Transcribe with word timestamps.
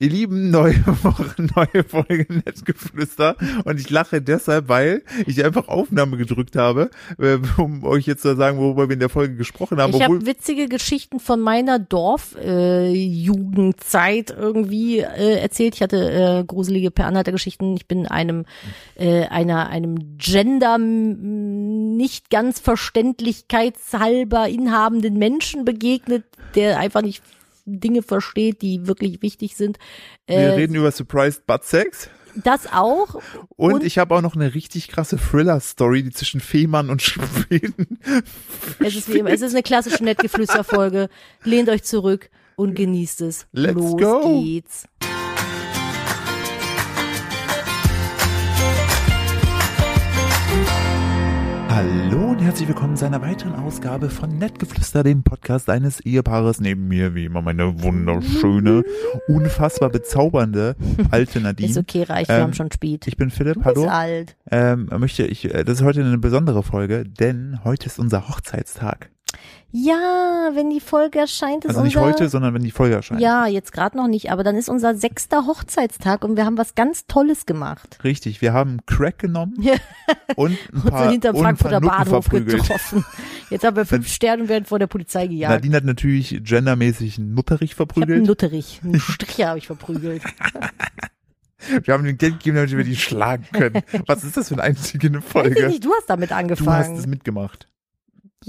Ihr 0.00 0.10
Lieben, 0.10 0.50
neue 0.52 0.76
Woche, 1.02 1.34
neue 1.56 1.82
Folge 1.82 2.26
Netzgeflüster. 2.32 3.34
Und 3.64 3.80
ich 3.80 3.90
lache 3.90 4.22
deshalb, 4.22 4.68
weil 4.68 5.02
ich 5.26 5.44
einfach 5.44 5.66
Aufnahme 5.66 6.16
gedrückt 6.16 6.54
habe, 6.54 6.90
äh, 7.18 7.38
um 7.56 7.82
euch 7.82 8.06
jetzt 8.06 8.22
zu 8.22 8.36
sagen, 8.36 8.58
worüber 8.58 8.88
wir 8.88 8.92
in 8.92 9.00
der 9.00 9.08
Folge 9.08 9.34
gesprochen 9.34 9.80
haben. 9.80 9.92
Ich 9.92 10.00
habe 10.00 10.24
witzige 10.24 10.68
Geschichten 10.68 11.18
von 11.18 11.40
meiner 11.40 11.80
Dorfjugendzeit 11.80 12.46
äh, 12.46 12.92
Jugendzeit 12.92 14.30
irgendwie 14.30 15.00
äh, 15.00 15.40
erzählt. 15.40 15.74
Ich 15.74 15.82
hatte 15.82 16.10
äh, 16.12 16.44
gruselige 16.44 16.92
Per 16.92 17.08
Geschichten. 17.24 17.74
Ich 17.74 17.88
bin 17.88 18.06
einem 18.06 18.44
äh, 18.94 19.24
einer 19.24 19.68
einem 19.68 20.16
Gender 20.16 20.78
nicht 20.78 22.30
ganz 22.30 22.60
verständlichkeitshalber 22.60 24.48
inhabenden 24.48 25.18
Menschen 25.18 25.64
begegnet, 25.64 26.22
der 26.54 26.78
einfach 26.78 27.02
nicht 27.02 27.20
Dinge 27.68 28.02
versteht, 28.02 28.62
die 28.62 28.86
wirklich 28.86 29.22
wichtig 29.22 29.56
sind. 29.56 29.78
wir 30.26 30.36
Äh, 30.36 30.50
reden 30.54 30.74
über 30.74 30.90
Surprised 30.90 31.46
Butt 31.46 31.64
Sex. 31.64 32.08
das 32.34 32.66
auch. 32.72 33.14
Und, 33.56 33.74
und- 33.74 33.84
ich 33.84 33.98
habe 33.98 34.14
auch 34.14 34.22
noch 34.22 34.34
eine 34.36 34.54
richtig 34.54 34.88
krasse 34.88 35.16
Thriller-Story, 35.16 36.02
die 36.04 36.10
zwischen 36.10 36.40
Fehmarn 36.40 36.90
und 36.90 37.02
Schweden. 37.02 37.98
Es 38.80 38.94
ist 38.96 39.12
wie 39.12 39.18
immer, 39.18 39.30
es 39.30 39.40
ist 39.42 39.52
eine 39.54 39.62
klassische 39.62 40.02
Nettgeflüster-Folge. 40.04 41.08
Lehnt 41.44 41.68
euch 41.68 41.82
zurück 41.82 42.30
und 42.56 42.74
genießt 42.74 43.20
es. 43.22 43.46
Let's 43.52 43.74
Los 43.74 43.96
go. 44.00 44.42
geht's. 44.42 44.84
Und 52.38 52.44
herzlich 52.44 52.68
willkommen 52.68 52.96
zu 52.96 53.04
einer 53.04 53.20
weiteren 53.20 53.56
Ausgabe 53.56 54.08
von 54.10 54.38
Nettgeflüster, 54.38 55.02
dem 55.02 55.24
Podcast 55.24 55.68
eines 55.68 55.98
Ehepaares. 55.98 56.60
Neben 56.60 56.86
mir, 56.86 57.16
wie 57.16 57.24
immer, 57.24 57.42
meine 57.42 57.82
wunderschöne, 57.82 58.84
unfassbar 59.28 59.90
bezaubernde 59.90 60.76
alte 61.10 61.40
Nadine. 61.40 61.68
Ist 61.70 61.76
okay, 61.78 62.04
reicht, 62.04 62.28
wir 62.28 62.36
Ähm, 62.36 62.42
haben 62.42 62.54
schon 62.54 62.70
spät. 62.70 63.08
Ich 63.08 63.16
bin 63.16 63.30
Philipp, 63.30 63.54
du 63.54 63.64
hallo. 63.64 63.82
bist 63.82 63.92
alt. 63.92 64.36
Ähm, 64.52 64.88
möchte 64.98 65.26
ich, 65.26 65.52
äh, 65.52 65.64
das 65.64 65.80
ist 65.80 65.84
heute 65.84 66.04
eine 66.04 66.18
besondere 66.18 66.62
Folge, 66.62 67.02
denn 67.04 67.58
heute 67.64 67.86
ist 67.86 67.98
unser 67.98 68.28
Hochzeitstag. 68.28 69.10
Ja, 69.70 70.48
wenn 70.54 70.70
die 70.70 70.80
Folge 70.80 71.18
erscheint, 71.18 71.66
ist 71.66 71.70
Also 71.70 71.82
nicht 71.82 71.96
unser... 71.98 72.08
heute, 72.08 72.28
sondern 72.30 72.54
wenn 72.54 72.62
die 72.62 72.70
Folge 72.70 72.94
erscheint. 72.94 73.20
Ja, 73.20 73.46
jetzt 73.46 73.70
gerade 73.70 73.98
noch 73.98 74.08
nicht, 74.08 74.32
aber 74.32 74.42
dann 74.42 74.56
ist 74.56 74.70
unser 74.70 74.94
sechster 74.94 75.46
Hochzeitstag 75.46 76.24
und 76.24 76.36
wir 76.38 76.46
haben 76.46 76.56
was 76.56 76.74
ganz 76.74 77.06
Tolles 77.06 77.44
gemacht. 77.44 77.98
Richtig, 78.02 78.40
wir 78.40 78.54
haben 78.54 78.78
Crack 78.86 79.18
genommen 79.18 79.54
und 80.36 80.52
ein 80.52 80.58
Und 80.82 80.84
paar, 80.90 81.02
sind 81.02 81.10
hinterm 81.12 81.36
und 81.36 81.44
ein 81.44 81.56
paar 81.58 81.70
Frankfurter 81.70 81.80
Bahnhof 81.82 82.24
verprügelt. 82.24 82.62
getroffen. 82.62 83.04
Jetzt 83.50 83.64
haben 83.64 83.76
wir 83.76 83.84
fünf 83.84 84.08
Sterne 84.08 84.44
und 84.44 84.48
werden 84.48 84.64
vor 84.64 84.78
der 84.78 84.86
Polizei 84.86 85.26
gejagt. 85.26 85.52
Nadine 85.52 85.76
hat 85.76 85.84
natürlich 85.84 86.40
gendermäßig 86.42 87.18
einen 87.18 87.34
Nutterich 87.34 87.72
ich 87.72 87.78
habe 87.78 87.82
einen 87.94 87.94
verprügelt. 88.04 88.26
Nutterich, 88.26 88.80
einen 88.82 88.98
Stricher 89.00 89.48
habe 89.48 89.58
ich 89.58 89.66
verprügelt. 89.66 90.22
Wir 91.84 91.92
haben 91.92 92.04
den 92.04 92.16
Geld 92.16 92.34
gegeben, 92.38 92.56
damit 92.56 92.74
wir 92.74 92.84
die 92.84 92.96
schlagen 92.96 93.44
können. 93.52 93.82
Was 94.06 94.24
ist 94.24 94.36
das 94.38 94.48
für 94.48 94.54
eine 94.54 94.62
einzige 94.62 95.12
Weiß 95.12 95.18
ich 95.24 95.30
Folge? 95.30 95.66
nicht, 95.68 95.84
du 95.84 95.92
hast 95.92 96.08
damit 96.08 96.30
Du 96.30 96.34
hast 96.34 96.38
angefangen. 96.40 96.96
es 96.96 97.06
mitgemacht. 97.06 97.68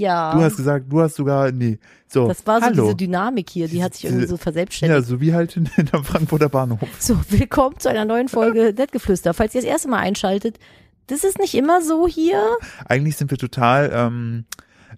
Ja. 0.00 0.34
Du 0.34 0.40
hast 0.42 0.56
gesagt, 0.56 0.86
du 0.90 1.00
hast 1.00 1.14
sogar, 1.16 1.52
nee. 1.52 1.78
So, 2.08 2.26
Das 2.26 2.46
war 2.46 2.60
so 2.60 2.66
hallo. 2.66 2.82
diese 2.84 2.96
Dynamik 2.96 3.48
hier, 3.50 3.68
die 3.68 3.82
hat 3.84 3.94
sich 3.94 4.06
irgendwie 4.06 4.26
so 4.26 4.34
Ja, 4.34 4.40
verselbstständigt. 4.42 5.06
so 5.06 5.20
wie 5.20 5.32
halt 5.34 5.56
in, 5.56 5.68
in 5.76 5.86
der 5.86 6.02
Frankfurter 6.02 6.48
Bahnhof. 6.48 6.80
So, 6.98 7.16
willkommen 7.28 7.78
zu 7.78 7.88
einer 7.88 8.04
neuen 8.04 8.28
Folge 8.28 8.74
Nettgeflüster. 8.76 9.34
Falls 9.34 9.54
ihr 9.54 9.60
das 9.60 9.70
erste 9.70 9.88
Mal 9.88 9.98
einschaltet, 9.98 10.58
das 11.06 11.22
ist 11.24 11.38
nicht 11.38 11.54
immer 11.54 11.82
so 11.82 12.08
hier. 12.08 12.42
Eigentlich 12.86 13.16
sind 13.16 13.30
wir 13.30 13.38
total 13.38 13.90
ähm, 13.94 14.44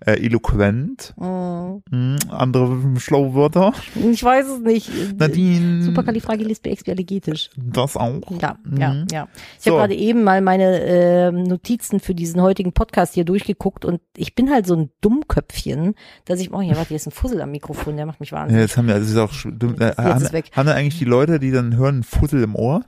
äh, 0.00 0.24
eloquent. 0.24 1.14
Hm, 1.18 1.82
Hm, 1.90 2.16
andere 2.30 2.78
schlaue 2.98 3.34
Wörter. 3.34 3.72
Ich 4.10 4.22
weiß 4.22 4.46
es 4.48 4.60
nicht. 4.60 4.90
Nadine. 5.18 5.82
Superkalifragilistikexpialigetisch. 5.82 7.50
Das 7.56 7.96
auch. 7.96 8.20
Ja, 8.40 8.56
ja, 8.76 8.92
Mhm. 8.94 9.06
ja. 9.10 9.28
Ich 9.58 9.64
So. 9.64 9.70
habe 9.72 9.80
gerade 9.80 9.94
eben 9.94 10.22
mal 10.24 10.40
meine 10.40 10.80
ähm, 10.82 11.42
Notizen 11.44 12.00
für 12.00 12.14
diesen 12.14 12.40
heutigen 12.40 12.72
Podcast 12.72 13.14
hier 13.14 13.24
durchgeguckt 13.24 13.84
und 13.84 14.00
ich 14.16 14.34
bin 14.34 14.50
halt 14.50 14.66
so 14.66 14.74
ein 14.74 14.90
Dummköpfchen, 15.00 15.94
dass 16.24 16.40
ich, 16.40 16.52
oh 16.52 16.60
ja, 16.60 16.76
warte, 16.76 16.88
hier 16.88 16.96
ist 16.96 17.06
ein 17.06 17.12
Fussel 17.12 17.40
am 17.40 17.50
Mikrofon, 17.50 17.96
der 17.96 18.06
macht 18.06 18.20
mich 18.20 18.30
Ja, 18.30 18.38
wahnsinnig. 18.38 18.62
jetzt 18.62 18.76
haben 18.76 18.86
wir, 18.88 18.94
also 18.94 19.10
ist 19.10 19.16
auch, 19.18 19.44
äh, 19.44 19.86
Jetzt 19.86 19.98
haben, 19.98 20.42
haben 20.52 20.68
eigentlich 20.68 20.98
die 20.98 21.04
Leute, 21.04 21.38
die 21.40 21.50
dann 21.50 21.76
hören, 21.76 21.94
einen 21.96 22.02
Fussel 22.04 22.42
im 22.42 22.54
Ohr? 22.54 22.82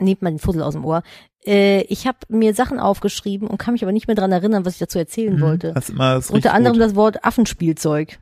Nehmt 0.00 0.22
mal 0.22 0.30
den 0.30 0.38
Fussel 0.38 0.62
aus 0.62 0.74
dem 0.74 0.84
Ohr. 0.84 1.02
Äh, 1.44 1.82
ich 1.82 2.06
habe 2.06 2.18
mir 2.28 2.54
Sachen 2.54 2.78
aufgeschrieben 2.78 3.48
und 3.48 3.58
kann 3.58 3.74
mich 3.74 3.82
aber 3.82 3.92
nicht 3.92 4.06
mehr 4.06 4.16
dran 4.16 4.32
erinnern, 4.32 4.64
was 4.64 4.74
ich 4.74 4.78
dazu 4.78 4.98
erzählen 4.98 5.40
wollte. 5.40 5.72
Das 5.72 5.90
immer, 5.90 6.16
ist 6.16 6.30
Unter 6.30 6.54
anderem 6.54 6.74
gut. 6.74 6.82
das 6.82 6.94
Wort 6.94 7.24
Affenspielzeug. 7.24 8.18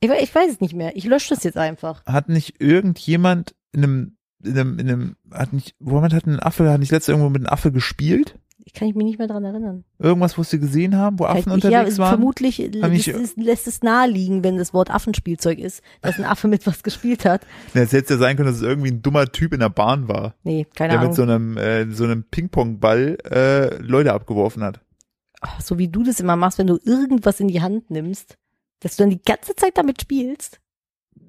Ich, 0.00 0.10
ich 0.10 0.34
weiß 0.34 0.52
es 0.52 0.60
nicht 0.60 0.74
mehr. 0.74 0.96
Ich 0.96 1.04
lösche 1.04 1.34
das 1.34 1.44
jetzt 1.44 1.58
einfach. 1.58 2.04
Hat 2.06 2.28
nicht 2.28 2.60
irgendjemand 2.60 3.54
in 3.72 3.84
einem, 3.84 4.16
in 4.42 4.58
einem, 4.58 4.78
in 4.78 4.88
einem, 4.88 5.16
hat 5.32 5.52
nicht, 5.52 5.74
womit 5.80 6.14
hat 6.14 6.26
ein 6.26 6.40
Affe, 6.40 6.70
hat 6.70 6.80
nicht 6.80 6.92
letztes 6.92 7.08
irgendwo 7.08 7.28
mit 7.28 7.42
einem 7.42 7.52
Affe 7.52 7.72
gespielt? 7.72 8.38
Ich 8.64 8.74
kann 8.74 8.88
mich 8.88 8.96
nicht 8.96 9.18
mehr 9.18 9.28
dran 9.28 9.44
erinnern. 9.44 9.84
Irgendwas, 9.98 10.36
wo 10.36 10.42
sie 10.42 10.58
gesehen 10.58 10.96
haben, 10.96 11.18
wo 11.18 11.24
Affen 11.24 11.54
nicht. 11.54 11.64
ja, 11.64 11.78
unterwegs 11.80 11.98
waren? 11.98 12.10
vermutlich 12.10 12.56
das 12.80 12.90
nicht- 12.90 13.08
ist, 13.08 13.36
lässt 13.38 13.66
es 13.66 13.82
naheliegen, 13.82 14.44
wenn 14.44 14.56
das 14.58 14.74
Wort 14.74 14.90
Affenspielzeug 14.90 15.58
ist, 15.58 15.80
dass 16.02 16.18
ein 16.18 16.24
Affe 16.24 16.48
mit 16.48 16.66
was 16.66 16.82
gespielt 16.82 17.24
hat. 17.24 17.46
Ja, 17.74 17.82
es 17.82 17.92
hätte 17.92 18.14
ja 18.14 18.18
sein 18.18 18.36
können, 18.36 18.48
dass 18.48 18.56
es 18.56 18.62
irgendwie 18.62 18.90
ein 18.90 19.00
dummer 19.00 19.26
Typ 19.26 19.52
in 19.54 19.60
der 19.60 19.70
Bahn 19.70 20.08
war, 20.08 20.34
Nee, 20.42 20.66
keine 20.74 20.92
der 20.92 21.00
Ahnung. 21.00 21.10
mit 21.10 21.16
so 21.16 21.22
einem, 21.22 21.56
äh, 21.56 21.90
so 21.92 22.04
einem 22.04 22.24
Ping-Pong-Ball 22.24 23.18
äh, 23.30 23.76
Leute 23.82 24.12
abgeworfen 24.12 24.62
hat. 24.62 24.80
Ach, 25.40 25.60
so 25.60 25.78
wie 25.78 25.88
du 25.88 26.02
das 26.02 26.20
immer 26.20 26.36
machst, 26.36 26.58
wenn 26.58 26.66
du 26.66 26.78
irgendwas 26.84 27.40
in 27.40 27.48
die 27.48 27.62
Hand 27.62 27.90
nimmst, 27.90 28.36
dass 28.80 28.96
du 28.96 29.04
dann 29.04 29.10
die 29.10 29.22
ganze 29.22 29.54
Zeit 29.56 29.78
damit 29.78 30.02
spielst. 30.02 30.60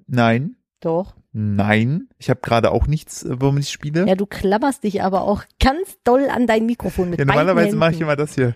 Nein, 0.08 0.56
Doch. 0.82 1.16
nein, 1.34 2.08
ich 2.18 2.30
habe 2.30 2.40
gerade 2.42 2.72
auch 2.72 2.88
nichts, 2.88 3.24
äh, 3.24 3.42
womit 3.42 3.64
ich 3.66 3.70
spiele. 3.72 4.08
Ja, 4.08 4.16
du 4.16 4.26
klammerst 4.26 4.84
dich 4.84 5.04
aber 5.04 5.22
auch 5.24 5.44
ganz 5.60 5.98
doll 6.04 6.28
an 6.30 6.48
dein 6.48 6.66
Mikrofon 6.66 7.10
mit 7.10 7.20
Ja, 7.20 7.26
normalerweise 7.26 7.76
mache 7.76 7.92
ich 7.94 8.02
immer 8.02 8.16
das 8.16 8.36
hier. 8.36 8.56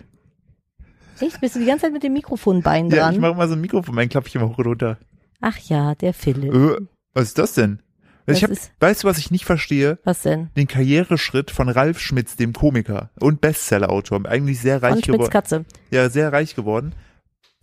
Echt? 1.20 1.40
Bist 1.40 1.54
du 1.54 1.60
die 1.60 1.66
ganze 1.66 1.82
Zeit 1.82 1.92
mit 1.92 2.02
dem 2.02 2.12
Mikrofonbein 2.14 2.90
Ja, 2.90 3.04
dran? 3.04 3.14
ich 3.14 3.20
mache 3.20 3.32
immer 3.32 3.46
so 3.46 3.54
ein 3.54 3.60
Mikrofon, 3.60 3.94
mein 3.94 4.08
klappe 4.08 4.26
ich 4.28 4.34
immer 4.34 4.48
hoch 4.48 4.58
und 4.58 4.66
runter. 4.66 4.98
Ach 5.40 5.56
ja, 5.58 5.94
der 5.94 6.12
Philipp. 6.14 6.52
Äh, 6.52 6.76
was 7.12 7.24
ist 7.24 7.38
das 7.38 7.52
denn? 7.54 7.80
Das 8.26 8.38
ich 8.38 8.42
hab, 8.44 8.50
ist- 8.50 8.72
weißt 8.80 9.04
du, 9.04 9.08
was 9.08 9.18
ich 9.18 9.30
nicht 9.30 9.44
verstehe? 9.44 9.98
Was 10.04 10.22
denn? 10.22 10.48
Den 10.56 10.66
Karriereschritt 10.66 11.50
von 11.50 11.68
Ralf 11.68 12.00
Schmitz, 12.00 12.36
dem 12.36 12.52
Komiker 12.54 13.10
und 13.20 13.40
Bestsellerautor, 13.42 14.24
eigentlich 14.26 14.60
sehr 14.60 14.82
reich 14.82 15.04
Schmitz 15.04 15.06
geworden. 15.06 15.30
Katze. 15.30 15.64
Ja, 15.90 16.08
sehr 16.08 16.32
reich 16.32 16.56
geworden. 16.56 16.94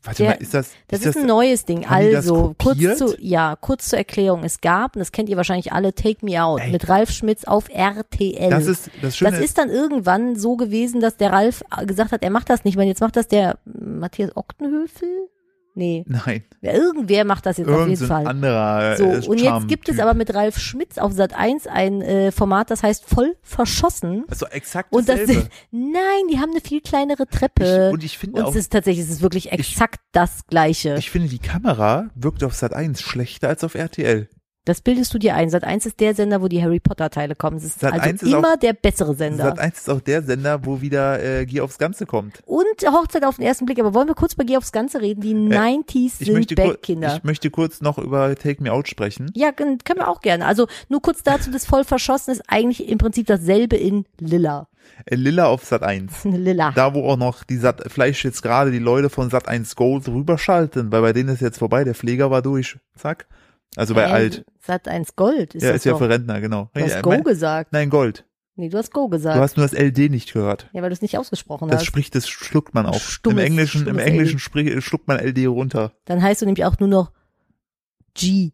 Warte 0.03 0.23
Der- 0.23 0.31
mal, 0.31 0.37
ist 0.41 0.53
das, 0.55 0.71
Das 0.87 1.01
ist 1.01 1.05
ist, 1.07 1.17
ein 1.17 1.27
neues 1.27 1.63
Ding. 1.65 1.81
das 1.81 1.91
Also, 1.91 2.55
kurz 2.57 2.79
zu, 2.97 3.15
ja, 3.19 3.55
kurz 3.55 3.87
zur 3.89 3.99
Erklärung. 3.99 4.43
Es 4.43 4.59
gab, 4.59 4.95
und 4.95 4.99
das 4.99 5.11
kennt 5.11 5.29
ihr 5.29 5.37
wahrscheinlich 5.37 5.73
alle, 5.73 5.93
Take 5.93 6.25
Me 6.25 6.43
Out 6.43 6.61
Ey. 6.61 6.71
mit 6.71 6.89
Ralf 6.89 7.11
Schmitz 7.11 7.43
auf 7.43 7.69
RTL. 7.69 8.49
das 8.49 8.65
ist, 8.65 8.89
das 9.01 9.17
Schöne 9.17 9.31
das 9.31 9.39
ist 9.39 9.57
dann 9.59 9.69
irgendwann 9.69 10.35
so 10.35 10.55
gewesen, 10.55 11.01
dass 11.01 11.17
der 11.17 11.31
Ralf 11.31 11.63
gesagt 11.85 12.11
hat, 12.11 12.23
er 12.23 12.31
macht 12.31 12.49
das 12.49 12.63
nicht 12.63 12.77
mehr. 12.77 12.87
Jetzt 12.87 13.01
macht 13.01 13.15
das 13.15 13.27
der 13.27 13.59
Matthias 13.65 14.35
Oktenhöfel? 14.35 15.07
Nee, 15.73 16.03
nein, 16.07 16.43
wer- 16.59 16.73
irgendwer 16.75 17.23
macht 17.23 17.45
das 17.45 17.57
jetzt 17.57 17.67
auf 17.69 17.73
irgend 17.73 17.89
jeden 17.91 17.99
so 17.99 18.05
ein 18.05 18.23
Fall. 18.23 18.27
anderer 18.27 18.97
So, 18.97 19.03
äh, 19.05 19.25
und 19.27 19.39
jetzt 19.39 19.67
gibt 19.69 19.87
es 19.87 19.99
aber 19.99 20.13
mit 20.13 20.33
Ralf 20.33 20.57
Schmitz 20.59 20.97
auf 20.97 21.13
Sat 21.13 21.33
1 21.33 21.67
ein 21.67 22.01
äh, 22.01 22.31
Format, 22.31 22.69
das 22.71 22.83
heißt 22.83 23.05
voll 23.05 23.35
verschossen. 23.41 24.25
Also 24.27 24.45
exakt 24.47 24.91
Und 24.93 25.07
das 25.07 25.19
dasselbe. 25.21 25.47
nein, 25.71 26.27
die 26.31 26.39
haben 26.39 26.51
eine 26.51 26.59
viel 26.61 26.81
kleinere 26.81 27.25
Treppe. 27.27 27.87
ich, 27.87 27.93
und 27.93 28.03
ich 28.03 28.17
finde 28.17 28.39
und 28.41 28.45
auch, 28.47 28.49
es 28.51 28.55
ist 28.57 28.71
tatsächlich, 28.73 29.05
es 29.05 29.11
ist 29.11 29.21
wirklich 29.21 29.51
exakt 29.53 30.01
das 30.11 30.45
Gleiche. 30.47 30.95
ich 30.97 31.09
finde 31.09 31.29
die 31.29 31.39
Kamera 31.39 32.09
wirkt 32.15 32.43
auf 32.43 32.53
Sat 32.53 32.73
1 32.73 33.01
schlechter 33.01 33.47
als 33.47 33.63
auf 33.63 33.75
RTL. 33.75 34.27
Das 34.65 34.81
bildest 34.81 35.11
du 35.13 35.17
dir 35.17 35.33
ein. 35.35 35.49
Sat 35.49 35.63
1 35.63 35.87
ist 35.87 35.99
der 35.99 36.13
Sender, 36.13 36.39
wo 36.41 36.47
die 36.47 36.61
Harry 36.61 36.79
Potter 36.79 37.09
Teile 37.09 37.33
kommen. 37.35 37.57
Es 37.57 37.63
ist 37.63 37.79
Sat. 37.79 37.93
also 37.93 38.05
1 38.09 38.21
ist 38.21 38.31
immer 38.31 38.57
der 38.57 38.73
bessere 38.73 39.15
Sender. 39.15 39.45
Sat 39.45 39.59
1 39.59 39.77
ist 39.79 39.89
auch 39.89 40.01
der 40.01 40.21
Sender, 40.21 40.63
wo 40.65 40.81
wieder 40.81 41.23
äh, 41.23 41.45
Gier 41.47 41.63
aufs 41.63 41.79
Ganze 41.79 42.05
kommt. 42.05 42.41
Und 42.45 42.63
Hochzeit 42.85 43.23
auf 43.25 43.37
den 43.37 43.45
ersten 43.45 43.65
Blick. 43.65 43.79
Aber 43.79 43.95
wollen 43.95 44.07
wir 44.07 44.13
kurz 44.13 44.35
bei 44.35 44.43
Geh 44.43 44.57
aufs 44.57 44.71
Ganze 44.71 45.01
reden? 45.01 45.21
Die 45.21 45.33
90s 45.33 45.95
Ich 45.95 46.13
sind 46.27 46.33
möchte, 46.35 46.53
back, 46.55 46.83
Kinder. 46.83 47.15
ich 47.17 47.23
möchte 47.23 47.49
kurz 47.49 47.81
noch 47.81 47.97
über 47.97 48.35
Take 48.35 48.61
Me 48.61 48.71
Out 48.71 48.87
sprechen. 48.87 49.31
Ja, 49.35 49.51
können 49.51 49.79
wir 49.95 50.07
auch 50.07 50.21
gerne. 50.21 50.45
Also 50.45 50.67
nur 50.89 51.01
kurz 51.01 51.23
dazu, 51.23 51.49
das 51.49 51.65
voll 51.65 51.83
verschossen 51.83 52.31
ist 52.31 52.43
eigentlich 52.47 52.87
im 52.87 52.99
Prinzip 52.99 53.25
dasselbe 53.25 53.77
in 53.77 54.05
Lilla. 54.19 54.67
Äh, 55.05 55.15
Lilla 55.15 55.47
auf 55.47 55.65
Sat 55.65 55.81
1. 55.81 56.19
Lilla. 56.25 56.71
Da, 56.75 56.93
wo 56.93 57.09
auch 57.09 57.17
noch 57.17 57.43
die 57.43 57.57
Sat, 57.57 57.81
vielleicht 57.91 58.23
jetzt 58.23 58.43
gerade 58.43 58.69
die 58.69 58.77
Leute 58.77 59.09
von 59.09 59.31
Sat 59.31 59.47
1 59.47 59.75
Gold 59.75 60.07
rüberschalten, 60.07 60.91
weil 60.91 61.01
bei 61.01 61.13
denen 61.13 61.29
ist 61.29 61.41
jetzt 61.41 61.57
vorbei, 61.57 61.83
der 61.83 61.95
Pfleger 61.95 62.29
war 62.29 62.43
durch. 62.43 62.77
Zack. 62.95 63.25
Also 63.75 63.95
bei 63.95 64.03
Äh, 64.03 64.11
alt. 64.11 64.45
Sat 64.63 64.87
1 64.87 65.15
Gold 65.15 65.55
ist 65.55 65.63
Ja, 65.63 65.69
das 65.69 65.77
ist 65.77 65.85
ja 65.85 65.91
doch. 65.93 65.99
für 65.99 66.09
Rentner, 66.09 66.39
genau. 66.39 66.69
Du 66.73 66.81
hast 66.81 66.91
Ja, 66.91 67.01
Go 67.01 67.09
mein- 67.09 67.23
gesagt. 67.23 67.73
Nein, 67.73 67.89
Gold. 67.89 68.25
Nee, 68.55 68.69
du 68.69 68.77
hast 68.77 68.93
Go 68.93 69.07
gesagt. 69.07 69.37
Du 69.37 69.41
hast 69.41 69.57
nur 69.57 69.65
das 69.67 69.73
LD 69.73 70.09
nicht 70.09 70.33
gehört. 70.33 70.69
ja, 70.73 70.81
weil 70.81 70.89
du 70.89 70.93
es 70.93 71.01
nicht 71.01 71.17
ausgesprochen 71.17 71.69
Das 71.69 71.79
hast. 71.79 71.85
spricht, 71.85 72.13
das 72.15 72.27
schluckt 72.29 72.73
man 72.75 72.85
auch. 72.85 72.99
Stummes- 72.99 73.39
Im 73.39 73.45
Englischen, 73.51 73.87
im 73.87 73.97
Englischen 73.97 74.39
sprich, 74.39 74.83
schluckt 74.85 75.07
man 75.07 75.17
LD 75.19 75.47
runter. 75.47 75.93
Dann 76.05 76.21
heißt 76.21 76.41
du 76.41 76.45
nämlich 76.45 76.65
auch 76.65 76.77
nur 76.79 76.89
noch 76.89 77.11
G. 78.13 78.51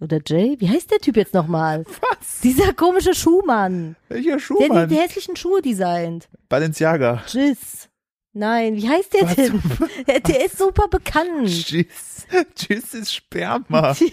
Oder 0.00 0.16
J? 0.18 0.60
Wie 0.60 0.68
heißt 0.68 0.90
der 0.90 0.98
Typ 0.98 1.16
jetzt 1.16 1.32
nochmal? 1.34 1.84
Was? 1.86 2.40
Dieser 2.42 2.72
komische 2.74 3.14
Schuhmann. 3.14 3.96
Welcher 4.08 4.38
Schuh, 4.38 4.58
Der 4.58 4.68
Mann? 4.68 4.88
die 4.88 4.96
hässlichen 4.96 5.36
Schuhe 5.36 5.62
designt. 5.62 6.28
Balenciaga. 6.48 7.22
Jizz. 7.28 7.88
Nein, 8.36 8.76
wie 8.76 8.86
heißt 8.86 9.14
der 9.14 9.22
Was? 9.22 9.34
denn? 9.34 9.62
Der, 10.06 10.20
der 10.20 10.44
ist 10.44 10.58
super 10.58 10.88
bekannt. 10.88 11.48
Tschüss. 11.48 12.26
Tschüss 12.54 12.92
ist 12.92 13.14
Sperma. 13.14 13.96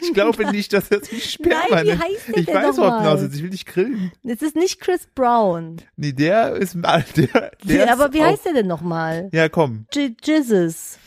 Ich 0.00 0.14
glaube 0.14 0.52
nicht, 0.52 0.72
dass 0.72 0.88
er 0.92 1.02
sich 1.02 1.32
Sperma 1.32 1.64
Nein, 1.68 1.86
wie 1.86 1.92
heißt 1.98 2.28
der 2.28 2.36
Ich 2.36 2.46
denn 2.46 2.54
weiß 2.54 2.78
überhaupt 2.78 3.00
nicht, 3.02 3.10
aus, 3.10 3.34
ich 3.34 3.42
will 3.42 3.50
dich 3.50 3.66
grillen. 3.66 4.12
Es 4.22 4.40
ist 4.40 4.54
nicht 4.54 4.80
Chris 4.80 5.08
Brown. 5.12 5.78
Nee, 5.96 6.12
der 6.12 6.52
ist, 6.52 6.74
der, 7.16 7.50
der 7.64 7.92
aber 7.92 8.06
ist 8.06 8.14
wie 8.14 8.22
heißt 8.22 8.44
der 8.44 8.52
denn 8.52 8.68
nochmal? 8.68 9.30
Ja, 9.32 9.48
komm. 9.48 9.86
J 9.92 10.12
Jizzes. 10.24 11.00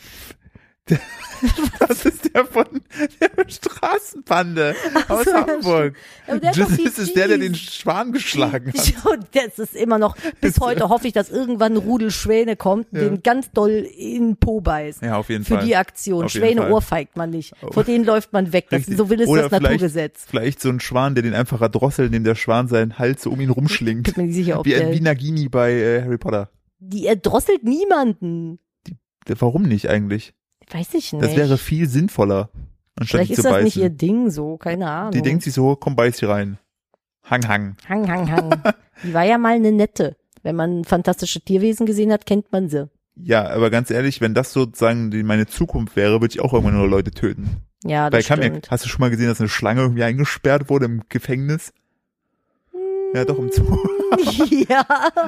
Das 1.88 2.04
ist 2.04 2.34
der 2.34 2.44
von 2.46 2.66
der 3.20 3.48
Straßenbande 3.48 4.74
aus 5.08 5.24
so, 5.24 5.30
ja, 5.30 5.46
Hamburg. 5.46 5.94
Das 6.26 6.56
die 6.76 6.82
ist 6.82 7.16
der, 7.16 7.28
der 7.28 7.38
den. 7.38 7.54
Schwan 7.54 8.10
geschlagen 8.12 8.72
hat. 8.72 9.04
Und 9.04 9.26
das 9.32 9.58
ist 9.58 9.76
immer 9.76 9.98
noch, 9.98 10.16
bis 10.40 10.58
heute 10.58 10.88
hoffe 10.88 11.06
ich, 11.06 11.12
dass 11.12 11.30
irgendwann 11.30 11.74
ein 11.74 11.76
Rudel 11.76 12.10
Schwäne 12.10 12.56
kommt, 12.56 12.88
Ja. 12.92 13.00
den 13.00 13.22
ganz 13.22 13.52
doll 13.52 13.70
in 13.70 14.36
Po 14.36 14.60
beißt. 14.60 15.02
Ja, 15.02 15.16
auf 15.16 15.28
jeden 15.28 15.44
Für 15.44 15.54
Fall. 15.58 15.64
die 15.66 15.76
Aktion. 15.76 16.24
Auf 16.24 16.32
Schwäne 16.32 16.70
ohrfeigt 16.70 17.16
man 17.16 17.30
nicht. 17.30 17.52
Vor 17.70 17.84
denen 17.84 18.04
läuft 18.04 18.32
man 18.32 18.52
weg. 18.52 18.66
Das, 18.70 18.86
so 18.86 19.08
will 19.08 19.20
es 19.20 19.28
Oder 19.28 19.48
das 19.48 19.60
Naturgesetz. 19.60 20.24
Vielleicht 20.28 20.60
so 20.60 20.68
ein 20.70 20.80
Schwan, 20.80 21.14
der 21.14 21.22
den 21.22 21.34
einfach 21.34 21.60
erdrosselt, 21.60 22.06
indem 22.08 22.24
der 22.24 22.34
Schwan 22.34 22.66
seinen 22.68 22.98
Hals 22.98 23.22
so 23.22 23.30
um 23.30 23.40
ihn 23.40 23.50
rumschlingt. 23.50 24.12
Bin 24.12 24.14
mir 24.16 24.22
nicht 24.24 24.34
sicher, 24.34 24.58
ob 24.58 24.66
Wie, 24.66 24.70
der, 24.70 24.92
wie 24.92 25.00
Nagini 25.00 25.48
bei 25.48 25.72
äh, 25.72 26.02
Harry 26.02 26.18
Potter. 26.18 26.50
die 26.80 27.06
erdrosselt 27.06 27.62
niemanden. 27.62 28.58
Warum 29.26 29.62
nicht 29.62 29.88
eigentlich? 29.88 30.32
Weiß 30.70 30.94
ich 30.94 31.12
nicht. 31.12 31.24
Das 31.24 31.36
wäre 31.36 31.58
viel 31.58 31.88
sinnvoller, 31.88 32.50
anstatt 32.96 33.18
Vielleicht 33.18 33.30
die 33.30 33.34
ist 33.34 33.42
zu 33.42 33.48
das 33.48 33.62
nicht 33.64 33.74
beißen. 33.76 33.82
ihr 33.82 33.90
Ding 33.90 34.30
so, 34.30 34.56
keine 34.56 34.90
Ahnung. 34.90 35.12
die 35.12 35.22
denkt 35.22 35.42
sich 35.42 35.54
so, 35.54 35.76
komm, 35.76 35.96
beiß 35.96 36.18
hier 36.18 36.28
rein. 36.28 36.58
Hang, 37.24 37.46
hang. 37.46 37.76
Hang, 37.88 38.08
hang, 38.08 38.30
hang. 38.30 38.62
die 39.02 39.12
war 39.14 39.24
ja 39.24 39.38
mal 39.38 39.54
eine 39.54 39.72
nette. 39.72 40.16
Wenn 40.42 40.56
man 40.56 40.84
fantastische 40.84 41.40
Tierwesen 41.40 41.84
gesehen 41.86 42.12
hat, 42.12 42.26
kennt 42.26 42.52
man 42.52 42.68
sie. 42.68 42.88
Ja, 43.16 43.48
aber 43.48 43.70
ganz 43.70 43.90
ehrlich, 43.90 44.20
wenn 44.20 44.34
das 44.34 44.52
sozusagen 44.52 45.10
meine 45.26 45.46
Zukunft 45.46 45.96
wäre, 45.96 46.20
würde 46.20 46.32
ich 46.32 46.40
auch 46.40 46.52
irgendwann 46.52 46.76
nur 46.76 46.88
Leute 46.88 47.10
töten. 47.10 47.64
Ja, 47.84 48.04
Weil 48.12 48.22
das 48.22 48.30
mir, 48.30 48.36
stimmt. 48.36 48.70
hast 48.70 48.84
du 48.84 48.88
schon 48.88 49.00
mal 49.00 49.10
gesehen, 49.10 49.28
dass 49.28 49.40
eine 49.40 49.48
Schlange 49.48 49.82
irgendwie 49.82 50.04
eingesperrt 50.04 50.70
wurde 50.70 50.86
im 50.86 51.02
Gefängnis? 51.08 51.72
Ja, 53.14 53.24
doch 53.24 53.38
im 53.38 53.50
Zoo. 53.50 53.64
ja, 54.68 54.84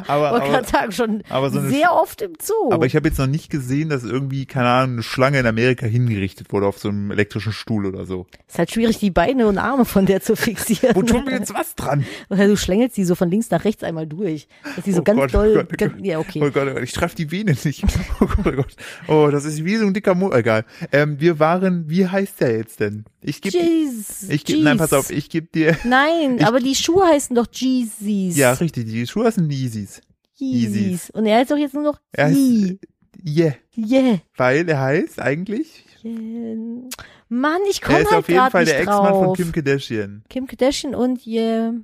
Aber, 0.06 0.30
wollte 0.32 0.44
aber, 0.44 0.48
gerade 0.50 0.68
sagen, 0.68 0.92
schon 0.92 1.22
aber 1.28 1.50
so 1.50 1.60
sehr 1.60 1.94
oft 1.94 2.20
im 2.22 2.32
Zoo. 2.40 2.72
Aber 2.72 2.86
ich 2.86 2.96
habe 2.96 3.08
jetzt 3.08 3.18
noch 3.18 3.26
nicht 3.26 3.50
gesehen, 3.50 3.88
dass 3.88 4.04
irgendwie, 4.04 4.46
keine 4.46 4.68
Ahnung, 4.68 4.92
eine 4.96 5.02
Schlange 5.02 5.38
in 5.38 5.46
Amerika 5.46 5.86
hingerichtet 5.86 6.52
wurde 6.52 6.66
auf 6.66 6.78
so 6.78 6.88
einem 6.88 7.10
elektrischen 7.10 7.52
Stuhl 7.52 7.86
oder 7.86 8.04
so. 8.06 8.26
ist 8.48 8.58
halt 8.58 8.70
schwierig, 8.70 8.98
die 8.98 9.10
Beine 9.10 9.46
und 9.46 9.58
Arme 9.58 9.84
von 9.84 10.06
der 10.06 10.20
zu 10.20 10.36
fixieren. 10.36 10.94
Wo 10.94 11.02
tun 11.02 11.24
wir 11.26 11.32
jetzt 11.34 11.54
was 11.54 11.74
dran? 11.74 12.04
Oder 12.28 12.46
du 12.48 12.56
schlängelst 12.56 12.96
die 12.96 13.04
so 13.04 13.14
von 13.14 13.30
links 13.30 13.50
nach 13.50 13.64
rechts 13.64 13.82
einmal 13.82 14.06
durch. 14.06 14.46
Dass 14.76 14.84
die 14.84 14.92
so 14.92 15.00
Oh 15.00 15.04
ganz 15.04 15.18
Gott, 15.20 15.30
oh 15.30 15.38
doll, 15.38 15.54
Gott, 15.54 15.68
oh 15.72 15.76
Gott. 15.78 16.04
ja, 16.04 16.18
okay. 16.18 16.40
Oh 16.42 16.50
Gott, 16.50 16.68
oh 16.70 16.74
Gott, 16.74 16.82
ich 16.82 16.92
treffe 16.92 17.16
die 17.16 17.30
Vene 17.30 17.56
nicht. 17.64 17.84
Oh 18.20 18.26
Gott, 18.26 18.46
oh 18.46 18.52
Gott. 18.52 18.76
Oh, 19.08 19.28
das 19.30 19.44
ist 19.46 19.64
wie 19.64 19.76
so 19.76 19.86
ein 19.86 19.94
dicker 19.94 20.14
Mo 20.14 20.30
Egal. 20.32 20.64
Ähm, 20.92 21.18
wir 21.20 21.38
waren, 21.38 21.88
wie 21.88 22.06
heißt 22.06 22.40
der 22.40 22.56
jetzt 22.56 22.80
denn? 22.80 23.04
Ich 23.22 23.40
geb, 23.40 23.52
Jeez, 23.52 24.28
ich 24.28 24.44
geb, 24.44 24.62
nein, 24.62 24.76
pass 24.78 24.90
Jeez. 24.90 24.98
auf, 24.98 25.10
ich 25.10 25.28
geb 25.30 25.52
dir, 25.52 25.76
Nein, 25.84 26.42
aber 26.44 26.60
die 26.60 26.74
Schuhe 26.74 27.06
heißen 27.06 27.34
doch 27.36 27.46
Jeezys. 27.78 28.36
ja, 28.36 28.52
richtig, 28.52 28.86
die 28.86 29.06
Schuhe 29.06 29.30
sind 29.30 29.50
Yeezys. 29.50 30.00
Yeezys. 30.38 31.10
Und 31.10 31.26
er 31.26 31.38
heißt 31.38 31.50
doch 31.50 31.56
jetzt 31.56 31.74
nur 31.74 31.82
noch 31.82 32.00
Er 32.12 32.30
Yee. 32.30 32.78
Yeah, 33.26 33.54
Yeah. 33.76 34.20
weil 34.36 34.66
er 34.68 34.80
heißt 34.80 35.20
eigentlich, 35.20 35.84
yeah. 36.02 36.88
Mann, 37.28 37.60
ich 37.70 37.82
er 37.82 37.86
komme 37.88 38.00
ist 38.00 38.10
halt 38.10 38.18
auf 38.20 38.28
jeden 38.28 38.50
Fall 38.50 38.64
der 38.64 38.78
Ex-Mann 38.80 39.12
von 39.12 39.34
Kim 39.34 39.52
Kardashian. 39.52 40.24
Kim 40.30 40.46
Kardashian 40.46 40.94
und 40.94 41.26
yeah. 41.26 41.74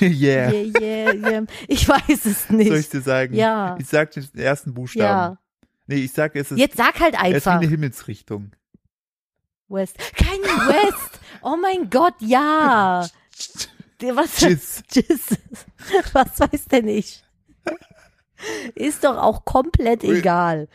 yeah. 0.00 0.50
Yeah, 0.52 0.80
yeah, 0.80 1.14
yeah. 1.14 1.44
Ich 1.68 1.88
weiß 1.88 2.24
es 2.26 2.48
nicht. 2.50 2.68
Soll 2.68 2.78
ich 2.78 2.88
dir 2.88 3.00
sagen? 3.00 3.34
Ja. 3.34 3.76
Ich 3.80 3.88
sag 3.88 4.12
den 4.12 4.24
ersten 4.36 4.72
Buchstaben. 4.72 5.34
ja. 5.34 5.38
Nee, 5.86 5.96
ich 5.96 6.12
sag, 6.12 6.34
es 6.36 6.50
ist, 6.52 6.58
Jetzt 6.58 6.76
sag 6.78 6.98
halt 7.00 7.14
er 7.14 7.20
ist 7.20 7.30
wie 7.30 7.34
einfach. 7.34 7.52
eine 7.60 7.66
Himmelsrichtung. 7.66 8.52
West. 9.68 9.98
Kanye 10.16 10.68
West. 10.68 11.20
Oh 11.46 11.56
mein 11.60 11.90
Gott, 11.90 12.14
ja. 12.20 13.06
Was? 14.12 14.36
Tschüss. 14.36 14.82
Tschüss. 14.90 15.36
Was 16.12 16.40
weiß 16.40 16.66
denn 16.66 16.88
ich? 16.88 17.24
Ist 18.74 19.04
doch 19.04 19.16
auch 19.16 19.44
komplett 19.44 20.04
egal. 20.04 20.68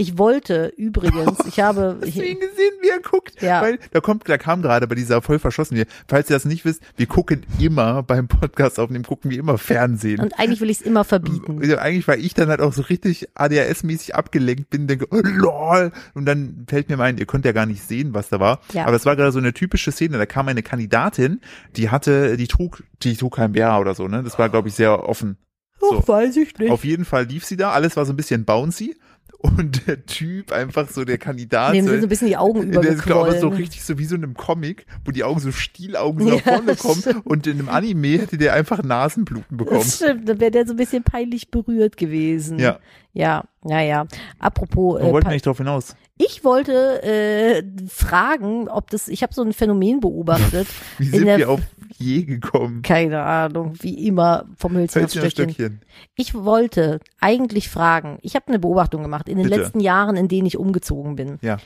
Ich 0.00 0.16
wollte 0.16 0.72
übrigens, 0.76 1.44
ich 1.48 1.58
habe, 1.58 1.98
Hast 2.00 2.16
du 2.16 2.22
ihn 2.22 2.38
gesehen, 2.38 2.72
wie 2.80 2.88
er 2.88 3.00
guckt? 3.00 3.42
Ja. 3.42 3.62
Weil 3.62 3.80
da 3.90 3.98
kommt, 4.00 4.28
da 4.28 4.38
kam 4.38 4.62
gerade 4.62 4.86
bei 4.86 4.94
dieser 4.94 5.20
voll 5.22 5.40
verschossen 5.40 5.74
hier. 5.74 5.86
Falls 6.06 6.30
ihr 6.30 6.36
das 6.36 6.44
nicht 6.44 6.64
wisst, 6.64 6.82
wir 6.96 7.06
gucken 7.06 7.44
immer 7.58 8.04
beim 8.04 8.28
Podcast 8.28 8.78
aufnehmen, 8.78 9.04
gucken 9.04 9.32
wir 9.32 9.40
immer 9.40 9.58
Fernsehen. 9.58 10.20
und 10.20 10.38
eigentlich 10.38 10.60
will 10.60 10.70
ich 10.70 10.78
es 10.78 10.86
immer 10.86 11.02
verbieten. 11.02 11.60
Eigentlich, 11.74 12.06
weil 12.06 12.24
ich 12.24 12.32
dann 12.32 12.48
halt 12.48 12.60
auch 12.60 12.72
so 12.72 12.82
richtig 12.82 13.28
ADHS-mäßig 13.34 14.14
abgelenkt 14.14 14.70
bin, 14.70 14.86
denke, 14.86 15.08
oh, 15.10 15.18
lol. 15.20 15.90
Und 16.14 16.26
dann 16.26 16.64
fällt 16.68 16.88
mir 16.90 16.96
mal 16.96 17.06
ein, 17.06 17.18
ihr 17.18 17.26
könnt 17.26 17.44
ja 17.44 17.50
gar 17.50 17.66
nicht 17.66 17.82
sehen, 17.82 18.14
was 18.14 18.28
da 18.28 18.38
war. 18.38 18.60
Ja. 18.72 18.86
Aber 18.86 18.94
es 18.94 19.04
war 19.04 19.16
gerade 19.16 19.32
so 19.32 19.40
eine 19.40 19.52
typische 19.52 19.90
Szene. 19.90 20.16
Da 20.16 20.26
kam 20.26 20.46
eine 20.46 20.62
Kandidatin, 20.62 21.40
die 21.74 21.90
hatte, 21.90 22.36
die 22.36 22.46
trug, 22.46 22.84
die 23.02 23.16
trug 23.16 23.34
kein 23.34 23.50
BH 23.50 23.80
oder 23.80 23.96
so, 23.96 24.06
ne? 24.06 24.22
Das 24.22 24.38
war, 24.38 24.48
glaube 24.48 24.68
ich, 24.68 24.74
sehr 24.74 25.08
offen. 25.08 25.38
So. 25.80 25.98
Ach, 25.98 26.06
weiß 26.08 26.36
ich 26.36 26.56
nicht. 26.56 26.70
Auf 26.70 26.84
jeden 26.84 27.04
Fall 27.04 27.24
lief 27.24 27.44
sie 27.44 27.56
da, 27.56 27.72
alles 27.72 27.96
war 27.96 28.04
so 28.04 28.12
ein 28.12 28.16
bisschen 28.16 28.44
bouncy. 28.44 28.96
Und 29.40 29.86
der 29.86 30.04
Typ, 30.04 30.50
einfach 30.50 30.88
so 30.90 31.04
der 31.04 31.16
Kandidat, 31.16 31.72
Dem 31.72 31.84
so, 31.84 31.92
sind 31.92 32.00
so 32.00 32.06
ein 32.06 32.08
bisschen 32.08 32.26
die 32.26 32.36
Augen 32.36 32.72
der 32.72 32.82
ist, 32.82 33.04
glaube 33.04 33.28
ich, 33.28 33.34
so 33.34 33.46
übergequollen. 33.46 33.56
richtig 33.56 33.84
so 33.84 33.96
wie 33.96 34.04
so 34.04 34.16
in 34.16 34.24
einem 34.24 34.34
Comic, 34.34 34.84
wo 35.04 35.12
die 35.12 35.22
Augen 35.22 35.38
so 35.38 35.52
Stielaugen 35.52 36.24
so 36.24 36.30
nach 36.34 36.44
Ja, 36.44 36.52
vorne 36.54 36.74
kommen. 36.74 37.00
stimmt. 37.02 37.24
Und 37.24 37.46
in 37.46 37.60
einem 37.60 37.68
Anime 37.68 38.18
hätte 38.18 38.36
der 38.36 38.54
einfach 38.54 38.82
Nasenbluten 38.82 39.56
bekommen. 39.56 39.78
Das 39.80 39.96
stimmt, 39.96 40.28
dann 40.28 40.40
wäre 40.40 40.50
der 40.50 40.66
so 40.66 40.72
ein 40.72 40.76
bisschen 40.76 41.04
peinlich 41.04 41.52
berührt 41.52 41.96
gewesen. 41.96 42.58
Ja, 42.58 42.80
Ja, 43.12 43.44
ja, 43.64 43.80
ja. 43.80 44.06
Apropos, 44.40 45.00
wo 45.00 45.06
äh, 45.08 45.12
wollten 45.12 45.28
wir 45.28 45.34
nicht 45.34 45.46
drauf 45.46 45.58
hinaus? 45.58 45.94
Ich 46.18 46.44
wollte 46.44 47.02
äh, 47.02 47.62
fragen, 47.88 48.68
ob 48.68 48.90
das, 48.90 49.08
ich 49.08 49.22
habe 49.22 49.32
so 49.32 49.42
ein 49.42 49.52
Phänomen 49.52 50.00
beobachtet. 50.00 50.66
Wie 50.98 51.06
in 51.06 51.10
sind 51.12 51.26
wir 51.26 51.48
auf 51.48 51.60
je 51.96 52.24
gekommen? 52.24 52.82
Keine 52.82 53.22
Ahnung, 53.22 53.74
wie 53.80 54.06
immer 54.06 54.46
vom 54.56 54.76
Hölzchen 54.76 55.02
Hölzchen 55.02 55.22
auf 55.22 55.30
Stöckchen. 55.30 55.54
Stöckchen. 55.54 55.80
Ich 56.16 56.34
wollte 56.34 57.00
eigentlich 57.20 57.68
fragen, 57.68 58.18
ich 58.22 58.34
habe 58.34 58.48
eine 58.48 58.58
Beobachtung 58.58 59.02
gemacht 59.02 59.28
in 59.28 59.38
den 59.38 59.48
Bitte. 59.48 59.60
letzten 59.60 59.80
Jahren, 59.80 60.16
in 60.16 60.28
denen 60.28 60.46
ich 60.46 60.58
umgezogen 60.58 61.16
bin. 61.16 61.38
Ja. 61.40 61.58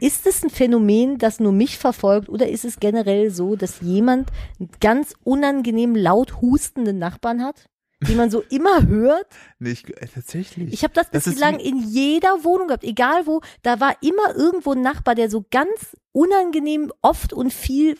Ist 0.00 0.26
es 0.26 0.44
ein 0.44 0.50
Phänomen, 0.50 1.18
das 1.18 1.40
nur 1.40 1.52
mich 1.52 1.76
verfolgt 1.76 2.28
oder 2.28 2.48
ist 2.48 2.64
es 2.64 2.78
generell 2.78 3.30
so, 3.30 3.56
dass 3.56 3.80
jemand 3.80 4.30
einen 4.60 4.70
ganz 4.80 5.14
unangenehm 5.24 5.96
laut 5.96 6.40
hustenden 6.40 6.98
Nachbarn 6.98 7.42
hat, 7.42 7.68
den 8.00 8.16
man 8.16 8.30
so 8.30 8.42
immer 8.50 8.86
hört? 8.86 9.26
Nee, 9.60 9.70
ich, 9.70 9.88
äh, 10.00 10.06
tatsächlich. 10.06 10.72
Ich 10.72 10.84
habe 10.84 10.94
das 10.94 11.10
Das 11.10 11.24
bislang 11.24 11.58
in 11.58 11.78
jeder 11.78 12.44
Wohnung 12.44 12.68
gehabt, 12.68 12.84
egal 12.84 13.26
wo, 13.26 13.40
da 13.62 13.80
war 13.80 13.96
immer 14.02 14.36
irgendwo 14.36 14.70
ein 14.72 14.82
Nachbar, 14.82 15.16
der 15.16 15.28
so 15.28 15.44
ganz 15.50 15.96
unangenehm 16.12 16.92
oft 17.02 17.32
und 17.32 17.52
viel, 17.52 17.96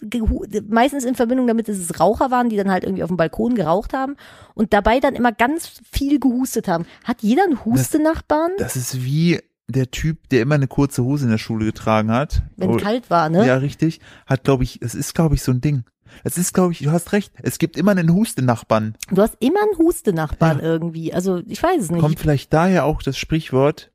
meistens 0.68 1.04
in 1.04 1.16
Verbindung 1.16 1.48
damit, 1.48 1.68
dass 1.68 1.78
es 1.78 1.98
Raucher 1.98 2.30
waren, 2.30 2.48
die 2.48 2.56
dann 2.56 2.70
halt 2.70 2.84
irgendwie 2.84 3.02
auf 3.02 3.10
dem 3.10 3.16
Balkon 3.16 3.56
geraucht 3.56 3.92
haben 3.92 4.14
und 4.54 4.72
dabei 4.72 5.00
dann 5.00 5.16
immer 5.16 5.32
ganz 5.32 5.80
viel 5.90 6.20
gehustet 6.20 6.68
haben. 6.68 6.86
Hat 7.04 7.22
jeder 7.22 7.44
einen 7.44 7.64
Hustenachbarn, 7.64 8.52
das 8.58 8.76
ist 8.76 9.04
wie 9.04 9.40
der 9.68 9.90
Typ, 9.90 10.28
der 10.30 10.42
immer 10.42 10.54
eine 10.54 10.66
kurze 10.68 11.04
Hose 11.04 11.24
in 11.24 11.30
der 11.30 11.38
Schule 11.38 11.66
getragen 11.66 12.10
hat. 12.10 12.42
wenn 12.56 12.70
Oh, 12.70 12.76
es 12.76 12.82
kalt 12.82 13.10
war, 13.10 13.28
ne? 13.28 13.46
Ja, 13.46 13.56
richtig. 13.56 14.00
Hat, 14.26 14.44
glaube 14.44 14.64
ich, 14.64 14.80
es 14.80 14.94
ist, 14.94 15.14
glaube 15.14 15.34
ich, 15.34 15.42
so 15.42 15.52
ein 15.52 15.60
Ding. 15.60 15.84
Es 16.24 16.38
ist, 16.38 16.52
glaube 16.54 16.72
ich, 16.72 16.80
du 16.80 16.90
hast 16.90 17.12
recht. 17.12 17.32
Es 17.42 17.58
gibt 17.58 17.76
immer 17.76 17.92
einen 17.92 18.12
Hustenachbarn. 18.12 18.96
Du 19.10 19.22
hast 19.22 19.36
immer 19.40 19.60
einen 19.62 19.78
Hustenachbarn 19.78 20.60
irgendwie. 20.60 21.12
Also 21.12 21.42
ich 21.46 21.62
weiß 21.62 21.82
es 21.82 21.90
nicht. 21.90 22.00
Kommt 22.00 22.20
vielleicht 22.20 22.52
daher 22.52 22.84
auch 22.84 23.02
das 23.02 23.16
Sprichwort, 23.18 23.92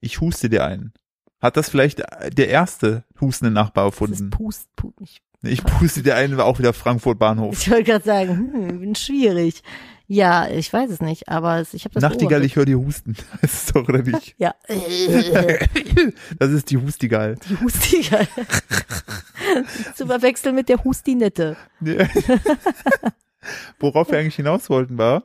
ich 0.00 0.20
huste 0.20 0.48
dir 0.48 0.64
ein. 0.64 0.92
Hat 1.40 1.56
das 1.56 1.70
vielleicht 1.70 2.00
der 2.00 2.48
erste 2.48 3.04
hustende 3.20 3.50
Nachbar 3.50 3.84
das 3.86 3.94
erfunden? 3.94 4.30
Pust, 4.30 4.68
Pust, 4.76 4.98
ich, 5.00 5.22
Ich 5.42 5.64
puste 5.64 6.02
dir 6.02 6.16
ein, 6.16 6.36
war 6.36 6.44
auch 6.44 6.58
wieder 6.58 6.72
Frankfurt 6.72 7.18
Bahnhof. 7.18 7.58
ich 7.60 7.70
wollte 7.70 7.84
gerade 7.84 8.04
sagen, 8.04 8.36
hm, 8.52 8.80
bin 8.80 8.94
schwierig. 8.94 9.62
Ja, 10.12 10.48
ich 10.48 10.72
weiß 10.72 10.90
es 10.90 11.00
nicht, 11.00 11.28
aber 11.28 11.62
ich 11.72 11.84
habe 11.84 11.94
das 11.94 12.02
Nachtigall, 12.02 12.40
beobachtet. 12.40 12.44
ich 12.46 12.56
höre 12.56 12.64
dir 12.64 12.78
husten. 12.80 13.14
Das 13.42 13.54
ist 13.54 13.76
doch, 13.76 13.88
oder 13.88 14.02
nicht? 14.02 14.34
Ja, 14.38 14.56
Das 16.40 16.50
ist 16.50 16.68
die 16.72 16.78
Hustigal. 16.78 17.36
die 17.48 17.56
Hustiger. 17.60 18.18
Zu 19.94 20.06
verwechseln 20.08 20.56
mit 20.56 20.68
der 20.68 20.82
Hustinette. 20.82 21.56
Worauf 23.78 24.10
wir 24.10 24.18
eigentlich 24.18 24.34
hinaus 24.36 24.68
wollten 24.68 24.98
war, 24.98 25.22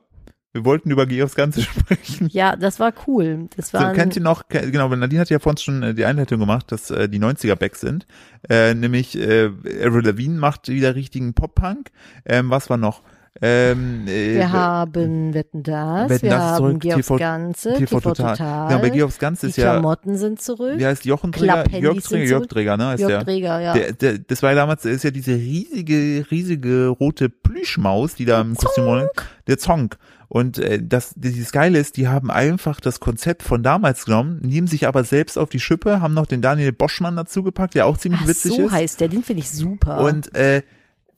wir 0.54 0.64
wollten 0.64 0.90
über 0.92 1.06
aufs 1.24 1.36
Ganze 1.36 1.64
sprechen. 1.64 2.30
Ja, 2.32 2.56
das 2.56 2.80
war 2.80 2.94
cool. 3.08 3.50
Das 3.58 3.70
So, 3.72 3.80
war 3.80 3.88
ein- 3.90 3.96
kennt 3.96 4.16
ihr 4.16 4.22
noch, 4.22 4.48
genau, 4.48 4.88
Nadine 5.00 5.20
hat 5.22 5.30
ja 5.32 5.40
vorhin 5.40 5.58
schon 5.58 5.84
äh, 5.84 5.94
die 5.94 6.06
Einleitung 6.06 6.40
gemacht, 6.40 6.72
dass 6.72 6.92
äh, 6.92 7.10
die 7.10 7.20
90er 7.20 7.56
back 7.56 7.76
sind. 7.76 8.06
Äh, 8.50 8.74
nämlich 8.74 9.18
äh, 9.18 9.48
Avril 9.84 10.06
Lavigne 10.06 10.40
macht 10.40 10.70
wieder 10.70 10.96
richtigen 10.96 11.34
Pop-Punk. 11.34 11.92
Ähm, 12.26 12.52
was 12.52 12.70
war 12.70 12.78
noch? 12.78 13.02
Ähm, 13.42 14.08
äh, 14.08 14.36
wir 14.36 14.52
haben 14.52 15.34
Wetten 15.34 15.62
das, 15.62 16.10
Wetten, 16.10 16.24
wir 16.24 16.30
das 16.30 16.40
ist 16.40 16.50
haben 16.52 16.58
zurück, 16.58 16.80
Geh 16.80 16.94
aufs 16.94 17.08
TV 17.08 17.18
Ganze, 17.18 17.74
TV, 17.74 18.00
Total. 18.00 18.68
Genau, 18.70 18.80
bei 18.82 18.90
Geh 18.90 19.04
aufs 19.04 19.20
Ganze 19.20 19.48
die 19.48 19.50
ist 19.50 19.58
ja, 19.58 19.74
Klamotten 19.74 20.18
sind 20.18 20.42
zurück. 20.42 20.76
wie 20.78 20.86
heißt 20.86 21.04
Jochen 21.04 21.34
Träger? 21.34 21.70
Jörg 21.78 22.02
Träger, 22.02 22.24
Jörg. 22.26 22.48
Träger, 22.48 22.78
ne? 22.78 22.88
Heißt 22.88 23.02
Jörg 23.02 23.12
der. 23.12 23.24
Träger, 23.26 23.60
ja. 23.60 23.74
Der, 23.74 23.92
der, 23.92 24.20
das 24.20 24.42
war 24.42 24.52
ja 24.52 24.56
damals, 24.56 24.86
ist 24.86 25.04
ja 25.04 25.12
diese 25.12 25.34
riesige, 25.34 26.26
riesige 26.32 26.88
rote 26.88 27.28
Plüschmaus, 27.30 28.16
die 28.16 28.24
da 28.24 28.40
im 28.40 28.56
Kostüm 28.56 28.86
war. 28.86 29.10
Der 29.48 29.58
Zonk. 29.58 29.98
Und 30.30 30.58
äh, 30.58 30.82
das, 30.82 31.14
dieses 31.16 31.52
Geile 31.52 31.78
ist, 31.78 31.98
die 31.98 32.08
haben 32.08 32.32
einfach 32.32 32.80
das 32.80 33.00
Konzept 33.02 33.44
von 33.44 33.64
damals 33.64 34.06
genommen, 34.06 34.40
nehmen 34.42 34.68
sich 34.68 34.88
aber 34.88 35.04
selbst 35.04 35.38
auf 35.38 35.50
die 35.50 35.60
Schippe, 35.60 36.02
haben 36.02 36.14
noch 36.14 36.26
den 36.26 36.42
Daniel 36.42 36.72
Boschmann 36.72 37.16
dazugepackt, 37.16 37.76
der 37.76 37.86
auch 37.86 37.98
ziemlich 37.98 38.22
Ach, 38.24 38.28
witzig 38.30 38.54
so 38.56 38.66
ist. 38.68 38.72
heißt 38.72 39.02
der, 39.02 39.10
den 39.10 39.24
finde 39.24 39.42
ich 39.42 39.52
super. 39.52 40.00
Und 40.00 40.34
äh, 40.36 40.64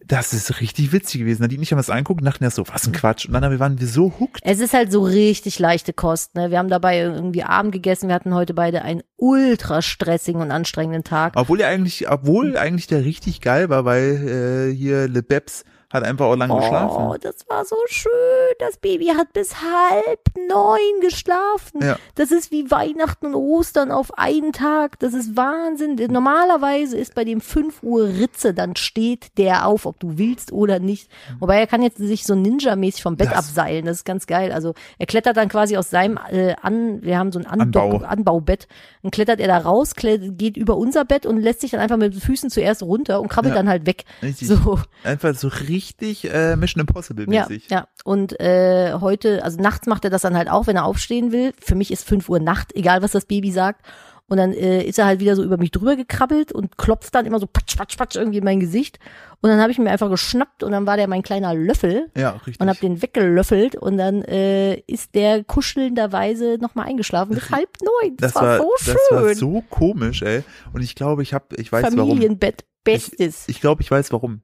das 0.08 0.34
ist 0.34 0.62
richtig 0.62 0.92
witzig 0.92 1.22
gewesen. 1.22 1.42
Nadine 1.42 1.62
ich 1.64 1.72
haben 1.72 1.78
das 1.78 1.90
angeguckt 1.90 2.22
und 2.22 2.26
dachten 2.26 2.44
erst 2.44 2.56
so, 2.56 2.68
was 2.68 2.88
ein 2.88 2.94
Quatsch. 2.94 3.26
Und 3.26 3.34
dann 3.34 3.44
haben 3.44 3.52
wir- 3.52 3.60
waren 3.60 3.80
wir 3.80 3.88
so 3.88 4.14
hooked. 4.20 4.40
Es 4.44 4.60
ist 4.60 4.74
halt 4.74 4.92
so 4.92 5.04
richtig 5.04 5.60
leichte 5.60 5.94
Kost. 5.94 6.36
Ne? 6.36 6.50
Wir 6.52 6.58
haben 6.60 6.70
dabei 6.70 7.00
irgendwie 7.00 7.44
Abend 7.44 7.72
gegessen. 7.74 8.08
Wir 8.08 8.16
hatten 8.16 8.34
heute 8.34 8.54
beide 8.54 8.82
einen 8.84 9.04
ultra 9.18 9.82
stressigen 9.82 10.42
und 10.42 10.52
anstrengenden 10.52 11.04
Tag. 11.04 11.34
Obwohl 11.36 11.60
er 11.62 11.68
eigentlich, 11.70 12.10
obwohl 12.10 12.58
eigentlich 12.58 12.88
der 12.88 13.04
richtig 13.04 13.42
geil 13.42 13.70
war, 13.70 13.86
weil 13.86 14.70
äh, 14.72 14.76
hier 14.76 15.08
Le 15.08 15.24
Beps 15.24 15.64
hat 15.90 16.04
einfach 16.04 16.26
auch 16.26 16.36
lange 16.36 16.54
Oh, 16.54 16.58
geschlafen. 16.58 17.18
das 17.22 17.48
war 17.48 17.64
so 17.64 17.78
schön. 17.88 18.12
Das 18.60 18.78
Baby 18.78 19.08
hat 19.08 19.32
bis 19.34 19.56
halb 19.62 20.20
neun 20.50 21.02
geschlafen. 21.02 21.82
Ja. 21.82 21.98
Das 22.16 22.32
ist 22.32 22.52
wie 22.52 22.70
Weihnachten 22.70 23.28
und 23.28 23.36
Ostern 23.36 23.92
auf 23.92 24.18
einen 24.18 24.52
Tag. 24.52 25.00
Das 25.00 25.14
ist 25.14 25.38
Wahnsinn. 25.38 25.96
Normalerweise 26.12 26.98
ist 26.98 27.16
bei 27.16 27.24
dem 27.24 27.40
5 27.40 27.84
Uhr 27.84 28.08
Ritze, 28.08 28.54
dann 28.54 28.76
steht 28.76 29.38
der 29.38 29.66
auf, 29.66 29.86
ob 29.86 29.98
du 30.00 30.18
willst 30.18 30.52
oder 30.52 30.80
nicht. 30.80 31.10
Wobei 31.40 31.60
er 31.60 31.68
kann 31.68 31.82
jetzt 31.82 31.98
sich 32.00 32.26
so 32.26 32.34
Ninja-mäßig 32.36 33.02
vom 33.02 33.16
Bett 33.16 33.30
Das- 33.30 33.38
abseilen. 33.38 33.86
Das 33.86 33.98
ist 33.98 34.06
ganz 34.06 34.28
geil. 34.28 34.52
Also 34.52 34.74
er 35.00 35.06
klettert 35.06 35.38
dann 35.38 35.48
quasi 35.48 35.78
aus 35.78 35.90
seinem 35.90 36.20
äh, 36.30 36.56
an, 36.62 37.02
wir 37.02 37.18
haben 37.18 37.32
so 37.32 37.40
ein 37.40 37.46
Andock, 37.46 37.94
Anbau. 37.94 38.06
Anbaubett. 38.08 38.68
Dann 39.04 39.12
klettert 39.12 39.40
er 39.40 39.48
da 39.48 39.58
raus, 39.60 39.96
klettert, 39.96 40.38
geht 40.38 40.58
über 40.58 40.76
unser 40.76 41.06
Bett 41.06 41.26
und 41.26 41.38
lässt 41.40 41.62
sich 41.62 41.72
dann 41.72 41.80
einfach 41.80 41.98
mit 41.98 42.14
den 42.14 42.20
Füßen 42.22 42.50
zuerst 42.50 42.84
runter 42.84 43.22
und 43.22 43.30
krabbelt 43.30 43.54
Ja. 43.56 43.62
dann 43.62 43.70
halt 43.70 43.86
weg. 43.86 44.04
Richtig. 44.22 44.50
So. 44.50 44.80
Einfach 45.06 45.34
so 45.36 45.48
richtig 45.48 45.77
äh, 46.26 46.56
Mission 46.56 46.82
Impossible 46.82 47.26
Ja, 47.34 47.44
mäßig. 47.48 47.70
ja. 47.70 47.88
Und 48.04 48.40
äh, 48.40 48.94
heute, 49.00 49.44
also 49.44 49.60
nachts 49.62 49.88
macht 49.88 50.04
er 50.04 50.10
das 50.10 50.22
dann 50.22 50.36
halt 50.38 50.50
auch, 50.50 50.68
wenn 50.68 50.76
er 50.76 50.86
aufstehen 50.86 51.32
will. 51.32 51.54
Für 51.60 51.76
mich 51.76 51.92
ist 51.92 52.08
5 52.08 52.30
Uhr 52.30 52.40
Nacht, 52.40 52.76
egal 52.76 53.02
was 53.02 53.12
das 53.12 53.26
Baby 53.26 53.52
sagt. 53.52 53.86
Und 54.30 54.36
dann 54.36 54.52
äh, 54.52 54.84
ist 54.84 55.00
er 55.00 55.06
halt 55.06 55.22
wieder 55.22 55.38
so 55.38 55.44
über 55.44 55.56
mich 55.56 55.72
drüber 55.72 55.96
gekrabbelt 55.96 56.52
und 56.52 56.78
klopft 56.78 57.16
dann 57.16 57.26
immer 57.26 57.40
so 57.40 57.48
patsch, 57.48 57.78
patsch, 57.78 57.98
patsch 57.98 58.18
irgendwie 58.18 58.40
in 58.40 58.44
mein 58.44 58.60
Gesicht. 58.60 59.00
Und 59.40 59.50
dann 59.50 59.62
habe 59.62 59.72
ich 59.72 59.78
ihn 59.78 59.86
mir 59.86 59.92
einfach 59.92 60.10
geschnappt 60.10 60.64
und 60.64 60.74
dann 60.74 60.86
war 60.86 60.98
der 60.98 61.08
mein 61.08 61.22
kleiner 61.22 61.54
Löffel 61.56 62.12
Ja, 62.18 62.32
richtig. 62.32 62.60
und 62.60 62.68
hab 62.68 62.78
den 62.82 63.02
weggelöffelt 63.02 63.78
und 63.78 63.98
dann 63.98 64.24
äh, 64.24 64.82
ist 64.82 65.16
der 65.16 65.46
kuschelnderweise 65.46 66.58
nochmal 66.60 66.88
eingeschlafen 66.88 67.36
bis 67.36 67.50
halb 67.52 67.70
neun. 67.82 68.18
Das, 68.18 68.34
das 68.34 68.42
war, 68.42 68.60
war, 68.60 68.66
so 68.66 68.72
schön. 68.80 68.96
das 69.12 69.22
war 69.24 69.36
so 69.36 69.64
komisch, 69.70 70.22
ey. 70.24 70.44
Und 70.74 70.82
ich 70.82 70.96
glaube, 70.96 71.24
ich 71.24 71.34
habe, 71.34 71.56
ich 71.56 71.72
weiß 71.72 71.84
warum. 71.96 72.10
Familienbett, 72.10 72.66
bestes. 72.84 73.48
Ich 73.48 73.62
glaube, 73.62 73.82
ich 73.82 73.90
weiß 73.90 74.12
warum. 74.12 74.42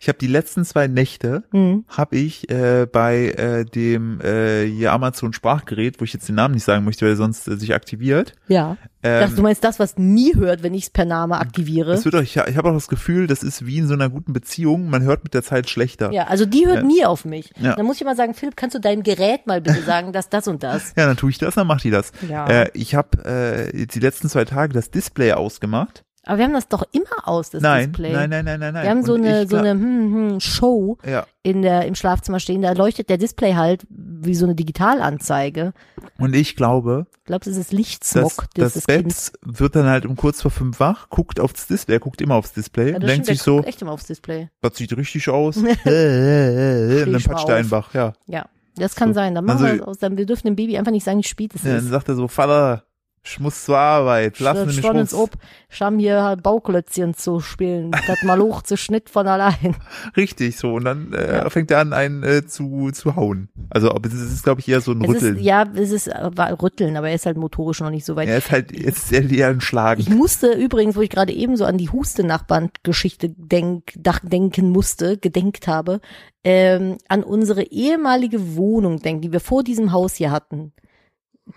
Ich 0.00 0.08
habe 0.08 0.18
die 0.18 0.26
letzten 0.26 0.64
zwei 0.64 0.88
Nächte 0.88 1.44
hm. 1.52 1.84
habe 1.88 2.16
ich 2.16 2.50
äh, 2.50 2.86
bei 2.90 3.28
äh, 3.30 3.64
dem 3.64 4.20
äh, 4.20 4.64
hier 4.66 4.92
Amazon 4.92 5.32
Sprachgerät, 5.32 6.00
wo 6.00 6.04
ich 6.04 6.12
jetzt 6.12 6.28
den 6.28 6.34
Namen 6.34 6.54
nicht 6.54 6.64
sagen 6.64 6.84
möchte, 6.84 7.04
weil 7.04 7.12
er 7.12 7.16
sonst 7.16 7.48
äh, 7.48 7.56
sich 7.56 7.74
aktiviert. 7.74 8.34
Ja. 8.48 8.76
das, 9.02 9.30
du 9.32 9.36
Ähm, 9.38 9.42
meinst 9.44 9.64
das, 9.64 9.78
was 9.78 9.96
nie 9.96 10.34
hört, 10.36 10.62
wenn 10.62 10.74
ich 10.74 10.84
es 10.84 10.90
per 10.90 11.04
Name 11.06 11.38
aktiviere? 11.38 11.92
es 11.92 12.04
wird 12.04 12.14
auch, 12.14 12.20
ich, 12.20 12.36
ich 12.36 12.56
habe 12.56 12.68
auch 12.68 12.74
das 12.74 12.88
Gefühl, 12.88 13.26
das 13.26 13.42
ist 13.42 13.64
wie 13.66 13.78
in 13.78 13.86
so 13.88 13.94
einer 13.94 14.10
guten 14.10 14.32
Beziehung. 14.32 14.90
Man 14.90 15.02
hört 15.02 15.24
mit 15.24 15.32
der 15.34 15.42
Zeit 15.42 15.70
schlechter. 15.70 16.12
Ja, 16.12 16.24
also 16.24 16.44
die 16.46 16.66
hört 16.66 16.76
Ja. 16.78 16.82
nie 16.82 17.04
auf 17.04 17.24
mich. 17.24 17.50
Ja. 17.58 17.74
Dann 17.76 17.86
muss 17.86 17.96
ich 17.96 18.04
mal 18.04 18.16
sagen, 18.16 18.34
Philipp, 18.34 18.56
kannst 18.56 18.74
du 18.74 18.80
deinem 18.80 19.02
Gerät 19.02 19.46
mal 19.46 19.60
bitte 19.60 19.82
sagen, 19.86 20.12
dass 20.12 20.28
das 20.28 20.46
und 20.48 20.62
das. 20.62 20.92
Ja, 20.96 21.06
dann 21.06 21.16
tue 21.16 21.30
ich 21.30 21.38
das, 21.38 21.54
dann 21.54 21.66
macht 21.66 21.84
die 21.84 21.90
das. 21.90 22.12
Ja. 22.28 22.46
Äh, 22.48 22.70
ich 22.74 22.94
habe 22.94 23.24
äh, 23.24 23.76
jetzt 23.78 23.94
die 23.94 24.00
letzten 24.00 24.28
zwei 24.28 24.44
Tage 24.44 24.72
das 24.72 24.90
Display 24.90 25.32
ausgemacht. 25.32 26.02
Aber 26.26 26.38
wir 26.38 26.44
haben 26.44 26.52
das 26.54 26.68
doch 26.68 26.82
immer 26.92 27.26
aus, 27.28 27.50
das 27.50 27.62
nein, 27.62 27.92
Display. 27.92 28.12
nein, 28.12 28.28
nein, 28.30 28.44
nein, 28.44 28.60
nein, 28.60 28.74
nein. 28.74 28.82
Wir 28.82 28.90
haben 28.90 29.04
so 29.04 29.14
Und 29.14 29.24
eine, 29.24 29.46
so 29.46 29.56
eine 29.56 29.70
hm, 29.70 30.30
hm, 30.32 30.40
Show 30.40 30.98
Ja, 31.06 31.26
in 31.42 31.62
der, 31.62 31.86
im 31.86 31.94
Schlafzimmer 31.94 32.40
stehen. 32.40 32.62
Da 32.62 32.72
leuchtet 32.72 33.08
der 33.08 33.16
Display 33.18 33.54
halt 33.54 33.86
wie 33.88 34.34
so 34.34 34.44
eine 34.44 34.54
Digitalanzeige. 34.56 35.72
und 36.18 36.34
ich 36.34 36.56
glaube, 36.56 37.06
Ich 37.18 37.24
glaube, 37.26 37.44
das 37.44 37.56
ist 37.56 37.72
Lichtsmog 37.72 38.46
das 38.54 38.72
Kindes. 38.86 38.86
Babs 38.86 39.32
wird 39.42 39.76
dann 39.76 39.86
halt 39.86 40.04
um 40.06 40.16
kurz 40.16 40.42
vor 40.42 40.50
fünf 40.50 40.80
wach, 40.80 41.08
guckt 41.10 41.38
aufs 41.40 41.66
Display, 41.66 41.94
er 41.96 42.00
guckt 42.00 42.20
immer 42.20 42.34
aufs 42.34 42.52
Display 42.52 42.92
Ja, 42.92 42.98
das 42.98 43.08
denkt 43.08 43.26
sich 43.26 43.40
so, 43.42 43.62
echt 43.62 43.80
immer 43.82 43.92
aufs 43.92 44.06
Display. 44.06 44.48
das 44.60 44.76
sieht 44.76 44.96
richtig 44.96 45.28
aus. 45.28 45.56
Äh, 45.86 45.90
äh, 45.90 47.00
äh, 47.00 47.04
und 47.04 47.12
dann 47.12 47.22
patscht 47.22 47.48
er 47.48 47.56
einfach, 47.56 47.94
ja. 47.94 48.12
Ja, 48.26 48.46
das 48.76 48.94
kann 48.96 49.10
So. 49.10 49.14
sein. 49.14 49.34
Dann 49.34 49.44
machen 49.44 49.58
Also- 49.64 49.72
wir 49.72 49.78
das 49.78 49.86
aus. 49.88 49.98
Dann, 49.98 50.16
wir 50.16 50.26
dürfen 50.26 50.46
dem 50.48 50.56
Baby 50.56 50.76
einfach 50.76 50.92
nicht 50.92 51.04
sagen, 51.04 51.18
wie 51.18 51.24
spät 51.24 51.54
es 51.54 51.62
Ja, 51.62 51.70
dann 51.74 51.78
ist. 51.84 51.88
sagt 51.90 52.08
er 52.08 52.14
so, 52.16 52.28
Vater, 52.28 52.84
ich 53.28 53.40
muss 53.40 53.64
zur 53.64 53.76
Arbeit, 53.76 54.38
lass 54.40 54.64
mich 54.66 54.78
Stand 54.78 54.98
uns 54.98 55.12
raus. 55.12 55.20
ob, 55.22 55.30
ich 55.68 55.82
haben 55.82 55.98
hier 55.98 56.22
halt 56.22 56.42
Bauklötzchen 56.42 57.14
zu 57.14 57.40
spielen. 57.40 57.90
Das 57.90 58.22
mal 58.22 58.40
hoch 58.40 58.62
zu 58.62 58.76
Schnitt 58.76 59.10
von 59.10 59.26
allein. 59.26 59.74
Richtig, 60.16 60.56
so. 60.56 60.74
Und 60.74 60.84
dann 60.84 61.12
äh, 61.12 61.38
Ja. 61.38 61.50
fängt 61.50 61.70
er 61.70 61.80
an, 61.80 61.92
einen 61.92 62.22
äh, 62.22 62.46
zu, 62.46 62.90
zu 62.92 63.16
hauen. 63.16 63.48
Also, 63.68 63.90
aber 63.90 64.08
es 64.08 64.14
ist, 64.14 64.44
glaube 64.44 64.60
ich, 64.60 64.68
eher 64.68 64.80
so 64.80 64.92
ein 64.92 65.02
Es 65.02 65.08
Rütteln. 65.10 65.36
ist, 65.36 65.42
ja, 65.44 65.64
es 65.74 65.90
ist 65.90 66.06
äh, 66.08 66.30
war 66.34 66.62
Rütteln, 66.62 66.96
aber 66.96 67.08
er 67.08 67.16
ist 67.16 67.26
halt 67.26 67.36
motorisch 67.36 67.80
noch 67.80 67.90
nicht 67.90 68.04
so 68.04 68.14
weit. 68.16 68.28
er 68.28 68.38
ist 68.38 68.50
halt, 68.50 68.70
jetzt 68.72 69.10
ist 69.10 69.12
er 69.12 69.28
eher 69.30 69.48
ein 69.48 69.60
Schlagen. 69.60 70.00
Ich 70.00 70.08
musste 70.08 70.52
übrigens, 70.52 70.94
wo 70.96 71.00
ich 71.00 71.10
gerade 71.10 71.32
eben 71.32 71.56
so 71.56 71.64
an 71.64 71.78
die 71.78 71.90
Huste-Nachbarn-Geschichte 71.90 73.28
denk, 73.30 73.92
denken 74.22 74.70
musste, 74.70 75.18
gedenkt 75.18 75.66
habe, 75.66 76.00
ähm, 76.44 76.98
an 77.08 77.22
unsere 77.24 77.62
ehemalige 77.64 78.56
Wohnung 78.56 79.00
denken, 79.00 79.22
die 79.22 79.32
wir 79.32 79.40
vor 79.40 79.64
diesem 79.64 79.92
Haus 79.92 80.14
hier 80.14 80.30
hatten. 80.30 80.72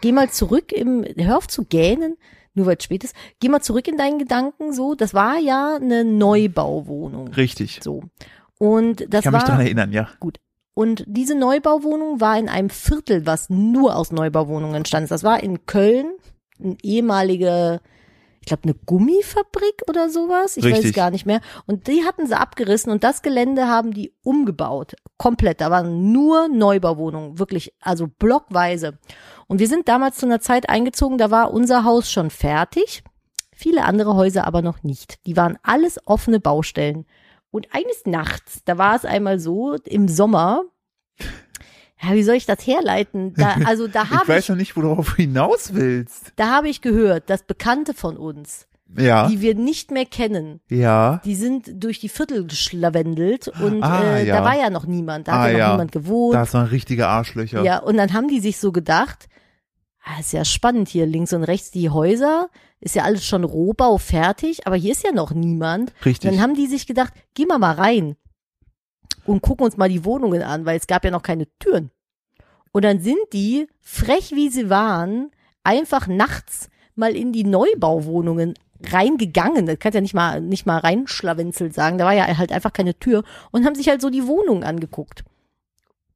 Geh 0.01 0.11
mal 0.11 0.29
zurück 0.29 0.71
im, 0.71 1.03
hör 1.17 1.37
auf 1.37 1.47
zu 1.47 1.65
gähnen, 1.65 2.17
nur 2.53 2.65
weil 2.65 2.77
es 2.77 2.83
spät 2.83 3.03
ist. 3.03 3.15
Geh 3.39 3.49
mal 3.49 3.61
zurück 3.61 3.87
in 3.87 3.97
deinen 3.97 4.19
Gedanken 4.19 4.73
so. 4.73 4.95
Das 4.95 5.13
war 5.13 5.37
ja 5.39 5.75
eine 5.75 6.03
Neubauwohnung. 6.03 7.29
Richtig. 7.29 7.79
So. 7.81 8.03
Und 8.59 9.05
das 9.09 9.19
Ich 9.19 9.23
kann 9.23 9.33
mich 9.33 9.43
daran 9.43 9.57
war, 9.57 9.65
erinnern, 9.65 9.91
ja. 9.91 10.09
und 10.73 11.03
diese 11.07 11.35
Neubauwohnung 11.35 12.21
war 12.21 12.37
in 12.37 12.49
einem 12.49 12.69
Viertel, 12.69 13.25
was 13.25 13.49
nur 13.49 13.95
aus 13.95 14.11
Neubauwohnungen 14.11 14.75
entstanden 14.75 15.05
ist. 15.05 15.11
Das 15.11 15.23
war 15.23 15.41
in 15.41 15.65
Köln, 15.65 16.11
eine 16.61 16.75
ehemalige, 16.83 17.79
ich 18.41 18.47
glaube, 18.47 18.63
eine 18.63 18.73
Gummifabrik 18.85 19.83
oder 19.87 20.09
sowas. 20.09 20.57
Ich 20.57 20.63
weiß 20.65 20.73
Richtig. 20.73 20.89
es 20.91 20.95
gar 20.95 21.09
nicht 21.09 21.25
mehr. 21.25 21.39
Und 21.65 21.87
die 21.87 22.03
hatten 22.03 22.27
sie 22.27 22.37
abgerissen 22.37 22.91
und 22.91 23.03
das 23.03 23.21
Gelände 23.21 23.67
haben 23.67 23.93
die 23.93 24.13
umgebaut. 24.23 24.95
Komplett. 25.17 25.61
Da 25.61 25.71
waren 25.71 26.11
nur 26.11 26.49
Neubauwohnungen. 26.49 27.39
Wirklich, 27.39 27.73
also 27.79 28.07
blockweise. 28.07 28.97
Und 29.49 29.59
wir 29.59 29.67
sind 29.67 29.87
damals 29.87 30.17
zu 30.17 30.27
einer 30.27 30.39
Zeit 30.39 30.69
eingezogen, 30.69 31.17
da 31.17 31.31
war 31.31 31.51
unser 31.51 31.83
Haus 31.83 32.11
schon 32.11 32.29
fertig. 32.29 33.03
Viele 33.51 33.83
andere 33.83 34.15
Häuser 34.15 34.45
aber 34.47 34.61
noch 34.61 34.83
nicht. 34.83 35.17
Die 35.25 35.35
waren 35.35 35.57
alles 35.63 35.99
offene 36.05 36.39
Baustellen. 36.39 37.05
Und 37.51 37.67
eines 37.73 38.05
Nachts, 38.05 38.61
da 38.63 38.77
war 38.77 38.95
es 38.95 39.05
einmal 39.05 39.39
so, 39.39 39.73
im 39.85 40.07
Sommer, 40.07 40.61
ja, 42.01 42.13
wie 42.13 42.21
soll 42.23 42.35
ich 42.35 42.45
das 42.45 42.65
herleiten? 42.65 43.33
Da, 43.33 43.55
also 43.65 43.87
da 43.87 44.03
Ich 44.05 44.09
habe 44.11 44.27
weiß 44.27 44.43
ich, 44.43 44.49
noch 44.49 44.55
nicht, 44.55 44.77
worauf 44.77 45.09
du 45.09 45.15
hinaus 45.15 45.73
willst. 45.73 46.31
da 46.35 46.51
habe 46.55 46.69
ich 46.69 46.81
gehört, 46.81 47.29
dass 47.31 47.41
Bekannte 47.43 47.93
von 47.95 48.17
uns, 48.17 48.67
Ja. 48.95 49.27
die 49.27 49.41
wir 49.41 49.55
nicht 49.55 49.89
mehr 49.91 50.05
kennen, 50.05 50.61
ja. 50.69 51.21
die 51.25 51.35
sind 51.35 51.83
durch 51.83 51.99
die 51.99 52.07
Viertel 52.09 52.45
geschlawendelt 52.45 53.47
und 53.47 53.81
Ah, 53.83 54.17
äh, 54.19 54.27
ja. 54.27 54.37
da 54.37 54.43
war 54.45 54.55
ja 54.57 54.69
noch 54.69 54.85
niemand, 54.85 55.27
da 55.27 55.31
hat 55.33 55.39
Ah, 55.39 55.49
ja 55.49 55.65
noch 55.69 55.73
niemand 55.73 55.91
gewohnt. 55.91 56.35
Da 56.35 56.53
waren 56.53 56.67
richtige 56.67 57.07
Arschlöcher. 57.07 57.63
Ja, 57.63 57.79
und 57.79 57.97
dann 57.97 58.13
haben 58.13 58.27
die 58.29 58.39
sich 58.39 58.59
so 58.59 58.71
gedacht, 58.71 59.27
ah, 60.09 60.19
ist 60.19 60.33
ja 60.33 60.45
spannend 60.45 60.89
hier 60.89 61.05
links 61.05 61.33
und 61.33 61.43
rechts 61.43 61.71
die 61.71 61.89
Häuser, 61.89 62.49
ist 62.79 62.95
ja 62.95 63.03
alles 63.03 63.25
schon 63.25 63.43
Rohbau 63.43 63.97
fertig, 63.97 64.65
aber 64.65 64.75
hier 64.75 64.91
ist 64.91 65.03
ja 65.03 65.11
noch 65.11 65.31
niemand. 65.31 65.93
Richtig. 66.05 66.29
Dann 66.29 66.41
haben 66.41 66.55
die 66.55 66.67
sich 66.67 66.87
gedacht, 66.87 67.13
gehen 67.33 67.47
wir 67.47 67.59
mal 67.59 67.75
rein 67.75 68.15
und 69.25 69.41
gucken 69.41 69.65
uns 69.65 69.77
mal 69.77 69.89
die 69.89 70.05
Wohnungen 70.05 70.41
an, 70.41 70.65
weil 70.65 70.77
es 70.77 70.87
gab 70.87 71.03
ja 71.03 71.11
noch 71.11 71.23
keine 71.23 71.47
Türen. 71.59 71.91
Und 72.71 72.85
dann 72.85 72.99
sind 72.99 73.19
die, 73.33 73.67
frech 73.81 74.31
wie 74.31 74.49
sie 74.49 74.69
waren, 74.69 75.31
einfach 75.63 76.07
nachts 76.07 76.69
mal 76.95 77.15
in 77.15 77.31
die 77.31 77.43
Neubauwohnungen 77.43 78.53
reingegangen. 78.83 79.65
Das 79.65 79.79
kannst 79.79 79.95
ja 79.95 80.01
nicht 80.01 80.13
mal, 80.13 80.41
nicht 80.41 80.65
mal 80.65 80.77
reinschlawenzelt 80.77 81.73
sagen. 81.73 81.97
Da 81.97 82.05
war 82.05 82.13
ja 82.13 82.37
halt 82.37 82.51
einfach 82.51 82.73
keine 82.73 82.97
Tür 82.97 83.23
und 83.51 83.65
haben 83.65 83.75
sich 83.75 83.89
halt 83.89 84.01
so 84.01 84.09
die 84.09 84.27
Wohnungen 84.27 84.63
angeguckt. 84.63 85.23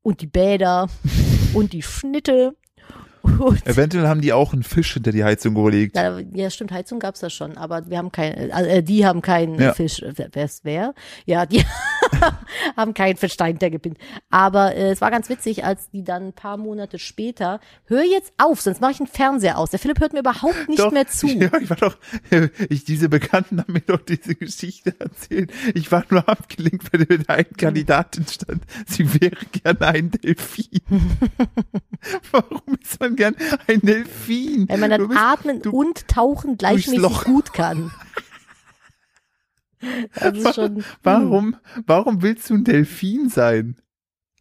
Und 0.02 0.22
die 0.22 0.28
Bäder 0.28 0.90
und 1.54 1.74
die 1.74 1.82
Schnitte. 1.82 2.56
Und 3.24 3.66
Eventuell 3.66 4.08
haben 4.08 4.20
die 4.22 4.34
auch 4.34 4.52
einen 4.54 4.64
Fisch 4.64 4.94
hinter 4.94 5.12
die 5.12 5.24
Heizung 5.24 5.54
gelegt. 5.56 5.96
ja, 5.96 6.20
ja, 6.34 6.50
stimmt, 6.50 6.72
Heizung 6.74 7.00
gab's 7.00 7.22
da 7.22 7.30
schon, 7.30 7.58
aber 7.58 7.90
wir 7.90 7.98
haben 7.98 8.12
keinen, 8.12 8.50
äh, 8.52 8.84
die 8.84 9.06
haben 9.06 9.22
keinen 9.22 9.60
Ja. 9.60 9.74
Fisch. 9.74 10.04
Wer 10.06 10.28
wer 10.34 10.46
ist 10.46 10.66
wer? 10.66 10.94
Ja, 11.26 11.46
die 11.46 11.64
haben 12.78 12.94
keinen 12.94 13.16
Fisch 13.18 13.38
dahinter 13.38 13.70
gepinnt. 13.70 13.98
Aber 14.30 14.76
äh, 14.76 14.92
es 14.92 15.02
war 15.02 15.10
ganz 15.10 15.30
witzig, 15.30 15.64
als 15.64 15.90
die 15.90 16.04
dann 16.04 16.28
ein 16.28 16.34
paar 16.34 16.58
Monate 16.58 17.00
später, 17.00 17.60
hör 17.86 18.04
jetzt 18.04 18.34
auf, 18.38 18.60
sonst 18.62 18.82
mache 18.82 18.92
ich 18.92 19.00
einen 19.00 19.08
Fernseher 19.08 19.58
aus. 19.58 19.70
Der 19.70 19.80
Philipp 19.80 20.00
hört 20.02 20.14
mir 20.14 20.20
überhaupt 20.20 20.68
nicht 20.68 20.80
doch, 20.80 20.92
mehr 20.92 21.08
zu. 21.08 21.28
Ja, 21.34 21.50
ich 21.60 21.70
war 21.70 21.78
doch, 21.78 21.98
ich, 22.70 22.84
diese 22.84 23.08
Bekannten 23.10 23.60
haben 23.62 23.74
mir 23.74 23.82
doch 23.82 24.02
diese 24.02 24.36
Geschichte 24.36 24.94
erzählt. 25.00 25.52
Ich 25.74 25.92
war 25.92 26.04
nur 26.10 26.28
abgelenkt, 26.28 26.92
weil 26.94 27.06
mit 27.10 27.30
einer 27.30 27.44
Kandidatin 27.46 28.26
stand, 28.28 28.64
sie 28.86 29.22
wäre 29.22 29.38
gerne 29.64 29.82
ein 29.88 30.12
Delfin. 30.12 30.82
Warum 32.32 32.62
ist 32.82 33.02
man 33.14 33.34
gern 33.34 33.36
ein 33.68 33.82
Delfin? 33.82 34.68
Weil 34.70 34.78
man 34.78 34.90
dann 34.90 35.08
bist- 35.08 35.20
atmen 35.20 35.62
und 35.62 36.08
tauchen 36.08 36.58
gleichmäßig 36.58 37.24
gut 37.26 37.54
kann. 37.54 37.92
Schon. 40.54 40.84
Warum, 41.04 41.58
warum 41.86 42.22
willst 42.22 42.50
du 42.50 42.54
ein 42.56 42.64
Delfin 42.64 43.28
sein? 43.30 43.76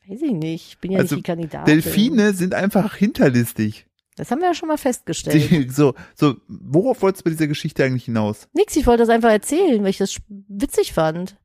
Weiß 0.07 0.23
ich 0.23 0.33
nicht. 0.33 0.69
Ich 0.69 0.79
bin 0.79 0.93
ja 0.93 1.01
Also, 1.01 1.17
nicht 1.17 1.27
die 1.27 1.31
Kandidatin. 1.31 1.67
Delfine 1.67 2.33
sind 2.35 2.55
einfach 2.55 2.95
hinterlistig. 2.95 3.87
Das 4.17 4.31
haben 4.31 4.41
wir 4.41 4.49
ja 4.49 4.55
schon 4.55 4.69
mal 4.69 4.77
festgestellt. 4.79 5.51
Die, 5.51 5.69
so, 5.71 5.95
so, 6.15 6.37
worauf 6.47 7.03
wolltest 7.03 7.23
du 7.23 7.25
bei 7.25 7.31
dieser 7.31 7.47
Geschichte 7.49 7.83
eigentlich 7.83 8.05
hinaus? 8.05 8.47
Nix, 8.53 8.77
ich 8.77 8.87
wollte 8.87 9.03
das 9.03 9.09
einfach 9.09 9.31
erzählen, 9.31 9.83
weil 9.83 9.91
ich 9.91 9.99
das 9.99 10.17
witzig 10.29 10.93
fand. 10.93 11.37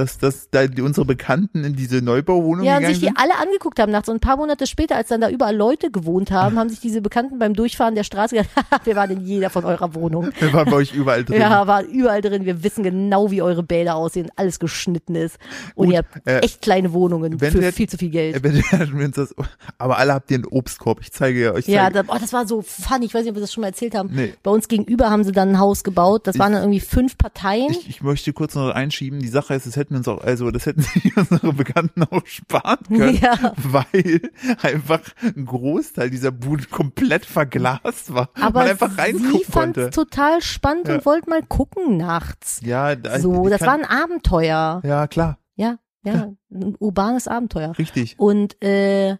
Dass, 0.00 0.18
dass 0.18 0.48
da 0.50 0.60
unsere 0.82 1.04
Bekannten 1.04 1.62
in 1.64 1.74
diese 1.76 2.00
Neubauwohnung 2.02 2.64
Ja, 2.64 2.78
und 2.78 2.86
sich 2.86 3.00
die 3.00 3.04
sind? 3.06 3.18
alle 3.18 3.36
angeguckt 3.38 3.78
haben 3.78 3.92
nachts. 3.92 4.08
Und 4.08 4.16
ein 4.16 4.20
paar 4.20 4.36
Monate 4.38 4.66
später, 4.66 4.96
als 4.96 5.08
dann 5.08 5.20
da 5.20 5.28
überall 5.28 5.54
Leute 5.54 5.90
gewohnt 5.90 6.30
haben, 6.30 6.58
haben 6.58 6.70
sich 6.70 6.80
diese 6.80 7.02
Bekannten 7.02 7.38
beim 7.38 7.52
Durchfahren 7.54 7.94
der 7.94 8.04
Straße 8.04 8.34
gedacht, 8.36 8.50
wir 8.84 8.96
waren 8.96 9.10
in 9.10 9.20
jeder 9.26 9.50
von 9.50 9.64
eurer 9.64 9.94
Wohnung. 9.94 10.30
Wir 10.40 10.52
waren 10.54 10.70
bei 10.70 10.76
euch 10.76 10.94
überall 10.94 11.24
drin. 11.24 11.40
Ja, 11.40 11.66
war 11.66 11.82
überall 11.84 12.20
drin. 12.22 12.44
Wir 12.46 12.62
wissen 12.64 12.82
genau, 12.82 13.30
wie 13.30 13.42
eure 13.42 13.62
Bäder 13.62 13.94
aussehen, 13.96 14.30
alles 14.36 14.58
geschnitten 14.58 15.14
ist. 15.14 15.38
Und 15.74 15.86
Gut, 15.86 15.92
ihr 15.94 15.98
habt 15.98 16.26
äh, 16.26 16.38
echt 16.40 16.62
kleine 16.62 16.92
Wohnungen 16.94 17.38
für 17.38 17.52
wir- 17.60 17.72
viel 17.72 17.88
zu 17.88 17.98
viel 17.98 18.10
Geld. 18.10 18.40
Das, 19.14 19.34
aber 19.78 19.98
alle 19.98 20.14
habt 20.14 20.30
ihr 20.30 20.36
einen 20.36 20.46
Obstkorb. 20.46 21.00
Ich 21.02 21.12
zeige 21.12 21.40
ja 21.42 21.52
euch. 21.52 21.66
Ja, 21.68 21.84
zeige, 21.92 22.06
da, 22.06 22.14
oh, 22.14 22.18
das 22.20 22.32
war 22.32 22.46
so 22.46 22.62
funny. 22.62 23.06
Ich 23.06 23.14
weiß 23.14 23.22
nicht, 23.22 23.30
ob 23.30 23.36
wir 23.36 23.40
das 23.42 23.52
schon 23.52 23.60
mal 23.62 23.68
erzählt 23.68 23.94
haben. 23.94 24.10
Nee. 24.12 24.34
Bei 24.42 24.50
uns 24.50 24.68
gegenüber 24.68 25.10
haben 25.10 25.24
sie 25.24 25.32
dann 25.32 25.50
ein 25.50 25.58
Haus 25.58 25.84
gebaut. 25.84 26.26
Das 26.26 26.36
Ich- 26.36 26.40
waren 26.40 26.52
dann 26.52 26.62
irgendwie 26.62 26.80
fünf 26.80 27.18
Parteien. 27.18 27.70
ich, 27.70 27.88
ich 27.88 28.02
möchte 28.02 28.32
kurz 28.32 28.54
noch 28.54 28.70
einschieben. 28.70 29.20
Die 29.20 29.28
Sache 29.28 29.54
ist, 29.54 29.66
das 29.66 29.76
hätten 29.90 30.04
wir 30.06 30.12
uns 30.12 30.20
auch, 30.20 30.24
also 30.24 30.50
das 30.50 30.66
hätten 30.66 30.82
sich 30.82 31.16
unsere 31.16 31.52
Bekannten 31.52 32.02
auch 32.04 32.24
sparen 32.26 32.78
können, 32.88 33.16
Ja. 33.20 33.52
weil 33.56 34.20
einfach 34.62 35.00
ein 35.22 35.44
Großteil 35.46 36.10
dieser 36.10 36.30
Bude 36.30 36.64
komplett 36.64 37.26
verglast 37.26 38.12
war. 38.14 38.30
Aber 38.40 38.60
man 38.60 38.68
einfach 38.70 38.90
sie 38.90 39.44
fand 39.44 39.74
konnte. 39.74 39.90
total 39.90 40.40
spannend 40.42 40.88
Ja. 40.88 40.94
und 40.94 41.06
wollte 41.06 41.28
mal 41.28 41.42
gucken 41.42 41.96
nachts. 41.96 42.60
Ja, 42.64 42.94
da, 42.96 43.18
So, 43.18 43.48
das 43.48 43.60
kann, 43.60 43.66
war 43.68 43.74
ein 43.74 43.84
Abenteuer. 43.84 44.80
ja 44.84 45.06
klar, 45.06 45.38
Ja, 45.56 45.78
ja, 46.04 46.32
ein 46.50 46.74
urbanes 46.78 47.28
Abenteuer. 47.28 47.76
richtig. 47.78 48.18
Und 48.18 48.62
äh, 48.62 49.16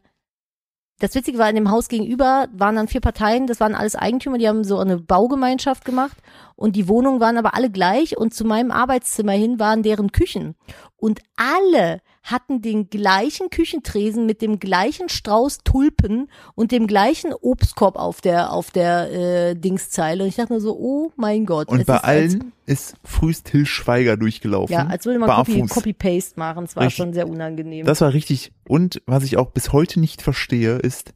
das 1.01 1.15
Witzige 1.15 1.39
war, 1.39 1.49
in 1.49 1.57
dem 1.57 1.71
Haus 1.71 1.89
gegenüber 1.89 2.49
waren 2.53 2.77
dann 2.77 2.87
vier 2.87 3.01
Parteien, 3.01 3.47
das 3.47 3.59
waren 3.59 3.75
alles 3.75 3.97
Eigentümer, 3.97 4.39
die 4.39 4.47
haben 4.47 4.65
so 4.65 4.79
eine 4.79 4.99
Baugemeinschaft 4.99 5.85
gemacht 5.85 6.19
und 6.57 6.77
die 6.77 6.89
Wohnungen 6.89 7.21
waren 7.21 7.39
aber 7.39 7.55
alle 7.55 7.71
gleich 7.71 8.17
und 8.17 8.35
zu 8.35 8.45
meinem 8.45 8.71
Arbeitszimmer 8.71 9.33
hin 9.33 9.59
waren 9.59 9.83
deren 9.83 10.13
Küchen. 10.13 10.55
Und 10.97 11.21
alle 11.37 12.01
hatten 12.23 12.63
den 12.63 12.91
gleichen 12.91 13.51
Küchentresen 13.51 14.27
mit 14.27 14.43
dem 14.43 14.59
gleichen 14.59 15.09
Strauß 15.09 15.59
Tulpen 15.65 16.29
und 16.55 16.71
dem 16.71 16.87
gleichen 16.87 17.33
Obstkorb 17.33 17.97
auf 17.97 18.21
der 18.21 18.53
auf 18.53 18.71
der 18.71 19.11
äh, 19.11 19.55
Dingszeile. 19.55 20.25
Und 20.25 20.29
ich 20.29 20.37
dachte 20.37 20.53
nur 20.53 20.61
so, 20.61 20.77
oh 20.77 21.13
mein 21.17 21.47
Gott. 21.47 21.69
Und 21.69 21.87
bei 21.87 21.97
ist 21.97 22.05
allen 22.05 22.53
ist 22.67 22.95
frühst 23.05 23.47
Till 23.47 23.67
Schweiger 23.67 24.17
durchgelaufen. 24.17 24.73
ja, 24.73 24.87
als 24.87 25.07
würde 25.07 25.19
man 25.19 25.31
Copy. 25.31 25.67
Copy-Paste 25.67 26.39
machen. 26.39 26.65
Es 26.65 26.77
war 26.77 26.85
Richtig. 26.85 26.97
schon 26.97 27.13
sehr 27.13 27.29
unangenehm. 27.29 27.87
Das 27.87 28.01
war 28.01 28.13
richtig. 28.13 28.53
Und 28.69 29.03
was 29.07 29.25
ich 29.25 29.37
auch 29.37 29.51
bis 29.51 29.73
heute 29.73 29.99
nicht 29.99 30.23
verstehe, 30.23 30.77
ist, 30.77 31.13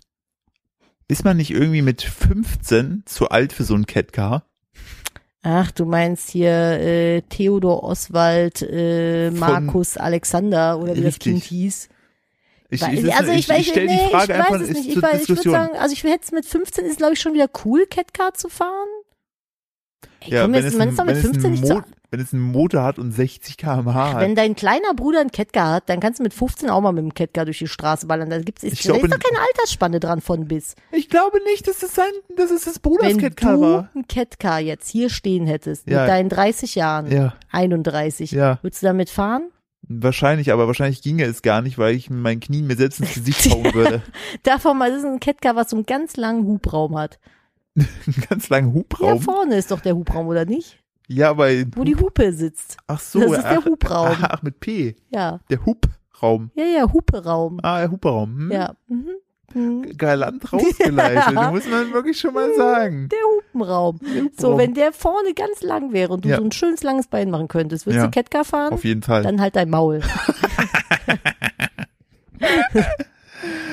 ist 1.06 1.24
man 1.24 1.36
nicht 1.36 1.50
irgendwie 1.50 1.82
mit 1.82 2.02
15 2.02 3.02
zu 3.04 3.28
alt 3.28 3.52
für 3.52 3.64
so 3.64 3.74
ein 3.74 3.86
Catcar? 3.86 4.44
Ach, 5.46 5.70
du 5.72 5.84
meinst 5.84 6.30
hier 6.30 6.50
äh, 6.50 7.20
Theodor 7.28 7.82
Oswald, 7.84 8.62
äh, 8.62 9.30
Von- 9.30 9.38
Markus 9.38 9.98
Alexander 9.98 10.78
oder 10.78 10.92
wie 10.96 11.02
das 11.02 11.14
Richtig. 11.16 11.32
Kind 11.32 11.42
hieß. 11.44 11.88
Ich, 12.70 12.80
Weil- 12.80 12.98
ich, 13.06 13.14
also 13.14 13.30
ich, 13.32 13.46
weiß, 13.48 13.58
ich 13.60 13.68
stelle 13.68 13.86
nee, 13.86 14.00
die 14.06 14.10
Frage 14.10 14.32
ich 14.32 14.38
einfach 14.38 14.50
weiß 14.54 14.60
es 14.62 14.68
nicht. 14.70 14.88
Ich, 14.88 14.96
weiß- 14.96 15.20
ich 15.22 15.28
würde 15.28 15.42
sagen, 15.42 15.76
also 15.76 15.92
ich 15.92 16.02
hätte 16.02 16.20
es 16.24 16.32
mit 16.32 16.46
15 16.46 16.86
ist 16.86 16.96
glaube 16.96 17.12
ich 17.12 17.20
schon 17.20 17.34
wieder 17.34 17.48
cool, 17.64 17.84
Catcar 17.86 18.32
zu 18.32 18.48
fahren. 18.48 18.88
Ey, 20.20 20.32
ja, 20.32 20.42
wenn, 20.44 20.54
jetzt, 20.54 20.64
es 20.64 20.74
man 20.76 20.88
ist 20.88 20.98
doch 20.98 21.04
mit 21.04 21.16
es 21.16 21.22
15 21.22 21.44
ein 21.44 21.50
nicht 21.52 21.66
so. 21.66 21.82
Wenn 22.16 22.20
es 22.24 22.32
einen 22.32 22.42
Motor 22.42 22.82
hat 22.84 22.98
und 22.98 23.12
60 23.12 23.56
km/h 23.56 24.12
hat. 24.14 24.20
Wenn 24.20 24.34
dein 24.34 24.54
kleiner 24.54 24.94
Bruder 24.94 25.20
einen 25.20 25.30
Catcar 25.32 25.72
hat, 25.74 25.88
dann 25.88 25.98
kannst 26.00 26.20
du 26.20 26.22
mit 26.22 26.32
15 26.32 26.70
auch 26.70 26.80
mal 26.80 26.92
mit 26.92 27.02
dem 27.02 27.12
Catcar 27.14 27.44
durch 27.44 27.58
die 27.58 27.66
Straße 27.66 28.06
ballern. 28.06 28.30
Da 28.30 28.38
gibt's 28.40 28.62
ist, 28.62 28.72
Ich 28.74 28.82
da 28.82 28.92
glaube, 28.92 29.06
ist 29.08 29.14
doch 29.14 29.18
keine 29.20 29.42
Altersspanne 29.48 29.98
dran 30.00 30.20
von 30.20 30.46
bis. 30.46 30.76
Ich 30.92 31.08
glaube 31.10 31.38
nicht, 31.44 31.66
dass 31.66 31.82
es 31.82 31.94
sein, 31.94 32.12
dass 32.36 32.50
es 32.50 32.64
das 32.64 32.78
Bruders 32.78 33.08
Wenn 33.08 33.18
Catcar 33.18 33.54
du 33.56 33.60
war. 33.60 33.90
ein 33.94 34.06
Catcar 34.06 34.60
jetzt 34.60 34.88
hier 34.88 35.10
stehen 35.10 35.46
hättest, 35.46 35.88
Ja. 35.88 36.00
mit 36.02 36.08
deinen 36.10 36.28
30 36.28 36.74
Jahren, 36.76 37.10
Ja, 37.10 37.34
31, 37.50 38.30
Ja. 38.30 38.58
würdest 38.62 38.82
du 38.82 38.86
damit 38.86 39.10
fahren? 39.10 39.50
wahrscheinlich, 39.86 40.50
aber 40.50 40.66
wahrscheinlich 40.66 41.02
ginge 41.02 41.24
es 41.24 41.42
gar 41.42 41.60
nicht, 41.60 41.76
weil 41.76 41.94
ich 41.94 42.08
mit 42.08 42.18
meinen 42.20 42.40
Knien 42.40 42.66
mir 42.66 42.74
selbst 42.76 43.00
ins 43.00 43.12
Gesicht 43.14 43.50
hauen 43.52 43.64
würde. 43.74 44.02
Davon 44.42 44.78
mal, 44.78 44.88
das 44.90 45.00
ist 45.00 45.04
ein 45.04 45.20
Catcar, 45.20 45.56
was 45.56 45.68
so 45.70 45.76
einen 45.76 45.84
ganz 45.84 46.16
langen 46.16 46.46
Hubraum 46.46 46.96
hat. 46.96 47.18
Einen 47.76 48.24
ganz 48.30 48.48
langen 48.50 48.72
Hubraum. 48.72 49.20
vorne 49.20 49.56
ist 49.56 49.72
doch 49.72 49.80
der 49.80 49.96
Hubraum, 49.96 50.28
oder 50.28 50.44
nicht? 50.44 50.78
Ja, 51.08 51.30
aber 51.30 51.48
Wo 51.76 51.84
die 51.84 51.96
Hupe 51.96 52.32
sitzt. 52.32 52.76
ach 52.86 53.00
so, 53.00 53.20
das 53.20 53.32
ist 53.38 53.42
der 53.44 53.58
ach, 53.58 53.64
Hubraum. 53.66 54.08
Ach, 54.12 54.22
ach, 54.30 54.42
mit 54.42 54.58
P. 54.60 54.96
Ja. 55.10 55.40
Der 55.50 55.64
Hubraum. 55.64 56.50
Ja, 56.54 56.64
ja, 56.64 56.92
Hupe-Raum. 56.92 57.60
Ah, 57.62 57.80
der 57.80 57.90
Hubraum. 57.90 58.38
Hm? 58.38 58.50
Ja. 58.52 58.74
Mhm. 58.88 59.08
Mhm. 59.52 59.96
Galant 59.98 60.52
rausgeleitet, 60.52 61.32
Ja. 61.34 61.50
muss 61.52 61.68
man 61.68 61.92
wirklich 61.92 62.18
schon 62.18 62.32
mal 62.34 62.52
sagen. 62.54 63.08
Der 63.10 63.18
Hupenraum. 63.36 63.98
Der 64.00 64.22
So, 64.36 64.48
Hubraum. 64.48 64.58
wenn 64.58 64.74
der 64.74 64.92
vorne 64.92 65.34
ganz 65.34 65.62
lang 65.62 65.92
wäre 65.92 66.12
und 66.12 66.24
du 66.24 66.30
Ja. 66.30 66.38
so 66.38 66.42
ein 66.44 66.50
schönes 66.52 66.82
langes 66.82 67.06
Bein 67.08 67.30
machen 67.30 67.46
könntest, 67.48 67.86
würdest 67.86 68.02
Ja. 68.02 68.06
du 68.06 68.10
Catcar 68.10 68.44
fahren? 68.44 68.72
Auf 68.72 68.84
jeden 68.84 69.02
Fall. 69.02 69.22
Dann 69.22 69.40
halt 69.40 69.54
dein 69.56 69.68
Maul. 69.70 70.00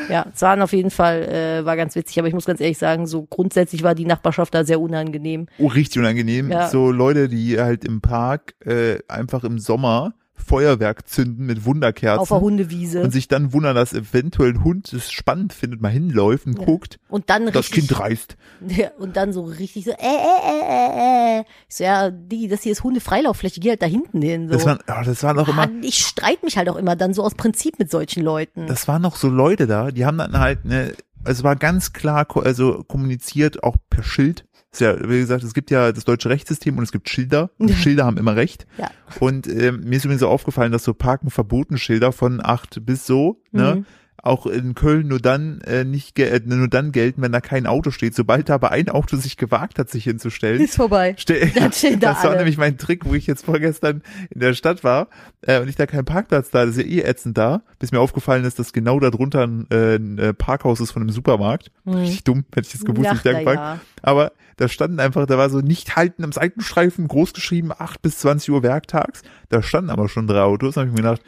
ja, 0.09 0.25
es 0.33 0.41
waren 0.41 0.61
auf 0.61 0.73
jeden 0.73 0.91
Fall, 0.91 1.23
äh, 1.23 1.65
war 1.65 1.75
ganz 1.77 1.95
witzig, 1.95 2.19
aber 2.19 2.27
ich 2.27 2.33
muss 2.33 2.45
ganz 2.45 2.59
ehrlich 2.59 2.77
sagen, 2.77 3.07
so 3.07 3.23
grundsätzlich 3.23 3.83
war 3.83 3.95
die 3.95 4.05
Nachbarschaft 4.05 4.53
da 4.53 4.63
sehr 4.63 4.81
unangenehm. 4.81 5.47
Oh, 5.57 5.67
richtig 5.67 5.99
unangenehm. 5.99 6.51
Ja. 6.51 6.67
So 6.69 6.91
Leute, 6.91 7.29
die 7.29 7.59
halt 7.59 7.85
im 7.85 8.01
Park 8.01 8.55
äh, 8.65 8.99
einfach 9.07 9.43
im 9.43 9.59
Sommer 9.59 10.13
Feuerwerk 10.41 11.07
zünden 11.07 11.45
mit 11.45 11.65
Wunderkerzen. 11.65 12.19
Auf 12.19 12.29
der 12.29 12.41
Hundewiese. 12.41 13.01
und 13.03 13.11
sich 13.11 13.27
dann 13.27 13.53
wundern, 13.53 13.75
dass 13.75 13.93
eventuell 13.93 14.51
ein 14.53 14.63
Hund 14.63 14.91
es 14.93 15.11
spannend 15.11 15.53
findet, 15.53 15.81
mal 15.81 15.89
hinläuft 15.89 16.45
und 16.45 16.59
Ja. 16.59 16.65
guckt. 16.65 16.99
Und 17.09 17.29
dann 17.29 17.45
Das 17.47 17.55
richtig, 17.55 17.87
Kind 17.87 17.99
reißt. 17.99 18.37
Ja, 18.67 18.89
und 18.99 19.15
dann 19.15 19.33
so 19.33 19.43
richtig 19.43 19.85
so, 19.85 19.91
äh, 19.91 19.95
äh, 19.95 19.97
äh, 19.97 21.37
äh, 21.37 21.39
äh. 21.39 21.43
Ich 21.69 21.75
so, 21.77 21.83
ja, 21.83 22.09
die, 22.11 22.47
das 22.47 22.61
hier 22.63 22.71
ist 22.73 22.83
Hundefreilauffläche, 22.83 23.59
geh 23.59 23.69
halt 23.69 23.81
da 23.81 23.85
hinten 23.87 24.21
hin. 24.21 24.47
So. 24.49 24.53
Das 24.55 24.65
waren, 24.65 24.79
oh, 24.87 25.03
das 25.05 25.23
waren 25.23 25.39
auch 25.39 25.47
Ah, 25.47 25.51
immer, 25.65 25.69
ich 25.83 25.97
streite 25.99 26.45
mich 26.45 26.57
halt 26.57 26.69
auch 26.69 26.75
immer 26.75 26.95
dann 26.95 27.13
so 27.13 27.23
aus 27.23 27.35
Prinzip 27.35 27.79
mit 27.79 27.89
solchen 27.91 28.23
Leuten. 28.23 28.67
das 28.67 28.87
waren 28.87 29.01
noch 29.01 29.15
so 29.15 29.29
Leute 29.29 29.67
da, 29.67 29.91
die 29.91 30.05
haben 30.05 30.17
dann 30.17 30.37
halt, 30.39 30.65
ne, 30.65 30.93
es 31.23 31.43
war 31.43 31.55
ganz 31.55 31.93
klar, 31.93 32.25
also 32.35 32.83
kommuniziert 32.87 33.63
auch 33.63 33.75
per 33.89 34.03
Schild. 34.03 34.45
Ist 34.71 34.79
ja, 34.79 34.97
wie 35.09 35.19
gesagt, 35.19 35.43
es 35.43 35.53
gibt 35.53 35.69
ja 35.69 35.91
das 35.91 36.05
deutsche 36.05 36.29
Rechtssystem 36.29 36.77
und 36.77 36.83
es 36.83 36.93
gibt 36.93 37.09
Schilder. 37.09 37.51
Und. 37.57 37.71
Schilder 37.71 38.05
haben 38.05 38.17
immer 38.17 38.37
Recht. 38.37 38.65
Ja. 38.77 38.89
Und 39.19 39.47
ähm, 39.47 39.81
mir 39.83 39.97
ist 39.97 40.05
übrigens 40.05 40.21
so 40.21 40.29
aufgefallen, 40.29 40.71
dass 40.71 40.85
so 40.85 40.93
Parken 40.93 41.29
verboten 41.29 41.77
Schilder 41.77 42.13
von 42.13 42.39
acht 42.41 42.85
bis 42.85 43.05
so, 43.05 43.41
ne, 43.51 43.75
Mhm. 43.75 43.85
Auch 44.23 44.45
in 44.45 44.75
Köln 44.75 45.07
nur 45.07 45.19
dann 45.19 45.61
äh, 45.61 45.83
nicht 45.83 46.17
äh, 46.19 46.39
nur 46.45 46.67
dann 46.67 46.91
gelten, 46.91 47.21
wenn 47.21 47.31
da 47.31 47.41
kein 47.41 47.65
Auto 47.65 47.91
steht. 47.91 48.15
Sobald 48.15 48.49
da 48.49 48.55
aber 48.55 48.71
ein 48.71 48.89
Auto 48.89 49.17
sich 49.17 49.35
gewagt 49.35 49.79
hat, 49.79 49.89
sich 49.89 50.03
hinzustellen, 50.03 50.61
ist 50.61 50.75
vorbei. 50.75 51.15
Stell, 51.17 51.49
Dann 51.55 51.71
stehen 51.71 51.99
da 51.99 52.09
das 52.13 52.23
war 52.23 52.31
alle. 52.31 52.37
nämlich 52.39 52.57
mein 52.57 52.77
Trick, 52.77 53.05
wo 53.05 53.15
ich 53.15 53.25
jetzt 53.25 53.45
vorgestern 53.45 54.03
in 54.29 54.39
der 54.39 54.53
Stadt 54.53 54.83
war 54.83 55.07
äh, 55.41 55.59
und 55.59 55.69
ich 55.69 55.75
da 55.75 55.87
keinen 55.87 56.05
Parkplatz 56.05 56.51
da, 56.51 56.65
das 56.65 56.77
ist 56.77 56.83
ja 56.85 56.89
eh 56.89 57.01
ätzend 57.01 57.37
da, 57.37 57.63
bis 57.79 57.91
mir 57.91 57.99
aufgefallen 57.99 58.45
ist, 58.45 58.59
dass 58.59 58.73
genau 58.73 58.99
da 58.99 59.09
drunter 59.09 59.47
ein, 59.47 59.65
äh, 59.71 59.95
ein 59.95 60.19
äh, 60.19 60.33
Parkhaus 60.33 60.79
ist 60.79 60.91
von 60.91 61.01
einem 61.01 61.11
Supermarkt. 61.11 61.71
Richtig 61.87 62.23
dumm, 62.23 62.45
hätte 62.53 62.67
ich 62.67 62.73
das 62.73 62.85
gewusst, 62.85 63.07
Ach, 63.09 63.13
nicht 63.13 63.25
da 63.25 63.41
ja. 63.41 63.79
Aber 64.03 64.33
da 64.57 64.67
standen 64.67 64.99
einfach, 64.99 65.25
da 65.25 65.37
war 65.39 65.49
so 65.49 65.59
nicht 65.59 65.95
halten 65.95 66.23
am 66.23 66.31
Seitenstreifen 66.31 67.07
groß 67.07 67.33
geschrieben, 67.33 67.71
8 67.75 68.01
bis 68.01 68.19
20 68.19 68.51
Uhr 68.51 68.61
werktags. 68.61 69.23
Da 69.49 69.63
standen 69.63 69.89
aber 69.89 70.07
schon 70.09 70.27
drei 70.27 70.41
Autos. 70.41 70.75
Da 70.75 70.81
habe 70.81 70.89
ich 70.89 70.95
mir 70.95 71.01
gedacht, 71.01 71.21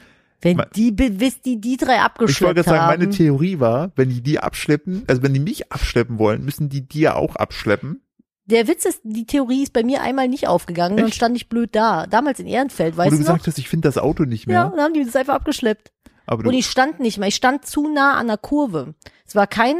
Wenn 0.44 0.58
Ma- 0.58 0.66
die, 0.76 0.92
bis 0.92 1.42
die, 1.42 1.60
die 1.60 1.78
drei 1.78 1.94
ich 1.96 2.00
wollte 2.00 2.02
abgeschleppt 2.06 2.56
gerade 2.56 2.64
sagen, 2.70 2.82
haben. 2.82 3.00
meine 3.00 3.10
Theorie 3.10 3.60
war, 3.60 3.92
wenn 3.96 4.10
die 4.10 4.22
die 4.22 4.40
abschleppen, 4.40 5.04
also 5.08 5.24
wenn 5.24 5.34
die 5.34 5.40
mich 5.40 5.72
abschleppen 5.72 6.20
wollen, 6.20 6.44
müssen 6.44 6.70
die 6.70 6.88
die 6.88 7.02
ja 7.02 7.16
auch 7.16 7.36
abschleppen. 7.36 8.02
Der 8.46 8.68
Witz 8.68 8.84
ist, 8.86 9.00
die 9.04 9.26
Theorie 9.26 9.64
ist 9.64 9.72
bei 9.74 9.84
mir 9.84 10.02
einmal 10.02 10.28
nicht 10.28 10.48
aufgegangen, 10.50 10.98
dann 10.98 11.08
Echt? 11.08 11.16
stand 11.16 11.38
ich 11.38 11.48
blöd 11.48 11.70
da. 11.74 12.08
Damals 12.08 12.40
in 12.42 12.48
Ehrenfeld, 12.48 12.96
Wo 12.96 12.98
weißt 12.98 13.12
du 13.12 13.16
du 13.16 13.20
gesagt 13.20 13.40
noch? 13.40 13.48
hast, 13.48 13.58
ich 13.58 13.70
finde 13.70 13.88
das 13.88 13.98
Auto 13.98 14.24
nicht 14.26 14.48
mehr. 14.48 14.56
Ja, 14.58 14.64
und 14.66 14.72
dann 14.76 14.82
haben 14.82 14.94
die 14.94 15.06
das 15.06 15.16
einfach 15.16 15.36
abgeschleppt. 15.36 15.94
aber 16.26 16.46
Und 16.46 16.54
ich 16.54 16.66
stand 16.66 17.00
nicht 17.00 17.18
mehr. 17.18 17.30
Ich 17.30 17.36
stand 17.36 17.66
zu 17.66 17.88
nah 17.88 18.16
an 18.16 18.28
der 18.28 18.38
Kurve. 18.38 18.96
Es 19.26 19.36
war 19.36 19.48
kein 19.48 19.76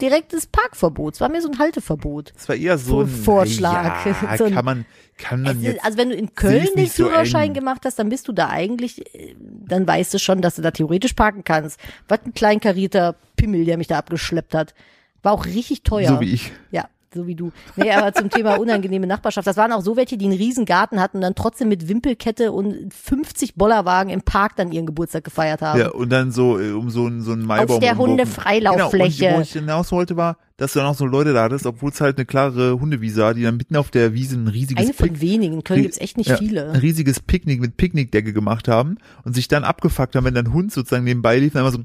direktes 0.00 0.46
Parkverbot. 0.46 1.14
Es 1.14 1.20
war 1.20 1.28
mir 1.28 1.42
so 1.42 1.50
ein 1.50 1.58
Halteverbot. 1.58 2.32
Das 2.34 2.48
war 2.48 2.56
eher 2.56 2.78
so 2.78 3.00
ein 3.02 3.08
Vorschlag. 3.08 4.06
Ja, 4.06 4.36
So 4.38 4.44
ein- 4.44 4.54
kann 4.54 4.64
man, 4.64 4.86
kann 5.18 5.42
man 5.42 5.56
Es 5.56 5.62
jetzt. 5.62 5.76
ist, 5.76 5.84
also 5.84 5.98
wenn 5.98 6.10
du 6.10 6.14
in 6.16 6.34
Köln 6.34 6.68
den 6.76 6.86
so 6.86 7.04
Führerschein 7.04 7.48
eng. 7.48 7.54
gemacht 7.54 7.82
hast, 7.84 7.98
dann 7.98 8.08
bist 8.08 8.28
du 8.28 8.32
da 8.32 8.48
eigentlich, 8.48 9.14
äh, 9.14 9.34
dann 9.38 9.86
weißt 9.86 10.14
du 10.14 10.18
schon, 10.18 10.40
dass 10.40 10.56
du 10.56 10.62
da 10.62 10.70
theoretisch 10.70 11.12
parken 11.14 11.42
kannst. 11.44 11.78
Was 12.08 12.20
ein 12.24 12.34
kleinkarierter 12.34 13.16
Pimmel, 13.36 13.64
der 13.64 13.76
mich 13.78 13.86
da 13.88 13.98
abgeschleppt 13.98 14.54
hat. 14.54 14.74
War 15.22 15.32
auch 15.32 15.46
richtig 15.46 15.82
teuer. 15.82 16.08
So 16.08 16.20
wie 16.20 16.32
ich. 16.32 16.52
Ja, 16.70 16.88
so 17.14 17.26
wie 17.26 17.34
du. 17.34 17.52
Nee, 17.76 17.90
aber 17.92 18.12
zum 18.12 18.30
Thema 18.30 18.56
unangenehme 18.56 19.06
Nachbarschaft. 19.06 19.46
Das 19.46 19.56
waren 19.56 19.72
auch 19.72 19.82
so 19.82 19.96
welche, 19.96 20.16
die 20.18 20.26
einen 20.26 20.36
riesen 20.36 20.64
Garten 20.64 21.00
hatten 21.00 21.18
und 21.18 21.22
dann 21.22 21.34
trotzdem 21.34 21.68
mit 21.68 21.88
Wimpelkette 21.88 22.52
und 22.52 22.92
50 22.92 23.54
Bollerwagen 23.54 24.12
im 24.12 24.22
Park 24.22 24.56
dann 24.56 24.72
ihren 24.72 24.86
Geburtstag 24.86 25.24
gefeiert 25.24 25.62
haben. 25.62 25.78
Ja, 25.80 25.88
und 25.90 26.10
dann 26.10 26.30
so 26.32 26.58
äh, 26.58 26.72
um 26.72 26.90
so 26.90 27.06
ein 27.06 27.22
so 27.22 27.32
ein 27.32 27.40
Maibaum 27.42 27.76
Auf 27.76 27.80
der. 27.80 27.96
Hundefreilauffläche. 27.98 29.18
Genau, 29.18 29.30
und 29.32 29.38
wo 29.38 29.42
ich 29.42 29.52
hinaus 29.52 29.92
wollte 29.92 30.16
war, 30.16 30.36
dass 30.56 30.72
du 30.72 30.80
dann 30.80 30.88
auch 30.88 30.94
so 30.94 31.06
Leute 31.06 31.32
da 31.32 31.44
hattest, 31.44 31.66
obwohl 31.66 31.90
es 31.90 32.00
halt 32.00 32.16
eine 32.16 32.26
klare 32.26 32.80
Hundewiese 32.80 33.22
war, 33.22 33.34
die 33.34 33.42
dann 33.42 33.56
mitten 33.56 33.76
auf 33.76 33.90
der 33.90 34.12
Wiese 34.14 34.36
ein 34.36 34.48
riesiges 34.48 34.84
Eine 34.84 34.92
von 34.94 35.08
Pick- 35.10 35.20
wenigen. 35.20 35.62
Köln 35.64 35.82
gibt's 35.82 35.98
echt 35.98 36.16
nicht 36.16 36.28
ja, 36.28 36.34
ein 36.36 36.38
viele. 36.38 36.82
riesiges 36.82 37.20
Picknick 37.20 37.60
mit 37.60 37.76
Picknickdecke 37.76 38.32
gemacht 38.32 38.66
haben 38.68 38.98
und 39.24 39.34
sich 39.34 39.46
dann 39.48 39.64
abgefuckt 39.64 40.16
haben, 40.16 40.24
wenn 40.24 40.34
dein 40.34 40.52
Hund 40.52 40.72
sozusagen 40.72 41.04
nebenbei 41.04 41.38
lief, 41.38 41.52
dann 41.52 41.62
immer 41.62 41.70
so, 41.72 41.78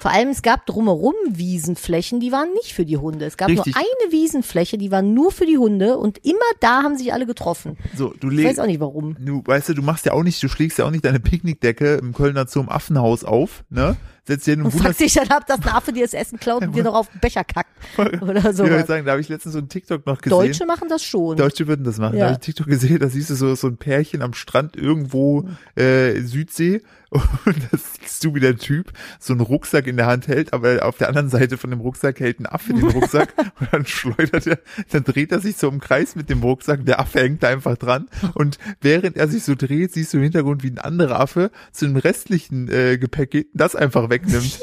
Vor 0.00 0.10
allem, 0.10 0.30
es 0.30 0.40
gab 0.40 0.64
drumherum 0.64 1.12
Wiesenflächen, 1.28 2.20
die 2.20 2.32
waren 2.32 2.50
nicht 2.54 2.72
für 2.72 2.86
die 2.86 2.96
Hunde. 2.96 3.26
Es 3.26 3.36
gab 3.36 3.48
Richtig. 3.48 3.74
nur 3.74 3.76
eine 3.76 4.12
Wiesenfläche, 4.12 4.78
die 4.78 4.90
war 4.90 5.02
nur 5.02 5.30
für 5.30 5.44
die 5.44 5.58
Hunde 5.58 5.98
und 5.98 6.24
immer 6.24 6.38
da 6.60 6.82
haben 6.82 6.96
sich 6.96 7.12
alle 7.12 7.26
getroffen. 7.26 7.76
so, 7.94 8.14
du 8.18 8.30
Ich 8.30 8.36
legst, 8.38 8.52
weiß 8.52 8.58
auch 8.60 8.66
nicht 8.66 8.80
warum. 8.80 9.16
du, 9.20 9.42
weißt 9.44 9.68
du, 9.68 9.74
du 9.74 9.82
machst 9.82 10.06
ja 10.06 10.12
auch 10.12 10.22
nicht, 10.22 10.42
du 10.42 10.48
schlägst 10.48 10.78
ja 10.78 10.86
auch 10.86 10.90
nicht 10.90 11.04
deine 11.04 11.20
Picknickdecke 11.20 11.96
im 11.96 12.14
Kölner 12.14 12.46
Zoo 12.48 12.60
im 12.60 12.70
Affenhaus 12.70 13.24
auf, 13.24 13.62
ne? 13.68 13.96
Setzt 14.24 14.46
dir 14.46 14.52
und 14.58 14.72
wunderst 14.72 14.98
sich 14.98 15.14
dann 15.14 15.28
ab, 15.28 15.46
dass 15.46 15.60
ein 15.62 15.68
Affe 15.68 15.92
dir 15.92 16.04
das 16.04 16.12
Essen 16.14 16.38
klaut 16.38 16.62
und 16.62 16.74
dir 16.74 16.84
noch 16.84 16.94
auf 16.94 17.08
den 17.08 17.20
Becher 17.20 17.42
kackt. 17.42 17.70
Oder 18.22 18.52
so. 18.52 18.64
Ich 18.64 18.70
würde 18.70 18.86
sagen, 18.86 19.04
da 19.04 19.12
habe 19.12 19.20
ich 19.20 19.28
letztens 19.28 19.54
so 19.54 19.58
einen 19.58 19.68
TikTok 19.68 20.06
noch 20.06 20.20
gesehen. 20.20 20.38
Deutsche 20.38 20.66
machen 20.66 20.88
das 20.88 21.02
schon. 21.02 21.36
Deutsche 21.36 21.66
würden 21.66 21.84
das 21.84 21.98
machen. 21.98 22.14
Ja. 22.16 22.20
Da 22.20 22.24
habe 22.26 22.34
ich 22.34 22.44
TikTok 22.46 22.66
gesehen, 22.66 22.98
da 23.00 23.08
siehst 23.08 23.30
du 23.30 23.34
so, 23.34 23.54
so 23.54 23.66
ein 23.66 23.76
Pärchen 23.78 24.22
am 24.22 24.34
Strand 24.34 24.76
irgendwo 24.76 25.48
äh, 25.74 26.20
Südsee 26.20 26.82
und 27.10 27.56
das 27.72 27.94
siehst 27.94 28.24
du, 28.24 28.34
wie 28.34 28.40
der 28.40 28.56
Typ 28.56 28.92
so 29.18 29.32
einen 29.32 29.40
Rucksack 29.40 29.86
in 29.86 29.96
der 29.96 30.06
Hand 30.06 30.28
hält, 30.28 30.52
aber 30.52 30.84
auf 30.84 30.98
der 30.98 31.08
anderen 31.08 31.28
Seite 31.28 31.56
von 31.56 31.70
dem 31.70 31.80
Rucksack 31.80 32.20
hält 32.20 32.40
ein 32.40 32.46
Affe 32.46 32.72
den 32.72 32.86
Rucksack 32.86 33.34
und 33.60 33.68
dann 33.72 33.86
schleudert 33.86 34.46
er, 34.46 34.58
dann 34.90 35.04
dreht 35.04 35.32
er 35.32 35.40
sich 35.40 35.56
so 35.56 35.68
im 35.68 35.80
Kreis 35.80 36.16
mit 36.16 36.30
dem 36.30 36.42
Rucksack, 36.42 36.84
der 36.84 37.00
Affe 37.00 37.20
hängt 37.20 37.42
da 37.42 37.48
einfach 37.48 37.76
dran 37.76 38.08
und 38.34 38.58
während 38.80 39.16
er 39.16 39.28
sich 39.28 39.44
so 39.44 39.54
dreht, 39.54 39.92
siehst 39.92 40.12
du 40.12 40.18
im 40.18 40.24
Hintergrund, 40.24 40.62
wie 40.62 40.70
ein 40.70 40.78
anderer 40.78 41.20
Affe 41.20 41.50
zu 41.72 41.86
dem 41.86 41.96
restlichen 41.96 42.68
äh, 42.68 42.98
Gepäck 42.98 43.30
geht 43.30 43.48
das 43.54 43.76
einfach 43.76 44.10
wegnimmt. 44.10 44.58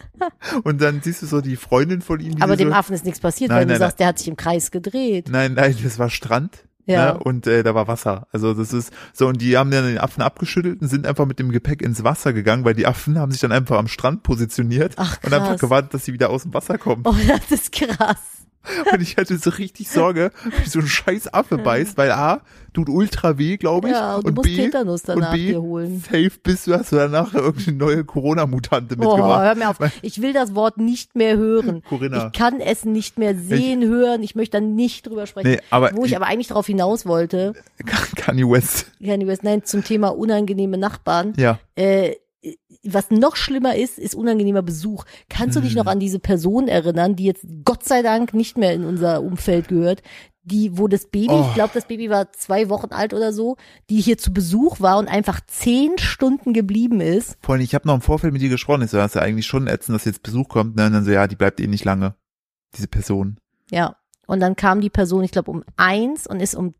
und 0.64 0.80
dann 0.80 1.00
siehst 1.02 1.22
du 1.22 1.26
so 1.26 1.40
die 1.40 1.56
Freundin 1.56 2.02
von 2.02 2.20
ihm, 2.20 2.36
die 2.36 2.42
Aber 2.42 2.52
so, 2.52 2.64
dem 2.64 2.72
Affen 2.72 2.94
ist 2.94 3.04
nichts 3.04 3.20
passiert, 3.20 3.50
Nein, 3.50 3.58
weil 3.58 3.66
du 3.66 3.72
nein, 3.72 3.78
sagst, 3.78 4.00
der 4.00 4.08
hat 4.08 4.18
sich 4.18 4.28
im 4.28 4.36
Kreis 4.36 4.70
gedreht. 4.70 5.28
Nein, 5.30 5.54
nein, 5.54 5.76
das 5.82 5.98
war 5.98 6.10
Strand. 6.10 6.64
Ja. 6.90 7.12
Ne? 7.12 7.18
Und 7.18 7.46
äh, 7.46 7.62
da 7.62 7.74
war 7.74 7.88
Wasser. 7.88 8.26
Also 8.32 8.54
das 8.54 8.72
ist 8.72 8.92
so, 9.12 9.28
und 9.28 9.40
die 9.40 9.56
haben 9.56 9.70
dann 9.70 9.86
den 9.86 9.98
Affen 9.98 10.22
abgeschüttelt 10.22 10.80
und 10.80 10.88
sind 10.88 11.06
einfach 11.06 11.26
mit 11.26 11.38
dem 11.38 11.50
Gepäck 11.50 11.82
ins 11.82 12.04
Wasser 12.04 12.32
gegangen, 12.32 12.64
weil 12.64 12.74
die 12.74 12.86
Affen 12.86 13.18
haben 13.18 13.32
sich 13.32 13.40
dann 13.40 13.52
einfach 13.52 13.78
am 13.78 13.88
Strand 13.88 14.22
positioniert 14.22 14.94
Ach, 14.96 15.18
und 15.24 15.32
einfach 15.32 15.58
gewartet, 15.58 15.94
dass 15.94 16.04
sie 16.04 16.12
wieder 16.12 16.30
aus 16.30 16.42
dem 16.42 16.54
Wasser 16.54 16.78
kommen. 16.78 17.02
Oh, 17.06 17.14
das 17.28 17.50
ist 17.50 17.72
krass. 17.72 18.39
Und 18.92 19.00
ich 19.00 19.16
hatte 19.16 19.38
so 19.38 19.50
richtig 19.50 19.88
Sorge, 19.88 20.30
wie 20.62 20.68
so 20.68 20.80
ein 20.80 20.86
scheiß 20.86 21.32
Affe 21.32 21.56
beißt, 21.58 21.96
weil 21.96 22.10
A, 22.12 22.42
tut 22.74 22.88
ultra 22.90 23.38
weh, 23.38 23.56
glaube 23.56 23.88
ich. 23.88 23.94
Ja, 23.94 24.16
und 24.16 24.28
du 24.28 24.32
musst 24.34 24.48
B, 24.48 24.56
Tetanus 24.56 25.02
danach 25.02 25.30
und 25.30 25.36
B, 25.36 25.46
dir 25.48 25.62
holen. 25.62 26.00
safe 26.04 26.30
bist 26.42 26.66
du, 26.66 26.74
hast 26.74 26.92
du 26.92 26.96
danach 26.96 27.32
irgendeine 27.34 27.76
neue 27.78 28.04
Corona-Mutante 28.04 28.96
Oh, 28.96 28.98
mitgebracht. 29.00 29.42
hör 29.44 29.54
mir 29.54 29.70
auf. 29.70 29.78
Ich 30.02 30.20
will 30.20 30.32
das 30.34 30.54
Wort 30.54 30.76
nicht 30.76 31.16
mehr 31.16 31.36
hören. 31.38 31.82
Corinna. 31.88 32.26
Ich 32.26 32.38
kann 32.38 32.60
es 32.60 32.84
nicht 32.84 33.18
mehr 33.18 33.34
sehen, 33.34 33.82
hören. 33.82 34.22
Ich 34.22 34.34
möchte 34.34 34.58
da 34.58 34.60
nicht 34.60 35.06
drüber 35.06 35.26
sprechen. 35.26 35.48
Nee, 35.52 35.60
aber 35.70 35.90
Wo 35.94 36.04
ich 36.04 36.10
ich- 36.10 36.16
aber 36.16 36.26
eigentlich 36.26 36.48
darauf 36.48 36.66
hinaus 36.66 37.06
wollte, 37.06 37.54
Kanye 38.16 38.44
West. 38.48 38.92
Kanye 39.04 39.26
West, 39.26 39.42
nein, 39.42 39.64
zum 39.64 39.82
Thema 39.84 40.08
unangenehme 40.08 40.76
Nachbarn. 40.78 41.32
Ja. 41.38 41.58
Äh, 41.76 42.16
was 42.84 43.10
noch 43.10 43.36
schlimmer 43.36 43.76
ist, 43.76 43.98
ist 43.98 44.14
unangenehmer 44.14 44.62
Besuch. 44.62 45.04
Kannst 45.28 45.56
du 45.56 45.60
dich 45.60 45.74
noch 45.74 45.86
an 45.86 46.00
diese 46.00 46.18
Person 46.18 46.66
erinnern, 46.68 47.14
die 47.16 47.24
jetzt 47.24 47.44
Gott 47.64 47.84
sei 47.84 48.02
Dank 48.02 48.32
nicht 48.32 48.56
mehr 48.56 48.72
in 48.72 48.84
unser 48.84 49.22
Umfeld 49.22 49.68
gehört, 49.68 50.02
die, 50.42 50.78
wo 50.78 50.88
das 50.88 51.06
Baby, 51.06 51.28
Oh. 51.30 51.44
ich 51.48 51.54
glaube, 51.54 51.72
das 51.74 51.86
Baby 51.86 52.08
war 52.08 52.32
zwei 52.32 52.70
Wochen 52.70 52.92
alt 52.92 53.12
oder 53.12 53.32
so, 53.32 53.56
die 53.90 54.00
hier 54.00 54.16
zu 54.16 54.32
Besuch 54.32 54.80
war 54.80 54.98
und 54.98 55.08
einfach 55.08 55.40
zehn 55.46 55.98
Stunden 55.98 56.54
geblieben 56.54 57.00
ist. 57.02 57.36
Vor 57.42 57.54
allem, 57.54 57.62
ich 57.62 57.74
habe 57.74 57.86
noch 57.86 57.94
im 57.94 58.00
Vorfeld 58.00 58.32
mit 58.32 58.40
dir 58.40 58.48
gesprochen, 58.48 58.82
ich 58.82 58.90
so, 58.90 58.96
das 58.96 59.08
ist 59.12 59.14
ja 59.16 59.22
eigentlich 59.22 59.46
schon 59.46 59.66
ätzend, 59.66 59.94
dass 59.94 60.06
jetzt 60.06 60.22
Besuch 60.22 60.48
kommt, 60.48 60.76
ne? 60.76 60.86
Und 60.86 60.92
dann 60.94 61.04
so, 61.04 61.10
ja, 61.10 61.26
die 61.26 61.36
bleibt 61.36 61.60
eh 61.60 61.66
nicht 61.66 61.84
lange. 61.84 62.14
Diese 62.76 62.88
Person. 62.88 63.38
Ja. 63.70 63.96
Und 64.26 64.40
dann 64.40 64.56
kam 64.56 64.80
die 64.80 64.90
Person, 64.90 65.24
ich 65.24 65.32
glaube, 65.32 65.50
um 65.50 65.64
eins 65.76 66.26
und 66.26 66.40
ist 66.40 66.54
um, 66.54 66.74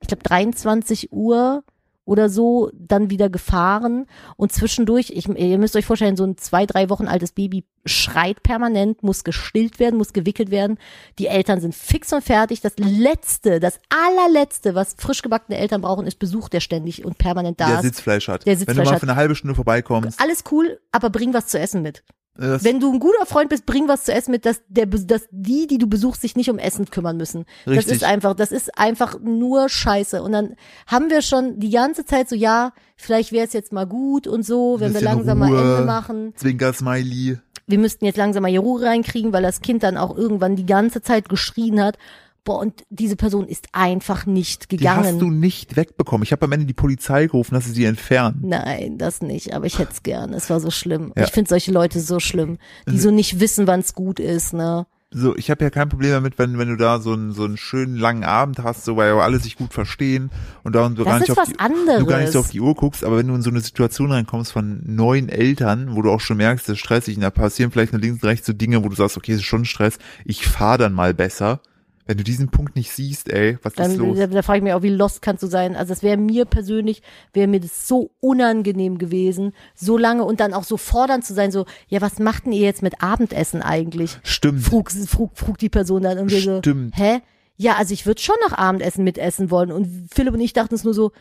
ich 0.00 0.08
glaube, 0.08 0.22
23 0.22 1.12
Uhr 1.12 1.64
oder 2.04 2.28
so 2.28 2.70
dann 2.74 3.10
wieder 3.10 3.30
gefahren 3.30 4.06
und 4.36 4.52
zwischendurch, 4.52 5.10
ich, 5.14 5.28
ihr 5.28 5.58
müsst 5.58 5.76
euch 5.76 5.86
vorstellen, 5.86 6.16
so 6.16 6.24
ein 6.24 6.36
zwei, 6.36 6.66
drei 6.66 6.90
Wochen 6.90 7.08
altes 7.08 7.32
Baby 7.32 7.64
schreit 7.86 8.42
permanent, 8.42 9.02
muss 9.02 9.24
gestillt 9.24 9.78
werden, 9.78 9.96
muss 9.96 10.12
gewickelt 10.12 10.50
werden. 10.50 10.78
Die 11.18 11.26
Eltern 11.26 11.60
sind 11.60 11.74
fix 11.74 12.12
und 12.12 12.22
fertig. 12.22 12.60
Das 12.60 12.74
letzte, 12.78 13.60
das 13.60 13.78
allerletzte, 13.88 14.74
was 14.74 14.94
frisch 14.98 15.22
gebackene 15.22 15.58
Eltern 15.58 15.80
brauchen, 15.80 16.06
ist 16.06 16.18
Besuch, 16.18 16.48
der 16.48 16.60
ständig 16.60 17.04
und 17.04 17.18
permanent 17.18 17.60
da 17.60 17.66
der 17.66 17.76
ist. 17.76 17.82
Sitzfleisch 17.82 18.28
hat. 18.28 18.46
Der 18.46 18.52
Wenn 18.52 18.58
Sitzfleisch 18.58 18.76
du 18.76 18.84
mal 18.84 18.92
hat. 18.94 19.00
für 19.00 19.06
eine 19.06 19.16
halbe 19.16 19.34
Stunde 19.34 19.54
vorbeikommst. 19.54 20.20
Alles 20.20 20.44
cool, 20.50 20.80
aber 20.92 21.10
bring 21.10 21.34
was 21.34 21.46
zu 21.46 21.58
essen 21.58 21.82
mit. 21.82 22.04
Das, 22.36 22.64
Wenn 22.64 22.80
du 22.80 22.92
ein 22.92 22.98
guter 22.98 23.26
Freund 23.26 23.48
bist, 23.48 23.64
bring 23.64 23.86
was 23.86 24.04
zu 24.04 24.12
essen 24.12 24.32
mit, 24.32 24.44
dass 24.44 24.60
der, 24.68 24.86
dass 24.86 25.28
die, 25.30 25.68
die 25.68 25.78
du 25.78 25.86
besuchst, 25.86 26.20
sich 26.20 26.34
nicht 26.34 26.50
um 26.50 26.58
Essen 26.58 26.90
kümmern 26.90 27.16
müssen. 27.16 27.44
Das 27.64 27.76
Richtig. 27.76 27.94
ist 27.96 28.04
einfach, 28.04 28.34
das 28.34 28.50
ist 28.50 28.76
einfach 28.76 29.20
nur 29.20 29.68
Scheiße. 29.68 30.20
Und 30.20 30.32
dann 30.32 30.56
haben 30.88 31.10
wir 31.10 31.22
schon 31.22 31.60
die 31.60 31.70
ganze 31.70 32.04
Zeit 32.04 32.28
so, 32.28 32.34
ja, 32.34 32.72
vielleicht 32.96 33.30
wäre 33.30 33.46
es 33.46 33.52
jetzt 33.52 33.72
mal 33.72 33.86
gut 33.86 34.26
und 34.26 34.44
so, 34.44 34.80
wenn 34.80 34.92
wir 34.94 35.00
langsam 35.00 35.38
mal 35.38 35.48
Ruhe. 35.48 35.74
Ende 35.74 35.84
machen. 35.84 36.32
Zwinker-Smiley. 36.34 37.38
Wir 37.66 37.78
müssten 37.78 38.04
jetzt 38.04 38.16
langsam 38.16 38.42
mal 38.42 38.50
hier 38.50 38.60
Ruhe 38.60 38.82
reinkriegen, 38.82 39.32
weil 39.32 39.42
das 39.42 39.60
Kind 39.60 39.84
dann 39.84 39.96
auch 39.96 40.16
irgendwann 40.16 40.56
die 40.56 40.66
ganze 40.66 41.02
Zeit 41.02 41.28
geschrien 41.28 41.80
hat. 41.80 41.98
Boah, 42.44 42.58
und 42.58 42.84
diese 42.90 43.16
Person 43.16 43.46
ist 43.48 43.68
einfach 43.72 44.26
nicht 44.26 44.70
Die 44.70 44.76
gegangen. 44.76 45.04
hast 45.04 45.18
du 45.20 45.30
nicht 45.30 45.76
wegbekommen. 45.76 46.24
Ich 46.24 46.32
habe 46.32 46.44
am 46.44 46.52
Ende 46.52 46.66
die 46.66 46.74
Polizei 46.74 47.26
gerufen, 47.26 47.54
dass 47.54 47.64
sie 47.64 47.72
sie 47.72 47.84
entfernen. 47.86 48.40
Nein, 48.44 48.98
das 48.98 49.22
nicht, 49.22 49.54
aber 49.54 49.64
ich 49.66 49.78
hätte 49.78 49.92
es 49.92 50.02
gern. 50.02 50.34
Es 50.34 50.50
war 50.50 50.60
so 50.60 50.70
schlimm. 50.70 51.12
Ja. 51.16 51.24
Ich 51.24 51.30
finde 51.30 51.48
solche 51.48 51.72
Leute 51.72 52.00
so 52.00 52.20
schlimm, 52.20 52.58
die 52.88 52.98
so 52.98 53.10
nicht 53.10 53.40
wissen, 53.40 53.66
wann 53.66 53.80
es 53.80 53.94
gut 53.94 54.20
ist, 54.20 54.52
ne? 54.52 54.86
So, 55.16 55.36
ich 55.36 55.48
habe 55.48 55.62
ja 55.62 55.70
kein 55.70 55.88
Problem 55.88 56.10
damit, 56.10 56.38
wenn, 56.40 56.58
wenn 56.58 56.66
du 56.68 56.76
da 56.76 56.98
so 56.98 57.12
einen, 57.12 57.30
so 57.32 57.44
einen 57.44 57.56
schönen 57.56 57.94
langen 57.96 58.24
Abend 58.24 58.58
hast, 58.58 58.84
so 58.84 58.96
weil 58.96 59.12
alle 59.12 59.38
sich 59.38 59.56
gut 59.56 59.72
verstehen 59.72 60.28
und 60.64 60.74
da 60.74 60.84
und 60.86 60.98
du 60.98 61.04
Das 61.04 61.12
gar 61.12 61.18
nicht 61.20 61.28
ist 61.28 61.38
auf 61.38 61.46
was 61.46 61.50
die, 61.50 61.58
anderes. 61.60 62.00
du 62.00 62.06
gar 62.06 62.18
nicht 62.18 62.32
so 62.32 62.40
auf 62.40 62.50
die 62.50 62.60
Uhr 62.60 62.74
guckst, 62.74 63.04
aber 63.04 63.18
wenn 63.18 63.28
du 63.28 63.34
in 63.36 63.42
so 63.42 63.50
eine 63.50 63.60
Situation 63.60 64.10
reinkommst 64.10 64.50
von 64.50 64.82
neuen 64.84 65.28
Eltern, 65.28 65.94
wo 65.94 66.02
du 66.02 66.10
auch 66.10 66.18
schon 66.20 66.36
merkst, 66.38 66.68
das 66.68 66.72
ist 66.74 66.80
stressig 66.80 67.14
und 67.14 67.22
da 67.22 67.30
passieren 67.30 67.70
vielleicht 67.70 67.92
nur 67.92 68.02
links 68.02 68.24
und 68.24 68.28
rechts 68.28 68.44
so 68.46 68.52
Dinge, 68.52 68.82
wo 68.84 68.88
du 68.88 68.96
sagst, 68.96 69.16
okay, 69.16 69.32
es 69.32 69.38
ist 69.38 69.44
schon 69.44 69.64
Stress, 69.64 69.98
ich 70.24 70.46
fahr 70.48 70.78
dann 70.78 70.92
mal 70.92 71.14
besser. 71.14 71.60
Wenn 72.06 72.18
du 72.18 72.24
diesen 72.24 72.50
Punkt 72.50 72.76
nicht 72.76 72.92
siehst, 72.92 73.30
ey, 73.32 73.58
was 73.62 73.72
ist 73.72 73.78
Dann, 73.78 73.96
los? 73.96 74.18
da, 74.18 74.26
da 74.26 74.42
frage 74.42 74.58
ich 74.58 74.62
mich 74.64 74.72
auch, 74.74 74.82
wie 74.82 74.90
lost 74.90 75.22
kannst 75.22 75.42
du 75.42 75.46
sein? 75.46 75.74
Also 75.74 75.92
es 75.92 76.02
wäre 76.02 76.18
mir 76.18 76.44
persönlich, 76.44 77.02
wäre 77.32 77.46
mir 77.46 77.60
das 77.60 77.88
so 77.88 78.10
unangenehm 78.20 78.98
gewesen, 78.98 79.52
so 79.74 79.96
lange 79.96 80.24
und 80.24 80.40
dann 80.40 80.52
auch 80.52 80.64
so 80.64 80.76
fordernd 80.76 81.24
zu 81.24 81.32
sein, 81.32 81.50
so, 81.50 81.64
ja, 81.88 82.02
was 82.02 82.18
macht 82.18 82.44
denn 82.44 82.52
ihr 82.52 82.60
jetzt 82.60 82.82
mit 82.82 83.02
Abendessen 83.02 83.62
eigentlich? 83.62 84.18
Stimmt. 84.22 84.62
Frug, 84.62 84.90
frug, 84.90 85.30
frug 85.34 85.56
die 85.58 85.70
Person 85.70 86.02
dann 86.02 86.18
und 86.18 86.30
wir 86.30 86.40
so, 86.40 86.58
Stimmt. 86.58 86.96
hä? 86.96 87.20
Ja, 87.56 87.76
also 87.76 87.94
ich 87.94 88.04
würde 88.04 88.20
schon 88.20 88.36
noch 88.46 88.56
Abendessen 88.56 89.04
mitessen 89.04 89.50
wollen. 89.50 89.72
Und 89.72 90.08
Philipp 90.12 90.34
und 90.34 90.40
ich 90.40 90.52
dachten 90.52 90.74
es 90.74 90.84
nur 90.84 90.92
so, 90.92 91.12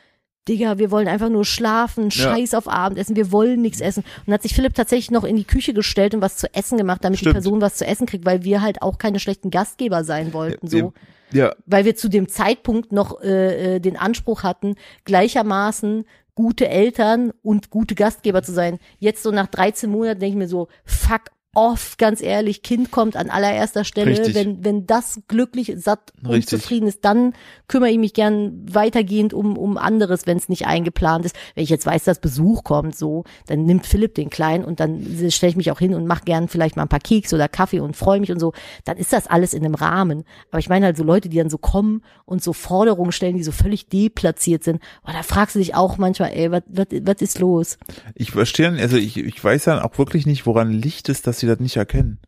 Digga, 0.47 0.77
wir 0.77 0.91
wollen 0.91 1.07
einfach 1.07 1.29
nur 1.29 1.45
schlafen, 1.45 2.11
scheiß 2.11 2.53
auf 2.53 2.67
Abendessen, 2.67 3.15
wir 3.15 3.31
wollen 3.31 3.61
nichts 3.61 3.79
essen. 3.79 4.01
Und 4.01 4.27
dann 4.27 4.33
hat 4.35 4.41
sich 4.41 4.53
Philipp 4.53 4.73
tatsächlich 4.73 5.11
noch 5.11 5.23
in 5.23 5.37
die 5.37 5.45
Küche 5.45 5.73
gestellt 5.73 6.13
und 6.13 6.21
was 6.21 6.35
zu 6.37 6.53
essen 6.53 6.77
gemacht, 6.77 7.03
damit 7.03 7.19
Stimmt. 7.19 7.31
die 7.31 7.39
Person 7.39 7.61
was 7.61 7.75
zu 7.75 7.85
essen 7.85 8.07
kriegt, 8.07 8.25
weil 8.25 8.43
wir 8.43 8.61
halt 8.61 8.81
auch 8.81 8.97
keine 8.97 9.19
schlechten 9.19 9.51
Gastgeber 9.51 10.03
sein 10.03 10.33
wollten. 10.33 10.67
So 10.67 10.93
Ja, 11.31 11.53
weil 11.65 11.85
wir 11.85 11.95
zu 11.95 12.09
dem 12.09 12.27
Zeitpunkt 12.27 12.91
noch 12.91 13.21
äh, 13.21 13.75
äh, 13.75 13.79
den 13.79 13.95
Anspruch 13.95 14.43
hatten, 14.43 14.75
gleichermaßen 15.05 16.05
gute 16.35 16.67
Eltern 16.67 17.31
und 17.41 17.69
gute 17.69 17.95
Gastgeber 17.95 18.43
zu 18.43 18.51
sein. 18.51 18.79
Jetzt 18.99 19.23
so 19.23 19.31
nach 19.31 19.47
13 19.47 19.89
Monaten 19.89 20.19
denke 20.19 20.33
ich 20.33 20.39
mir 20.39 20.47
so, 20.47 20.67
fuck 20.83 21.31
off, 21.53 21.97
ganz 21.97 22.21
ehrlich, 22.21 22.63
Kind 22.63 22.91
kommt 22.91 23.15
an 23.15 23.29
allererster 23.29 23.83
Stelle. 23.83 24.11
Richtig. 24.11 24.35
Wenn, 24.35 24.63
wenn 24.63 24.87
das 24.87 25.21
glücklich, 25.27 25.73
satt 25.77 26.11
und 26.23 26.31
Richtig. 26.31 26.61
zufrieden 26.61 26.87
ist, 26.87 27.05
dann 27.05 27.33
kümmere 27.67 27.91
ich 27.91 27.97
mich 27.97 28.13
gern 28.13 28.65
weitergehend 28.71 29.33
um, 29.33 29.57
um 29.57 29.77
anderes, 29.77 30.25
wenn 30.25 30.37
es 30.37 30.49
nicht 30.49 30.65
eingeplant 30.65 31.25
ist. 31.25 31.35
Wenn 31.53 31.63
ich 31.63 31.69
jetzt 31.69 31.85
weiß, 31.85 32.03
dass 32.05 32.19
Besuch 32.19 32.63
kommt, 32.63 32.95
so, 32.95 33.23
dann 33.45 33.65
nimmt 33.65 33.85
Philipp 33.85 34.15
den 34.15 34.29
Kleinen 34.29 34.65
und 34.65 34.79
dann 34.79 35.05
stelle 35.29 35.51
ich 35.51 35.55
mich 35.55 35.69
auch 35.71 35.79
hin 35.79 35.93
und 35.93 36.07
mache 36.07 36.23
gern 36.25 36.47
vielleicht 36.47 36.75
mal 36.75 36.83
ein 36.83 36.89
paar 36.89 36.99
Keks 36.99 37.33
oder 37.33 37.47
Kaffee 37.47 37.79
und 37.79 37.95
freue 37.95 38.19
mich 38.19 38.31
und 38.31 38.39
so. 38.39 38.53
Dann 38.85 38.97
ist 38.97 39.13
das 39.13 39.27
alles 39.27 39.53
in 39.53 39.63
einem 39.63 39.75
Rahmen. 39.75 40.23
Aber 40.49 40.59
ich 40.59 40.69
meine 40.69 40.87
halt 40.87 40.97
so 40.97 41.03
Leute, 41.03 41.29
die 41.29 41.37
dann 41.37 41.49
so 41.49 41.59
kommen 41.59 42.01
und 42.25 42.43
so 42.43 42.53
Forderungen 42.53 43.11
stellen, 43.11 43.37
die 43.37 43.43
so 43.43 43.51
völlig 43.51 43.89
deplatziert 43.89 44.63
sind. 44.63 44.81
Oh, 45.05 45.11
da 45.11 45.21
fragst 45.21 45.55
du 45.55 45.59
dich 45.59 45.75
auch 45.75 45.97
manchmal, 45.97 46.31
ey, 46.33 46.51
was 46.51 46.63
was 46.67 46.87
was 46.91 47.21
ist 47.21 47.39
los? 47.39 47.77
ich 48.15 48.31
verstehe, 48.31 48.71
also 48.79 48.97
ich, 48.97 49.17
ich 49.17 49.43
weiß 49.43 49.65
dann 49.65 49.79
auch 49.79 49.97
wirklich 49.97 50.25
nicht, 50.25 50.45
woran 50.45 50.71
Licht 50.71 51.09
ist, 51.09 51.27
dass 51.27 51.42
sie 51.43 51.47
das 51.49 51.59
nicht 51.59 51.77
erkennen. 51.77 52.19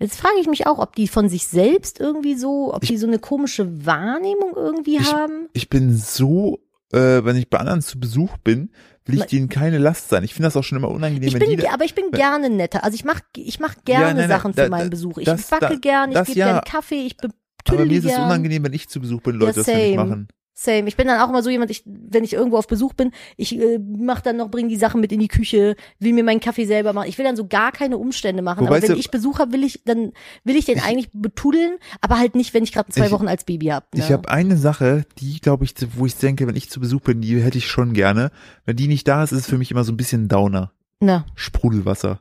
Jetzt 0.00 0.16
frage 0.20 0.36
ich 0.40 0.46
mich 0.46 0.66
auch, 0.66 0.78
ob 0.78 0.94
die 0.94 1.08
von 1.08 1.28
sich 1.28 1.46
selbst 1.46 1.98
irgendwie 2.00 2.34
so, 2.36 2.72
ob 2.72 2.82
die 2.82 2.96
so 2.98 3.06
eine 3.06 3.18
komische 3.18 3.84
Wahrnehmung 3.86 4.52
irgendwie 4.54 4.96
Ich- 4.98 5.12
haben. 5.12 5.48
Ich 5.52 5.68
bin 5.68 5.96
so 5.96 6.60
äh, 6.90 7.22
wenn 7.22 7.36
ich 7.36 7.50
bei 7.50 7.58
anderen 7.58 7.82
zu 7.82 8.00
Besuch 8.00 8.38
bin, 8.38 8.70
will 9.04 9.18
ich 9.18 9.26
denen 9.26 9.50
keine 9.50 9.76
Last 9.76 10.08
sein. 10.08 10.24
Ich 10.24 10.32
finde 10.32 10.46
das 10.46 10.56
auch 10.56 10.64
schon 10.64 10.78
immer 10.78 10.88
unangenehm, 10.88 11.28
Ich 11.28 11.34
wenn 11.34 11.40
bin, 11.40 11.50
die 11.50 11.56
ge- 11.56 11.68
aber 11.68 11.84
ich 11.84 11.94
bin 11.94 12.10
gerne 12.12 12.48
netter. 12.48 12.82
Also 12.82 12.94
ich 12.94 13.04
mach, 13.04 13.20
ich 13.36 13.60
mach 13.60 13.74
gerne 13.84 14.04
nein, 14.06 14.16
nein, 14.16 14.28
Sachen 14.30 14.52
da- 14.54 14.64
für 14.64 14.70
meinen 14.70 14.88
Besuch. 14.88 15.18
Ich 15.18 15.26
das- 15.26 15.48
backe 15.50 15.68
da- 15.68 15.74
gern, 15.74 16.12
ich 16.12 16.24
gebe 16.24 16.38
ja. 16.38 16.52
gern 16.52 16.64
Kaffee, 16.64 17.04
ich 17.06 17.16
aber 17.20 17.28
betüdel 17.62 17.86
mir 17.88 17.98
ist 17.98 18.04
es 18.06 18.12
unangenehm, 18.16 18.64
wenn 18.64 18.72
ich 18.72 18.88
zu 18.88 19.00
Besuch 19.00 19.20
bin, 19.20 19.34
Leute 19.36 19.60
Ja, 19.60 19.64
das 19.64 19.66
same. 19.66 19.96
machen. 19.96 20.28
Same. 20.60 20.88
Ich 20.88 20.96
bin 20.96 21.06
dann 21.06 21.20
auch 21.20 21.28
immer 21.28 21.40
so 21.40 21.50
jemand, 21.50 21.70
ich, 21.70 21.84
wenn 21.86 22.24
ich 22.24 22.32
irgendwo 22.32 22.56
auf 22.56 22.66
Besuch 22.66 22.92
bin, 22.92 23.12
ich 23.36 23.56
äh, 23.56 23.78
mach 23.78 24.20
dann 24.20 24.38
noch, 24.38 24.50
bring 24.50 24.68
die 24.68 24.74
Sachen 24.76 25.00
mit 25.00 25.12
in 25.12 25.20
die 25.20 25.28
Küche, 25.28 25.76
will 26.00 26.12
mir 26.12 26.24
meinen 26.24 26.40
Kaffee 26.40 26.64
selber 26.64 26.92
machen. 26.92 27.08
Ich 27.08 27.16
will 27.16 27.24
dann 27.24 27.36
so 27.36 27.46
gar 27.46 27.70
keine 27.70 27.96
Umstände 27.96 28.42
machen. 28.42 28.62
Wobei 28.66 28.78
aber 28.78 28.82
wenn 28.82 28.90
ja- 28.90 28.96
ich 28.98 29.12
Besuch 29.12 29.38
habe, 29.38 29.52
will 29.52 29.62
ich, 29.62 29.82
dann 29.84 30.10
will 30.42 30.56
ich 30.56 30.64
den 30.64 30.80
eigentlich 30.80 31.10
betudeln, 31.12 31.78
aber 32.00 32.18
halt 32.18 32.34
nicht, 32.34 32.54
wenn 32.54 32.64
ich 32.64 32.72
gerade 32.72 32.90
zwei 32.90 33.06
Ich- 33.06 33.12
Wochen 33.12 33.28
als 33.28 33.44
Baby 33.44 33.66
habe. 33.66 33.86
Ne? 33.94 34.00
Ich 34.02 34.10
habe 34.10 34.28
eine 34.28 34.56
Sache, 34.56 35.04
die 35.20 35.40
glaube 35.40 35.64
ich, 35.64 35.74
wo 35.94 36.06
ich 36.06 36.16
denke, 36.16 36.48
wenn 36.48 36.56
ich 36.56 36.68
zu 36.70 36.80
Besuch 36.80 37.02
bin, 37.02 37.20
die 37.20 37.40
hätte 37.40 37.58
ich 37.58 37.68
schon 37.68 37.92
gerne. 37.92 38.32
Wenn 38.64 38.74
die 38.74 38.88
nicht 38.88 39.06
da 39.06 39.22
ist, 39.22 39.30
ist 39.30 39.38
es 39.42 39.46
für 39.46 39.58
mich 39.58 39.70
immer 39.70 39.84
so 39.84 39.92
ein 39.92 39.96
bisschen 39.96 40.26
Downer. 40.26 40.72
Na. 40.98 41.24
Sprudelwasser. 41.36 42.18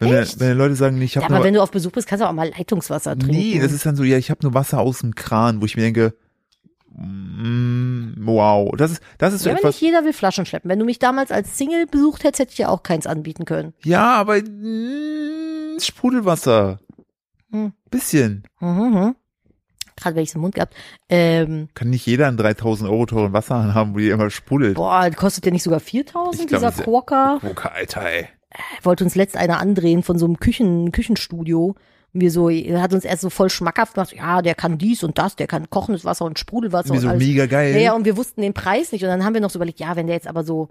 Wenn, 0.00 0.12
Echt? 0.12 0.40
wenn 0.40 0.58
Leute 0.58 0.74
sagen, 0.74 1.00
ich 1.00 1.14
Ja, 1.14 1.22
habe 1.22 1.26
aber 1.34 1.36
nur, 1.38 1.44
wenn 1.46 1.54
du 1.54 1.62
auf 1.62 1.70
Besuch 1.70 1.92
bist, 1.92 2.08
kannst 2.08 2.24
du 2.24 2.28
auch 2.28 2.32
mal 2.32 2.50
Leitungswasser 2.50 3.16
trinken. 3.16 3.36
nee, 3.36 3.60
das 3.60 3.70
ist 3.72 3.86
dann 3.86 3.94
so, 3.94 4.02
ja, 4.02 4.18
ich 4.18 4.28
habe 4.30 4.40
nur 4.42 4.52
Wasser 4.54 4.80
aus 4.80 4.98
dem 4.98 5.14
Kran, 5.14 5.60
wo 5.60 5.66
ich 5.66 5.76
mir 5.76 5.82
denke, 5.82 6.14
wow, 6.96 8.72
das 8.76 8.92
ist, 8.92 9.02
das 9.18 9.34
ist 9.34 9.42
so 9.42 9.50
ja, 9.50 9.56
etwas. 9.56 9.74
nicht 9.74 9.82
jeder 9.82 10.04
will 10.04 10.12
Flaschen 10.12 10.46
schleppen. 10.46 10.70
Wenn 10.70 10.78
du 10.78 10.84
mich 10.84 10.98
damals 10.98 11.30
als 11.30 11.58
Single 11.58 11.86
besucht 11.86 12.24
hättest, 12.24 12.40
hätte 12.40 12.50
ich 12.50 12.56
dir 12.56 12.70
auch 12.70 12.82
keins 12.82 13.06
anbieten 13.06 13.44
können. 13.44 13.74
Ja, 13.84 14.14
aber 14.14 14.40
mm, 14.40 15.80
Sprudelwasser. 15.80 16.78
Hm. 17.50 17.72
Bisschen. 17.90 18.44
Mhm. 18.60 18.68
mhm. 18.68 19.14
Gerade 19.96 20.16
wenn 20.16 20.24
ich 20.24 20.30
es 20.30 20.34
im 20.34 20.40
Mund 20.40 20.56
gehabt. 20.56 20.74
Ähm, 21.08 21.68
Kann 21.74 21.90
nicht 21.90 22.04
jeder 22.04 22.26
einen 22.26 22.36
3000 22.36 22.90
Euro 22.90 23.06
teuren 23.06 23.32
Wasserhahn 23.32 23.74
haben, 23.74 23.94
wo 23.94 23.98
die 23.98 24.08
immer 24.08 24.28
sprudelt. 24.28 24.74
boah, 24.74 25.08
kostet 25.10 25.44
der 25.44 25.52
nicht 25.52 25.62
sogar 25.62 25.78
4000, 25.78 26.42
Ich 26.42 26.48
glaub, 26.48 26.72
dieser 26.72 26.82
Quokka? 26.82 27.38
Gucke, 27.40 27.70
Alter, 27.70 28.02
ey. 28.02 28.28
wollte 28.82 29.04
uns 29.04 29.14
letzt 29.14 29.36
einer 29.36 29.60
andrehen 29.60 30.02
von 30.02 30.18
so 30.18 30.26
einem 30.26 30.40
Küchen, 30.40 30.90
Küchenstudio. 30.90 31.76
Wir 32.16 32.30
so, 32.30 32.48
er 32.48 32.80
hat 32.80 32.94
uns 32.94 33.04
erst 33.04 33.22
so 33.22 33.28
voll 33.28 33.50
schmackhaft 33.50 33.94
gemacht, 33.94 34.14
ja, 34.16 34.40
der 34.40 34.54
kann 34.54 34.78
dies 34.78 35.02
und 35.02 35.18
das, 35.18 35.34
der 35.34 35.48
kann 35.48 35.68
kochendes 35.68 36.04
Wasser 36.04 36.24
und 36.24 36.38
Sprudelwasser 36.38 36.90
Mir 36.90 36.94
und 36.94 37.00
so 37.02 37.08
alles. 37.08 37.26
mega 37.26 37.46
geil. 37.46 37.76
Ja, 37.80 37.92
und 37.94 38.04
wir 38.04 38.16
wussten 38.16 38.40
den 38.40 38.54
Preis 38.54 38.92
nicht. 38.92 39.02
Und 39.02 39.08
dann 39.08 39.24
haben 39.24 39.34
wir 39.34 39.40
noch 39.40 39.50
so 39.50 39.58
überlegt, 39.58 39.80
ja, 39.80 39.96
wenn 39.96 40.06
der 40.06 40.14
jetzt 40.14 40.28
aber 40.28 40.44
so 40.44 40.68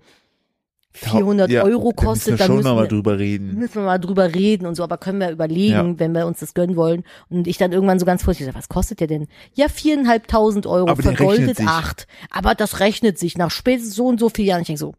400 0.95 1.49
Ja, 1.49 1.63
Euro 1.63 1.91
kostet, 1.91 2.33
müssen 2.33 2.39
wir 2.39 2.47
dann 2.47 2.55
müssen 2.55 2.75
mal 2.75 2.83
wir, 2.83 2.87
drüber 2.87 3.17
reden. 3.19 3.55
müssen 3.55 3.75
wir 3.75 3.81
mal 3.81 3.97
drüber 3.97 4.33
reden 4.33 4.67
und 4.67 4.75
so, 4.75 4.83
aber 4.83 4.97
können 4.97 5.19
wir 5.19 5.31
überlegen, 5.31 5.73
Ja. 5.73 5.99
wenn 5.99 6.11
wir 6.13 6.27
uns 6.27 6.39
das 6.39 6.53
gönnen 6.53 6.75
wollen. 6.75 7.03
Und 7.29 7.47
ich 7.47 7.57
dann 7.57 7.71
irgendwann 7.71 7.99
so 7.99 8.05
ganz 8.05 8.23
vorsichtig, 8.23 8.53
was 8.55 8.69
kostet 8.69 8.99
der 8.99 9.07
denn? 9.07 9.27
Ja, 9.53 9.67
viereinhalbtausend 9.69 10.67
Euro, 10.67 10.87
Aber 10.89 11.01
vergoldet 11.01 11.59
acht. 11.65 12.07
Aber 12.29 12.53
das 12.55 12.79
rechnet 12.79 13.17
sich 13.17 13.37
nach 13.37 13.49
spätestens 13.51 13.95
so 13.95 14.05
und 14.05 14.19
so 14.19 14.29
vielen 14.29 14.47
Jahren. 14.49 14.61
Ich 14.61 14.67
denke 14.67 14.79
so, 14.79 14.93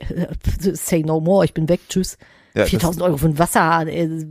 say 0.74 1.02
no 1.02 1.20
more, 1.20 1.44
ich 1.44 1.52
bin 1.54 1.68
weg, 1.68 1.80
tschüss. 1.88 2.16
Ja, 2.54 2.62
das- 2.62 2.70
4000 2.70 3.02
Euro 3.02 3.16
für 3.16 3.26
ein 3.28 3.38
Wasserhahn, 3.38 3.88
ey, 3.88 4.26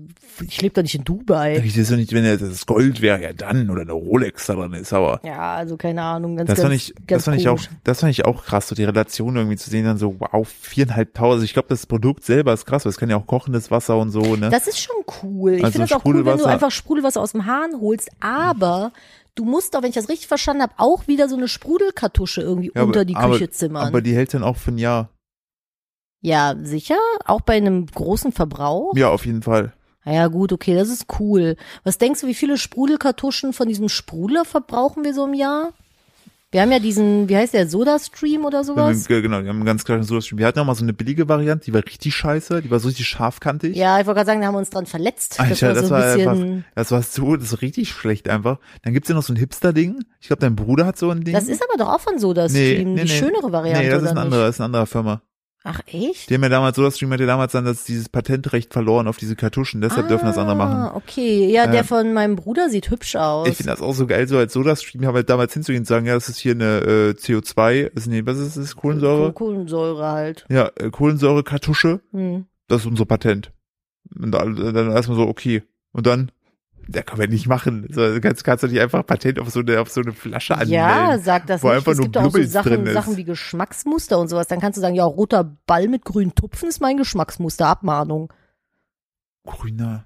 ich 0.47 0.61
lebe 0.61 0.73
doch 0.75 0.81
nicht 0.83 0.93
in 0.95 1.03
Dubai. 1.03 1.57
Ich 1.63 1.77
weiß 1.77 1.89
ja 1.89 1.95
nicht, 1.97 2.13
wenn 2.13 2.23
das 2.23 2.65
Gold 2.65 3.01
wäre, 3.01 3.21
ja 3.21 3.33
dann, 3.33 3.69
oder 3.69 3.81
eine 3.81 3.91
Rolex 3.93 4.45
da 4.47 4.53
dran 4.55 4.73
ist, 4.73 4.93
aber 4.93 5.19
Ja, 5.23 5.55
also 5.55 5.75
keine 5.77 6.01
Ahnung, 6.03 6.35
ganz, 6.37 6.47
das 6.47 6.57
ganz, 6.57 6.67
fand 6.67 6.75
ich, 6.75 6.93
ganz 6.95 7.07
das 7.07 7.25
fand 7.25 7.37
ich 7.39 7.47
auch, 7.49 7.59
das 7.83 7.99
fand 8.01 8.11
ich 8.11 8.25
auch 8.25 8.45
krass, 8.45 8.67
so 8.67 8.75
die 8.75 8.83
Relation 8.83 9.35
irgendwie 9.35 9.57
zu 9.57 9.69
sehen, 9.69 9.85
dann 9.85 9.97
so, 9.97 10.15
wow, 10.19 10.47
viereinhalbtausend. 10.47 11.33
Also 11.33 11.45
Ich 11.45 11.53
glaube, 11.53 11.67
das 11.69 11.85
Produkt 11.85 12.23
selber 12.23 12.53
ist 12.53 12.65
krass, 12.65 12.85
weil 12.85 12.91
es 12.91 12.97
kann 12.97 13.09
ja 13.09 13.17
auch 13.17 13.25
kochendes 13.27 13.71
Wasser 13.71 13.97
und 13.97 14.11
so, 14.11 14.35
ne? 14.35 14.49
Das 14.49 14.67
ist 14.67 14.79
schon 14.79 14.95
cool. 15.23 15.53
Ich 15.55 15.63
Also 15.63 15.73
finde 15.73 15.87
das 15.89 15.97
auch 15.99 16.05
cool, 16.05 16.25
wenn 16.25 16.37
du 16.37 16.45
einfach 16.45 16.71
Sprudelwasser 16.71 17.21
aus 17.21 17.31
dem 17.33 17.45
Hahn 17.45 17.79
holst, 17.81 18.09
aber 18.19 18.91
du 19.35 19.45
musst 19.45 19.73
doch, 19.73 19.81
wenn 19.81 19.89
ich 19.89 19.95
das 19.95 20.09
richtig 20.09 20.27
verstanden 20.27 20.61
habe, 20.63 20.73
auch 20.77 21.07
wieder 21.07 21.27
so 21.27 21.35
eine 21.37 21.47
Sprudelkartusche 21.47 22.41
irgendwie 22.41 22.71
Ja, 22.75 22.83
unter 22.83 23.01
aber- 23.01 23.05
die 23.05 23.13
Küche 23.13 23.49
zimmern. 23.49 23.87
Aber 23.87 24.01
die 24.01 24.13
hält 24.15 24.33
dann 24.33 24.43
auch 24.43 24.57
für 24.57 24.71
ein 24.71 24.77
Jahr. 24.77 25.09
Ja, 26.21 26.55
sicher? 26.63 26.97
Auch 27.25 27.41
bei 27.41 27.53
einem 27.57 27.85
großen 27.87 28.31
Verbrauch? 28.31 28.95
Ja, 28.95 29.09
auf 29.09 29.25
jeden 29.25 29.41
Fall. 29.41 29.73
Na 30.05 30.13
Ja, 30.13 30.27
gut, 30.27 30.51
okay, 30.53 30.73
das 30.75 30.89
ist 30.89 31.05
cool. 31.19 31.55
Was 31.83 31.97
denkst 31.97 32.21
du, 32.21 32.27
wie 32.27 32.33
viele 32.33 32.57
Sprudelkartuschen 32.57 33.53
von 33.53 33.67
diesem 33.67 33.89
Sprudler 33.89 34.45
verbrauchen 34.45 35.03
wir 35.03 35.13
so 35.13 35.25
im 35.25 35.33
Jahr? 35.33 35.73
Wir 36.53 36.61
haben 36.63 36.71
ja 36.73 36.79
diesen, 36.79 37.29
wie 37.29 37.37
heißt 37.37 37.53
der, 37.53 37.69
Soda-Stream 37.69 38.43
oder 38.43 38.65
sowas? 38.65 39.07
ge- 39.07 39.21
genau, 39.21 39.41
wir 39.41 39.47
haben 39.47 39.55
einen 39.57 39.65
ganz 39.65 39.85
klaren 39.85 40.03
Soda-Stream. 40.03 40.37
Wir 40.37 40.47
hatten 40.47 40.59
auch 40.59 40.65
mal 40.65 40.75
so 40.75 40.83
eine 40.83 40.91
billige 40.91 41.29
Variante, 41.29 41.63
die 41.65 41.73
war 41.73 41.81
richtig 41.85 42.13
scheiße, 42.13 42.61
die 42.61 42.69
war 42.69 42.79
so 42.79 42.89
richtig 42.89 43.07
scharfkantig. 43.07 43.73
Ja, 43.77 44.01
ich 44.01 44.05
wollte 44.05 44.17
gerade 44.17 44.25
sagen, 44.27 44.41
da 44.41 44.47
haben 44.47 44.55
wir 44.55 44.59
uns 44.59 44.69
dran 44.69 44.85
verletzt. 44.85 45.39
Alter, 45.39 45.73
das 45.73 45.85
so 45.85 45.91
war, 45.91 46.03
ein 46.03 46.17
bisschen, 46.17 46.29
einfach, 46.29 46.65
das 46.75 46.91
war 46.91 47.01
so, 47.03 47.35
das 47.37 47.53
ist 47.53 47.61
richtig 47.61 47.89
schlecht 47.91 48.27
einfach. 48.27 48.57
Dann 48.83 48.91
gibt's 48.93 49.07
ja 49.07 49.15
noch 49.15 49.23
so 49.23 49.31
ein 49.31 49.37
Hipster-Ding. 49.37 50.03
Ich 50.19 50.27
glaube, 50.27 50.41
dein 50.41 50.57
Bruder 50.57 50.85
hat 50.85 50.97
so 50.97 51.09
ein 51.09 51.23
Ding. 51.23 51.33
Das 51.33 51.47
ist 51.47 51.63
aber 51.63 51.81
doch 51.81 51.93
auch 51.93 52.01
von 52.01 52.19
SodaStream, 52.19 52.97
die 52.97 53.07
schönere 53.07 53.49
Variante, 53.53 53.83
Nee, 53.85 53.89
das 53.89 54.01
ist 54.03 54.09
oder 54.09 54.11
eine 54.11 54.19
nicht? 54.19 54.25
andere, 54.25 54.41
das 54.47 54.55
ist 54.55 54.59
eine 54.59 54.65
andere 54.65 54.87
Firma. 54.87 55.21
Ach, 55.63 55.79
echt? 55.85 56.29
Die 56.29 56.33
haben 56.33 56.41
ja 56.41 56.49
damals, 56.49 56.75
SodaStream 56.75 57.11
hat 57.13 57.19
ja 57.19 57.27
damals 57.27 57.51
dann 57.51 57.65
das, 57.65 57.83
dieses 57.83 58.09
Patentrecht 58.09 58.73
verloren 58.73 59.07
auf 59.07 59.17
diese 59.17 59.35
Kartuschen, 59.35 59.79
deshalb 59.79 60.07
dürfen 60.07 60.25
das 60.25 60.39
andere 60.39 60.55
machen. 60.55 60.73
Ah, 60.75 60.95
okay. 60.95 61.51
Ja, 61.51 61.67
der 61.67 61.81
Ähm, 61.81 61.85
von 61.85 62.13
meinem 62.13 62.35
Bruder 62.35 62.69
sieht 62.69 62.89
hübsch 62.89 63.15
aus. 63.15 63.47
Ich 63.47 63.57
finde 63.57 63.71
das 63.71 63.81
auch 63.81 63.93
so 63.93 64.07
geil, 64.07 64.27
so 64.27 64.37
als 64.39 64.53
SodaStream 64.53 65.05
halt 65.05 65.29
damals 65.29 65.53
hinzugehen 65.53 65.81
und 65.81 65.85
sagen, 65.87 66.07
ja, 66.07 66.15
das 66.15 66.29
ist 66.29 66.39
hier 66.39 66.53
eine 66.53 66.79
äh, 66.79 67.09
CO2, 67.11 67.91
ist, 67.93 68.07
nee, 68.07 68.25
was 68.25 68.39
ist 68.39 68.57
das, 68.57 68.75
Kohlensäure? 68.75 69.33
Kohlensäure 69.33 70.03
halt. 70.07 70.45
Ja, 70.49 70.71
äh, 70.79 70.89
Kohlensäure-Kartusche, 70.89 71.99
Hm. 72.11 72.45
das 72.67 72.81
ist 72.81 72.87
unser 72.87 73.05
Patent. 73.05 73.51
Und 74.19 74.31
dann, 74.31 74.55
dann 74.55 74.91
erstmal 74.91 75.17
so, 75.17 75.27
okay. 75.27 75.61
Und 75.91 76.07
dann, 76.07 76.31
ja, 76.93 77.01
können 77.01 77.19
wir 77.21 77.27
nicht 77.27 77.47
machen. 77.47 77.87
So, 77.89 78.19
kannst, 78.21 78.43
kannst 78.43 78.63
du 78.63 78.67
nicht 78.67 78.79
einfach 78.79 79.05
Patent 79.05 79.39
auf 79.39 79.49
so 79.49 79.61
eine, 79.61 79.79
auf 79.79 79.89
so 79.89 80.01
eine 80.01 80.13
Flasche 80.13 80.53
anmelden. 80.53 80.73
Ja, 80.73 81.17
sag 81.19 81.47
das 81.47 81.63
wo 81.63 81.67
nicht. 81.67 81.77
einfach 81.77 81.91
es 81.93 81.97
nur 81.97 82.05
gibt 82.05 82.17
auch 82.17 82.23
so 82.23 82.29
Blubbels 82.29 82.51
Sachen. 82.51 82.85
Sachen 82.93 83.17
wie 83.17 83.23
Geschmacksmuster 83.23 84.19
und 84.19 84.27
sowas. 84.27 84.47
Dann 84.47 84.59
kannst 84.59 84.77
du 84.77 84.81
sagen, 84.81 84.95
ja, 84.95 85.05
roter 85.05 85.57
Ball 85.65 85.87
mit 85.87 86.05
grünen 86.05 86.35
Tupfen 86.35 86.69
ist 86.69 86.81
mein 86.81 86.97
Geschmacksmuster. 86.97 87.67
Abmahnung. 87.67 88.31
Grüner. 89.45 90.05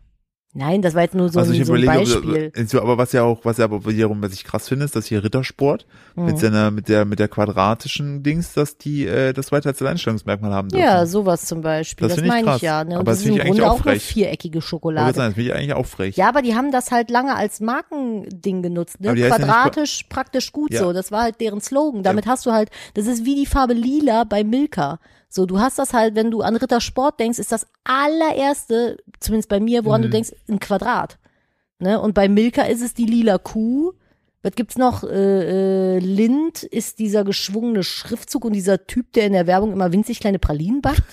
Nein, 0.57 0.81
das 0.81 0.93
war 0.95 1.01
jetzt 1.01 1.13
nur 1.15 1.27
so 1.27 1.37
also 1.37 1.51
ein, 1.51 1.59
ich 1.59 1.67
so 1.67 1.73
ein 1.73 1.83
überlege, 1.83 2.15
Beispiel. 2.21 2.51
ob, 2.77 2.81
aber 2.81 2.97
was 2.97 3.11
ja 3.11 3.23
auch, 3.23 3.43
was 3.43 3.57
ja 3.57 3.65
aber 3.65 3.85
wiederum, 3.85 4.21
was 4.23 4.31
ich 4.31 4.45
krass 4.45 4.69
finde, 4.69 4.85
ist, 4.85 4.95
dass 4.95 5.05
hier 5.05 5.21
Rittersport 5.21 5.85
Mhm. 6.15 6.25
mit 6.27 6.39
seiner, 6.39 6.71
mit 6.71 6.87
der, 6.87 7.03
mit 7.03 7.19
der 7.19 7.27
quadratischen 7.27 8.23
Dings, 8.23 8.53
dass 8.53 8.77
die 8.77 9.05
äh, 9.05 9.33
das 9.33 9.51
weiter 9.51 9.67
als 9.67 9.81
Alleinstellungsmerkmal 9.81 10.53
haben 10.53 10.69
dürfen. 10.69 10.81
Ja, 10.81 11.05
sowas 11.05 11.45
zum 11.45 11.59
Beispiel. 11.59 12.07
Das 12.07 12.15
Das, 12.15 12.21
finde 12.23 12.27
ich 12.29 12.33
meine 12.35 12.47
krass. 12.47 12.57
ich 12.57 12.61
ja. 12.63 12.83
Ne? 12.85 12.91
Und 12.91 12.95
Aber 13.01 13.11
das 13.11 13.17
das 13.17 13.19
ist 13.19 13.25
im 13.25 13.33
finde 13.33 13.41
ich 13.41 13.47
eigentlich 13.49 13.59
Grunde 13.59 13.71
auch 13.71 13.79
auch 13.79 13.83
frech. 13.83 14.03
viereckige 14.03 14.55
Wollte 14.55 14.67
Schokolade. 14.67 15.13
das 15.13 15.33
finde 15.33 15.41
ich 15.49 15.53
eigentlich 15.53 15.73
auch 15.73 15.85
frech. 15.85 16.15
Ja, 16.15 16.29
aber 16.29 16.41
die 16.41 16.55
haben 16.55 16.71
das 16.71 16.89
halt 16.91 17.09
lange 17.09 17.35
als 17.35 17.59
Markending 17.59 18.61
genutzt, 18.61 19.01
ne? 19.01 19.09
Heißt 19.09 19.19
ja 19.19 19.27
Quadratisch, 19.29 20.05
praktisch 20.09 20.51
gut 20.53 20.71
Ja. 20.73 20.79
so. 20.83 20.93
Das 20.93 21.11
war 21.11 21.23
halt 21.23 21.41
deren 21.41 21.59
Slogan. 21.59 22.01
Damit 22.01 22.27
hast 22.27 22.45
du 22.45 22.51
halt, 22.53 22.69
das 22.93 23.07
ist 23.07 23.25
wie 23.25 23.35
die 23.35 23.45
Farbe 23.45 23.73
lila 23.73 24.23
bei 24.23 24.45
Milka. 24.45 24.99
So, 25.35 25.45
du 25.45 25.59
hast 25.59 25.77
das 25.79 25.93
halt, 25.93 26.15
wenn 26.15 26.31
du 26.31 26.41
an 26.43 26.55
Rittersport 26.55 27.19
denkst, 27.19 27.39
ist 27.39 27.51
das 27.51 27.67
allererste, 27.83 28.97
zumindest 29.19 29.49
bei 29.49 29.59
mir, 29.59 29.83
woran 29.83 29.99
Mhm. 29.99 30.05
du 30.05 30.09
denkst, 30.11 30.31
ein 30.47 30.59
Quadrat. 30.59 31.17
Ne? 31.79 31.99
Und 31.99 32.13
bei 32.13 32.29
Milka 32.29 32.63
ist 32.63 32.81
es 32.81 32.93
die 32.93 33.05
lila 33.05 33.37
Kuh. 33.37 33.91
Was 34.43 34.53
gibt's 34.53 34.77
noch? 34.77 35.03
Äh, 35.03 35.95
äh, 35.95 35.99
Lind 35.99 36.63
ist 36.63 36.99
dieser 36.99 37.23
geschwungene 37.25 37.83
Schriftzug 37.83 38.45
und 38.45 38.53
dieser 38.53 38.85
Typ, 38.87 39.11
der 39.13 39.25
in 39.25 39.33
der 39.33 39.45
Werbung 39.47 39.73
immer 39.73 39.91
winzig 39.91 40.19
kleine 40.21 40.39
Pralinen 40.39 40.81
backt. 40.81 41.03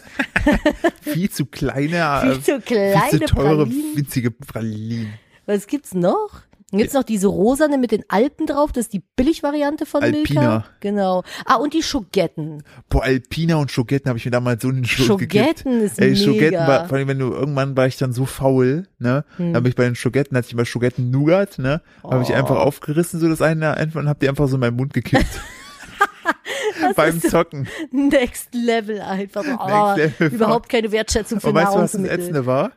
Viel 1.01 1.31
zu 1.31 1.47
kleine, 1.47 2.21
Viel 2.21 2.33
äh, 2.33 2.41
zu 2.43 2.61
kleine 2.61 3.01
viel 3.11 3.21
zu 3.21 3.35
teure, 3.35 3.65
Pralinen. 3.67 3.97
winzige 3.97 4.31
Pralinen. 4.31 5.15
Was 5.47 5.67
gibt's 5.67 5.95
noch? 5.95 6.43
Dann 6.73 6.79
gibt's 6.79 6.95
noch 6.95 7.03
diese 7.05 7.27
rosane 7.29 7.77
mit 7.79 7.93
den 7.93 8.03
Alpen 8.09 8.47
drauf, 8.47 8.73
das 8.73 8.87
ist 8.87 8.93
die 8.95 9.03
Billigvariante 9.15 9.85
von 9.87 10.03
Alpina. 10.03 10.41
Milka. 10.41 10.65
Genau. 10.81 11.23
Ah, 11.45 11.57
und 11.57 11.75
die 11.75 11.83
Schogetten. 11.83 12.63
Boah, 12.89 13.05
Alpina 13.05 13.57
und 13.57 13.71
Schogetten 13.71 14.09
habe 14.09 14.19
ich 14.19 14.25
mir 14.25 14.31
damals 14.31 14.63
so 14.63 14.71
in 14.71 14.77
den 14.77 14.85
Schoß 14.87 15.19
gekippt. 15.19 15.35
Schogetten 15.61 15.81
ist 15.83 16.01
Ey, 16.01 16.11
mega. 16.13 16.25
Schogetten 16.25 16.67
war, 16.67 16.89
vor 16.89 16.97
allem 16.99 17.09
wenn 17.09 17.19
du, 17.19 17.31
irgendwann 17.33 17.77
war 17.77 17.87
ich 17.87 17.99
dann 17.99 18.13
so 18.15 18.25
faul, 18.25 18.89
ne, 18.99 19.25
Hm. 19.37 19.53
dann 19.53 19.63
bin 19.63 19.71
ich 19.71 19.77
bei 19.77 19.85
den 19.85 19.95
Schogetten, 19.95 20.37
hatte 20.37 20.47
ich 20.47 20.55
immer 20.55 20.65
Schogetten 20.65 21.11
Nougat, 21.11 21.59
ne, 21.59 21.83
habe 22.03 22.23
ich 22.23 22.31
Oh. 22.31 22.35
einfach 22.35 22.57
aufgerissen, 22.57 23.21
so 23.21 23.29
das 23.29 23.43
eine 23.43 23.77
einfach 23.77 24.01
und 24.01 24.09
hab 24.09 24.19
die 24.21 24.29
einfach 24.31 24.49
so 24.49 24.55
in 24.55 24.61
meinen 24.61 24.77
Mund 24.77 24.95
gekippt. 24.95 25.27
Beim 26.97 27.17
ist 27.17 27.23
so- 27.23 27.29
Zocken. 27.29 27.69
Next 27.91 28.55
Level 28.55 29.01
einfach. 29.01 29.45
Oh, 29.45 29.95
Next 29.97 30.19
Level. 30.21 30.35
Überhaupt 30.37 30.69
keine 30.69 30.91
Wertschätzung 30.91 31.41
für 31.41 31.49
Und 31.49 31.55
weißt 31.55 31.75
du, 31.75 31.79
was 31.79 31.93
das. 31.93 32.03
Ätzende 32.05 32.47
war? 32.47 32.73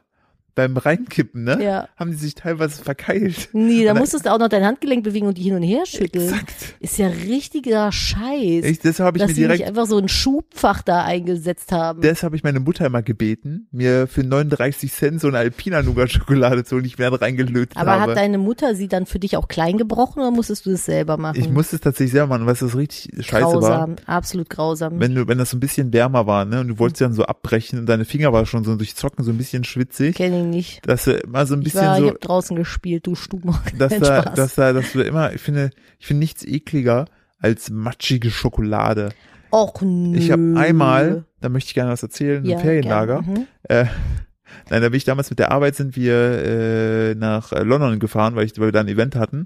Beim 0.55 0.77
Reinkippen, 0.77 1.43
ne, 1.43 1.61
Ja. 1.61 1.89
haben 1.97 2.11
die 2.11 2.17
sich 2.17 2.33
teilweise 2.33 2.81
verkeilt. 2.81 3.49
Nee, 3.51 3.83
da 3.83 3.93
musstest 3.93 4.25
du 4.25 4.31
auch 4.33 4.39
noch 4.39 4.47
dein 4.47 4.63
Handgelenk 4.65 5.03
bewegen 5.03 5.27
und 5.27 5.37
die 5.37 5.41
hin 5.43 5.53
und 5.55 5.63
her 5.63 5.85
schütteln. 5.85 6.29
Exakt. 6.29 6.53
Ist 6.79 6.97
ja 6.97 7.07
richtiger 7.07 7.91
Scheiß. 7.91 8.63
Ich, 8.63 8.79
deshalb 8.79 9.07
habe 9.07 9.17
ich 9.17 9.21
dass 9.21 9.29
mir 9.31 9.35
sie 9.35 9.41
nicht 9.41 9.49
direkt, 9.59 9.67
einfach 9.67 9.85
so 9.85 9.97
ein 9.97 10.07
Schubfach 10.07 10.81
da 10.81 11.03
eingesetzt 11.03 11.71
haben. 11.73 12.01
deshalb 12.01 12.29
habe 12.29 12.35
ich 12.37 12.43
meine 12.43 12.59
Mutter 12.61 12.85
immer 12.85 13.01
gebeten, 13.01 13.67
mir 13.71 14.07
für 14.07 14.23
39 14.23 14.91
Cent 14.93 15.19
so 15.21 15.27
eine 15.27 15.39
Alpina 15.39 15.81
Nougat 15.81 16.11
Schokolade 16.11 16.63
zu 16.63 16.75
holen, 16.75 16.85
ich 16.85 16.97
mir 16.97 17.09
dann 17.09 17.15
reingelötet 17.19 17.75
Aber 17.77 17.99
habe. 17.99 18.11
hat 18.11 18.17
deine 18.17 18.37
Mutter 18.37 18.75
sie 18.75 18.87
dann 18.87 19.05
für 19.05 19.19
dich 19.19 19.35
auch 19.35 19.47
klein 19.49 19.77
gebrochen 19.77 20.19
oder 20.21 20.31
musstest 20.31 20.65
du 20.65 20.71
das 20.71 20.85
selber 20.85 21.17
machen? 21.17 21.37
ich 21.39 21.49
musste 21.49 21.75
es 21.75 21.81
tatsächlich 21.81 22.13
selber 22.13 22.27
machen, 22.27 22.45
weil 22.45 22.53
es 22.53 22.75
richtig 22.77 23.25
scheiße 23.25 23.43
war. 23.43 23.51
grausam, 23.51 23.95
absolut 24.05 24.49
grausam. 24.49 24.99
wenn 25.01 25.13
du, 25.13 25.27
wenn 25.27 25.37
das 25.37 25.49
so 25.49 25.57
ein 25.57 25.59
bisschen 25.59 25.91
wärmer 25.91 26.25
war, 26.27 26.45
ne, 26.45 26.61
und 26.61 26.69
du 26.69 26.79
wolltest 26.79 27.01
dann 27.01 27.13
so 27.13 27.23
abbrechen 27.25 27.79
und 27.79 27.87
deine 27.87 28.05
Finger 28.05 28.31
war 28.31 28.45
schon 28.45 28.63
so 28.63 28.75
durch 28.77 28.95
Zocken 28.95 29.25
so 29.25 29.31
ein 29.31 29.37
bisschen 29.37 29.63
schwitzig, 29.65 30.15
Kenn 30.15 30.33
ich 30.33 30.44
nicht. 30.49 30.87
dass 30.87 31.05
du 31.05 31.11
immer 31.13 31.45
so 31.45 31.55
ein 31.55 31.59
Ich 31.61 31.65
bisschen 31.73 31.93
ich 31.93 31.99
so, 31.99 32.09
hab 32.09 32.21
draußen 32.21 32.55
gespielt, 32.55 33.05
du 33.07 33.15
Stuben. 33.15 33.55
dass 33.77 33.97
da, 33.99 34.21
Spaß. 34.21 34.33
dass 34.35 34.55
da, 34.55 34.73
dass 34.73 34.91
du 34.93 35.01
immer, 35.01 35.33
ich 35.33 35.41
finde, 35.41 35.71
ich 35.99 36.07
finde 36.07 36.19
nichts 36.19 36.45
ekliger 36.45 37.05
als 37.39 37.69
matschige 37.69 38.31
Schokolade. 38.31 39.09
Och 39.51 39.81
nö. 39.81 40.17
Ich 40.17 40.31
habe 40.31 40.53
einmal, 40.57 41.25
da 41.41 41.49
möchte 41.49 41.69
ich 41.69 41.73
gerne 41.75 41.91
was 41.91 42.03
erzählen, 42.03 42.43
ja, 42.45 42.55
im 42.55 42.61
Ferienlager. 42.61 43.21
Mhm. 43.21 43.47
Äh, 43.63 43.85
nein, 44.69 44.81
da 44.81 44.89
bin 44.89 44.93
ich 44.97 45.03
damals 45.05 45.29
mit 45.29 45.39
der 45.39 45.51
Arbeit 45.51 45.75
sind 45.75 45.95
wir 45.95 46.15
äh, 46.15 47.15
nach 47.15 47.51
London 47.51 47.99
gefahren, 47.99 48.35
weil, 48.35 48.45
ich, 48.45 48.57
weil 48.59 48.67
wir 48.67 48.71
da 48.71 48.79
ein 48.81 48.87
Event 48.87 49.15
hatten. 49.15 49.45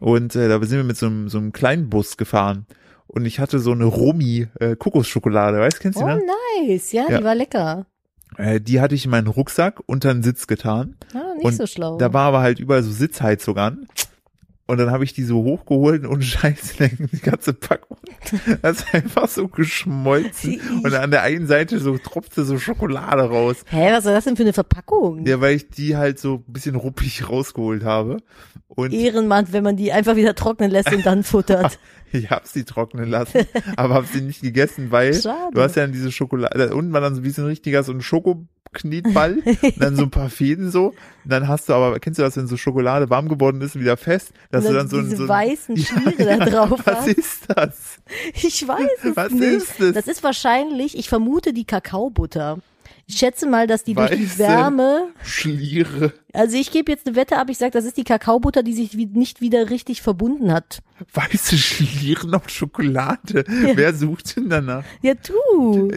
Und 0.00 0.34
äh, 0.36 0.48
da 0.48 0.58
sind 0.64 0.78
wir 0.78 0.84
mit 0.84 0.96
so 0.96 1.06
einem, 1.06 1.28
so 1.28 1.38
einem 1.38 1.52
kleinen 1.52 1.90
Bus 1.90 2.16
gefahren. 2.16 2.66
Und 3.08 3.26
ich 3.26 3.40
hatte 3.40 3.58
so 3.58 3.72
eine 3.72 3.84
Romi 3.84 4.46
äh, 4.58 4.74
Kokosschokolade, 4.74 5.58
weißt 5.58 5.76
du, 5.78 5.82
kennst 5.82 5.98
du 6.00 6.04
Oh, 6.04 6.08
die? 6.08 6.14
ne? 6.14 6.68
nice. 6.68 6.92
Ja, 6.92 7.10
Ja. 7.10 7.18
die 7.18 7.24
war 7.24 7.34
lecker. 7.34 7.84
Äh, 8.36 8.60
die 8.60 8.80
hatte 8.80 8.94
ich 8.94 9.04
in 9.04 9.10
meinen 9.10 9.26
Rucksack 9.26 9.80
unter 9.86 10.12
den 10.12 10.22
Sitz 10.22 10.46
getan. 10.46 10.96
Ah, 11.14 11.34
nicht 11.36 11.44
Und 11.44 11.54
so 11.54 11.66
schlau. 11.66 11.98
Da 11.98 12.12
war 12.12 12.24
aber 12.26 12.40
halt 12.40 12.58
überall 12.58 12.82
so 12.82 12.90
Sitzheizung 12.90 13.58
an. 13.58 13.86
Und 14.66 14.78
dann 14.78 14.90
habe 14.90 15.04
ich 15.04 15.12
die 15.12 15.24
so 15.24 15.42
hochgeholt 15.42 16.06
und 16.06 16.22
scheiße, 16.24 16.88
die 16.88 17.20
ganze 17.20 17.52
Packung. 17.52 17.98
Das 18.62 18.78
ist 18.78 18.94
einfach 18.94 19.28
so 19.28 19.48
geschmolzen. 19.48 20.60
Und 20.82 20.94
an 20.94 21.10
der 21.10 21.22
einen 21.22 21.46
Seite 21.46 21.78
so 21.78 21.98
tropfte 21.98 22.44
so 22.44 22.58
Schokolade 22.58 23.22
raus. 23.22 23.64
Hä, 23.68 23.92
was 23.92 24.04
war 24.04 24.12
das 24.12 24.24
denn 24.24 24.36
für 24.36 24.44
eine 24.44 24.52
Verpackung? 24.52 25.26
Ja, 25.26 25.40
weil 25.40 25.56
ich 25.56 25.68
die 25.68 25.96
halt 25.96 26.18
so 26.18 26.36
ein 26.36 26.52
bisschen 26.52 26.76
ruppig 26.76 27.28
rausgeholt 27.28 27.84
habe. 27.84 28.18
Und 28.68 28.92
Ehrenmann, 28.94 29.52
wenn 29.52 29.64
man 29.64 29.76
die 29.76 29.92
einfach 29.92 30.16
wieder 30.16 30.34
trocknen 30.34 30.70
lässt 30.70 30.92
und 30.92 31.04
dann 31.04 31.22
futtert. 31.24 31.78
ich 32.18 32.30
habe 32.30 32.46
sie 32.46 32.64
trocknen 32.64 33.08
lassen, 33.08 33.46
aber 33.76 33.94
habe 33.94 34.06
sie 34.06 34.20
nicht 34.20 34.42
gegessen, 34.42 34.90
weil 34.90 35.14
Schade. 35.14 35.54
du 35.54 35.60
hast 35.62 35.76
ja 35.76 35.82
dann 35.82 35.92
diese 35.92 36.12
Schokolade, 36.12 36.68
da 36.68 36.74
unten 36.74 36.92
war 36.92 37.00
dann 37.00 37.14
so 37.14 37.24
wie 37.24 37.30
so 37.30 37.42
ein 37.42 37.48
richtiger 37.48 37.82
so 37.82 37.92
ein 37.92 38.02
Schokoknetball, 38.02 39.38
und 39.44 39.76
dann 39.82 39.96
so 39.96 40.02
ein 40.02 40.10
paar 40.10 40.30
Fäden 40.30 40.70
so. 40.70 40.88
Und 40.88 40.96
dann 41.32 41.48
hast 41.48 41.68
du 41.68 41.74
aber, 41.74 41.98
kennst 42.00 42.18
du 42.18 42.22
das, 42.22 42.36
wenn 42.36 42.46
so 42.46 42.56
Schokolade 42.56 43.10
warm 43.10 43.28
geworden 43.28 43.60
ist, 43.60 43.78
wieder 43.78 43.96
fest, 43.96 44.32
dass 44.50 44.64
Und 44.64 44.72
du 44.72 44.76
dann 44.78 44.88
dann 44.88 45.00
so, 45.02 45.02
diese 45.02 45.16
so 45.16 45.28
weißen 45.28 45.76
Schliere 45.76 46.38
da 46.38 46.44
drauf 46.44 46.80
Was 46.84 46.96
hast. 46.98 47.08
ist 47.08 47.44
das? 47.48 47.98
Ich 48.34 48.66
weiß 48.66 49.04
es 49.04 49.16
Was 49.16 49.32
nicht. 49.32 49.42
ist 49.42 49.80
es? 49.80 49.94
Das 49.94 50.06
ist 50.08 50.22
wahrscheinlich, 50.22 50.96
ich 50.98 51.08
vermute 51.08 51.52
die 51.52 51.64
Kakaobutter. 51.64 52.58
Ich 53.06 53.18
schätze 53.18 53.48
mal, 53.48 53.66
dass 53.66 53.84
die 53.84 53.94
durch 53.94 54.10
die 54.10 54.24
Weiße 54.24 54.38
Wärme, 54.38 55.08
Schliere. 55.22 56.12
Also 56.32 56.56
ich 56.56 56.70
gebe 56.70 56.90
jetzt 56.90 57.06
eine 57.06 57.16
Wette 57.16 57.38
ab, 57.38 57.48
ich 57.50 57.58
sage, 57.58 57.72
das 57.72 57.84
ist 57.84 57.96
die 57.96 58.04
Kakaobutter, 58.04 58.62
die 58.62 58.72
sich 58.72 58.96
wie, 58.96 59.06
nicht 59.06 59.40
wieder 59.40 59.70
richtig 59.70 60.02
verbunden 60.02 60.52
hat. 60.52 60.80
Weiße 61.14 61.58
Schlieren 61.58 62.32
auf 62.34 62.48
Schokolade. 62.48 63.44
Wer 63.74 63.92
sucht 63.94 64.36
denn 64.36 64.48
danach? 64.48 64.84
Ja, 65.02 65.14
du. 65.14 65.90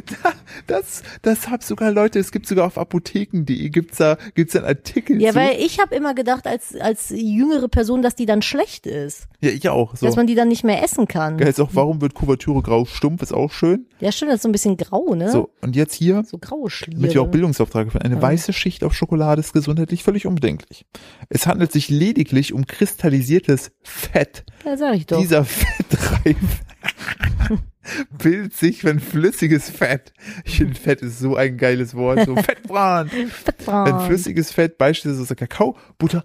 Das, 0.67 1.03
das 1.21 1.49
hab 1.49 1.63
sogar 1.63 1.91
Leute, 1.91 2.17
es 2.19 2.31
gibt 2.31 2.47
sogar 2.47 2.65
auf 2.65 2.77
apotheken.de 2.77 3.69
gibt's 3.69 3.97
da, 3.97 4.17
gibt's 4.33 4.53
da 4.53 4.59
einen 4.59 4.69
Artikel 4.69 5.21
Ja, 5.21 5.31
zu. 5.31 5.35
weil 5.37 5.57
ich 5.59 5.79
habe 5.79 5.93
immer 5.95 6.13
gedacht, 6.15 6.47
als, 6.47 6.75
als 6.75 7.09
jüngere 7.15 7.67
Person, 7.67 8.01
dass 8.01 8.15
die 8.15 8.25
dann 8.25 8.41
schlecht 8.41 8.87
ist. 8.87 9.27
ja, 9.41 9.51
ich 9.51 9.69
auch. 9.69 9.95
So. 9.95 10.05
Dass 10.07 10.15
man 10.15 10.25
die 10.27 10.35
dann 10.35 10.47
nicht 10.47 10.63
mehr 10.63 10.83
essen 10.83 11.07
kann. 11.07 11.37
Geil 11.37 11.49
ist 11.49 11.59
auch, 11.59 11.69
warum 11.73 12.01
wird 12.01 12.13
Kuvertüre 12.15 12.61
grau 12.61 12.85
stumpf, 12.85 13.21
ist 13.21 13.33
auch 13.33 13.51
schön. 13.51 13.85
Ja, 13.99 14.11
stimmt, 14.11 14.31
das 14.31 14.37
ist 14.37 14.43
so 14.43 14.49
ein 14.49 14.53
bisschen 14.53 14.75
grau, 14.77 15.13
ne? 15.13 15.29
So, 15.31 15.49
und 15.61 15.75
jetzt 15.75 15.93
hier, 15.93 16.23
So 16.25 16.37
graue 16.39 16.69
Schliere. 16.69 16.99
damit 17.01 17.13
wir 17.13 17.21
auch 17.21 17.27
Bildungsauftrag. 17.27 17.89
Eine 18.03 18.21
weiße 18.21 18.53
Schicht 18.53 18.83
auf 18.83 18.93
Schokolade 18.95 19.39
ist 19.39 19.53
gesundheitlich 19.53 20.03
völlig 20.03 20.24
unbedenklich. 20.25 20.85
Es 21.29 21.47
handelt 21.47 21.71
sich 21.71 21.89
lediglich 21.89 22.53
um 22.53 22.65
kristallisiertes 22.67 23.71
Fett. 23.83 24.45
Ja, 24.65 24.77
sag 24.77 24.95
ich 24.95 25.05
doch. 25.05 25.19
Dieser 25.19 25.45
Fettreif 25.45 26.35
bildet 28.17 28.53
sich, 28.53 28.83
wenn 28.83 28.99
flüssiges 28.99 29.69
Fett, 29.69 30.13
ich 30.43 30.57
finde 30.57 30.75
Fett 30.75 31.01
ist 31.01 31.19
so 31.19 31.35
ein 31.35 31.57
geiles 31.57 31.93
Wort, 31.95 32.25
so 32.25 32.35
Fettbran, 32.41 33.09
wenn 33.11 33.27
Fettbraun. 33.27 34.05
flüssiges 34.07 34.51
Fett, 34.51 34.77
beispielsweise 34.77 35.35
Kakaobutter, 35.35 36.23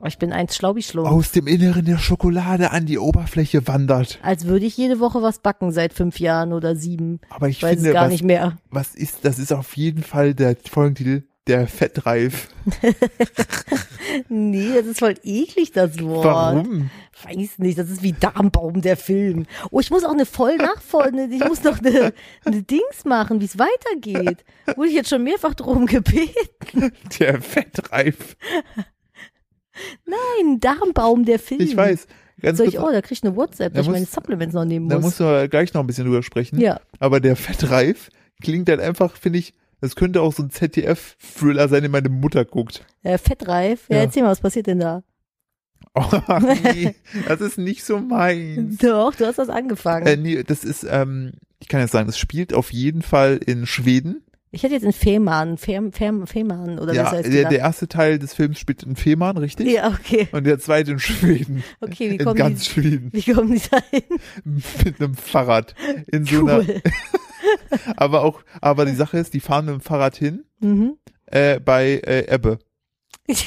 Oh, 0.00 0.06
ich 0.06 0.16
bin 0.18 0.32
eins 0.32 0.54
schlau 0.54 0.76
wie 0.76 0.82
schlau. 0.84 1.04
aus 1.06 1.32
dem 1.32 1.48
Inneren 1.48 1.84
der 1.84 1.98
Schokolade 1.98 2.70
an 2.70 2.86
die 2.86 2.98
Oberfläche 3.00 3.66
wandert. 3.66 4.20
Als 4.22 4.46
würde 4.46 4.64
ich 4.64 4.76
jede 4.76 5.00
Woche 5.00 5.22
was 5.22 5.40
backen 5.40 5.72
seit 5.72 5.92
fünf 5.92 6.20
Jahren 6.20 6.52
oder 6.52 6.76
sieben. 6.76 7.18
Aber 7.30 7.48
ich 7.48 7.56
Ich 7.56 7.62
weiß 7.64 7.74
finde, 7.74 7.88
es 7.88 7.94
gar 7.94 8.04
was, 8.04 8.12
nicht 8.12 8.22
mehr. 8.22 8.56
was 8.70 8.94
ist, 8.94 9.24
das 9.24 9.40
ist 9.40 9.52
auf 9.52 9.76
jeden 9.76 10.04
Fall 10.04 10.34
der 10.34 10.56
Folgentitel, 10.70 11.24
der 11.48 11.66
Fettreif. 11.66 12.48
Nee, 14.28 14.72
das 14.74 14.86
ist 14.86 14.98
voll 15.00 15.14
eklig, 15.22 15.72
das 15.72 16.00
Wort. 16.00 16.24
Warum? 16.24 16.90
Weiß 17.24 17.58
nicht, 17.58 17.78
das 17.78 17.90
ist 17.90 18.02
wie 18.02 18.12
Darmbaum, 18.14 18.80
der 18.80 18.96
Film. 18.96 19.44
Oh, 19.70 19.80
ich 19.80 19.90
muss 19.90 20.02
auch 20.04 20.12
eine 20.12 20.24
voll 20.24 20.56
nachfolgende, 20.56 21.34
ich 21.34 21.44
muss 21.44 21.62
noch 21.62 21.78
eine, 21.80 22.12
eine 22.44 22.62
Dings 22.62 23.04
machen, 23.04 23.40
wie 23.40 23.44
es 23.44 23.58
weitergeht. 23.58 24.44
Wurde 24.76 24.88
ich 24.88 24.94
jetzt 24.94 25.10
schon 25.10 25.24
mehrfach 25.24 25.54
drum 25.54 25.86
gebeten. 25.86 26.92
Der 27.20 27.40
Fettreif. 27.42 28.36
Nein, 30.06 30.58
Darmbaum, 30.60 31.24
der 31.24 31.38
Film. 31.38 31.60
Ich 31.60 31.76
weiß. 31.76 32.06
Ganz 32.40 32.58
Soll 32.58 32.68
ich, 32.68 32.78
oh, 32.78 32.90
da 32.90 33.02
krieg 33.02 33.18
ich 33.18 33.24
eine 33.24 33.36
WhatsApp, 33.36 33.72
Da 33.74 33.78
dass 33.80 33.86
ich 33.86 33.92
meine 33.92 34.06
Supplements 34.06 34.54
noch 34.54 34.64
nehmen 34.64 34.88
da 34.88 34.96
muss. 34.96 35.04
musst 35.04 35.20
du 35.20 35.48
gleich 35.48 35.74
noch 35.74 35.82
ein 35.82 35.86
bisschen 35.86 36.04
drüber 36.04 36.22
sprechen. 36.22 36.58
Ja. 36.60 36.80
Aber 37.00 37.20
der 37.20 37.36
Fettreif 37.36 38.10
klingt 38.40 38.68
halt 38.68 38.80
einfach, 38.80 39.16
finde 39.16 39.40
ich, 39.40 39.54
das 39.80 39.96
könnte 39.96 40.20
auch 40.22 40.32
so 40.32 40.42
ein 40.42 40.50
ZDF-Thriller 40.50 41.68
sein, 41.68 41.82
den 41.82 41.90
meine 41.92 42.08
Mutter 42.08 42.44
guckt. 42.44 42.84
Äh, 43.02 43.18
Fettreif. 43.18 43.88
Ja, 43.88 43.96
Ja. 43.96 44.02
erzähl 44.02 44.22
mal, 44.22 44.30
was 44.30 44.40
passiert 44.40 44.66
denn 44.66 44.80
da? 44.80 45.02
Oh, 45.94 46.04
nee, 46.74 46.94
das 47.26 47.40
ist 47.40 47.58
nicht 47.58 47.82
so 47.84 47.98
meins. 47.98 48.78
Doch, 48.78 49.14
du 49.14 49.26
hast 49.26 49.38
das 49.38 49.48
angefangen. 49.48 50.06
Äh, 50.06 50.16
nee, 50.16 50.42
das 50.44 50.62
ist, 50.64 50.86
ähm, 50.88 51.32
ich 51.60 51.66
kann 51.68 51.80
jetzt 51.80 51.90
sagen, 51.92 52.06
das 52.06 52.18
spielt 52.18 52.52
auf 52.54 52.72
jeden 52.72 53.02
Fall 53.02 53.40
in 53.44 53.66
Schweden. 53.66 54.22
ich 54.52 54.62
hätte 54.62 54.74
jetzt 54.74 54.84
in 54.84 54.92
Fehmarn, 54.92 55.56
Fehm, 55.58 55.92
Fehm, 55.92 56.26
Fehmarn 56.28 56.78
oder 56.78 56.92
ja, 56.94 57.04
was 57.04 57.12
heißt 57.12 57.24
der, 57.26 57.32
gedacht. 57.32 57.52
der 57.52 57.58
erste 57.60 57.88
Teil 57.88 58.18
des 58.20 58.32
Films 58.34 58.58
spielt 58.60 58.82
in 58.84 58.94
Fehmarn, 58.96 59.36
richtig? 59.38 59.72
Ja, 59.72 59.88
okay. 59.88 60.28
Und 60.32 60.44
der 60.44 60.58
zweite 60.60 60.92
in 60.92 60.98
Schweden. 61.00 61.64
Okay, 61.80 62.10
wie 62.10 62.16
in 62.16 62.24
kommen 62.24 62.36
ganz 62.36 62.60
die, 62.64 62.70
Schweden. 62.70 63.10
wie 63.12 63.32
kommen 63.32 63.52
die 63.54 63.62
da 63.70 63.78
hin? 63.90 64.02
Mit 64.84 65.00
einem 65.00 65.14
Fahrrad. 65.14 65.74
In 66.12 66.24
so 66.26 66.46
einer, 66.46 66.58
Cool. 66.58 66.82
aber 67.96 68.22
auch, 68.22 68.42
aber 68.60 68.84
die 68.84 68.94
Sache 68.94 69.18
ist, 69.18 69.34
die 69.34 69.40
fahren 69.40 69.66
mit 69.66 69.74
dem 69.74 69.80
Fahrrad 69.80 70.16
hin, 70.16 70.44
Mhm. 70.60 70.96
äh, 71.26 71.60
bei 71.60 72.00
äh, 72.04 72.32
Ebbe. 72.34 72.58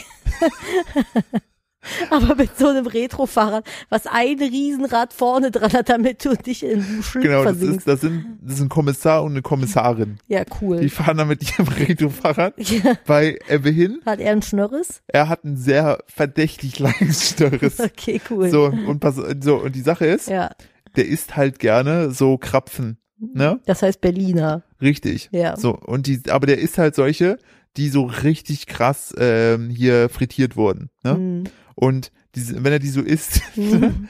Aber 2.11 2.35
mit 2.35 2.55
so 2.59 2.67
einem 2.67 2.85
Retro-Fahrrad, 2.85 3.65
was 3.89 4.05
ein 4.05 4.37
Riesenrad 4.37 5.13
vorne 5.13 5.49
dran 5.49 5.73
hat, 5.73 5.89
damit 5.89 6.23
du 6.23 6.35
dich 6.37 6.61
in 6.63 6.79
den 6.85 7.01
Schlitten 7.03 7.31
Genau, 7.31 7.43
das 7.43 7.57
ist, 7.59 7.87
das 7.87 8.01
sind, 8.01 8.37
das 8.39 8.55
ist 8.57 8.61
ein 8.61 8.69
Kommissar 8.69 9.23
und 9.23 9.31
eine 9.31 9.41
Kommissarin. 9.41 10.19
Ja, 10.27 10.43
Die 10.45 10.51
cool. 10.61 10.89
fahren 10.89 11.17
dann 11.17 11.27
mit 11.27 11.41
ihrem 11.41 11.67
Retro-Fahrrad 11.73 12.53
Ja. 12.59 12.93
bei 13.07 13.39
Ebbe 13.47 13.71
hin. 13.71 13.99
Hat 14.05 14.19
er 14.19 14.31
einen 14.31 14.43
Schnörres? 14.43 15.01
Er 15.07 15.27
hat 15.27 15.43
ein 15.43 15.57
sehr 15.57 15.97
verdächtig 16.05 16.77
langes 16.77 17.29
Störres. 17.31 17.79
Okay, 17.79 18.21
cool. 18.29 18.49
So, 18.51 18.65
und 18.65 18.99
pass, 18.99 19.15
so, 19.41 19.55
und 19.57 19.75
die 19.75 19.81
Sache 19.81 20.05
ist, 20.05 20.29
Ja, 20.29 20.51
der 20.95 21.07
isst 21.07 21.35
halt 21.35 21.57
gerne 21.57 22.11
so 22.11 22.37
Krapfen, 22.37 22.99
ne? 23.33 23.59
das 23.65 23.81
heißt 23.81 24.01
Berliner. 24.01 24.63
Richtig. 24.81 25.29
Ja. 25.31 25.55
So, 25.57 25.75
und 25.77 26.07
die, 26.07 26.21
aber 26.29 26.47
der 26.47 26.59
isst 26.59 26.77
halt 26.77 26.95
solche, 26.95 27.37
die 27.77 27.89
so 27.89 28.03
richtig 28.03 28.67
krass 28.67 29.13
ähm, 29.17 29.69
hier 29.69 30.09
frittiert 30.09 30.55
wurden, 30.57 30.89
ne? 31.03 31.15
Hm. 31.15 31.43
Und 31.75 32.11
diese, 32.35 32.63
wenn 32.63 32.73
er 32.73 32.79
die 32.79 32.89
so 32.89 33.01
isst, 33.01 33.41
Hm. 33.55 34.07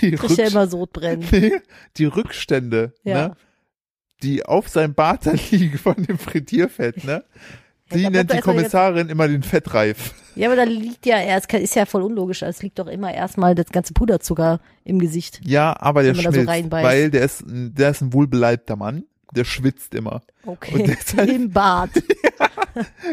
die, 0.00 0.12
Kriegt 0.12 0.22
ja 0.22 0.22
Rückst 0.22 0.52
immer 0.52 0.66
Sodbrennen. 0.66 1.24
nee, 1.32 1.52
die 1.96 2.04
Rückstände, 2.06 2.92
Ja. 3.04 3.28
ne? 3.28 3.36
Die 4.22 4.44
auf 4.46 4.68
seinem 4.68 4.94
Bart 4.94 5.26
da 5.26 5.32
liegen 5.50 5.78
von 5.78 5.94
dem 6.02 6.18
Frittierfett, 6.18 7.04
ne? 7.04 7.24
Ja, 7.90 7.96
Die 7.96 8.02
da 8.04 8.10
nennt 8.10 8.32
die 8.32 8.38
Kommissarin 8.40 9.08
immer 9.08 9.28
den 9.28 9.42
Fettreif. 9.42 10.14
Ja, 10.36 10.48
aber 10.48 10.56
da 10.56 10.62
liegt 10.64 11.06
ja, 11.06 11.16
er 11.16 11.38
ist 11.38 11.74
ja 11.74 11.86
voll 11.86 12.02
unlogisch, 12.02 12.42
es 12.42 12.62
liegt 12.62 12.78
doch 12.78 12.86
immer 12.86 13.12
erstmal 13.12 13.54
das 13.54 13.66
ganze 13.66 13.92
Puderzucker 13.94 14.60
im 14.84 14.98
Gesicht. 14.98 15.40
Ja, 15.44 15.74
aber 15.80 16.02
der 16.02 16.14
so 16.14 16.20
schmilzt, 16.22 16.48
reinbeißt. 16.48 16.84
weil 16.86 17.10
der 17.10 17.24
ist, 17.24 17.40
ein- 17.46 17.74
der 17.74 17.90
ist 17.90 18.02
ein 18.02 18.12
wohlbeleibter 18.12 18.76
Mann. 18.76 19.04
Der 19.34 19.44
schwitzt 19.44 19.94
immer. 19.94 20.22
Okay. 20.44 20.74
Und 20.82 20.88
deshalb- 20.88 21.28
Im 21.34 21.50
Bad. 21.50 21.90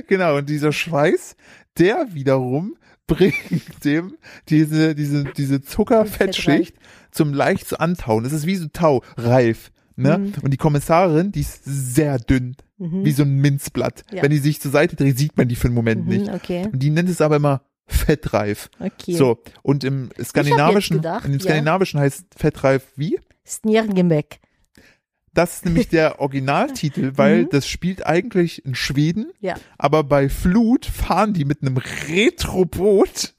Genau, 0.08 0.38
und 0.38 0.50
dieser 0.50 0.72
Schweiß, 0.72 1.36
der 1.78 2.08
wiederum 2.14 2.76
bringt 3.08 3.84
dem 3.86 4.16
diese, 4.50 4.96
diese, 4.96 5.24
diese 5.26 5.62
Zuckerfettschicht 5.62 6.76
zum 7.12 7.34
leicht 7.34 7.68
zu 7.68 7.80
antauen. 7.80 8.26
Es 8.26 8.34
ist 8.34 8.46
wie 8.46 8.56
so 8.56 8.68
Tau, 8.72 9.02
reif. 9.18 9.72
Ne? 9.96 10.18
Mhm. 10.18 10.34
Und 10.42 10.52
die 10.52 10.58
Kommissarin, 10.58 11.32
die 11.32 11.42
ist 11.42 11.62
sehr 11.66 12.18
dünn, 12.18 12.56
wie 12.92 13.12
so 13.12 13.24
ein 13.24 13.36
Minzblatt. 13.38 14.04
Ja. 14.12 14.24
Wenn 14.24 14.32
die 14.32 14.38
sich 14.40 14.60
zur 14.62 14.72
Seite 14.72 14.96
dreht, 14.96 15.18
sieht 15.18 15.38
man 15.38 15.48
die 15.48 15.56
für 15.56 15.68
einen 15.68 15.76
Moment 15.76 16.08
nicht. 16.08 16.28
Mhm, 16.28 16.34
okay. 16.34 16.68
Und 16.72 16.80
die 16.80 16.90
nennt 16.90 17.10
es 17.10 17.22
aber 17.22 17.38
immer 17.38 17.62
fettreif. 17.86 18.70
Okay. 18.80 19.14
So, 19.16 19.40
und 19.62 19.84
im 19.84 20.10
skandinavischen, 20.22 20.98
gedacht, 20.98 21.26
im 21.26 21.34
ja. 21.34 21.40
skandinavischen 21.40 22.00
heißt 22.00 22.26
fettreif 22.38 22.88
wie? 22.96 23.20
Snjergemeck. 23.46 24.40
Das 25.34 25.56
ist 25.56 25.66
nämlich 25.66 25.90
der 25.90 26.20
Originaltitel, 26.22 27.14
weil 27.16 27.44
Mhm. 27.44 27.50
das 27.50 27.68
spielt 27.68 28.06
eigentlich 28.06 28.66
in 28.66 28.76
Schweden, 28.76 29.32
Ja. 29.40 29.56
aber 29.78 30.04
bei 30.04 30.30
Flut 30.30 30.86
fahren 30.86 31.34
die 31.34 31.44
mit 31.46 31.62
einem 31.62 31.78
Retroboot 31.78 33.34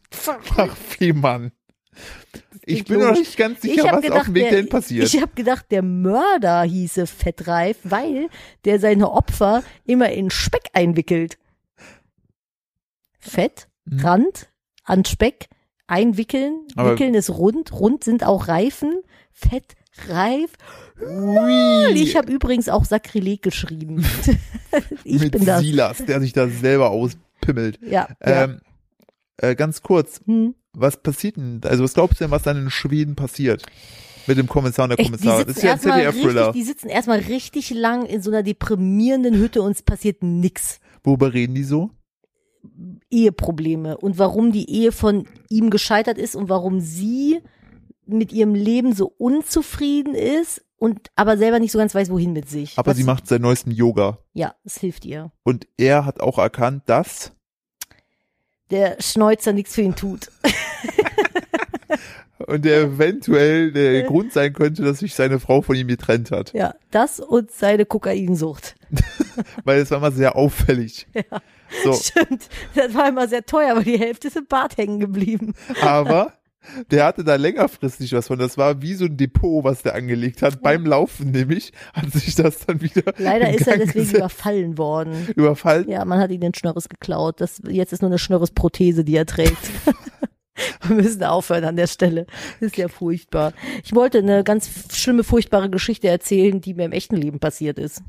nach 0.56 0.76
Fehmarn. 0.76 1.52
Ich 2.66 2.84
bin 2.84 3.00
noch 3.00 3.12
nicht 3.12 3.36
ganz 3.36 3.62
Ich 3.64 3.74
sicher, 3.74 3.90
was 3.92 4.10
auf 4.10 4.24
dem 4.24 4.34
Weg 4.34 4.50
dahin 4.50 4.68
passiert. 4.68 5.06
Ich 5.06 5.20
habe 5.20 5.32
gedacht, 5.34 5.66
der 5.70 5.82
Mörder 5.82 6.62
hieße 6.62 7.06
Fettreif, 7.06 7.76
weil 7.84 8.28
der 8.64 8.80
seine 8.80 9.10
Opfer 9.10 9.62
immer 9.84 10.10
in 10.10 10.30
Speck 10.30 10.68
einwickelt. 10.72 11.38
Fett, 13.18 13.68
Mhm. 13.86 14.00
Rand, 14.00 14.48
an 14.84 15.04
Speck, 15.04 15.46
einwickeln. 15.86 16.60
Aber- 16.76 16.92
Wickeln 16.92 17.14
ist 17.14 17.30
rund. 17.30 17.72
Rund 17.72 18.02
sind 18.04 18.24
auch 18.24 18.48
Reifen. 18.48 19.02
Fett, 19.32 19.74
reif. 20.08 20.52
Ui, 21.00 21.92
Ich 21.94 22.16
habe 22.16 22.32
übrigens 22.32 22.68
auch 22.68 22.84
Sakrileg 22.84 23.42
geschrieben. 23.42 24.04
ich 25.04 25.20
mit 25.20 25.32
bin 25.32 25.44
das. 25.44 25.60
Silas, 25.60 25.98
der 26.06 26.20
sich 26.20 26.32
da 26.32 26.48
selber 26.48 26.90
auspimmelt. 26.90 27.78
Ja. 27.82 28.08
ja. 28.24 28.44
Ähm, 28.44 28.60
äh, 29.36 29.54
ganz 29.54 29.82
kurz, 29.82 30.20
Hm. 30.26 30.54
Was 30.74 30.96
passiert 30.96 31.36
denn, 31.36 31.60
also 31.64 31.84
was 31.84 31.94
glaubst 31.94 32.20
du 32.20 32.24
denn, 32.24 32.30
was 32.30 32.42
dann 32.42 32.56
in 32.56 32.70
Schweden 32.70 33.14
passiert? 33.16 33.64
Mit 34.26 34.38
dem 34.38 34.46
Kommissar 34.48 34.84
und 34.88 34.96
der 34.96 35.04
Kommissar. 35.04 35.44
Das 35.44 35.56
sitzen 35.56 35.58
ist 35.58 35.62
ja 35.62 35.70
ein 35.70 35.76
erstmal 35.76 36.00
richtig, 36.00 36.14
ZDF-Thriller. 36.22 36.52
die 36.52 36.62
sitzen 36.62 36.88
erstmal 36.88 37.18
richtig 37.18 37.70
lang 37.70 38.06
in 38.06 38.22
so 38.22 38.30
einer 38.30 38.42
deprimierenden 38.42 39.34
Hütte 39.34 39.60
und 39.62 39.72
es 39.72 39.82
passiert 39.82 40.22
nix. 40.22 40.80
Worüber 41.02 41.34
reden 41.34 41.54
die 41.54 41.64
so? 41.64 41.90
Eheprobleme 43.10 43.98
und 43.98 44.18
warum 44.18 44.52
die 44.52 44.70
Ehe 44.70 44.92
von 44.92 45.26
ihm 45.50 45.70
gescheitert 45.70 46.18
ist 46.18 46.34
und 46.36 46.48
warum 46.48 46.80
sie 46.80 47.40
mit 48.06 48.32
ihrem 48.32 48.54
Leben 48.54 48.94
so 48.94 49.12
unzufrieden 49.18 50.14
ist 50.14 50.64
und 50.76 51.10
aber 51.14 51.36
selber 51.38 51.58
nicht 51.58 51.72
so 51.72 51.78
ganz 51.78 51.94
weiß, 51.94 52.10
wohin 52.10 52.32
mit 52.32 52.48
sich. 52.48 52.78
Aber 52.78 52.90
Was- 52.92 52.96
sie 52.96 53.04
macht 53.04 53.26
seit 53.26 53.40
neuestem 53.42 53.72
Yoga. 53.72 54.18
Ja, 54.32 54.54
es 54.64 54.78
hilft 54.78 55.04
ihr. 55.04 55.32
Und 55.42 55.66
er 55.76 56.04
hat 56.06 56.20
auch 56.20 56.38
erkannt, 56.38 56.84
dass 56.86 57.32
Der 58.74 58.96
Schneuzer 58.98 59.52
nichts 59.52 59.76
für 59.76 59.82
ihn 59.82 59.94
tut. 59.94 60.32
und 62.38 62.64
der 62.64 62.80
eventuell 62.80 63.70
der 63.70 64.02
Grund 64.02 64.32
sein 64.32 64.52
könnte, 64.52 64.82
dass 64.82 64.98
sich 64.98 65.14
seine 65.14 65.38
Frau 65.38 65.62
von 65.62 65.76
ihm 65.76 65.86
getrennt 65.86 66.32
hat. 66.32 66.52
Ja, 66.54 66.74
das 66.90 67.20
und 67.20 67.52
seine 67.52 67.86
Kokainsucht. 67.86 68.74
Weil 69.64 69.78
es 69.78 69.92
war 69.92 70.00
mal 70.00 70.10
sehr 70.10 70.34
auffällig. 70.34 71.06
So, 71.84 71.92
Stimmt. 71.92 72.48
Das 72.74 72.92
war 72.94 73.08
immer 73.10 73.28
sehr 73.28 73.46
teuer, 73.46 73.70
aber 73.70 73.84
die 73.84 73.96
Hälfte 73.96 74.26
ist 74.26 74.36
im 74.36 74.46
Bad 74.46 74.76
hängen 74.76 74.98
geblieben. 74.98 75.54
aber 75.80 76.32
der 76.90 77.04
hatte 77.04 77.24
da 77.24 77.36
längerfristig 77.36 78.12
was 78.12 78.26
von. 78.28 78.38
Das 78.38 78.56
war 78.58 78.82
wie 78.82 78.94
so 78.94 79.04
ein 79.06 79.16
Depot, 79.16 79.64
was 79.64 79.82
der 79.82 79.94
angelegt 79.94 80.42
hat. 80.42 80.62
Beim 80.62 80.84
Laufen 80.86 81.30
nämlich 81.30 81.72
hat 81.92 82.10
sich 82.12 82.34
das 82.34 82.60
dann 82.66 82.80
wieder 82.80 83.12
Leider 83.18 83.50
ist 83.52 83.66
er 83.66 83.78
deswegen 83.78 83.92
gesetzt. 84.00 84.14
überfallen 84.16 84.78
worden. 84.78 85.28
überfallen. 85.36 85.88
Ja, 85.88 86.04
man 86.04 86.18
hat 86.18 86.30
ihn 86.30 86.40
den 86.40 86.54
Schnörres 86.54 86.88
geklaut. 86.88 87.40
Das, 87.40 87.60
jetzt 87.68 87.92
ist 87.92 88.02
nur 88.02 88.10
eine 88.10 88.18
Schnörres-Prothese, 88.18 89.04
die 89.04 89.16
er 89.16 89.26
trägt. 89.26 89.56
Wir 90.86 90.96
müssen 90.96 91.24
aufhören 91.24 91.64
an 91.64 91.76
der 91.76 91.88
Stelle. 91.88 92.26
Das 92.60 92.68
ist 92.68 92.76
ja 92.76 92.88
furchtbar. 92.88 93.52
Ich 93.82 93.94
wollte 93.94 94.18
eine 94.18 94.44
ganz 94.44 94.70
schlimme, 94.96 95.24
furchtbare 95.24 95.68
Geschichte 95.68 96.08
erzählen, 96.08 96.60
die 96.60 96.74
mir 96.74 96.84
im 96.84 96.92
echten 96.92 97.16
Leben 97.16 97.40
passiert 97.40 97.78
ist. 97.78 98.02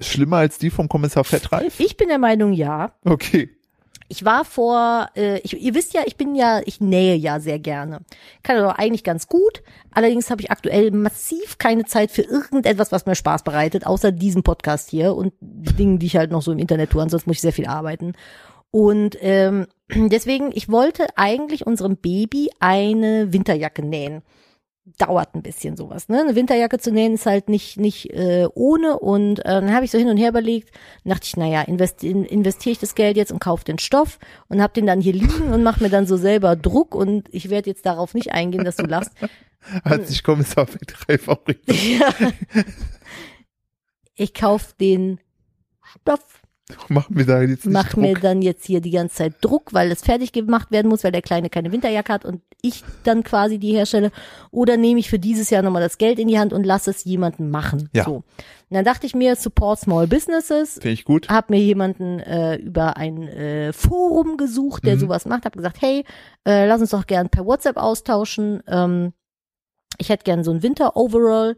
Schlimmer 0.00 0.38
als 0.38 0.58
die 0.58 0.70
vom 0.70 0.88
Kommissar 0.88 1.22
Fettreif? 1.22 1.78
Ich 1.78 1.96
bin 1.96 2.08
der 2.08 2.18
Meinung, 2.18 2.52
ja. 2.52 2.94
Okay. 3.04 3.50
Ich 4.14 4.24
war 4.24 4.44
vor, 4.44 5.08
äh, 5.16 5.40
ich, 5.40 5.60
ihr 5.60 5.74
wisst 5.74 5.92
ja, 5.92 6.02
ich 6.06 6.16
bin 6.16 6.36
ja, 6.36 6.60
ich 6.64 6.80
nähe 6.80 7.16
ja 7.16 7.40
sehr 7.40 7.58
gerne. 7.58 8.02
Kann 8.44 8.56
aber 8.58 8.78
eigentlich 8.78 9.02
ganz 9.02 9.26
gut. 9.26 9.64
Allerdings 9.90 10.30
habe 10.30 10.40
ich 10.40 10.52
aktuell 10.52 10.92
massiv 10.92 11.58
keine 11.58 11.84
Zeit 11.84 12.12
für 12.12 12.22
irgendetwas, 12.22 12.92
was 12.92 13.06
mir 13.06 13.16
Spaß 13.16 13.42
bereitet, 13.42 13.84
außer 13.84 14.12
diesem 14.12 14.44
Podcast 14.44 14.90
hier 14.90 15.16
und 15.16 15.32
Dingen, 15.40 15.98
die 15.98 16.06
ich 16.06 16.16
halt 16.16 16.30
noch 16.30 16.42
so 16.42 16.52
im 16.52 16.60
Internet 16.60 16.90
tue. 16.90 17.02
Ansonsten 17.02 17.28
muss 17.28 17.38
ich 17.38 17.42
sehr 17.42 17.52
viel 17.52 17.66
arbeiten. 17.66 18.12
Und 18.70 19.18
ähm, 19.20 19.66
deswegen, 19.92 20.52
ich 20.54 20.68
wollte 20.68 21.08
eigentlich 21.16 21.66
unserem 21.66 21.96
Baby 21.96 22.50
eine 22.60 23.32
Winterjacke 23.32 23.84
nähen. 23.84 24.22
Dauert 24.98 25.34
ein 25.34 25.42
bisschen 25.42 25.78
sowas, 25.78 26.10
ne? 26.10 26.20
Eine 26.20 26.34
Winterjacke 26.34 26.78
zu 26.78 26.92
nähen 26.92 27.14
ist 27.14 27.24
halt 27.24 27.48
nicht 27.48 27.78
nicht 27.78 28.10
äh, 28.10 28.46
ohne 28.54 28.98
und 28.98 29.38
äh, 29.40 29.44
dann 29.44 29.74
habe 29.74 29.86
ich 29.86 29.90
so 29.90 29.96
hin 29.96 30.08
und 30.08 30.18
her 30.18 30.28
überlegt, 30.28 30.72
dachte 31.04 31.24
ich, 31.24 31.38
naja, 31.38 31.62
investi 31.62 32.10
in, 32.10 32.24
investiere 32.24 32.72
ich 32.72 32.78
das 32.78 32.94
Geld 32.94 33.16
jetzt 33.16 33.32
und 33.32 33.38
kaufe 33.38 33.64
den 33.64 33.78
Stoff 33.78 34.18
und 34.48 34.60
habe 34.60 34.74
den 34.74 34.86
dann 34.86 35.00
hier 35.00 35.14
liegen 35.14 35.54
und 35.54 35.62
mache 35.62 35.82
mir 35.82 35.88
dann 35.88 36.06
so 36.06 36.18
selber 36.18 36.54
Druck 36.54 36.94
und 36.94 37.28
ich 37.32 37.48
werde 37.48 37.70
jetzt 37.70 37.86
darauf 37.86 38.12
nicht 38.12 38.32
eingehen, 38.32 38.64
dass 38.64 38.76
du 38.76 38.84
lachst. 38.84 39.12
Hat 39.84 40.06
sich 40.06 40.22
Kommissar 40.22 40.66
Fettreif 40.66 41.28
auch 41.28 41.46
richtig. 41.48 41.98
Ja. 41.98 42.12
Ich 44.16 44.32
kauf 44.32 44.74
den 44.74 45.18
Stoff 45.82 46.43
Mach 46.88 47.10
mir 47.10 47.26
da 47.26 47.42
jetzt 47.42 47.66
nicht 47.66 47.74
mach 47.74 47.90
Druck. 47.90 48.00
mir 48.00 48.14
dann 48.14 48.40
jetzt 48.40 48.64
hier 48.64 48.80
die 48.80 48.90
ganze 48.90 49.16
Zeit 49.16 49.34
Druck, 49.42 49.74
weil 49.74 49.90
es 49.92 50.00
fertig 50.02 50.32
gemacht 50.32 50.70
werden 50.70 50.88
muss, 50.88 51.04
weil 51.04 51.12
der 51.12 51.20
Kleine 51.20 51.50
keine 51.50 51.70
Winterjacke 51.72 52.10
hat 52.12 52.24
und 52.24 52.40
ich 52.62 52.82
dann 53.02 53.22
quasi 53.22 53.58
die 53.58 53.72
herstelle. 53.72 54.10
Oder 54.50 54.78
nehme 54.78 54.98
ich 54.98 55.10
für 55.10 55.18
dieses 55.18 55.50
Jahr 55.50 55.62
nochmal 55.62 55.82
das 55.82 55.98
Geld 55.98 56.18
in 56.18 56.26
die 56.28 56.38
Hand 56.38 56.54
und 56.54 56.64
lasse 56.64 56.90
es 56.90 57.04
jemanden 57.04 57.50
machen. 57.50 57.90
Ja. 57.92 58.04
So. 58.04 58.14
Und 58.16 58.24
dann 58.70 58.84
dachte 58.86 59.06
ich 59.06 59.14
mir, 59.14 59.36
support 59.36 59.78
small 59.78 60.06
businesses. 60.06 60.74
Finde 60.74 60.90
ich 60.90 61.04
gut. 61.04 61.28
Hab 61.28 61.50
mir 61.50 61.60
jemanden 61.60 62.18
äh, 62.20 62.56
über 62.56 62.96
ein 62.96 63.28
äh, 63.28 63.74
Forum 63.74 64.38
gesucht, 64.38 64.86
der 64.86 64.96
Mhm. 64.96 65.00
sowas 65.00 65.26
macht. 65.26 65.44
Hab 65.44 65.54
gesagt, 65.56 65.82
hey, 65.82 66.04
äh, 66.46 66.66
lass 66.66 66.80
uns 66.80 66.90
doch 66.90 67.06
gern 67.06 67.28
per 67.28 67.44
WhatsApp 67.44 67.76
austauschen. 67.76 68.62
Ähm, 68.66 69.12
ich 69.98 70.08
hätte 70.08 70.24
gern 70.24 70.42
so 70.42 70.50
ein 70.50 70.62
Winter-Overall. 70.62 71.56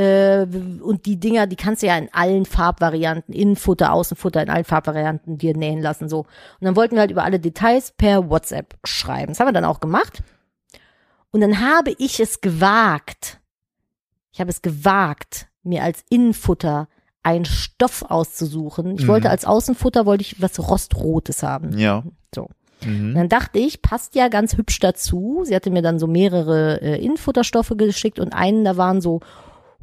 Äh, 0.00 0.46
und 0.82 1.04
die 1.06 1.18
Dinger, 1.20 1.46
die 1.46 1.56
kannst 1.56 1.82
du 1.82 1.86
ja 1.86 1.96
in 1.98 2.08
allen 2.12 2.46
Farbvarianten, 2.46 3.34
Innenfutter, 3.34 3.92
Außenfutter, 3.92 4.42
in 4.42 4.48
allen 4.50 4.64
Farbvarianten 4.64 5.36
dir 5.36 5.56
nähen 5.56 5.80
lassen, 5.82 6.08
so. 6.08 6.20
Und 6.20 6.26
dann 6.62 6.76
wollten 6.76 6.94
wir 6.94 7.00
halt 7.00 7.10
über 7.10 7.24
alle 7.24 7.38
Details 7.40 7.92
per 7.92 8.30
WhatsApp 8.30 8.76
schreiben. 8.84 9.28
Das 9.32 9.40
haben 9.40 9.48
wir 9.48 9.52
dann 9.52 9.64
auch 9.64 9.80
gemacht. 9.80 10.22
Und 11.32 11.40
dann 11.42 11.60
habe 11.60 11.94
ich 11.98 12.18
es 12.20 12.40
gewagt. 12.40 13.38
Ich 14.32 14.40
habe 14.40 14.50
es 14.50 14.62
gewagt, 14.62 15.48
mir 15.62 15.82
als 15.82 16.02
Innenfutter 16.08 16.88
einen 17.22 17.44
Stoff 17.44 18.02
auszusuchen. 18.08 18.94
Ich 18.96 19.04
Mhm. 19.04 19.08
wollte 19.08 19.30
als 19.30 19.44
Außenfutter, 19.44 20.06
wollte 20.06 20.22
ich 20.22 20.40
was 20.40 20.58
Rostrotes 20.58 21.42
haben. 21.42 21.76
Ja. 21.78 22.02
So. 22.34 22.48
Mhm. 22.84 23.14
Dann 23.14 23.28
dachte 23.28 23.58
ich, 23.58 23.82
passt 23.82 24.14
ja 24.14 24.28
ganz 24.28 24.56
hübsch 24.56 24.78
dazu. 24.80 25.42
Sie 25.44 25.54
hatte 25.54 25.70
mir 25.70 25.82
dann 25.82 25.98
so 25.98 26.06
mehrere 26.06 26.80
äh, 26.80 27.04
Innenfutterstoffe 27.04 27.74
geschickt 27.76 28.18
und 28.18 28.32
einen, 28.32 28.64
da 28.64 28.78
waren 28.78 29.02
so 29.02 29.20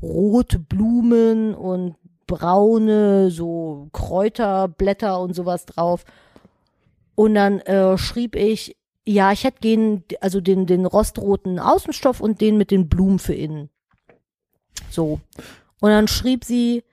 rote 0.02 0.60
Blumen 0.60 1.54
und 1.56 1.96
braune, 2.28 3.32
so 3.32 3.88
Kräuterblätter 3.94 5.20
und 5.20 5.34
sowas 5.34 5.66
drauf. 5.66 6.04
Und 7.16 7.36
dann 7.36 7.60
äh, 7.62 7.98
schrieb 7.98 8.36
ich, 8.36 8.76
ja, 9.06 9.32
ich 9.32 9.44
hätte 9.46 9.62
gehen, 9.62 10.04
also 10.20 10.42
den, 10.42 10.66
den 10.66 10.86
rostroten 10.86 11.60
Außenstoff 11.60 12.20
und 12.20 12.42
den 12.42 12.58
mit 12.58 12.72
den 12.72 12.90
Blumen 12.90 13.20
für 13.20 13.34
innen. 13.34 13.70
So. 14.90 15.20
Und 15.80 15.90
dann 15.90 16.08
schrieb 16.08 16.44
sie, 16.44 16.84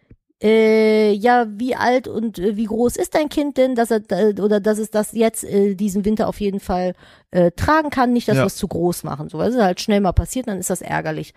äh, 0.42 1.12
ja, 1.12 1.46
wie 1.48 1.74
alt 1.74 2.06
und 2.06 2.38
äh, 2.38 2.56
wie 2.56 2.66
groß 2.66 2.96
ist 2.96 3.14
dein 3.14 3.28
Kind 3.28 3.56
denn, 3.56 3.74
dass 3.74 3.90
er 3.90 4.02
äh, 4.10 4.40
oder 4.40 4.60
dass 4.60 4.78
es 4.78 4.90
das 4.90 5.12
jetzt 5.12 5.42
äh, 5.44 5.74
diesen 5.74 6.04
Winter 6.04 6.28
auf 6.28 6.40
jeden 6.40 6.60
Fall 6.60 6.94
äh, 7.30 7.50
tragen 7.52 7.90
kann, 7.90 8.12
nicht, 8.12 8.28
dass 8.28 8.36
Ja. 8.36 8.42
wir 8.42 8.48
es 8.48 8.56
zu 8.56 8.68
groß 8.68 9.04
machen. 9.04 9.28
So, 9.28 9.38
weil 9.38 9.50
es 9.50 9.56
halt 9.56 9.80
schnell 9.80 10.00
mal 10.00 10.12
passiert, 10.12 10.46
dann 10.48 10.58
ist 10.58 10.70
das 10.70 10.82
ärgerlich. 10.82 11.34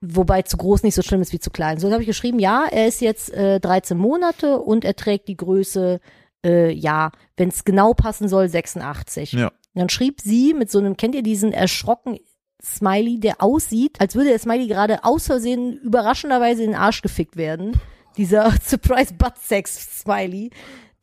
Wobei 0.00 0.42
zu 0.42 0.56
groß 0.56 0.84
nicht 0.84 0.94
so 0.94 1.02
schlimm 1.02 1.22
ist 1.22 1.32
wie 1.32 1.40
zu 1.40 1.50
klein. 1.50 1.78
So 1.78 1.90
habe 1.90 2.02
ich 2.02 2.06
geschrieben, 2.06 2.38
ja, 2.38 2.66
er 2.70 2.86
ist 2.86 3.00
jetzt 3.00 3.32
äh, 3.32 3.58
13 3.58 3.98
Monate 3.98 4.58
und 4.58 4.84
er 4.84 4.94
trägt 4.94 5.26
die 5.26 5.36
Größe, 5.36 6.00
äh, 6.46 6.70
ja, 6.72 7.10
wenn 7.36 7.48
es 7.48 7.64
genau 7.64 7.94
passen 7.94 8.28
soll, 8.28 8.48
86. 8.48 9.32
Ja. 9.32 9.48
Und 9.48 9.52
dann 9.74 9.88
schrieb 9.88 10.20
sie 10.20 10.54
mit 10.54 10.70
so 10.70 10.78
einem, 10.78 10.96
kennt 10.96 11.14
ihr 11.16 11.22
diesen 11.22 11.52
erschrocken 11.52 12.18
Smiley, 12.62 13.20
der 13.20 13.42
aussieht, 13.42 14.00
als 14.00 14.14
würde 14.14 14.30
der 14.30 14.38
Smiley 14.38 14.66
gerade 14.68 15.04
aus 15.04 15.26
Versehen 15.26 15.78
überraschenderweise 15.78 16.62
in 16.62 16.70
den 16.72 16.80
Arsch 16.80 17.02
gefickt 17.02 17.36
werden. 17.36 17.80
Dieser 18.16 18.52
Surprise 18.64 19.14
Butt 19.14 19.38
Sex 19.38 20.00
Smiley. 20.00 20.50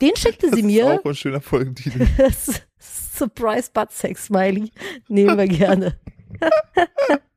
Den 0.01 0.15
schickte 0.17 0.47
Das 0.47 0.55
sie 0.55 0.61
ist 0.61 0.65
mir. 0.65 0.99
auch 0.99 1.05
ein 1.05 1.15
schöner 1.15 1.41
Folgentitel. 1.41 2.05
Surprise 2.79 3.69
Butt 3.73 3.91
Sex 3.91 4.25
Smiley. 4.25 4.71
Nehmen 5.07 5.37
wir 5.37 5.47
gerne. 5.47 5.97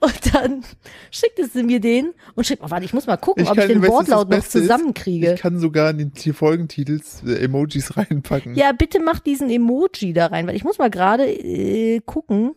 Und 0.00 0.34
dann 0.34 0.64
schickte 1.10 1.46
sie 1.46 1.62
mir 1.62 1.80
den 1.80 2.12
und 2.34 2.46
schrieb, 2.46 2.60
oh, 2.62 2.70
warte, 2.70 2.84
ich 2.84 2.92
muss 2.92 3.06
mal 3.06 3.16
gucken, 3.16 3.44
Ich 3.44 3.50
ob 3.50 3.56
ich 3.56 3.60
kann- 3.62 3.68
den 3.68 3.80
was 3.82 3.88
das 3.88 3.94
Wortlaut 3.96 4.28
noch 4.30 4.36
Beste 4.36 4.58
ist? 4.58 4.64
zusammenkriege. 4.64 5.34
Ich 5.34 5.40
kann 5.40 5.58
sogar 5.58 5.90
in 5.90 5.98
den 6.12 6.34
Folgentitels 6.34 7.22
äh, 7.26 7.44
Emojis 7.44 7.96
reinpacken. 7.96 8.54
Ja, 8.54 8.72
bitte 8.72 9.00
mach 9.00 9.20
diesen 9.20 9.48
Emoji 9.50 10.12
da 10.12 10.26
rein, 10.26 10.46
weil 10.46 10.56
ich 10.56 10.64
muss 10.64 10.78
mal 10.78 10.90
gerade 10.90 11.24
äh, 11.26 12.00
gucken. 12.04 12.54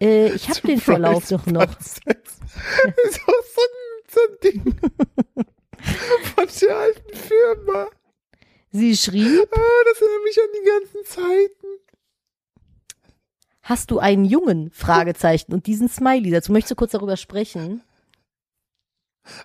Äh, 0.00 0.32
ich 0.32 0.48
habe 0.48 0.60
den 0.66 0.80
Verlauf 0.80 1.28
doch 1.28 1.46
noch. 1.46 1.66
Sex. 1.80 2.38
ist 3.04 3.20
auch 3.26 3.44
so 3.54 3.60
ein, 3.62 4.02
so 4.08 4.20
ein 4.20 4.36
Ding 4.42 4.74
von 6.34 6.46
der 6.60 6.76
alten 6.76 7.16
Firma. 7.16 7.86
Sie 8.70 8.96
schrieb, 8.96 9.48
Ah, 9.50 9.84
das 9.90 10.00
erinnert 10.02 10.24
mich 10.24 10.38
an 10.38 10.48
die 10.54 10.68
ganzen 10.68 11.04
Zeiten. 11.04 11.66
Hast 13.68 13.90
du 13.90 13.98
einen 13.98 14.24
Jungen? 14.24 14.70
Fragezeichen. 14.72 15.52
Und 15.52 15.66
diesen 15.66 15.88
Smiley, 15.88 16.30
dazu 16.30 16.52
möchtest 16.52 16.72
du 16.72 16.76
kurz 16.76 16.92
darüber 16.92 17.16
sprechen. 17.16 17.82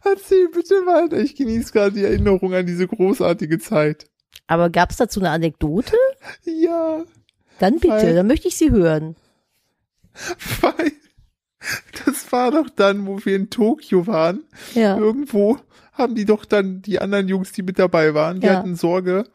Erzähl 0.04 0.48
bitte 0.50 0.76
weiter. 0.86 1.18
Ich 1.20 1.36
genieße 1.36 1.74
gerade 1.74 1.92
die 1.96 2.04
Erinnerung 2.04 2.54
an 2.54 2.66
diese 2.66 2.88
großartige 2.88 3.60
Zeit. 3.60 4.06
Aber 4.48 4.70
gab's 4.70 4.98
dazu 4.98 5.20
eine 5.20 5.30
Anekdote? 5.32 5.96
Ja, 6.44 7.04
Dann 7.60 7.76
bitte, 7.80 7.94
Weil- 7.94 8.16
dann 8.16 8.28
möchte 8.28 8.48
ich 8.48 8.58
sie 8.58 8.72
hören. 8.72 9.16
weil 10.62 10.92
das 12.06 12.32
war 12.32 12.52
doch 12.52 12.70
dann, 12.70 13.06
wo 13.08 13.24
wir 13.26 13.36
in 13.36 13.50
Tokio 13.50 14.06
waren. 14.08 14.44
Ja. 14.74 14.98
Irgendwo 14.98 15.58
haben 15.94 16.16
die 16.16 16.26
doch 16.26 16.46
dann 16.46 16.82
die 16.82 17.00
anderen 17.00 17.28
Jungs, 17.28 17.52
die 17.52 17.62
mit 17.62 17.78
dabei 17.80 18.14
waren, 18.14 18.40
die 18.40 18.48
Ja. 18.48 18.58
hatten 18.58 18.76
Sorge, 18.76 19.26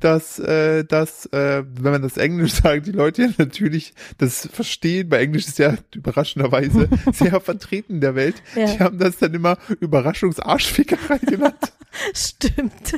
dass, 0.00 0.38
äh, 0.38 0.84
dass 0.84 1.26
äh, 1.26 1.64
wenn 1.68 1.92
man 1.92 2.02
das 2.02 2.16
Englisch 2.16 2.52
sagt, 2.62 2.86
die 2.86 2.92
Leute 2.92 3.22
ja 3.22 3.28
natürlich 3.36 3.94
das 4.18 4.48
verstehen. 4.52 5.08
Bei 5.08 5.18
Englisch 5.20 5.46
ist 5.48 5.58
ja 5.58 5.74
überraschenderweise 5.94 6.88
sehr 7.12 7.40
vertreten 7.40 7.94
in 7.94 8.00
der 8.00 8.14
Welt. 8.14 8.36
Ja. 8.54 8.66
Die 8.66 8.78
haben 8.78 8.98
das 8.98 9.18
dann 9.18 9.34
immer 9.34 9.58
Überraschungsarschfickerei 9.80 11.18
genannt. 11.26 11.72
Stimmt. 12.14 12.94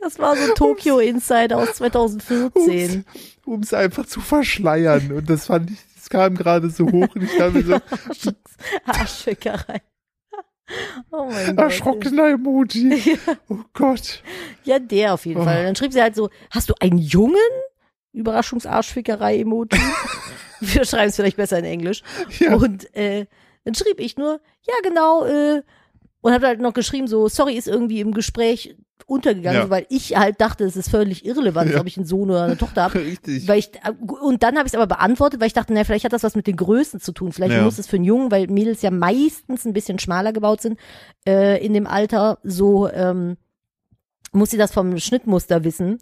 Das 0.00 0.18
war 0.18 0.36
so 0.36 0.52
Tokyo 0.54 0.98
Insider 0.98 1.58
aus 1.58 1.74
2014. 1.74 3.04
um 3.44 3.60
es 3.60 3.72
einfach 3.74 4.06
zu 4.06 4.20
verschleiern. 4.20 5.12
Und 5.12 5.28
das 5.30 5.46
fand 5.46 5.70
ich, 5.70 5.78
das 5.96 6.08
kam 6.08 6.34
gerade 6.36 6.70
so 6.70 6.86
hoch 6.86 7.08
und 7.14 7.22
ich 7.22 7.38
mir 7.38 7.62
so 7.64 8.32
Arschfickerei. 8.84 9.80
Oh 11.12 11.26
mein 11.30 11.54
Gott. 11.56 11.64
erschrockener 11.66 12.28
Emoji. 12.30 13.18
Oh 13.48 13.58
Gott. 13.72 14.22
Ja, 14.64 14.78
der 14.78 15.14
auf 15.14 15.24
jeden 15.26 15.40
Oh. 15.40 15.44
Fall. 15.44 15.64
Dann 15.64 15.76
schrieb 15.76 15.92
sie 15.92 16.02
halt 16.02 16.16
so, 16.16 16.28
hast 16.50 16.68
du 16.70 16.74
einen 16.80 16.98
Jungen? 16.98 17.36
Überraschungsarschfickerei-Emoji. 18.12 19.78
Wir 20.60 20.84
schreiben 20.84 21.08
es 21.10 21.16
vielleicht 21.16 21.36
besser 21.36 21.58
in 21.58 21.64
Englisch. 21.66 22.02
Ja. 22.38 22.54
Und 22.54 22.94
äh, 22.96 23.26
dann 23.64 23.74
schrieb 23.74 24.00
ich 24.00 24.16
nur, 24.16 24.40
ja 24.66 24.74
genau, 24.82 25.24
äh, 25.26 25.62
und 26.26 26.32
habe 26.32 26.46
halt 26.48 26.60
noch 26.60 26.74
geschrieben, 26.74 27.06
so, 27.06 27.28
sorry, 27.28 27.54
ist 27.54 27.68
irgendwie 27.68 28.00
im 28.00 28.12
Gespräch 28.12 28.76
untergegangen, 29.06 29.60
Ja. 29.62 29.70
weil 29.70 29.86
ich 29.90 30.16
halt 30.16 30.40
dachte, 30.40 30.64
es 30.64 30.74
ist 30.74 30.88
völlig 30.90 31.24
irrelevant, 31.24 31.70
Ja. 31.70 31.80
ob 31.80 31.86
ich 31.86 31.96
einen 31.96 32.06
Sohn 32.06 32.28
oder 32.30 32.42
eine 32.44 32.58
Tochter 32.58 32.82
habe. 32.82 32.94
Richtig. 33.04 33.46
Weil 33.46 33.60
ich, 33.60 33.70
und 34.22 34.42
dann 34.42 34.56
habe 34.56 34.66
ich 34.66 34.72
es 34.72 34.74
aber 34.74 34.88
beantwortet, 34.88 35.38
weil 35.40 35.46
ich 35.46 35.52
dachte, 35.52 35.72
na, 35.72 35.84
vielleicht 35.84 36.04
hat 36.04 36.12
das 36.12 36.24
was 36.24 36.34
mit 36.34 36.48
den 36.48 36.56
Größen 36.56 36.98
zu 36.98 37.12
tun. 37.12 37.32
Vielleicht 37.32 37.54
Ja. 37.54 37.62
muss 37.62 37.78
es 37.78 37.86
für 37.86 37.94
einen 37.96 38.04
Jungen, 38.04 38.32
weil 38.32 38.48
Mädels 38.48 38.82
ja 38.82 38.90
meistens 38.90 39.64
ein 39.64 39.72
bisschen 39.72 40.00
schmaler 40.00 40.32
gebaut 40.32 40.60
sind, 40.62 40.78
äh, 41.28 41.64
in 41.64 41.72
dem 41.74 41.86
Alter, 41.86 42.38
so 42.42 42.88
ähm, 42.90 43.36
muss 44.32 44.50
sie 44.50 44.58
das 44.58 44.72
vom 44.72 44.98
Schnittmuster 44.98 45.62
wissen. 45.62 45.92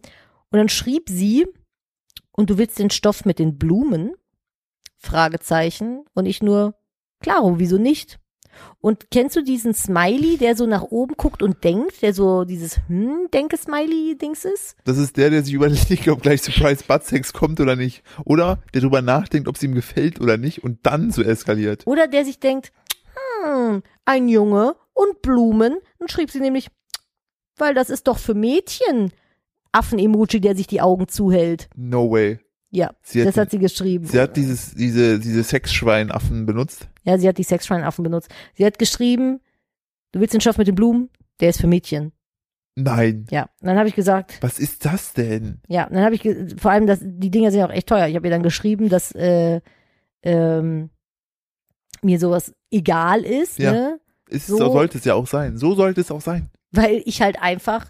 Und 0.51 0.59
dann 0.59 0.70
schrieb 0.70 1.11
sie, 1.11 1.47
und 2.33 2.49
du 2.49 2.57
willst 2.57 2.79
den 2.79 2.89
Stoff 2.91 3.27
mit 3.27 3.39
den 3.39 3.59
Blumen? 3.59 4.12
Fragezeichen. 4.97 6.05
Und 6.14 6.27
ich 6.27 6.43
nur, 6.43 6.75
klaro, 7.20 7.59
wieso 7.59 7.77
nicht? 7.77 8.18
Und 8.81 9.11
kennst 9.11 9.37
du 9.37 9.43
diesen 9.43 9.75
Smiley, 9.75 10.37
der 10.37 10.57
so 10.57 10.67
nach 10.67 10.83
oben 10.83 11.15
guckt 11.17 11.43
und 11.43 11.65
denkt, 11.65 12.03
der 12.03 12.13
so 12.15 12.45
dieses 12.45 12.79
Hm-Denke-Smiley-Dings 12.89 14.45
ist? 14.45 14.77
Das 14.85 14.99
ist 14.99 15.17
der, 15.17 15.31
der 15.31 15.43
sich 15.43 15.55
überlegt, 15.55 16.09
ob 16.09 16.23
gleich 16.23 16.43
Surprise 16.43 16.85
Buttsex 16.87 17.33
kommt 17.33 17.61
oder 17.61 17.77
nicht. 17.77 18.03
Oder 18.25 18.59
der 18.73 18.81
drüber 18.83 19.03
nachdenkt, 19.03 19.49
ob 19.49 19.57
es 19.57 19.63
ihm 19.63 19.75
gefällt 19.75 20.21
oder 20.21 20.37
nicht 20.37 20.63
und 20.65 20.79
dann 20.85 21.11
so 21.11 21.23
eskaliert. 21.23 21.87
Oder 21.87 22.09
der 22.09 22.25
sich 22.25 22.41
denkt, 22.41 22.73
hm, 23.45 23.83
ein 24.05 24.29
Junge 24.29 24.77
und 24.93 25.23
Blumen. 25.23 25.77
Dann 25.99 26.09
schrieb 26.09 26.31
sie 26.31 26.41
nämlich, 26.41 26.69
weil 27.57 27.75
das 27.75 27.91
ist 27.91 28.07
doch 28.07 28.19
für 28.19 28.35
Mädchen. 28.35 29.13
Affen-Emoji, 29.73 30.41
der 30.41 30.55
sich 30.55 30.67
die 30.69 30.81
Augen 30.81 31.09
zuhält. 31.09 31.69
No 31.75 32.11
way. 32.11 32.39
Ja, 32.71 32.91
Sie 33.03 33.21
hat, 33.21 33.29
das 33.29 33.37
hat 33.37 33.51
sie 33.53 33.59
geschrieben. 33.59 34.05
sie 34.07 34.21
hat 34.21 34.37
dieses, 34.37 34.75
diese, 34.75 35.21
diese 35.21 35.45
Sexschweinaffen 35.45 36.45
benutzt. 36.45 36.89
Ja, 37.05 37.19
sie 37.19 37.29
hat 37.29 37.39
die 37.39 37.43
Sexschweinaffen 37.45 38.03
benutzt. 38.03 38.29
Sie 38.55 38.65
hat 38.67 38.79
geschrieben, 38.79 39.41
du 40.13 40.21
willst 40.21 40.35
den 40.35 40.41
Stoff 40.41 40.59
mit 40.59 40.67
den 40.69 40.75
Blumen? 40.75 41.11
Der 41.41 41.51
ist 41.51 41.61
für 41.61 41.67
Mädchen. 41.67 42.13
Nein. 42.77 43.27
Ja, 43.31 43.49
dann 43.61 43.79
habe 43.79 43.89
ich 43.89 43.95
gesagt, 43.95 44.39
Was 44.41 44.59
ist 44.59 44.85
das 44.85 45.13
denn? 45.13 45.61
ja, 45.69 45.89
dann 45.89 46.03
habe 46.05 46.15
ich, 46.17 46.23
vor 46.61 46.71
allem, 46.73 46.87
dass 46.89 46.99
die 47.03 47.31
Dinger 47.31 47.51
sind 47.53 47.61
ja 47.61 47.67
auch 47.67 47.73
echt 47.73 47.89
teuer. 47.89 48.09
Ich 48.09 48.17
habe 48.17 48.27
ihr 48.27 48.31
dann 48.33 48.43
geschrieben, 48.43 48.89
dass 48.89 49.13
äh, 49.13 49.61
ähm, 50.23 50.91
mir 52.03 52.19
sowas 52.19 52.53
egal 52.71 53.23
ist, 53.25 53.59
Ja. 53.59 53.73
ne? 53.73 54.01
Ist, 54.29 54.47
So- 54.47 54.57
so 54.57 54.73
sollte 54.73 54.99
es 54.99 55.05
ja 55.05 55.15
auch 55.15 55.27
sein. 55.27 55.57
So 55.57 55.75
sollte 55.75 56.01
es 56.01 56.11
auch 56.11 56.21
sein. 56.21 56.51
weil 56.73 57.03
ich 57.05 57.23
halt 57.23 57.41
einfach, 57.41 57.87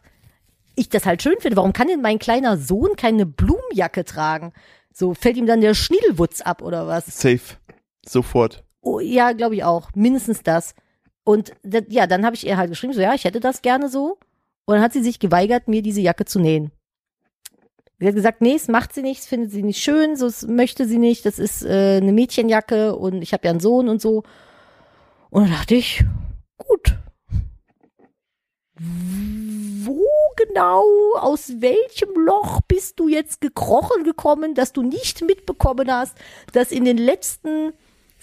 ich 0.74 0.90
das 0.90 1.06
halt 1.06 1.22
schön 1.22 1.36
finde. 1.40 1.56
Warum 1.56 1.72
kann 1.72 1.88
denn 1.88 2.02
mein 2.02 2.18
kleiner 2.18 2.58
Sohn 2.58 2.96
keine 2.96 3.24
Blumenjacke 3.24 4.04
tragen? 4.04 4.52
So 4.92 5.14
fällt 5.14 5.36
ihm 5.38 5.46
dann 5.46 5.62
der 5.62 5.72
Schniedelwutz 5.74 6.42
ab 6.42 6.60
oder 6.60 6.86
was? 6.86 7.06
Safe. 7.06 7.40
Sofort. 8.06 8.62
Oh, 8.84 9.00
ja, 9.00 9.32
glaube 9.32 9.54
ich 9.56 9.64
auch. 9.64 9.88
Mindestens 9.94 10.42
das. 10.42 10.74
Und 11.24 11.54
das, 11.62 11.84
ja, 11.88 12.06
dann 12.06 12.24
habe 12.24 12.36
ich 12.36 12.46
ihr 12.46 12.58
halt 12.58 12.70
geschrieben, 12.70 12.92
so 12.92 13.00
ja, 13.00 13.14
ich 13.14 13.24
hätte 13.24 13.40
das 13.40 13.62
gerne 13.62 13.88
so. 13.88 14.18
Und 14.66 14.74
dann 14.74 14.82
hat 14.82 14.92
sie 14.92 15.02
sich 15.02 15.18
geweigert, 15.18 15.68
mir 15.68 15.80
diese 15.80 16.02
Jacke 16.02 16.26
zu 16.26 16.38
nähen. 16.38 16.70
Sie 17.98 18.06
hat 18.06 18.14
gesagt, 18.14 18.42
nee, 18.42 18.54
es 18.54 18.68
macht 18.68 18.92
sie 18.92 19.02
nicht, 19.02 19.24
findet 19.24 19.52
sie 19.52 19.62
nicht 19.62 19.82
schön, 19.82 20.16
so 20.16 20.28
möchte 20.48 20.86
sie 20.86 20.98
nicht, 20.98 21.24
das 21.24 21.38
ist 21.38 21.64
äh, 21.64 21.98
eine 22.02 22.12
Mädchenjacke 22.12 22.96
und 22.96 23.22
ich 23.22 23.32
habe 23.32 23.46
ja 23.46 23.50
einen 23.50 23.60
Sohn 23.60 23.88
und 23.88 24.02
so. 24.02 24.24
Und 25.30 25.44
dann 25.44 25.52
dachte 25.52 25.76
ich, 25.76 26.04
gut. 26.58 26.98
Wo 28.76 30.02
genau, 30.36 30.84
aus 31.16 31.60
welchem 31.60 32.10
Loch 32.16 32.60
bist 32.68 33.00
du 33.00 33.08
jetzt 33.08 33.40
gekrochen 33.40 34.04
gekommen, 34.04 34.54
dass 34.54 34.72
du 34.72 34.82
nicht 34.82 35.22
mitbekommen 35.22 35.90
hast, 35.90 36.18
dass 36.52 36.72
in 36.72 36.84
den 36.84 36.98
letzten 36.98 37.72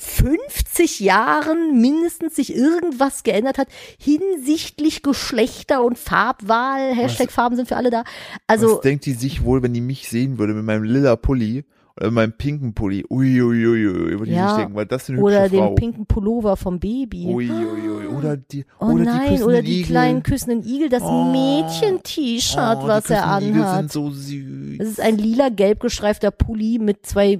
50 0.01 0.99
Jahren 0.99 1.79
mindestens 1.79 2.35
sich 2.35 2.55
irgendwas 2.55 3.23
geändert 3.23 3.59
hat 3.59 3.67
hinsichtlich 3.99 5.03
Geschlechter 5.03 5.83
und 5.83 5.99
Farbwahl. 5.99 6.95
Hashtag 6.95 7.31
Farben 7.31 7.55
sind 7.55 7.67
für 7.67 7.75
alle 7.75 7.91
da. 7.91 8.03
Also, 8.47 8.77
Was 8.77 8.81
denkt 8.81 9.05
die 9.05 9.13
sich 9.13 9.43
wohl, 9.43 9.61
wenn 9.61 9.73
die 9.73 9.81
mich 9.81 10.09
sehen 10.09 10.39
würde 10.39 10.53
mit 10.53 10.65
meinem 10.65 10.83
lila 10.83 11.15
Pulli 11.15 11.65
oder 11.97 12.07
mit 12.07 12.13
meinem 12.15 12.33
pinken 12.37 12.73
Pulli? 12.73 13.05
Uiuiui, 13.09 13.65
ui, 13.67 13.87
ui, 13.87 14.11
würde 14.11 14.25
die 14.25 14.31
Ja. 14.31 14.49
sich 14.49 14.57
denken, 14.59 14.75
weil 14.75 14.85
das 14.85 15.09
eine 15.09 15.19
oder 15.21 15.49
den 15.49 15.59
Frau. 15.59 15.75
pinken 15.75 16.05
Pullover 16.05 16.55
vom 16.57 16.79
Baby. 16.79 17.25
Uiuiui. 17.27 17.91
Oder 18.17 18.35
die, 18.37 18.65
Oh 18.79 18.85
oder 18.87 18.97
die 18.97 19.03
nein, 19.05 19.19
küssenden 19.21 19.43
oder 19.47 19.61
die 19.61 19.73
Igel. 19.79 19.85
kleinen 19.85 20.23
küssenden 20.23 20.63
Igel, 20.63 20.89
das 20.89 21.01
Oh. 21.03 21.31
Mädchen-T-Shirt, 21.31 22.77
Oh, 22.77 22.81
die 22.83 22.87
was 22.87 23.09
er 23.09 23.21
küssenden 23.21 23.49
Igel 23.49 23.61
anhat. 23.63 23.77
sind 23.79 23.91
so 23.91 24.09
süß. 24.11 24.79
Es 24.79 24.89
ist 24.89 24.99
ein 25.01 25.17
lila-gelb 25.17 25.79
gestreifter 25.79 26.29
Pulli 26.31 26.77
mit 26.79 27.05
zwei 27.05 27.39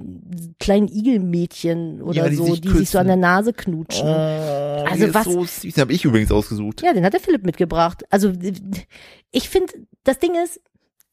kleinen 0.58 0.88
Igelmädchen 0.88 2.02
oder 2.02 2.16
Ja, 2.24 2.28
die 2.28 2.36
so, 2.36 2.44
sich 2.46 2.60
die 2.60 2.68
sich 2.68 2.74
so 2.76 2.78
küssen. 2.80 2.96
an 2.98 3.06
der 3.08 3.16
Nase 3.16 3.52
knutschen. 3.52 4.08
Oh, 4.08 4.84
Also 4.90 5.14
was- 5.14 5.24
so 5.24 5.44
süß. 5.44 5.74
Den 5.74 5.80
habe 5.82 5.92
ich 5.92 6.04
übrigens 6.04 6.32
ausgesucht. 6.32 6.82
Ja, 6.82 6.92
den 6.92 7.04
hat 7.04 7.12
der 7.12 7.20
Philipp 7.20 7.44
mitgebracht. 7.44 8.02
Also 8.10 8.32
ich 9.30 9.48
finde, 9.48 9.72
das 10.04 10.18
Ding 10.18 10.32
ist, 10.42 10.60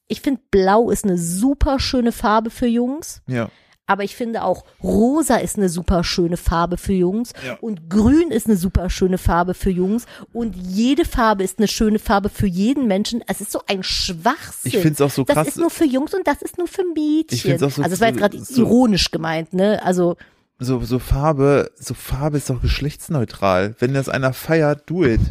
ich 0.09 0.19
finde 0.21 0.41
Blau 0.51 0.89
ist 0.89 1.05
eine 1.05 1.17
super 1.17 1.79
schöne 1.79 2.11
Farbe 2.11 2.49
für 2.49 2.67
Jungs. 2.67 3.21
Ja. 3.27 3.49
Aber 3.87 4.03
ich 4.03 4.15
finde 4.15 4.43
auch 4.43 4.65
Rosa 4.83 5.37
ist 5.37 5.57
eine 5.57 5.67
super 5.69 6.03
schöne 6.03 6.37
Farbe 6.37 6.77
für 6.77 6.93
Jungs 6.93 7.31
Ja. 7.43 7.57
und 7.59 7.89
Grün 7.89 8.29
ist 8.29 8.45
eine 8.45 8.55
super 8.55 8.91
schöne 8.91 9.17
Farbe 9.17 9.55
für 9.55 9.71
Jungs 9.71 10.05
und 10.31 10.55
jede 10.55 11.05
Farbe 11.05 11.43
ist 11.43 11.57
eine 11.57 11.67
schöne 11.67 11.97
Farbe 11.97 12.29
für 12.29 12.45
jeden 12.45 12.85
Menschen. 12.87 13.23
Es 13.25 13.41
ist 13.41 13.51
so 13.51 13.61
ein 13.65 13.81
Schwachsinn. 13.81 14.71
Ich 14.71 14.77
find's 14.77 15.01
auch 15.01 15.09
so 15.09 15.23
das 15.23 15.33
krass. 15.33 15.47
ist 15.47 15.57
nur 15.57 15.71
für 15.71 15.85
Jungs 15.85 16.13
und 16.13 16.27
das 16.27 16.41
ist 16.43 16.59
nur 16.59 16.67
für 16.67 16.83
Mädchen. 16.93 17.35
Ich 17.35 17.41
find's 17.41 17.63
auch 17.63 17.71
so- 17.71 17.81
also 17.81 17.93
es 17.95 17.99
war 17.99 18.09
jetzt 18.09 18.17
gerade 18.19 18.37
so- 18.37 18.61
ironisch 18.61 19.09
gemeint, 19.09 19.53
ne? 19.53 19.81
Also 19.83 20.17
So, 20.59 20.81
so 20.83 20.99
Farbe, 20.99 21.71
so 21.79 21.93
Farbe 21.95 22.37
ist 22.37 22.49
doch 22.51 22.61
geschlechtsneutral. 22.61 23.75
Wenn 23.79 23.93
das 23.95 24.09
einer 24.09 24.33
feiert, 24.33 24.83
do 24.89 25.03
it. 25.05 25.21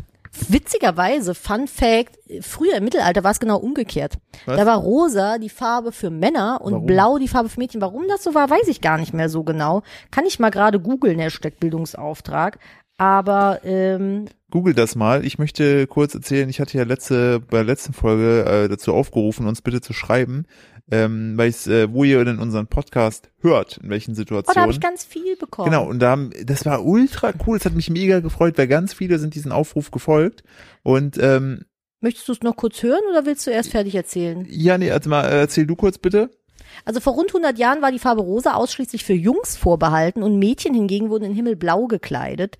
Witzigerweise, 0.48 1.34
Fun 1.34 1.66
Fact, 1.66 2.18
früher 2.40 2.76
im 2.76 2.84
Mittelalter 2.84 3.24
war 3.24 3.30
es 3.30 3.40
genau 3.40 3.58
umgekehrt. 3.58 4.18
Was? 4.46 4.56
Da 4.56 4.66
war 4.66 4.78
rosa 4.78 5.38
die 5.38 5.48
Farbe 5.48 5.92
für 5.92 6.10
Männer 6.10 6.60
und 6.62 6.72
Warum? 6.72 6.86
blau 6.86 7.18
die 7.18 7.28
Farbe 7.28 7.48
für 7.48 7.60
Mädchen. 7.60 7.80
Warum 7.80 8.06
das 8.08 8.22
so 8.22 8.34
war, 8.34 8.48
weiß 8.50 8.68
ich 8.68 8.80
gar 8.80 8.98
nicht 8.98 9.14
mehr 9.14 9.28
so 9.28 9.44
genau. 9.44 9.82
Kann 10.10 10.26
ich 10.26 10.38
mal 10.38 10.50
gerade 10.50 10.80
googeln, 10.80 11.18
Hashtag 11.18 11.58
Bildungsauftrag. 11.60 12.58
Aber 12.98 13.60
ähm, 13.64 14.26
Google 14.50 14.74
das 14.74 14.96
mal. 14.96 15.24
Ich 15.24 15.38
möchte 15.38 15.86
kurz 15.86 16.14
erzählen, 16.14 16.48
ich 16.48 16.58
hatte 16.60 16.78
ja 16.78 16.84
letzte, 16.84 17.38
bei 17.38 17.58
der 17.58 17.66
letzten 17.66 17.92
Folge 17.92 18.44
äh, 18.44 18.68
dazu 18.68 18.92
aufgerufen, 18.92 19.46
uns 19.46 19.62
bitte 19.62 19.80
zu 19.80 19.92
schreiben, 19.92 20.46
ähm, 20.90 21.36
weil 21.36 21.50
äh, 21.50 21.92
wo 21.92 22.04
ihr 22.04 22.24
denn 22.24 22.38
unseren 22.38 22.66
Podcast 22.66 23.30
hört, 23.40 23.78
in 23.78 23.90
welchen 23.90 24.12
oh, 24.12 24.14
da 24.14 24.18
Situationen. 24.18 24.62
habe 24.62 24.72
ich 24.72 24.80
ganz 24.80 25.04
viel 25.04 25.36
bekommen. 25.36 25.70
Genau, 25.70 25.86
und 25.86 26.00
da 26.00 26.10
haben, 26.10 26.30
das 26.44 26.64
war 26.64 26.84
ultra 26.84 27.32
cool, 27.46 27.58
das 27.58 27.66
hat 27.66 27.74
mich 27.74 27.90
mega 27.90 28.20
gefreut, 28.20 28.56
weil 28.56 28.68
ganz 28.68 28.94
viele 28.94 29.18
sind 29.18 29.34
diesem 29.34 29.52
Aufruf 29.52 29.90
gefolgt. 29.90 30.42
Und 30.82 31.18
ähm, 31.18 31.64
Möchtest 32.00 32.28
du 32.28 32.32
es 32.32 32.42
noch 32.42 32.56
kurz 32.56 32.82
hören 32.82 33.00
oder 33.10 33.26
willst 33.26 33.46
du 33.46 33.50
erst 33.50 33.70
fertig 33.70 33.94
erzählen? 33.94 34.46
ja, 34.48 34.78
nee, 34.78 34.90
also 34.90 35.10
mal, 35.10 35.24
äh, 35.24 35.40
erzähl 35.40 35.66
du 35.66 35.74
kurz 35.76 35.98
bitte. 35.98 36.30
Also 36.84 37.00
vor 37.00 37.14
rund 37.14 37.30
100 37.30 37.58
Jahren 37.58 37.82
war 37.82 37.90
die 37.90 37.98
Farbe 37.98 38.22
rosa 38.22 38.54
ausschließlich 38.54 39.04
für 39.04 39.14
Jungs 39.14 39.56
vorbehalten 39.56 40.22
und 40.22 40.38
Mädchen 40.38 40.74
hingegen 40.74 41.10
wurden 41.10 41.24
in 41.24 41.34
himmelblau 41.34 41.86
gekleidet. 41.86 42.58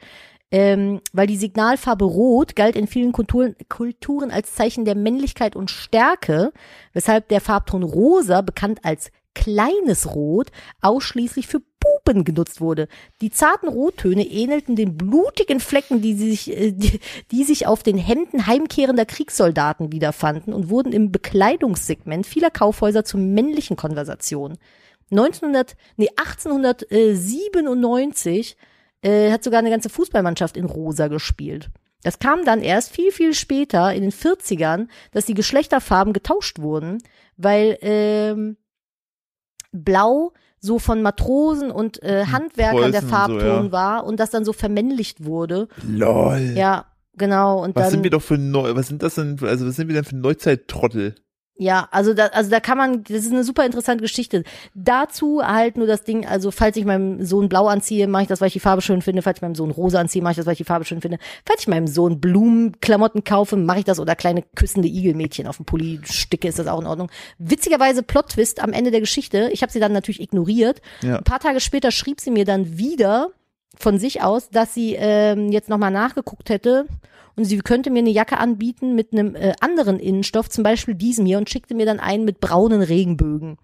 Ähm, 0.51 1.03
weil 1.13 1.27
die 1.27 1.37
Signalfarbe 1.37 2.07
Rot 2.07 2.57
galt 2.57 2.75
in 2.75 2.87
vielen 2.87 3.13
Kulturen, 3.13 3.55
Kulturen 3.69 4.31
als 4.31 4.55
Zeichen 4.55 4.87
der 4.87 4.95
Männlichkeit 4.95 5.55
und 5.55 5.71
Stärke, 5.71 6.53
weshalb 6.95 7.29
der 7.29 7.43
Farbton 7.43 7.83
Rosa, 7.83 8.41
bekannt 8.41 8.81
als 8.83 9.11
kleines 9.35 10.15
Rot, 10.15 10.49
ausschließlich 10.81 11.47
für 11.47 11.61
Buben 11.61 12.25
genutzt 12.25 12.61
wurde. 12.61 12.89
Die 13.21 13.31
zarten 13.31 13.69
Rottöne 13.69 14.27
ähnelten 14.27 14.75
den 14.75 14.97
blutigen 14.97 15.61
Flecken, 15.61 16.01
die 16.01 16.15
sich, 16.15 16.51
äh, 16.51 16.73
die, 16.73 16.99
die 17.31 17.45
sich 17.45 17.67
auf 17.67 17.83
den 17.83 17.99
Hemden 17.99 18.47
heimkehrender 18.47 19.05
Kriegssoldaten 19.05 19.93
wiederfanden 19.93 20.55
und 20.55 20.71
wurden 20.71 20.93
im 20.93 21.13
Bekleidungssegment 21.13 22.27
vieler 22.27 22.51
Kaufhäuser 22.51 23.05
zur 23.05 23.21
männlichen 23.21 23.77
Konversation. 23.77 24.57
1900, 25.11 25.77
nee, 25.97 26.09
1897 26.17 28.57
äh, 29.03 29.31
hat 29.31 29.45
sogar 29.45 29.61
eine 29.61 29.71
ganze 29.71 29.89
Fußballmannschaft 29.89 30.57
in 30.57 30.65
Rosa 30.65 31.09
gespielt. 31.09 31.71
Das 32.03 32.19
kam 32.19 32.45
dann 32.45 32.63
erst 32.63 32.93
viel, 32.93 33.11
viel 33.11 33.35
später, 33.35 33.93
in 33.93 34.03
den 34.03 34.13
40ern, 34.13 34.87
dass 35.13 35.27
die 35.27 35.35
Geschlechterfarben 35.35 36.13
getauscht 36.13 36.61
wurden, 36.61 36.99
weil 37.37 37.77
ähm, 37.81 38.57
Blau 39.73 40.33
so 40.61 40.79
von 40.79 41.03
Matrosen 41.03 41.71
und 41.71 42.03
äh, 42.03 42.27
Handwerkern 42.27 42.93
der 42.93 43.01
Preußen 43.01 43.09
so, 43.09 43.15
Farbton 43.15 43.67
ja. 43.67 43.73
war 43.73 44.05
und 44.07 44.19
das 44.21 44.31
dann 44.31 44.45
so 44.45 44.53
vermännlicht 44.53 45.25
wurde. 45.25 45.69
Lol. 45.87 46.55
Ja, 46.57 46.87
genau. 47.17 47.63
Und 47.63 47.77
Was 47.77 47.85
dann, 47.85 47.91
sind 47.93 48.05
wir 48.05 48.11
doch 48.11 48.23
für 48.23 48.39
Neu 48.39 48.75
was 48.75 48.89
sind 48.89 49.03
das 49.03 49.17
denn, 49.17 49.39
also 49.43 49.67
was 49.67 49.77
sind 49.77 49.89
wir 49.89 49.95
denn 49.95 50.05
für 50.05 50.17
Neuzeit-Trottel? 50.17 51.15
Ja, 51.61 51.89
also 51.91 52.15
da, 52.15 52.27
also 52.27 52.51
da 52.51 52.61
kann 52.61 52.79
man, 52.79 53.03
das 53.03 53.25
ist 53.25 53.33
eine 53.33 53.43
super 53.43 53.67
interessante 53.67 54.03
Geschichte. 54.03 54.45
Dazu 54.75 55.43
halt 55.45 55.77
nur 55.77 55.89
das 55.89 56.05
Ding, 56.05 56.25
also 56.25 56.53
falls 56.53 56.77
ich 56.77 56.85
meinem 56.85 57.25
Sohn 57.25 57.49
blau 57.49 57.67
anziehe, 57.67 58.07
mache 58.07 58.23
ich 58.23 58.29
das, 58.29 58.41
weil 58.41 58.47
ich 58.47 58.53
die 58.53 58.61
Farbe 58.61 58.81
schön 58.81 59.03
finde. 59.03 59.23
Falls 59.23 59.39
ich 59.39 59.43
meinem 59.43 59.57
Sohn 59.57 59.73
rosa 59.73 59.99
anziehe, 59.99 60.23
mache 60.23 60.33
ich 60.33 60.37
das, 60.37 60.47
weil 60.47 60.53
ich 60.53 60.59
die 60.59 60.65
Farbe 60.65 60.85
schön 60.85 61.01
finde. 61.01 61.19
Falls 61.45 61.63
ich 61.63 61.67
meinem 61.67 61.89
Sohn 61.89 62.21
Blumenklamotten 62.21 63.25
kaufe, 63.25 63.57
mache 63.57 63.81
ich 63.81 63.85
das 63.85 63.99
oder 63.99 64.15
kleine 64.15 64.45
küssende 64.55 64.87
Igelmädchen 64.87 65.49
auf 65.49 65.57
dem 65.57 65.67
Pulli 65.67 65.99
sticke, 66.05 66.47
ist 66.47 66.61
das 66.61 66.69
auch 66.69 66.81
in 66.81 66.87
Ordnung. 66.87 67.11
Witzigerweise 67.39 68.05
Plot-Twist 68.05 68.63
am 68.63 68.73
Ende 68.73 68.93
der 68.93 69.01
Geschichte. 69.01 69.51
Ich 69.53 69.63
habe 69.63 69.73
sie 69.73 69.81
dann 69.81 69.93
natürlich 69.93 70.21
ignoriert. 70.21 70.81
Ja. 71.03 71.17
Ein 71.17 71.25
paar 71.25 71.41
Tage 71.41 71.59
später 71.59 71.91
schrieb 71.91 72.21
sie 72.21 72.31
mir 72.31 72.45
dann 72.45 72.79
wieder 72.79 73.31
von 73.77 73.99
sich 73.99 74.23
aus, 74.23 74.49
dass 74.51 74.75
sie 74.75 74.95
ähm, 74.97 75.51
jetzt 75.51 75.69
nochmal 75.69 75.91
nachgeguckt 75.91 76.51
hätte 76.51 76.87
und 77.39 77.45
sie 77.45 77.59
könnte 77.59 77.91
mir 77.91 78.01
eine 78.01 78.11
Jacke 78.11 78.39
anbieten 78.39 78.95
mit 78.95 79.13
einem 79.13 79.35
äh, 79.37 79.55
anderen 79.61 79.99
Innenstoff, 80.01 80.51
zum 80.51 80.65
Beispiel 80.65 80.95
diesem 80.95 81.25
hier, 81.25 81.39
und 81.39 81.49
schickte 81.49 81.75
mir 81.75 81.87
dann 81.87 82.01
einen 82.01 82.25
mit 82.25 82.41
braunen 82.41 82.83
Regenbögen. 82.83 83.57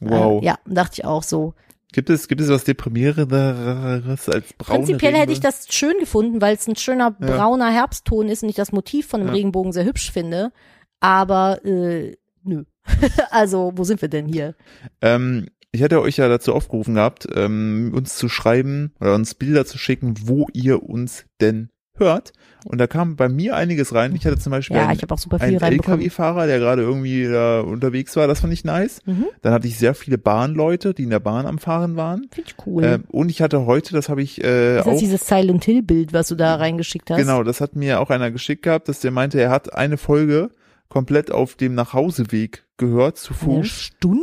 Wow. 0.00 0.42
Äh, 0.42 0.46
ja, 0.46 0.58
dachte 0.66 0.94
ich 0.98 1.04
auch 1.04 1.22
so. 1.22 1.54
Gibt 1.92 2.10
es, 2.10 2.28
gibt 2.28 2.40
es 2.40 2.48
was 2.48 2.64
deprimierenderes 2.64 4.28
als 4.28 4.52
braune 4.54 4.78
Prinzipiell 4.78 5.12
hätte 5.14 5.32
ich 5.32 5.38
Regenbögen? 5.38 5.64
das 5.68 5.74
schön 5.74 5.98
gefunden, 5.98 6.40
weil 6.40 6.54
es 6.56 6.66
ein 6.66 6.76
schöner 6.76 7.16
Ja. 7.20 7.36
brauner 7.36 7.70
Herbstton 7.70 8.28
ist 8.28 8.42
und 8.42 8.48
ich 8.48 8.56
das 8.56 8.72
Motiv 8.72 9.06
von 9.06 9.20
einem 9.20 9.28
Ja. 9.28 9.34
Regenbogen 9.34 9.72
sehr 9.72 9.84
hübsch 9.84 10.10
finde. 10.10 10.52
Aber 11.00 11.64
äh, 11.64 12.16
nö. 12.42 12.64
also, 13.30 13.72
wo 13.76 13.84
sind 13.84 14.02
wir 14.02 14.08
denn 14.08 14.26
hier? 14.26 14.54
Ähm, 15.00 15.46
ich 15.72 15.82
hätte 15.82 16.00
euch 16.00 16.16
ja 16.16 16.28
dazu 16.28 16.52
aufgerufen 16.54 16.94
gehabt, 16.96 17.28
ähm, 17.34 17.92
uns 17.94 18.16
zu 18.16 18.28
schreiben 18.28 18.92
oder 19.00 19.14
uns 19.14 19.34
Bilder 19.34 19.64
zu 19.66 19.78
schicken, 19.78 20.14
wo 20.24 20.48
ihr 20.52 20.82
uns 20.82 21.26
denn 21.40 21.70
hört. 22.00 22.32
Und 22.66 22.76
da 22.78 22.86
kam 22.86 23.16
bei 23.16 23.28
mir 23.30 23.56
einiges 23.56 23.94
rein. 23.94 24.14
Ich 24.14 24.26
hatte 24.26 24.38
zum 24.38 24.50
Beispiel 24.50 24.76
Ja, 24.76 24.86
einen. 24.88 25.00
LKW-Fahrer, 25.00 26.46
der 26.46 26.58
gerade 26.58 26.82
irgendwie 26.82 27.24
da 27.26 27.60
unterwegs 27.60 28.16
war. 28.16 28.26
Das 28.26 28.40
fand 28.40 28.52
ich 28.52 28.64
nice. 28.64 29.00
Mhm. 29.06 29.26
Dann 29.40 29.54
hatte 29.54 29.66
ich 29.66 29.78
sehr 29.78 29.94
viele 29.94 30.18
Bahnleute, 30.18 30.92
die 30.92 31.04
in 31.04 31.10
der 31.10 31.20
Bahn 31.20 31.46
am 31.46 31.58
Fahren 31.58 31.96
waren. 31.96 32.26
Finde 32.30 32.50
ich 32.50 32.66
cool. 32.66 32.84
Ähm, 32.84 33.04
und 33.08 33.30
ich 33.30 33.40
hatte 33.40 33.64
heute, 33.64 33.94
das 33.94 34.10
habe 34.10 34.20
ich 34.22 34.44
äh, 34.44 34.76
das 34.76 34.86
auch 34.86 34.92
ist 34.92 35.00
dieses 35.00 35.26
Silent 35.26 35.64
Hill 35.64 35.82
Bild, 35.82 36.12
was 36.12 36.28
du 36.28 36.34
da 36.34 36.56
reingeschickt 36.56 37.10
hast. 37.10 37.16
Genau, 37.18 37.42
das 37.44 37.62
hat 37.62 37.76
mir 37.76 38.00
auch 38.00 38.10
einer 38.10 38.30
geschickt 38.30 38.62
gehabt, 38.64 38.88
dass 38.88 39.00
der 39.00 39.10
meinte, 39.10 39.40
er 39.40 39.50
hat 39.50 39.72
eine 39.74 39.96
Folge 39.96 40.50
komplett 40.90 41.30
auf 41.30 41.54
dem 41.54 41.74
Nachhauseweg 41.74 42.64
gehört, 42.76 43.16
zu 43.16 43.32
Eine 43.32 43.38
Fuß, 43.62 43.68
Stunde? 43.68 44.20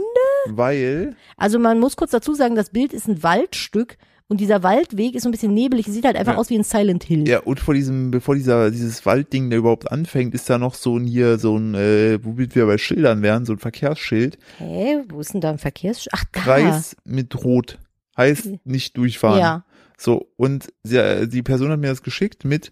weil, 0.50 1.16
Also 1.38 1.60
man 1.60 1.80
muss 1.80 1.96
kurz 1.96 2.12
dazu 2.12 2.34
sagen, 2.34 2.56
das 2.56 2.70
Bild 2.70 2.94
ist 2.94 3.08
ein 3.08 3.24
Waldstück 3.24 3.98
und 4.30 4.40
dieser 4.42 4.62
Waldweg 4.64 5.16
ist 5.16 5.24
so 5.24 5.30
ein 5.30 5.32
bisschen 5.32 5.54
nebelig. 5.54 5.86
Sieht 5.88 6.06
halt 6.06 6.16
einfach 6.18 6.34
Ja. 6.34 6.38
aus 6.38 6.50
wie 6.50 6.58
ein 6.58 6.64
Silent 6.64 7.04
Hill. 7.04 7.28
ja, 7.28 7.40
und 7.40 7.60
vor 7.60 7.74
diesem, 7.74 8.12
bevor 8.12 8.36
dieser, 8.36 8.72
dieses 8.72 9.06
Waldding 9.06 9.50
da 9.50 9.58
überhaupt 9.58 9.92
anfängt, 9.92 10.34
ist 10.34 10.50
da 10.50 10.58
noch 10.58 10.74
so 10.74 10.98
ein 10.98 11.06
hier, 11.06 11.38
so 11.40 11.58
ein, 11.58 11.76
äh, 11.76 12.20
womit 12.24 12.56
wir 12.56 12.66
bei 12.66 12.78
Schildern 12.78 13.22
wären, 13.22 13.46
so 13.46 13.54
ein 13.54 13.60
Verkehrsschild, 13.60 14.38
Hä, 14.58 14.98
wo 15.10 15.20
ist 15.22 15.34
denn 15.34 15.42
da 15.42 15.50
ein 15.52 15.58
Verkehrs... 15.58 16.08
Ach, 16.12 16.24
da. 16.32 16.40
Kreis 16.42 16.96
mit 17.06 17.44
Rot. 17.44 17.78
Heißt 18.18 18.50
nicht 18.66 18.98
durchfahren. 18.98 19.40
Ja. 19.40 19.66
So, 19.98 20.28
und 20.38 20.68
sie, 20.84 21.28
die 21.28 21.44
Person 21.44 21.70
hat 21.72 21.80
mir 21.80 21.88
das 21.88 22.04
geschickt 22.04 22.46
mit, 22.46 22.72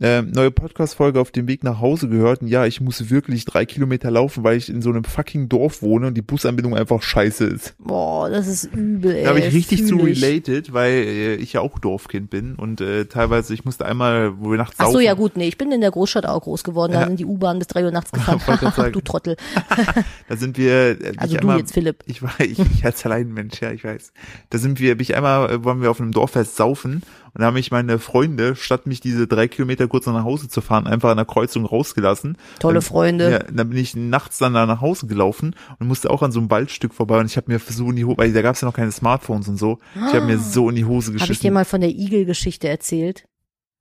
äh, 0.00 0.22
neue 0.22 0.50
Podcast-Folge 0.50 1.20
auf 1.20 1.30
dem 1.32 1.48
Weg 1.48 1.64
nach 1.64 1.80
Hause 1.80 2.08
gehört 2.08 2.42
und 2.42 2.48
ja, 2.48 2.66
ich 2.66 2.80
muss 2.80 3.10
wirklich 3.10 3.44
drei 3.44 3.64
Kilometer 3.66 4.10
laufen, 4.10 4.44
weil 4.44 4.56
ich 4.56 4.68
in 4.68 4.80
so 4.82 4.90
einem 4.90 5.04
fucking 5.04 5.48
Dorf 5.48 5.82
wohne 5.82 6.06
und 6.06 6.14
die 6.14 6.22
Busanbindung 6.22 6.76
einfach 6.76 7.02
scheiße 7.02 7.44
ist. 7.46 7.74
Boah, 7.78 8.30
das 8.30 8.46
ist 8.46 8.64
übel, 8.72 9.12
ey. 9.14 9.24
Da 9.24 9.30
habe 9.30 9.40
ich 9.40 9.52
richtig 9.52 9.86
zu 9.86 9.96
related, 9.96 10.72
weil 10.72 10.92
äh, 10.92 11.34
ich 11.36 11.52
ja 11.54 11.60
auch 11.62 11.78
Dorfkind 11.78 12.30
bin 12.30 12.54
und 12.54 12.80
äh, 12.80 13.06
teilweise, 13.06 13.54
ich 13.54 13.64
musste 13.64 13.86
einmal, 13.86 14.38
wo 14.40 14.50
wir 14.52 14.58
nachts 14.58 14.76
Ach 14.78 14.86
so, 14.86 14.92
saufen- 14.92 15.04
ja 15.04 15.14
gut, 15.14 15.36
nee, 15.36 15.48
ich 15.48 15.58
bin 15.58 15.72
in 15.72 15.80
der 15.80 15.90
Großstadt 15.90 16.26
auch 16.26 16.42
groß 16.42 16.62
geworden. 16.64 16.92
Da 16.92 17.00
Ja. 17.00 17.06
sind 17.08 17.18
die 17.18 17.24
U-Bahn 17.26 17.58
bis 17.58 17.66
drei 17.68 17.84
Uhr 17.84 17.90
nachts 17.90 18.12
gefahren. 18.12 18.92
Du 18.92 19.00
Trottel. 19.00 19.36
da 20.28 20.36
sind 20.36 20.56
wir, 20.58 20.72
äh, 21.00 21.12
Also 21.16 21.34
ich 21.34 21.40
du 21.40 21.48
einmal, 21.48 21.58
jetzt, 21.58 21.72
Philipp. 21.74 22.04
ich 22.06 22.22
war, 22.22 22.32
ich, 22.38 22.58
ich 22.58 22.84
als 22.84 23.04
Alleinmensch, 23.04 23.60
ja, 23.60 23.72
ich 23.72 23.82
weiß. 23.84 24.12
Da 24.50 24.58
sind 24.58 24.78
wir, 24.80 24.94
bin 24.96 25.02
ich 25.02 25.16
einmal, 25.16 25.50
äh, 25.50 25.64
wollen 25.64 25.82
wir 25.82 25.90
auf 25.90 26.00
einem 26.00 26.12
Dorffest 26.12 26.56
saufen 26.56 27.02
und 27.34 27.40
da 27.40 27.46
haben 27.46 27.54
mich 27.54 27.70
meine 27.70 27.98
Freunde, 27.98 28.56
statt 28.56 28.86
mich 28.86 29.00
diese 29.00 29.26
drei 29.26 29.48
Kilometer 29.48 29.86
kurz 29.88 30.06
nach 30.06 30.24
Hause 30.24 30.48
zu 30.48 30.60
fahren, 30.60 30.86
einfach 30.86 31.10
an 31.10 31.16
der 31.16 31.26
Kreuzung 31.26 31.64
rausgelassen. 31.66 32.36
Tolle 32.58 32.74
Dann- 32.74 32.82
Freunde. 32.82 33.30
Ja, 33.30 33.38
dann 33.40 33.68
bin 33.70 33.78
ich 33.78 33.94
nachts 33.96 34.38
dann 34.38 34.54
da 34.54 34.66
nach 34.66 34.80
Hause 34.80 35.06
gelaufen 35.06 35.54
und 35.78 35.86
musste 35.88 36.10
auch 36.10 36.22
an 36.22 36.32
so 36.32 36.40
einem 36.40 36.50
Waldstück 36.50 36.94
vorbei 36.94 37.18
und 37.20 37.26
ich 37.26 37.36
habe 37.36 37.52
mir 37.52 37.58
so 37.58 37.90
in 37.90 37.96
die 37.96 38.04
Hose, 38.04 38.18
weil 38.18 38.32
da 38.32 38.42
gab 38.42 38.54
es 38.54 38.60
ja 38.62 38.66
noch 38.66 38.74
keine 38.74 38.92
Smartphones 38.92 39.48
und 39.48 39.56
so. 39.58 39.78
Ich 39.94 40.14
habe 40.14 40.26
mir 40.26 40.38
so 40.38 40.68
in 40.70 40.76
die 40.76 40.84
Hose 40.84 41.08
Habe 41.08 41.16
ich 41.18 41.22
dir 41.22 41.28
geschissen. 41.28 41.54
mal 41.54 41.64
von 41.64 41.80
der 41.80 41.90
Igel-Geschichte 41.90 42.68
erzählt? 42.68 43.24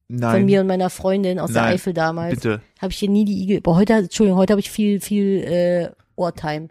Nein, 0.09 0.31
Von 0.37 0.45
mir 0.45 0.61
und 0.61 0.67
meiner 0.67 0.89
Freundin 0.89 1.37
aus 1.37 1.51
der 1.51 1.63
Nein, 1.63 1.73
Eifel 1.73 1.93
damals. 1.93 2.35
bitte. 2.35 2.61
Habe 2.81 2.91
ich 2.93 2.99
dir 2.99 3.09
nie 3.09 3.25
die 3.25 3.43
Igel. 3.43 3.59
Boah, 3.61 3.75
heute, 3.75 3.93
Entschuldigung, 3.93 4.39
heute 4.39 4.53
habe 4.53 4.61
ich 4.61 4.71
viel, 4.71 5.01
viel 5.01 5.43
äh, 5.43 5.89
Ohrtime. 6.15 6.69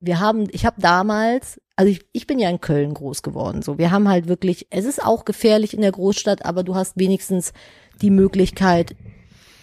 Wir 0.00 0.20
haben, 0.20 0.46
ich 0.52 0.64
habe 0.64 0.80
damals, 0.80 1.60
also 1.76 1.90
ich, 1.90 2.04
ich 2.12 2.26
bin 2.26 2.38
ja 2.38 2.48
in 2.48 2.60
Köln 2.60 2.94
groß 2.94 3.22
geworden. 3.22 3.62
So, 3.62 3.78
wir 3.78 3.90
haben 3.90 4.08
halt 4.08 4.28
wirklich, 4.28 4.66
es 4.70 4.84
ist 4.84 5.02
auch 5.04 5.24
gefährlich 5.24 5.74
in 5.74 5.80
der 5.80 5.92
Großstadt, 5.92 6.44
aber 6.44 6.62
du 6.62 6.74
hast 6.74 6.96
wenigstens 6.96 7.52
die 8.00 8.10
Möglichkeit, 8.10 8.94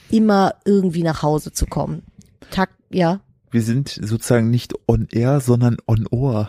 immer 0.10 0.56
irgendwie 0.66 1.04
nach 1.04 1.24
Hause 1.24 1.52
zu 1.54 1.66
kommen. 1.66 2.04
Tag, 2.52 2.70
ja, 2.90 3.22
Wir 3.52 3.62
sind 3.62 3.90
sozusagen 3.90 4.50
nicht 4.50 4.74
on 4.88 5.08
air, 5.12 5.40
sondern 5.40 5.78
on 5.88 6.06
ohr. 6.12 6.48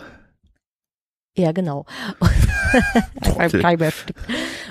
ja, 1.37 1.53
genau. 1.53 1.87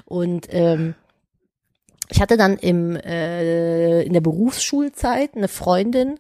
Und 0.06 0.48
ähm, 0.50 0.96
ich 2.10 2.22
hatte 2.22 2.38
dann 2.38 2.58
im 2.58 2.96
äh, 2.96 4.04
in 4.04 4.14
der 4.14 4.22
Berufsschulzeit 4.22 5.36
eine 5.36 5.48
Freundin, 5.48 6.20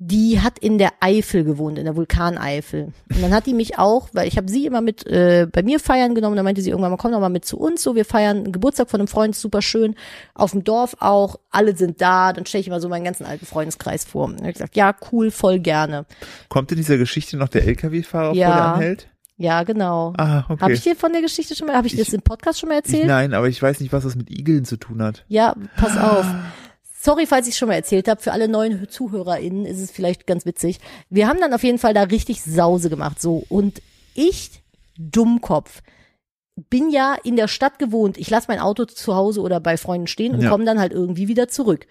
die 0.00 0.40
hat 0.40 0.60
in 0.60 0.78
der 0.78 0.92
Eifel 1.00 1.42
gewohnt, 1.42 1.76
in 1.76 1.84
der 1.84 1.96
Vulkaneifel. 1.96 2.92
Und 3.12 3.20
dann 3.20 3.32
hat 3.34 3.46
die 3.46 3.52
mich 3.54 3.78
auch, 3.78 4.08
weil 4.12 4.28
ich 4.28 4.36
habe 4.36 4.48
sie 4.48 4.64
immer 4.64 4.80
mit 4.80 5.04
äh, 5.06 5.48
bei 5.50 5.62
mir 5.64 5.80
feiern 5.80 6.14
genommen, 6.14 6.36
dann 6.36 6.44
meinte 6.44 6.62
sie 6.62 6.70
irgendwann 6.70 6.92
mal, 6.92 6.96
komm 6.96 7.10
doch 7.10 7.18
mal 7.20 7.28
mit 7.28 7.44
zu 7.44 7.58
uns, 7.58 7.82
so 7.82 7.96
wir 7.96 8.04
feiern 8.04 8.36
einen 8.38 8.52
Geburtstag 8.52 8.88
von 8.90 9.00
einem 9.00 9.08
Freund, 9.08 9.34
super 9.34 9.60
schön, 9.60 9.96
auf 10.34 10.52
dem 10.52 10.62
Dorf 10.62 10.96
auch, 11.00 11.40
alle 11.50 11.76
sind 11.76 12.00
da, 12.00 12.32
dann 12.32 12.46
stelle 12.46 12.60
ich 12.60 12.68
immer 12.68 12.80
so 12.80 12.88
meinen 12.88 13.04
ganzen 13.04 13.26
alten 13.26 13.44
Freundeskreis 13.44 14.04
vor. 14.04 14.26
Und 14.26 14.40
ich 14.46 14.52
gesagt, 14.52 14.76
ja, 14.76 14.94
cool, 15.10 15.32
voll 15.32 15.58
gerne. 15.58 16.06
Kommt 16.48 16.70
in 16.70 16.76
dieser 16.76 16.96
Geschichte 16.96 17.36
noch 17.36 17.48
der 17.48 17.64
LKW-Fahrer 17.66 18.34
Ja. 18.34 18.46
vor, 18.48 18.56
der 18.56 18.64
anhält? 18.74 19.08
Ja, 19.36 19.62
genau. 19.64 20.14
Ah, 20.16 20.44
okay. 20.48 20.60
Habe 20.62 20.72
ich 20.74 20.82
dir 20.82 20.94
von 20.96 21.12
der 21.12 21.22
Geschichte 21.22 21.54
schon 21.56 21.66
mal, 21.68 21.76
habe 21.76 21.86
ich 21.88 21.94
dir 21.94 22.00
Ich- 22.02 22.06
das 22.08 22.14
im 22.14 22.22
Podcast 22.22 22.60
schon 22.60 22.68
mal 22.68 22.74
ich, 22.80 22.86
erzählt? 22.86 23.06
nein, 23.06 23.34
aber 23.34 23.48
ich 23.48 23.60
weiß 23.60 23.80
nicht, 23.80 23.92
was 23.92 24.04
das 24.04 24.14
mit 24.16 24.30
Igeln 24.30 24.64
zu 24.64 24.76
tun 24.76 25.02
hat. 25.02 25.24
Ja, 25.28 25.54
pass 25.76 25.96
auf. 25.96 26.24
Sorry, 27.00 27.26
falls 27.26 27.46
ich 27.46 27.56
schon 27.56 27.68
mal 27.68 27.74
erzählt 27.74 28.08
habe. 28.08 28.20
Für 28.20 28.32
alle 28.32 28.48
neuen 28.48 28.88
ZuhörerInnen 28.88 29.66
ist 29.66 29.80
es 29.80 29.90
vielleicht 29.92 30.26
ganz 30.26 30.44
witzig. 30.46 30.80
Wir 31.10 31.28
haben 31.28 31.40
dann 31.40 31.54
auf 31.54 31.62
jeden 31.62 31.78
Fall 31.78 31.94
da 31.94 32.02
richtig 32.02 32.42
Sause 32.42 32.90
gemacht. 32.90 33.20
So. 33.20 33.44
Und 33.48 33.80
ich, 34.14 34.62
Dummkopf, 34.98 35.82
bin 36.70 36.90
ja 36.90 37.16
in 37.22 37.36
der 37.36 37.46
Stadt 37.46 37.78
gewohnt. 37.78 38.18
Ich 38.18 38.30
lasse 38.30 38.48
mein 38.48 38.58
Auto 38.58 38.84
zu 38.84 39.14
Hause 39.14 39.42
oder 39.42 39.60
bei 39.60 39.76
Freunden 39.76 40.08
stehen 40.08 40.34
und 40.34 40.40
Ja. 40.42 40.50
komme 40.50 40.64
dann 40.64 40.80
halt 40.80 40.92
irgendwie 40.92 41.28
wieder 41.28 41.46
zurück. 41.46 41.86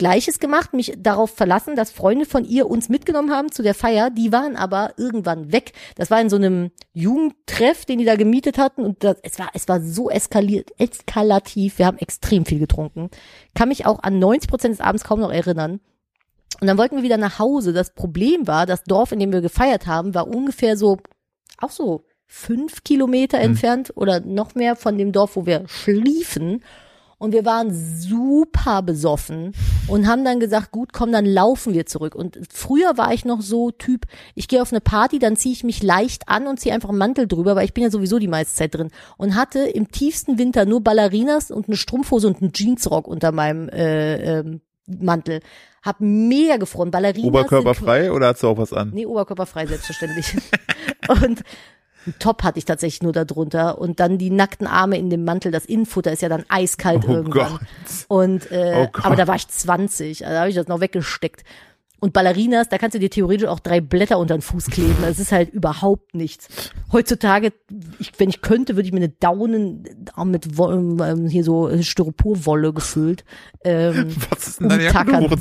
Gleiches 0.00 0.38
gemacht, 0.38 0.72
mich 0.72 0.94
darauf 0.96 1.28
verlassen, 1.28 1.76
dass 1.76 1.90
Freunde 1.90 2.24
von 2.24 2.46
ihr 2.46 2.70
uns 2.70 2.88
mitgenommen 2.88 3.30
haben 3.30 3.52
zu 3.52 3.62
der 3.62 3.74
Feier. 3.74 4.08
Die 4.08 4.32
waren 4.32 4.56
aber 4.56 4.94
irgendwann 4.96 5.52
weg. 5.52 5.72
Das 5.94 6.10
war 6.10 6.18
in 6.22 6.30
so 6.30 6.36
einem 6.36 6.70
Jugendtreff, 6.94 7.84
den 7.84 7.98
die 7.98 8.06
da 8.06 8.16
gemietet 8.16 8.56
hatten. 8.56 8.82
Und 8.82 9.04
das, 9.04 9.16
es 9.22 9.38
war, 9.38 9.50
es 9.52 9.68
war 9.68 9.82
so 9.82 10.08
eskaliert, 10.08 10.70
eskalativ. 10.78 11.78
Wir 11.78 11.84
haben 11.84 11.98
extrem 11.98 12.46
viel 12.46 12.58
getrunken. 12.58 13.10
Kann 13.54 13.68
mich 13.68 13.84
auch 13.84 13.98
an 14.02 14.18
90 14.18 14.48
Prozent 14.48 14.72
des 14.72 14.80
Abends 14.80 15.04
kaum 15.04 15.20
noch 15.20 15.30
erinnern. 15.30 15.80
Und 16.62 16.66
dann 16.66 16.78
wollten 16.78 16.96
wir 16.96 17.02
wieder 17.02 17.18
nach 17.18 17.38
Hause. 17.38 17.74
Das 17.74 17.92
Problem 17.92 18.46
war, 18.46 18.64
das 18.64 18.84
Dorf, 18.84 19.12
in 19.12 19.18
dem 19.18 19.34
wir 19.34 19.42
gefeiert 19.42 19.86
haben, 19.86 20.14
war 20.14 20.26
ungefähr 20.26 20.78
so, 20.78 20.96
auch 21.58 21.72
so 21.72 22.06
fünf 22.26 22.84
Kilometer 22.84 23.36
entfernt 23.38 23.92
oder 23.96 24.20
noch 24.20 24.54
mehr 24.54 24.76
von 24.76 24.96
dem 24.96 25.12
Dorf, 25.12 25.36
wo 25.36 25.44
wir 25.44 25.68
schliefen. 25.68 26.64
Und 27.20 27.32
wir 27.32 27.44
waren 27.44 27.70
super 27.74 28.80
besoffen 28.80 29.52
und 29.88 30.08
haben 30.08 30.24
dann 30.24 30.40
gesagt, 30.40 30.70
gut, 30.70 30.94
komm, 30.94 31.12
dann 31.12 31.26
laufen 31.26 31.74
wir 31.74 31.84
zurück. 31.84 32.14
Und 32.14 32.38
früher 32.50 32.96
war 32.96 33.12
ich 33.12 33.26
noch 33.26 33.42
so 33.42 33.70
Typ, 33.70 34.06
ich 34.34 34.48
gehe 34.48 34.62
auf 34.62 34.72
eine 34.72 34.80
Party, 34.80 35.18
dann 35.18 35.36
ziehe 35.36 35.52
ich 35.52 35.62
mich 35.62 35.82
leicht 35.82 36.30
an 36.30 36.46
und 36.46 36.58
ziehe 36.58 36.74
einfach 36.74 36.88
einen 36.88 36.96
Mantel 36.96 37.28
drüber, 37.28 37.56
weil 37.56 37.66
ich 37.66 37.74
bin 37.74 37.84
ja 37.84 37.90
sowieso 37.90 38.18
die 38.18 38.26
meiste 38.26 38.54
Zeit 38.54 38.74
drin. 38.74 38.88
Und 39.18 39.34
hatte 39.34 39.58
im 39.60 39.90
tiefsten 39.90 40.38
Winter 40.38 40.64
nur 40.64 40.82
Ballerinas 40.82 41.50
und 41.50 41.68
eine 41.68 41.76
Strumpfhose 41.76 42.26
und 42.26 42.40
einen 42.40 42.52
Jeansrock 42.54 43.06
unter 43.06 43.32
meinem 43.32 43.68
äh, 43.68 44.38
ähm, 44.38 44.62
Mantel. 44.86 45.40
Hab 45.82 46.00
mega 46.00 46.56
gefroren. 46.56 46.90
Ballerinas 46.90 47.28
Oberkörperfrei 47.28 48.12
oder 48.12 48.28
hast 48.28 48.42
du 48.42 48.48
auch 48.48 48.56
was 48.56 48.72
an? 48.72 48.92
Nee, 48.94 49.04
oberkörperfrei, 49.04 49.66
selbstverständlich. 49.66 50.38
und 51.22 51.42
Ein 52.06 52.14
Top 52.18 52.42
hatte 52.42 52.58
ich 52.58 52.64
tatsächlich 52.64 53.02
nur 53.02 53.12
darunter 53.12 53.78
und 53.78 54.00
dann 54.00 54.16
die 54.18 54.30
nackten 54.30 54.66
Arme 54.66 54.96
in 54.98 55.10
dem 55.10 55.24
Mantel. 55.24 55.52
Das 55.52 55.66
Innenfutter 55.66 56.12
ist 56.12 56.22
ja 56.22 56.28
dann 56.28 56.44
eiskalt 56.48 57.04
Oh 57.06 57.12
irgendwann. 57.12 57.52
Gott. 57.52 57.60
Und 58.08 58.50
äh, 58.50 58.88
Oh 58.94 58.98
aber 59.02 59.16
da 59.16 59.26
war 59.26 59.36
ich 59.36 59.46
20, 59.46 60.24
also 60.24 60.34
da 60.34 60.40
habe 60.40 60.50
ich 60.50 60.56
das 60.56 60.68
noch 60.68 60.80
weggesteckt. 60.80 61.44
Und 62.02 62.14
Ballerinas, 62.14 62.70
da 62.70 62.78
kannst 62.78 62.94
du 62.94 62.98
dir 62.98 63.10
theoretisch 63.10 63.46
auch 63.46 63.60
drei 63.60 63.82
Blätter 63.82 64.18
unter 64.18 64.34
den 64.34 64.40
Fuß 64.40 64.68
kleben. 64.68 64.96
Das 65.02 65.18
ist 65.18 65.32
halt 65.32 65.50
überhaupt 65.50 66.14
nichts. 66.14 66.48
Heutzutage, 66.92 67.52
ich, 67.98 68.12
wenn 68.16 68.30
ich 68.30 68.40
könnte, 68.40 68.74
würde 68.74 68.86
ich 68.86 68.92
mir 68.92 69.00
eine 69.00 69.10
Daunen 69.10 69.84
äh, 70.16 70.24
mit 70.24 70.56
Wo 70.56 70.70
ähm, 70.70 71.26
hier 71.28 71.44
so 71.44 71.70
Styroporwolle 71.82 72.72
gefüllt. 72.72 73.24
Ähm, 73.64 74.16
Was 74.30 74.48
ist 74.48 74.60
denn 74.60 74.70
deine 74.70 74.84
Jacke? 74.84 75.10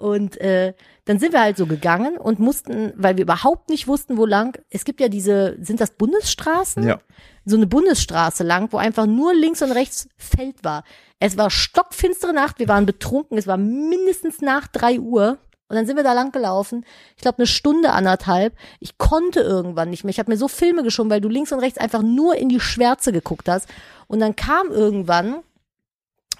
Und 0.00 0.40
äh, 0.40 0.72
dann 1.04 1.18
sind 1.18 1.34
wir 1.34 1.42
halt 1.42 1.58
so 1.58 1.66
gegangen 1.66 2.16
und 2.16 2.38
mussten, 2.38 2.94
weil 2.96 3.18
wir 3.18 3.24
überhaupt 3.24 3.68
nicht 3.68 3.86
wussten, 3.86 4.16
wo 4.16 4.24
lang. 4.24 4.58
Es 4.70 4.86
gibt 4.86 4.98
ja 4.98 5.08
diese, 5.08 5.58
sind 5.60 5.78
das 5.78 5.90
Bundesstraßen? 5.90 6.88
Ja. 6.88 7.00
So 7.44 7.56
eine 7.56 7.66
Bundesstraße 7.66 8.42
lang, 8.42 8.72
wo 8.72 8.78
einfach 8.78 9.04
nur 9.04 9.34
links 9.34 9.60
und 9.60 9.72
rechts 9.72 10.08
Feld 10.16 10.64
war. 10.64 10.84
Es 11.18 11.36
war 11.36 11.50
stockfinstere 11.50 12.32
Nacht, 12.32 12.60
wir 12.60 12.68
waren 12.68 12.86
betrunken, 12.86 13.36
es 13.36 13.46
war 13.46 13.58
mindestens 13.58 14.40
nach 14.40 14.68
drei 14.68 14.98
Uhr. 14.98 15.36
Und 15.68 15.76
dann 15.76 15.84
sind 15.84 15.96
wir 15.96 16.02
da 16.02 16.14
lang 16.14 16.32
gelaufen. 16.32 16.86
Ich 17.16 17.22
glaube, 17.22 17.38
eine 17.38 17.46
Stunde, 17.46 17.92
anderthalb. 17.92 18.54
Ich 18.80 18.96
konnte 18.96 19.40
irgendwann 19.40 19.90
nicht 19.90 20.02
mehr. 20.02 20.10
Ich 20.10 20.18
habe 20.18 20.30
mir 20.30 20.38
so 20.38 20.48
Filme 20.48 20.82
geschoben, 20.82 21.10
weil 21.10 21.20
du 21.20 21.28
links 21.28 21.52
und 21.52 21.60
rechts 21.60 21.78
einfach 21.78 22.02
nur 22.02 22.36
in 22.36 22.48
die 22.48 22.58
Schwärze 22.58 23.12
geguckt 23.12 23.50
hast. 23.50 23.68
Und 24.08 24.18
dann 24.20 24.34
kam 24.34 24.70
irgendwann 24.70 25.42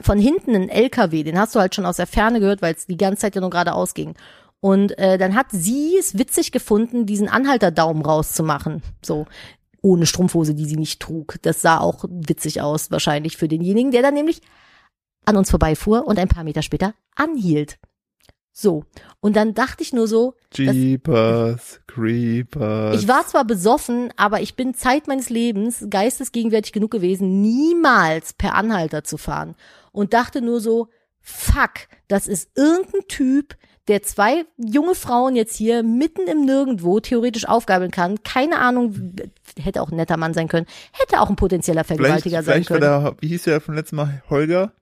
von 0.00 0.18
hinten 0.18 0.54
ein 0.54 0.68
LKW, 0.68 1.22
den 1.22 1.38
hast 1.38 1.54
du 1.54 1.60
halt 1.60 1.74
schon 1.74 1.86
aus 1.86 1.96
der 1.96 2.06
Ferne 2.06 2.40
gehört, 2.40 2.62
weil 2.62 2.74
es 2.74 2.86
die 2.86 2.96
ganze 2.96 3.22
Zeit 3.22 3.34
ja 3.34 3.40
nur 3.40 3.50
geradeaus 3.50 3.94
ging. 3.94 4.14
Und 4.60 4.98
äh, 4.98 5.16
dann 5.16 5.34
hat 5.34 5.46
sie 5.50 5.96
es 5.98 6.18
witzig 6.18 6.52
gefunden, 6.52 7.06
diesen 7.06 7.28
Anhalterdaumen 7.28 8.04
rauszumachen. 8.04 8.82
So, 9.02 9.26
ohne 9.82 10.06
Strumpfhose, 10.06 10.54
die 10.54 10.66
sie 10.66 10.76
nicht 10.76 11.00
trug. 11.00 11.36
Das 11.42 11.62
sah 11.62 11.78
auch 11.78 12.04
witzig 12.08 12.60
aus, 12.60 12.90
wahrscheinlich 12.90 13.36
für 13.36 13.48
denjenigen, 13.48 13.90
der 13.90 14.02
dann 14.02 14.14
nämlich 14.14 14.42
an 15.24 15.36
uns 15.36 15.50
vorbeifuhr 15.50 16.06
und 16.06 16.18
ein 16.18 16.28
paar 16.28 16.44
Meter 16.44 16.62
später 16.62 16.94
anhielt. 17.14 17.78
So, 18.52 18.84
und 19.20 19.36
dann 19.36 19.54
dachte 19.54 19.82
ich 19.82 19.92
nur 19.92 20.08
so, 20.08 20.34
Jeepers, 20.52 21.80
Creepers. 21.86 23.00
ich 23.00 23.08
war 23.08 23.26
zwar 23.26 23.44
besoffen, 23.44 24.12
aber 24.16 24.40
ich 24.42 24.56
bin 24.56 24.74
Zeit 24.74 25.06
meines 25.06 25.30
Lebens 25.30 25.86
geistesgegenwärtig 25.88 26.72
genug 26.72 26.90
gewesen, 26.90 27.40
niemals 27.40 28.32
per 28.32 28.54
Anhalter 28.54 29.04
zu 29.04 29.16
fahren. 29.16 29.54
Und 29.92 30.12
dachte 30.12 30.40
nur 30.40 30.60
so, 30.60 30.88
fuck, 31.20 31.88
das 32.08 32.26
ist 32.26 32.50
irgendein 32.56 33.06
Typ, 33.08 33.56
der 33.88 34.02
zwei 34.02 34.44
junge 34.56 34.94
Frauen 34.94 35.34
jetzt 35.34 35.56
hier 35.56 35.82
mitten 35.82 36.28
im 36.28 36.44
Nirgendwo 36.44 37.00
theoretisch 37.00 37.48
aufgabeln 37.48 37.90
kann. 37.90 38.22
Keine 38.22 38.58
Ahnung, 38.58 39.14
hätte 39.60 39.82
auch 39.82 39.90
ein 39.90 39.96
netter 39.96 40.16
Mann 40.16 40.34
sein 40.34 40.48
können, 40.48 40.66
hätte 40.92 41.20
auch 41.20 41.28
ein 41.28 41.36
potenzieller 41.36 41.84
vielleicht, 41.84 42.00
Vergewaltiger 42.00 42.42
sein 42.42 42.64
vielleicht 42.64 42.70
war 42.70 42.78
können. 42.78 43.04
der, 43.04 43.16
wie 43.20 43.28
hieß 43.28 43.42
der 43.44 43.60
vom 43.60 43.74
letzten 43.74 43.96
Mal? 43.96 44.22
Holger? 44.30 44.72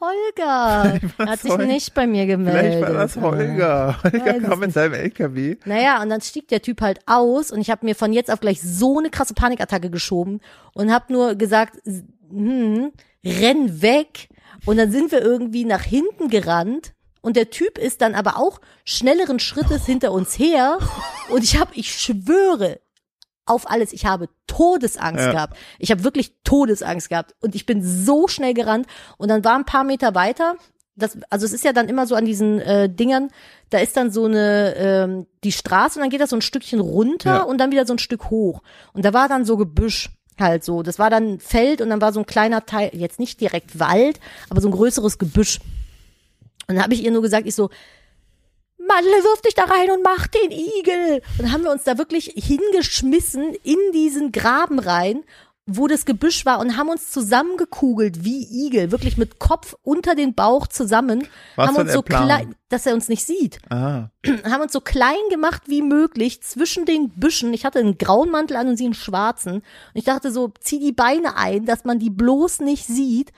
Holger 0.00 0.98
Vielleicht 1.00 1.18
war 1.18 1.26
hat 1.26 1.40
sich 1.40 1.50
Holger. 1.50 1.66
nicht 1.66 1.94
bei 1.94 2.06
mir 2.06 2.26
gemeldet. 2.26 2.74
Vielleicht 2.74 2.82
war 2.82 2.92
das 2.92 3.16
Holger. 3.16 3.96
Holger 4.04 4.26
Weiß 4.26 4.42
kam 4.42 4.58
mit 4.60 4.72
seinem 4.72 4.92
LKW. 4.94 5.56
Naja, 5.64 6.02
und 6.02 6.10
dann 6.10 6.20
stieg 6.20 6.48
der 6.48 6.60
Typ 6.60 6.82
halt 6.82 7.00
aus 7.06 7.50
und 7.50 7.60
ich 7.60 7.70
habe 7.70 7.86
mir 7.86 7.94
von 7.94 8.12
jetzt 8.12 8.30
auf 8.30 8.40
gleich 8.40 8.60
so 8.60 8.98
eine 8.98 9.10
krasse 9.10 9.34
Panikattacke 9.34 9.90
geschoben 9.90 10.40
und 10.74 10.92
habe 10.92 11.12
nur 11.12 11.34
gesagt, 11.34 11.78
hm, 12.28 12.92
renn 13.24 13.82
weg. 13.82 14.28
Und 14.66 14.76
dann 14.76 14.90
sind 14.90 15.12
wir 15.12 15.22
irgendwie 15.22 15.64
nach 15.64 15.82
hinten 15.82 16.28
gerannt 16.28 16.92
und 17.22 17.36
der 17.36 17.50
Typ 17.50 17.78
ist 17.78 18.00
dann 18.02 18.14
aber 18.14 18.36
auch 18.36 18.60
schnelleren 18.84 19.38
Schrittes 19.38 19.86
hinter 19.86 20.12
uns 20.12 20.38
her 20.38 20.78
und 21.30 21.42
ich 21.44 21.58
habe, 21.58 21.70
ich 21.74 21.92
schwöre 21.98 22.80
auf 23.46 23.70
alles, 23.70 23.92
ich 23.92 24.06
habe 24.06 24.28
Todesangst 24.48 25.24
Ja. 25.26 25.32
gehabt. 25.32 25.56
Ich 25.78 25.90
habe 25.92 26.02
wirklich 26.04 26.34
Todesangst 26.42 27.08
gehabt 27.08 27.34
und 27.40 27.54
ich 27.54 27.64
bin 27.64 27.82
so 27.84 28.26
schnell 28.26 28.54
gerannt 28.54 28.86
und 29.18 29.28
dann 29.28 29.44
war 29.44 29.54
ein 29.56 29.64
paar 29.64 29.84
Meter 29.84 30.14
weiter. 30.16 30.56
Das, 30.96 31.16
also 31.30 31.44
es 31.46 31.52
ist 31.52 31.62
ja 31.64 31.72
dann 31.72 31.88
immer 31.88 32.06
so 32.06 32.14
an 32.16 32.24
diesen 32.24 32.58
äh, 32.60 32.88
Dingern, 32.88 33.28
da 33.70 33.78
ist 33.78 33.96
dann 33.96 34.10
so 34.10 34.24
eine 34.24 34.74
ähm, 34.76 35.26
die 35.44 35.52
Straße 35.52 35.98
und 35.98 36.02
dann 36.02 36.10
geht 36.10 36.20
das 36.22 36.30
so 36.30 36.36
ein 36.36 36.42
Stückchen 36.42 36.80
runter 36.80 37.34
Ja. 37.36 37.42
und 37.42 37.58
dann 37.58 37.70
wieder 37.70 37.86
so 37.86 37.92
ein 37.94 37.98
Stück 37.98 38.30
hoch 38.30 38.62
und 38.94 39.04
da 39.04 39.12
war 39.12 39.28
dann 39.28 39.44
so 39.44 39.56
Gebüsch 39.56 40.08
halt 40.40 40.64
so. 40.64 40.82
Das 40.82 40.98
war 40.98 41.10
dann 41.10 41.40
Feld 41.40 41.80
und 41.80 41.90
dann 41.90 42.00
war 42.00 42.12
so 42.12 42.20
ein 42.20 42.26
kleiner 42.26 42.66
Teil, 42.66 42.90
jetzt 42.92 43.18
nicht 43.18 43.40
direkt 43.40 43.78
Wald, 43.78 44.20
aber 44.48 44.60
so 44.60 44.68
ein 44.68 44.72
größeres 44.72 45.18
Gebüsch. 45.18 45.60
Und 46.68 46.76
dann 46.76 46.82
habe 46.82 46.94
ich 46.94 47.04
ihr 47.04 47.10
nur 47.10 47.22
gesagt, 47.22 47.46
ich 47.46 47.54
so, 47.54 47.70
Madele, 48.78 49.24
wirf 49.24 49.40
dich 49.42 49.54
da 49.54 49.64
rein 49.64 49.90
und 49.90 50.02
mach 50.02 50.26
den 50.26 50.50
Igel. 50.50 51.22
Und 51.38 51.42
dann 51.42 51.52
haben 51.52 51.64
wir 51.64 51.72
uns 51.72 51.84
da 51.84 51.98
wirklich 51.98 52.32
hingeschmissen 52.36 53.54
in 53.62 53.78
diesen 53.92 54.32
Graben 54.32 54.78
rein, 54.78 55.24
wo 55.68 55.88
das 55.88 56.04
Gebüsch 56.04 56.46
war 56.46 56.60
und 56.60 56.76
haben 56.76 56.88
uns 56.88 57.10
zusammengekugelt 57.10 58.24
wie 58.24 58.66
Igel, 58.66 58.92
wirklich 58.92 59.16
mit 59.16 59.40
Kopf 59.40 59.74
unter 59.82 60.14
den 60.14 60.34
Bauch 60.34 60.68
zusammen, 60.68 61.26
Was 61.56 61.68
haben 61.68 61.76
uns 61.76 61.92
so 61.92 62.02
Plan? 62.02 62.24
klein, 62.26 62.54
dass 62.68 62.86
er 62.86 62.94
uns 62.94 63.08
nicht 63.08 63.26
sieht, 63.26 63.58
Ah, 63.68 64.10
haben 64.44 64.62
uns 64.62 64.72
so 64.72 64.80
klein 64.80 65.16
gemacht 65.30 65.62
wie 65.66 65.82
möglich 65.82 66.40
zwischen 66.42 66.84
den 66.84 67.10
Büschen. 67.10 67.52
Ich 67.52 67.64
hatte 67.64 67.80
einen 67.80 67.98
grauen 67.98 68.30
Mantel 68.30 68.56
an 68.56 68.68
und 68.68 68.76
sie 68.76 68.84
einen 68.84 68.94
schwarzen. 68.94 69.54
Und 69.56 69.62
ich 69.94 70.04
dachte 70.04 70.30
so, 70.30 70.52
zieh 70.60 70.78
die 70.78 70.92
Beine 70.92 71.36
ein, 71.36 71.64
dass 71.66 71.84
man 71.84 71.98
die 71.98 72.10
bloß 72.10 72.60
nicht 72.60 72.86
sieht. 72.86 73.32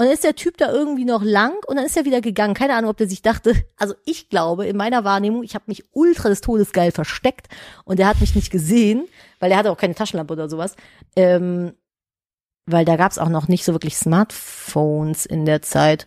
Und 0.00 0.06
dann 0.06 0.14
ist 0.14 0.24
der 0.24 0.34
Typ 0.34 0.56
da 0.56 0.72
irgendwie 0.72 1.04
noch 1.04 1.22
lang 1.22 1.52
und 1.66 1.76
dann 1.76 1.84
ist 1.84 1.94
er 1.94 2.06
wieder 2.06 2.22
gegangen. 2.22 2.54
Keine 2.54 2.72
Ahnung, 2.72 2.90
ob 2.90 2.96
der 2.96 3.06
sich 3.06 3.20
dachte, 3.20 3.52
also 3.76 3.92
ich 4.06 4.30
glaube, 4.30 4.64
in 4.64 4.78
meiner 4.78 5.04
Wahrnehmung, 5.04 5.42
ich 5.42 5.54
habe 5.54 5.66
mich 5.66 5.84
ultra 5.92 6.30
des 6.30 6.40
Todes 6.40 6.72
geil 6.72 6.90
versteckt 6.90 7.48
und 7.84 7.98
der 7.98 8.06
hat 8.06 8.18
mich 8.18 8.34
nicht 8.34 8.50
gesehen, 8.50 9.06
weil 9.40 9.50
er 9.50 9.58
hatte 9.58 9.70
auch 9.70 9.76
keine 9.76 9.94
Taschenlampe 9.94 10.32
oder 10.32 10.48
sowas. 10.48 10.74
Ähm, 11.16 11.74
weil 12.64 12.86
da 12.86 12.96
gab's 12.96 13.18
auch 13.18 13.28
noch 13.28 13.46
nicht 13.46 13.62
so 13.62 13.74
wirklich 13.74 13.98
Smartphones 13.98 15.26
in 15.26 15.44
der 15.44 15.60
Zeit, 15.60 16.06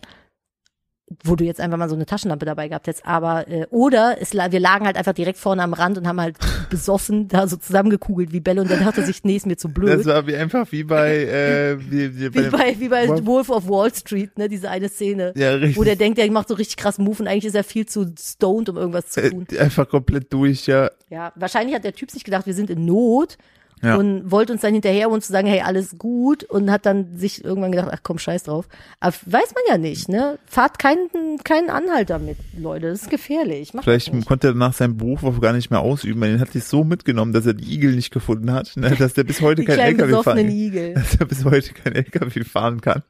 wo 1.22 1.36
du 1.36 1.44
jetzt 1.44 1.60
einfach 1.60 1.76
mal 1.78 1.88
so 1.88 1.94
eine 1.94 2.06
Taschenlampe 2.06 2.44
dabei 2.46 2.68
gehabt 2.68 2.86
hättest. 2.86 3.06
Aber, 3.06 3.46
äh, 3.48 3.66
oder 3.70 4.16
es, 4.20 4.32
wir 4.34 4.60
lagen 4.60 4.86
halt 4.86 4.96
einfach 4.96 5.12
direkt 5.12 5.38
vorne 5.38 5.62
am 5.62 5.72
Rand 5.72 5.98
und 5.98 6.06
haben 6.08 6.20
halt 6.20 6.36
besoffen 6.70 7.28
da 7.28 7.46
so 7.46 7.56
zusammengekugelt 7.56 8.32
wie 8.32 8.40
Bälle 8.40 8.60
und 8.62 8.70
dann 8.70 8.80
dachte 8.84 9.04
sich, 9.04 9.22
nee, 9.24 9.36
ist 9.36 9.46
mir 9.46 9.56
zu 9.56 9.68
blöd. 9.68 9.98
das 10.00 10.06
war 10.06 10.26
wie 10.26 10.34
einfach 10.36 10.70
wie 10.72 10.84
bei, 10.84 11.16
äh, 11.24 11.76
wie, 11.90 12.18
wie, 12.18 12.34
Wie 12.34 12.48
bei, 12.50 12.76
wie 12.78 12.88
bei 12.88 13.08
Wolf- 13.26 13.50
of 13.50 13.68
Wall 13.68 13.92
Street, 13.94 14.36
ne, 14.38 14.48
diese 14.48 14.70
eine 14.70 14.88
Szene. 14.88 15.32
ja, 15.36 15.52
richtig. 15.52 15.76
Wo 15.76 15.84
der 15.84 15.96
denkt, 15.96 16.18
der 16.18 16.30
macht 16.30 16.48
so 16.48 16.54
richtig 16.54 16.76
krassen 16.76 17.04
Move 17.04 17.18
und 17.20 17.28
eigentlich 17.28 17.44
ist 17.46 17.54
er 17.54 17.64
viel 17.64 17.86
zu 17.86 18.12
stoned, 18.18 18.68
um 18.68 18.76
irgendwas 18.76 19.10
zu 19.10 19.30
tun. 19.30 19.46
äh, 19.52 19.58
einfach 19.58 19.88
komplett 19.88 20.32
durch, 20.32 20.66
ja. 20.66 20.90
Ja, 21.10 21.32
wahrscheinlich 21.36 21.74
hat 21.76 21.84
der 21.84 21.92
Typ 21.94 22.10
sich 22.10 22.24
gedacht, 22.24 22.46
wir 22.46 22.54
sind 22.54 22.70
in 22.70 22.84
Not 22.86 23.36
Ja. 23.84 23.96
und 23.96 24.30
wollte 24.30 24.52
uns 24.52 24.62
dann 24.62 24.72
hinterher, 24.72 25.08
um 25.08 25.14
uns 25.14 25.26
zu 25.26 25.32
sagen, 25.32 25.46
hey, 25.46 25.60
alles 25.60 25.98
gut 25.98 26.44
und 26.44 26.70
hat 26.70 26.86
dann 26.86 27.16
sich 27.16 27.44
irgendwann 27.44 27.72
gedacht, 27.72 27.90
ach 27.92 28.00
komm, 28.02 28.18
scheiß 28.18 28.44
drauf. 28.44 28.66
Aber 29.00 29.14
weiß 29.26 29.54
man 29.54 29.62
ja 29.68 29.78
nicht, 29.78 30.08
ne? 30.08 30.38
Fahrt 30.46 30.78
keinen, 30.78 31.08
keinen 31.44 31.70
Anhalter 31.70 32.18
mit, 32.18 32.38
Leute, 32.58 32.88
das 32.88 33.02
ist 33.02 33.10
gefährlich. 33.10 33.74
Macht 33.74 33.84
Vielleicht 33.84 34.12
konnte 34.26 34.48
er 34.48 34.54
nach 34.54 34.72
seinem 34.72 34.96
Beruf 34.96 35.22
auch 35.24 35.40
gar 35.40 35.52
nicht 35.52 35.70
mehr 35.70 35.80
ausüben, 35.80 36.20
weil 36.20 36.32
den 36.32 36.40
hat 36.40 36.52
sich 36.52 36.64
so 36.64 36.82
mitgenommen, 36.84 37.32
dass 37.32 37.46
er 37.46 37.54
die 37.54 37.74
Igel 37.74 37.94
nicht 37.94 38.12
gefunden 38.12 38.52
hat, 38.52 38.72
ne, 38.76 38.96
dass 38.98 39.14
der 39.14 39.24
bis 39.24 39.40
heute 39.40 39.64
kein 39.64 39.78
LKW 39.78 40.22
fahren 40.22 40.36
kann. 40.36 40.50
Igel. 40.50 40.94
Dass 41.04 41.16
er 41.16 41.26
bis 41.26 41.44
heute 41.44 41.74
kein 41.74 41.94
LKW 41.94 42.44
fahren 42.44 42.80
kann 42.80 43.02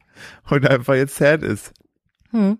und 0.51 0.68
einfach 0.68 0.95
jetzt 0.95 1.16
sad 1.16 1.43
ist. 1.43 1.72
Hm. 2.31 2.59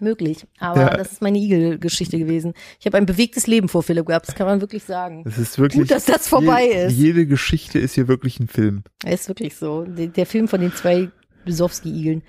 Möglich. 0.00 0.46
Aber 0.58 0.80
Ja. 0.80 0.96
das 0.96 1.12
ist 1.12 1.22
meine 1.22 1.38
Igel-Geschichte 1.38 2.18
gewesen. 2.18 2.54
Ich 2.78 2.86
habe 2.86 2.96
ein 2.96 3.06
bewegtes 3.06 3.46
Leben 3.46 3.68
vor 3.68 3.82
Philipp 3.82 4.06
gehabt, 4.06 4.28
das 4.28 4.34
kann 4.34 4.46
man 4.46 4.60
wirklich 4.60 4.84
sagen. 4.84 5.24
Das 5.24 5.36
ist 5.38 5.58
wirklich. 5.58 5.82
Gut, 5.82 5.90
dass 5.90 6.06
das 6.06 6.26
vorbei 6.28 6.64
je, 6.66 6.86
ist. 6.86 6.92
Jede 6.94 7.26
Geschichte 7.26 7.78
ist 7.78 7.94
hier 7.94 8.08
wirklich 8.08 8.40
ein 8.40 8.48
Film. 8.48 8.82
Ist 9.04 9.28
wirklich 9.28 9.56
so. 9.56 9.84
Der, 9.84 10.06
der 10.06 10.26
Film 10.26 10.48
von 10.48 10.60
den 10.60 10.72
zwei 10.74 11.10
Besowski-Igeln. 11.44 12.22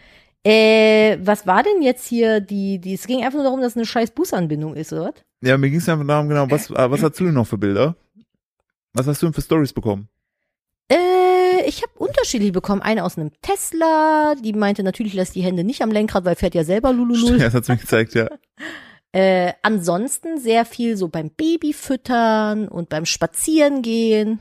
Äh, 0.44 1.18
was 1.22 1.46
war 1.46 1.64
denn 1.64 1.82
jetzt 1.82 2.08
hier 2.08 2.40
die, 2.42 2.80
die, 2.80 2.94
es 2.96 3.06
ging 3.06 3.20
einfach 3.24 3.36
nur 3.36 3.44
darum, 3.44 3.62
dass 3.62 3.74
es 3.74 3.78
eine 3.78 3.86
scheiß 3.86 4.12
Busanbindung 4.12 4.76
ist, 4.76 4.92
oder? 4.92 5.14
was? 5.14 5.14
Ja, 5.42 5.58
mir 5.58 5.70
ging 5.70 5.80
es 5.80 5.88
einfach 5.88 6.06
darum, 6.08 6.30
genau, 6.30 6.50
was, 6.50 6.70
äh, 6.72 6.92
was 6.92 7.04
hast 7.04 7.20
du 7.20 7.26
denn 7.26 7.34
noch 7.36 7.48
für 7.48 7.58
Bilder? 7.58 7.96
Was 8.94 9.08
hast 9.08 9.22
du 9.22 9.28
denn 9.28 9.34
für 9.34 9.42
Stories 9.42 9.72
bekommen? 9.72 10.10
Ich 11.72 11.82
habe 11.84 11.94
unterschiedlich 11.98 12.52
bekommen. 12.52 12.82
Eine 12.82 13.06
aus 13.06 13.18
einem 13.18 13.32
Tesla, 13.42 14.36
die 14.36 14.52
meinte 14.52 14.84
natürlich, 14.84 15.14
lass 15.14 15.32
die 15.32 15.42
Hände 15.42 15.64
nicht 15.64 15.82
am 15.82 15.90
Lenkrad, 15.90 16.26
weil 16.26 16.36
fährt 16.36 16.54
ja 16.54 16.66
selber 16.66 16.92
Lululul. 16.92 17.38
Ja, 17.38 17.46
das 17.46 17.54
hat's 17.54 17.70
mir 17.70 17.78
gezeigt, 17.78 18.14
ja. 18.14 18.28
Äh, 19.14 19.52
ansonsten 19.62 20.40
sehr 20.40 20.64
viel 20.64 20.96
so 20.96 21.10
beim 21.10 21.32
Babyfüttern 21.32 22.70
und 22.70 22.88
beim 22.88 23.06
Spazierengehen. 23.06 24.40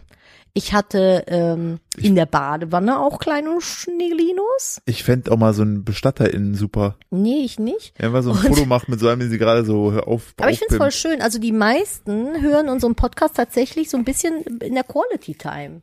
Ich 0.53 0.73
hatte 0.73 1.25
ähm, 1.27 1.79
in 1.97 2.15
der 2.15 2.27
Badewanne 2.27 3.01
auch 3.01 3.19
kleine 3.19 3.61
Schneegelinos. 3.61 4.81
Ich 4.87 5.03
fänd 5.03 5.29
auch 5.29 5.39
mal 5.39 5.55
so 5.55 5.63
einen 5.63 5.83
BestatterInnen 5.85 6.55
super. 6.55 6.97
Nee, 7.11 7.43
ich 7.45 7.59
nicht. 7.59 7.99
Der 7.99 8.07
einfach 8.07 8.23
so 8.23 8.31
ein 8.31 8.37
Und- 8.37 8.47
Foto 8.47 8.65
macht 8.67 8.89
mit 8.89 9.01
so 9.01 9.09
einem, 9.09 9.19
den 9.19 9.31
sie 9.31 9.39
gerade 9.39 9.65
so 9.65 9.91
auf. 9.91 10.35
Aber 10.41 10.51
ich 10.53 10.61
find's 10.61 10.77
voll 10.77 10.93
schön. 10.93 11.21
Also 11.21 11.41
die 11.41 11.51
meisten 11.53 12.41
hören 12.41 12.69
unseren 12.69 12.95
Podcast 12.95 13.37
tatsächlich 13.37 13.91
so 13.91 13.97
ein 13.97 14.05
bisschen 14.05 14.43
in 14.61 14.75
der 14.75 14.85
Quality 14.85 15.35
Time. 15.35 15.83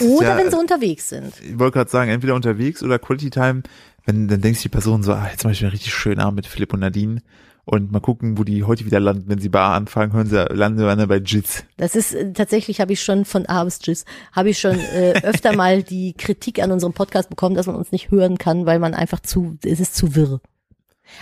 Oder 0.00 0.28
ja, 0.28 0.36
wenn 0.36 0.50
sie 0.50 0.58
unterwegs 0.58 1.08
sind. 1.08 1.32
Ich 1.42 1.58
wollte 1.58 1.78
gerade 1.78 1.90
sagen, 1.90 2.10
entweder 2.10 2.34
unterwegs 2.34 2.82
oder 2.82 2.98
Quality 2.98 3.30
Time, 3.30 3.62
wenn 4.04 4.28
dann 4.28 4.40
denkst 4.40 4.60
du 4.60 4.62
die 4.64 4.72
Person 4.72 5.02
so, 5.02 5.12
ah, 5.12 5.28
jetzt 5.30 5.44
mache 5.44 5.52
ich 5.52 5.62
einen 5.62 5.70
richtig 5.70 5.94
schönen 5.94 6.20
Abend 6.20 6.36
mit 6.36 6.46
Philipp 6.46 6.72
und 6.72 6.80
Nadine. 6.80 7.20
Und 7.64 7.92
mal 7.92 8.00
gucken, 8.00 8.38
wo 8.38 8.44
die 8.44 8.64
heute 8.64 8.86
wieder 8.86 8.98
landen. 8.98 9.24
Wenn 9.26 9.40
sie 9.40 9.50
bei 9.50 9.60
A 9.60 9.76
anfangen, 9.76 10.14
hören 10.14 10.26
sie, 10.26 10.42
landen 10.42 10.78
sie 10.78 10.84
dann 10.86 11.06
bei 11.06 11.18
Jits. 11.18 11.64
Das 11.76 11.96
ist 11.96 12.14
äh, 12.14 12.32
tatsächlich, 12.32 12.80
habe 12.80 12.94
ich 12.94 13.02
schon 13.02 13.26
von 13.26 13.44
A 13.44 13.62
bis 13.62 13.78
Tschüss, 13.78 14.06
habe 14.32 14.48
ich 14.48 14.58
schon 14.58 14.78
äh, 14.78 15.12
öfter 15.22 15.54
mal 15.54 15.82
die 15.82 16.14
Kritik 16.14 16.62
an 16.62 16.72
unserem 16.72 16.94
Podcast 16.94 17.28
bekommen, 17.28 17.54
dass 17.54 17.66
man 17.66 17.76
uns 17.76 17.92
nicht 17.92 18.10
hören 18.10 18.38
kann, 18.38 18.64
weil 18.64 18.78
man 18.78 18.94
einfach 18.94 19.20
zu, 19.20 19.58
es 19.62 19.80
ist 19.80 19.94
zu 19.94 20.14
wirr. 20.14 20.40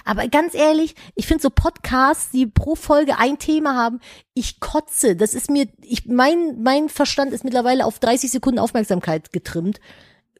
Aber 0.05 0.29
ganz 0.29 0.55
ehrlich, 0.55 0.95
ich 1.15 1.27
finde 1.27 1.43
so 1.43 1.51
Podcasts, 1.51 2.31
die 2.31 2.47
pro 2.47 2.75
Folge 2.75 3.19
ein 3.19 3.39
Thema 3.39 3.75
haben, 3.75 4.01
ich 4.35 4.61
kotze. 4.61 5.17
Das 5.17 5.35
ist 5.35 5.51
mir, 5.51 5.67
ich, 5.83 6.07
mein, 6.07 6.63
mein 6.63 6.89
Verstand 6.89 7.33
ist 7.33 7.45
mittlerweile 7.45 7.87
auf 7.87 7.99
30 7.99 8.31
Sekunden 8.31 8.59
Aufmerksamkeit 8.59 9.33
getrimmt 9.33 9.81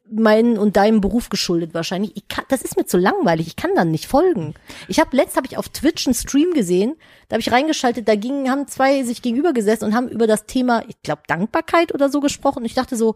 meinen 0.09 0.57
und 0.57 0.77
deinem 0.77 1.01
Beruf 1.01 1.29
geschuldet 1.29 1.73
wahrscheinlich. 1.73 2.15
Ich 2.15 2.27
kann, 2.27 2.45
das 2.49 2.61
ist 2.61 2.77
mir 2.77 2.85
zu 2.85 2.97
langweilig. 2.97 3.47
Ich 3.47 3.55
kann 3.55 3.75
dann 3.75 3.91
nicht 3.91 4.07
folgen. 4.07 4.53
Ich 4.87 4.99
habe 4.99 5.15
letzt 5.15 5.35
habe 5.35 5.47
ich 5.47 5.57
auf 5.57 5.69
Twitch 5.69 6.07
einen 6.07 6.13
Stream 6.13 6.53
gesehen. 6.53 6.95
Da 7.27 7.35
habe 7.35 7.41
ich 7.41 7.51
reingeschaltet. 7.51 8.07
Da 8.07 8.15
gingen 8.15 8.49
haben 8.49 8.67
zwei 8.67 9.03
sich 9.03 9.21
gegenüber 9.21 9.53
gesessen 9.53 9.85
und 9.85 9.95
haben 9.95 10.07
über 10.07 10.27
das 10.27 10.45
Thema, 10.45 10.83
ich 10.87 11.01
glaube 11.03 11.23
Dankbarkeit 11.27 11.93
oder 11.93 12.09
so 12.09 12.19
gesprochen. 12.19 12.59
Und 12.59 12.65
ich 12.65 12.73
dachte 12.73 12.95
so 12.95 13.15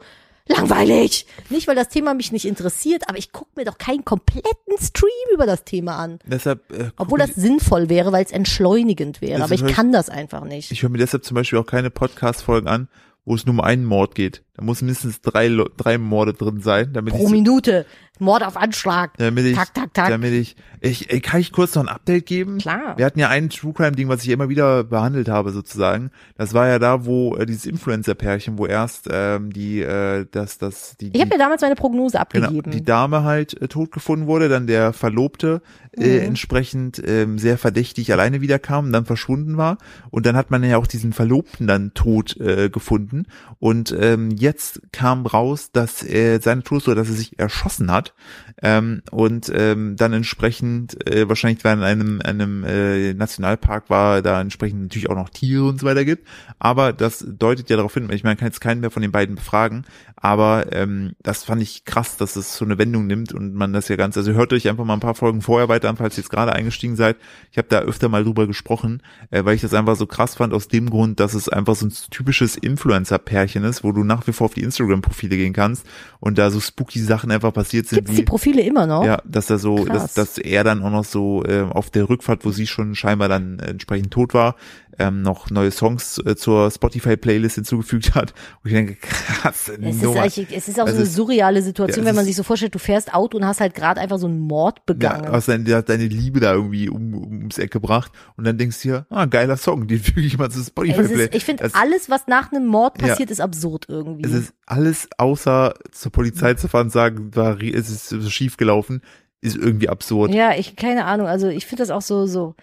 langweilig. 0.51 1.25
Nicht 1.49 1.67
weil 1.67 1.75
das 1.75 1.89
Thema 1.89 2.13
mich 2.13 2.31
nicht 2.31 2.45
interessiert, 2.45 3.03
aber 3.07 3.17
ich 3.17 3.31
gucke 3.31 3.51
mir 3.55 3.65
doch 3.65 3.77
keinen 3.77 4.05
kompletten 4.05 4.77
Stream 4.79 5.11
über 5.33 5.45
das 5.45 5.63
Thema 5.63 5.97
an. 5.97 6.19
Deshalb, 6.25 6.71
äh, 6.71 6.91
Obwohl 6.97 7.19
das 7.19 7.35
sinnvoll 7.35 7.89
wäre, 7.89 8.11
weil 8.11 8.23
es 8.23 8.31
entschleunigend 8.31 9.21
wäre. 9.21 9.43
Aber 9.43 9.53
ich 9.53 9.65
kann 9.65 9.91
das 9.91 10.09
einfach 10.09 10.43
nicht. 10.43 10.71
ich 10.71 10.83
höre 10.83 10.89
mir 10.89 10.97
deshalb 10.97 11.25
zum 11.25 11.35
Beispiel 11.35 11.59
auch 11.59 11.65
keine 11.65 11.89
Podcast-Folgen 11.89 12.67
an, 12.67 12.87
wo 13.25 13.35
es 13.35 13.45
nur 13.45 13.53
um 13.53 13.61
einen 13.61 13.85
Mord 13.85 14.15
geht. 14.15 14.43
Da 14.55 14.63
muss 14.63 14.81
mindestens 14.81 15.21
drei, 15.21 15.49
drei 15.77 15.97
Morde 15.97 16.33
drin 16.33 16.59
sein, 16.61 16.91
damit 16.93 17.13
Pro 17.13 17.25
ich, 17.25 17.31
Minute 17.31 17.85
Mord 18.19 18.43
auf 18.43 18.57
Anschlag. 18.57 19.17
damit 19.17 19.45
ich, 19.45 19.55
tak, 19.55 19.73
tak, 19.73 19.93
tak. 19.93 20.09
damit 20.09 20.33
ich, 20.33 20.55
ich, 20.81 21.09
ey, 21.11 21.21
kann 21.21 21.39
ich 21.39 21.51
kurz 21.51 21.73
noch 21.73 21.83
ein 21.83 21.89
Update 21.89 22.25
geben? 22.27 22.57
Klar. 22.59 22.95
Wir 22.97 23.05
hatten 23.05 23.17
ja 23.19 23.29
ein 23.29 23.49
True 23.49 23.73
Crime 23.73 23.93
Ding, 23.93 24.09
was 24.09 24.23
ich 24.23 24.29
immer 24.29 24.49
wieder 24.49 24.83
behandelt 24.83 25.27
habe 25.29 25.51
sozusagen. 25.51 26.11
Das 26.37 26.53
war 26.53 26.67
ja 26.67 26.77
da, 26.79 27.05
wo 27.05 27.35
äh, 27.37 27.45
dieses 27.47 27.65
Influencer-Pärchen, 27.65 28.57
wo 28.59 28.67
erst 28.67 29.07
ähm, 29.09 29.51
die, 29.51 29.81
äh, 29.81 30.25
das, 30.29 30.57
das, 30.59 30.95
die, 30.99 31.11
Ich 31.15 31.21
habe 31.21 31.31
ja 31.31 31.37
damals 31.39 31.61
meine 31.61 31.75
Prognose 31.75 32.19
genau, 32.31 32.47
abgegeben. 32.47 32.71
die 32.71 32.83
Dame 32.83 33.23
halt 33.23 33.59
äh, 33.59 33.67
tot 33.69 33.91
gefunden 33.91 34.27
wurde, 34.27 34.49
dann 34.49 34.67
der 34.67 34.93
Verlobte 34.93 35.61
äh, 35.97 36.19
Mhm. 36.19 36.25
entsprechend 36.27 37.01
ähm, 37.05 37.37
sehr 37.39 37.57
verdächtig 37.57 38.11
alleine 38.13 38.41
wiederkam 38.41 38.85
und 38.85 38.93
dann 38.93 39.05
verschwunden 39.05 39.57
war. 39.57 39.77
Und 40.09 40.25
dann 40.25 40.35
hat 40.37 40.51
man 40.51 40.63
ja 40.63 40.77
auch 40.77 40.87
diesen 40.87 41.11
Verlobten 41.13 41.67
dann 41.67 41.93
tot 41.93 42.37
äh, 42.39 42.69
gefunden. 42.69 43.23
Und 43.59 43.95
ähm, 43.99 44.29
jetzt 44.41 44.81
kam 44.91 45.25
raus, 45.25 45.71
dass 45.71 46.03
äh, 46.03 46.39
seine 46.41 46.63
Todesursache, 46.63 46.95
dass 46.95 47.09
er 47.09 47.15
sich 47.15 47.39
erschossen 47.39 47.91
hat 47.91 48.13
ähm, 48.61 49.03
und 49.11 49.51
ähm, 49.53 49.95
dann 49.95 50.13
entsprechend 50.13 51.07
äh, 51.07 51.29
wahrscheinlich 51.29 51.63
war 51.63 51.73
in 51.73 51.83
einem 51.83 52.21
einem 52.21 52.63
äh, 52.63 53.13
Nationalpark 53.13 53.89
war 53.89 54.21
da 54.21 54.41
entsprechend 54.41 54.81
natürlich 54.81 55.09
auch 55.09 55.15
noch 55.15 55.29
Tiere 55.29 55.65
und 55.65 55.79
so 55.79 55.85
weiter 55.85 56.03
gibt, 56.03 56.27
aber 56.59 56.91
das 56.91 57.25
deutet 57.27 57.69
ja 57.69 57.77
darauf 57.77 57.93
hin. 57.93 58.09
Ich 58.11 58.23
meine, 58.23 58.35
kann 58.35 58.47
jetzt 58.47 58.61
keinen 58.61 58.81
mehr 58.81 58.91
von 58.91 59.01
den 59.01 59.11
beiden 59.11 59.35
befragen, 59.35 59.85
aber 60.15 60.71
ähm, 60.71 61.13
das 61.21 61.43
fand 61.43 61.61
ich 61.61 61.85
krass, 61.85 62.17
dass 62.17 62.35
es 62.35 62.55
so 62.55 62.65
eine 62.65 62.77
Wendung 62.77 63.07
nimmt 63.07 63.33
und 63.33 63.53
man 63.53 63.73
das 63.73 63.87
ja 63.87 63.95
ganz, 63.95 64.17
also 64.17 64.33
hört 64.33 64.53
euch 64.53 64.67
einfach 64.67 64.85
mal 64.85 64.93
ein 64.93 64.99
paar 64.99 65.15
Folgen 65.15 65.41
vorher 65.41 65.69
weiter 65.69 65.89
an, 65.89 65.97
falls 65.97 66.17
ihr 66.17 66.21
jetzt 66.21 66.29
gerade 66.29 66.53
eingestiegen 66.53 66.95
seid. 66.95 67.17
Ich 67.51 67.57
habe 67.57 67.67
da 67.69 67.79
öfter 67.79 68.09
mal 68.09 68.23
drüber 68.23 68.47
gesprochen, 68.47 69.01
äh, 69.29 69.45
weil 69.45 69.55
ich 69.55 69.61
das 69.61 69.73
einfach 69.73 69.95
so 69.95 70.07
krass 70.07 70.35
fand 70.35 70.53
aus 70.53 70.67
dem 70.67 70.89
Grund, 70.89 71.19
dass 71.19 71.33
es 71.33 71.49
einfach 71.49 71.75
so 71.75 71.85
ein 71.85 71.93
typisches 72.09 72.55
Influencer-Pärchen 72.55 73.63
ist, 73.63 73.83
wo 73.83 73.91
du 73.91 74.03
nach 74.03 74.27
wie 74.27 74.30
vor 74.33 74.45
auf 74.45 74.53
die 74.53 74.63
Instagram-Profile 74.63 75.37
gehen 75.37 75.53
kannst 75.53 75.85
und 76.21 76.37
da 76.37 76.49
so 76.51 76.61
spooky 76.61 76.99
Sachen 76.99 77.29
einfach 77.31 77.51
passiert 77.51 77.87
sind, 77.87 77.97
Gibt's 78.05 78.15
die 78.15 78.23
Profile 78.23 78.61
immer 78.61 78.85
noch? 78.87 79.03
ja, 79.03 79.21
dass 79.25 79.49
er 79.49 79.57
so, 79.57 79.75
Krass. 79.83 80.13
dass, 80.13 80.35
dass 80.35 80.37
er 80.37 80.63
dann 80.63 80.81
auch 80.81 80.89
noch 80.91 81.03
so 81.03 81.43
äh, 81.43 81.63
auf 81.63 81.89
der 81.89 82.07
Rückfahrt, 82.09 82.45
wo 82.45 82.51
sie 82.51 82.67
schon 82.67 82.95
scheinbar 82.95 83.27
dann 83.27 83.59
entsprechend 83.59 84.11
tot 84.11 84.33
war, 84.33 84.55
ähm, 84.99 85.21
noch 85.23 85.49
neue 85.49 85.71
Songs 85.71 86.19
äh, 86.25 86.35
zur 86.35 86.69
Spotify-Playlist 86.69 87.55
hinzugefügt 87.55 88.13
hat. 88.13 88.33
Und 88.63 88.69
ich 88.69 88.73
denke, 88.73 88.95
krass, 89.01 89.69
Es 89.69 89.95
ist, 89.95 90.03
Nummer. 90.03 90.21
eigentlich, 90.21 90.47
es 90.55 90.67
ist 90.67 90.79
auch 90.79 90.85
Also 90.85 90.97
so 90.97 91.01
eine 91.03 91.09
surreale 91.09 91.61
Situation, 91.63 92.03
ja, 92.03 92.09
wenn 92.09 92.15
man 92.15 92.23
ist- 92.23 92.27
sich 92.27 92.35
so 92.35 92.43
vorstellt, 92.43 92.75
du 92.75 92.79
fährst 92.79 93.13
Auto 93.13 93.37
und 93.37 93.45
hast 93.45 93.59
halt 93.61 93.73
gerade 93.73 93.99
einfach 93.99 94.19
so 94.19 94.27
einen 94.27 94.39
Mord 94.39 94.85
begangen. 94.85 95.23
Ja, 95.25 95.31
hast 95.31 95.47
deine, 95.47 95.81
deine 95.81 96.05
Liebe 96.07 96.39
da 96.39 96.53
irgendwie 96.53 96.89
um, 96.89 97.13
ums 97.15 97.57
Eck 97.57 97.71
gebracht 97.71 98.11
und 98.37 98.43
dann 98.45 98.57
denkst 98.57 98.81
du 98.83 98.89
dir, 98.89 99.05
ah, 99.09 99.25
geiler 99.25 99.57
Song, 99.57 99.87
den 99.87 99.99
füge 99.99 100.21
ich 100.21 100.37
mal 100.37 100.51
zu 100.51 100.61
Spotify 100.61 100.99
es 101.01 101.09
ist, 101.09 101.13
Play. 101.13 101.29
ich 101.33 101.45
finde, 101.45 101.69
alles, 101.73 102.09
was 102.09 102.27
nach 102.27 102.51
einem 102.51 102.67
Mord 102.67 103.01
Ja. 103.01 103.07
passiert, 103.07 103.31
ist 103.31 103.41
absurd 103.41 103.85
irgendwie. 103.87 104.25
Es 104.25 104.33
ist 104.33 104.53
alles 104.67 105.07
außer 105.17 105.73
zur 106.11 106.23
Polizei 106.23 106.53
zu 106.55 106.67
fahren 106.67 106.87
und 106.87 106.91
sagen, 106.91 107.31
es 107.73 107.89
ist 107.89 108.09
so 108.09 108.29
schief 108.29 108.57
gelaufen, 108.57 109.01
ist 109.41 109.55
irgendwie 109.55 109.89
absurd. 109.89 110.33
ja, 110.33 110.53
ich, 110.55 110.75
keine 110.75 111.05
Ahnung, 111.05 111.27
also 111.27 111.47
ich 111.47 111.65
finde 111.65 111.81
das 111.83 111.89
auch 111.89 112.01
so, 112.01 112.25
so, 112.27 112.55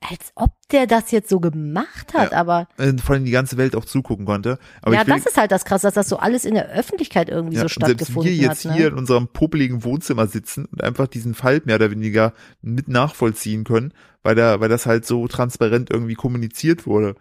als 0.00 0.32
ob 0.34 0.50
der 0.72 0.86
das 0.86 1.10
jetzt 1.10 1.28
so 1.28 1.40
gemacht 1.40 2.12
hat, 2.14 2.32
Ja. 2.32 2.38
aber 2.38 2.68
Äh, 2.78 2.92
Vor 2.98 3.14
allem 3.14 3.24
die 3.24 3.30
ganze 3.30 3.56
Welt 3.56 3.74
auch 3.74 3.84
zugucken 3.84 4.26
konnte. 4.26 4.58
Aber 4.82 4.94
ja, 4.94 5.06
will, 5.06 5.14
das 5.14 5.24
ist 5.26 5.38
halt 5.38 5.50
das 5.52 5.64
krass, 5.64 5.82
dass 5.82 5.94
das 5.94 6.08
so 6.08 6.18
alles 6.18 6.44
in 6.44 6.54
der 6.54 6.68
Öffentlichkeit 6.70 7.28
irgendwie 7.28 7.56
Ja, 7.56 7.60
so 7.60 7.64
und 7.66 7.70
selbst 7.70 7.86
stattgefunden 8.06 8.30
wir 8.30 8.36
jetzt 8.36 8.64
hat. 8.66 8.74
hier 8.74 8.84
Ne? 8.86 8.90
in 8.90 8.94
unserem 8.98 9.28
popeligen 9.28 9.84
Wohnzimmer 9.84 10.26
sitzen 10.26 10.66
und 10.66 10.82
einfach 10.84 11.06
diesen 11.06 11.34
Fall 11.34 11.62
mehr 11.64 11.76
oder 11.76 11.90
weniger 11.90 12.32
mit 12.60 12.88
nachvollziehen 12.88 13.64
können, 13.64 13.92
weil 14.22 14.34
da, 14.34 14.60
weil 14.60 14.68
das 14.68 14.86
halt 14.86 15.06
so 15.06 15.26
transparent 15.28 15.90
irgendwie 15.90 16.14
kommuniziert 16.14 16.86
wurde. 16.86 17.14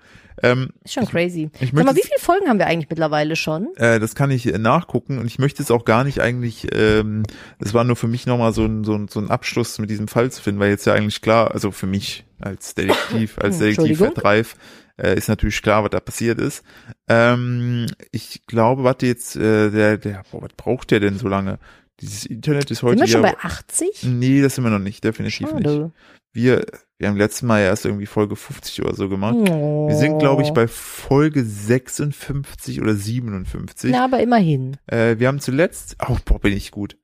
Ähm, 0.43 0.69
Ist 0.83 0.93
schon 0.93 1.05
crazy. 1.05 1.49
ich 1.59 1.71
Sag 1.73 1.85
mal, 1.85 1.95
wie 1.95 2.01
viele 2.01 2.19
Folgen 2.19 2.47
haben 2.47 2.59
wir 2.59 2.67
eigentlich 2.67 2.89
mittlerweile 2.89 3.35
schon? 3.35 3.69
äh, 3.77 3.99
das 3.99 4.15
kann 4.15 4.31
ich 4.31 4.53
äh, 4.53 4.57
nachgucken 4.57 5.17
und 5.17 5.27
ich 5.27 5.39
möchte 5.39 5.63
es 5.63 5.71
auch 5.71 5.85
gar 5.85 6.03
nicht 6.03 6.19
eigentlich, 6.19 6.67
ähm, 6.73 7.23
das 7.59 7.73
war 7.73 7.83
nur 7.83 7.95
für 7.95 8.07
mich 8.07 8.25
nochmal 8.25 8.53
so 8.53 8.65
ein, 8.65 8.83
so, 8.83 8.95
ein, 8.95 9.07
so 9.07 9.19
ein 9.19 9.31
Abschluss 9.31 9.79
mit 9.79 9.89
diesem 9.89 10.07
Fall 10.07 10.31
zu 10.31 10.41
finden, 10.41 10.59
weil 10.59 10.69
jetzt 10.69 10.85
ja 10.85 10.93
eigentlich 10.93 11.21
klar, 11.21 11.51
also 11.51 11.71
für 11.71 11.87
mich 11.87 12.25
als 12.39 12.75
Detektiv, 12.75 13.37
als 13.41 13.59
Detektiv 13.59 13.89
Entschuldigung. 13.91 14.23
Reif, 14.23 14.55
äh, 14.97 15.17
ist 15.17 15.29
natürlich 15.29 15.61
klar, 15.61 15.83
was 15.83 15.89
da 15.91 15.99
passiert 15.99 16.39
ist. 16.39 16.63
Ähm, 17.07 17.87
ich 18.11 18.45
glaube, 18.47 18.83
warte 18.83 19.05
jetzt, 19.05 19.35
äh, 19.35 19.69
der, 19.69 19.97
der, 19.97 20.23
boah, 20.31 20.41
was 20.41 20.53
braucht 20.55 20.91
der 20.91 20.99
denn 20.99 21.17
so 21.17 21.27
lange? 21.27 21.59
Dieses 22.01 22.25
Internet 22.25 22.71
ist 22.71 22.83
heute 22.83 22.97
Sind 22.97 23.07
wir 23.07 23.11
schon 23.11 23.23
ja, 23.23 23.31
bei 23.31 23.39
80? 23.39 24.03
Nee, 24.03 24.41
das 24.41 24.55
sind 24.55 24.63
wir 24.63 24.71
noch 24.71 24.79
nicht, 24.79 25.03
definitiv 25.03 25.53
nicht. 25.53 25.91
Wir, 26.35 26.65
wir 26.97 27.07
haben 27.07 27.15
letztes 27.15 27.43
Mal 27.43 27.61
ja 27.61 27.67
erst 27.67 27.85
irgendwie 27.85 28.07
Folge 28.07 28.35
50 28.35 28.83
oder 28.83 28.93
so 28.93 29.07
gemacht. 29.07 29.37
Oh. 29.49 29.87
Wir 29.87 29.95
sind, 29.95 30.19
glaube 30.19 30.41
ich, 30.41 30.51
bei 30.51 30.67
Folge 30.67 31.45
56 31.45 32.81
oder 32.81 32.93
57. 32.93 33.89
Na, 33.89 34.03
aber 34.03 34.19
immerhin. 34.19 34.75
Äh, 34.85 35.17
wir 35.17 35.29
haben 35.29 35.39
zuletzt, 35.39 35.95
oh, 36.05 36.17
boah, 36.25 36.39
bin 36.39 36.51
ich 36.51 36.71
gut. 36.71 36.97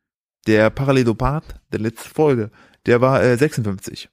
Der 0.48 0.70
Parallelopath, 0.70 1.62
der 1.72 1.80
letzte 1.80 2.10
Folge, 2.10 2.52
der 2.86 3.00
war 3.00 3.24
äh, 3.24 3.38
56. 3.38 4.10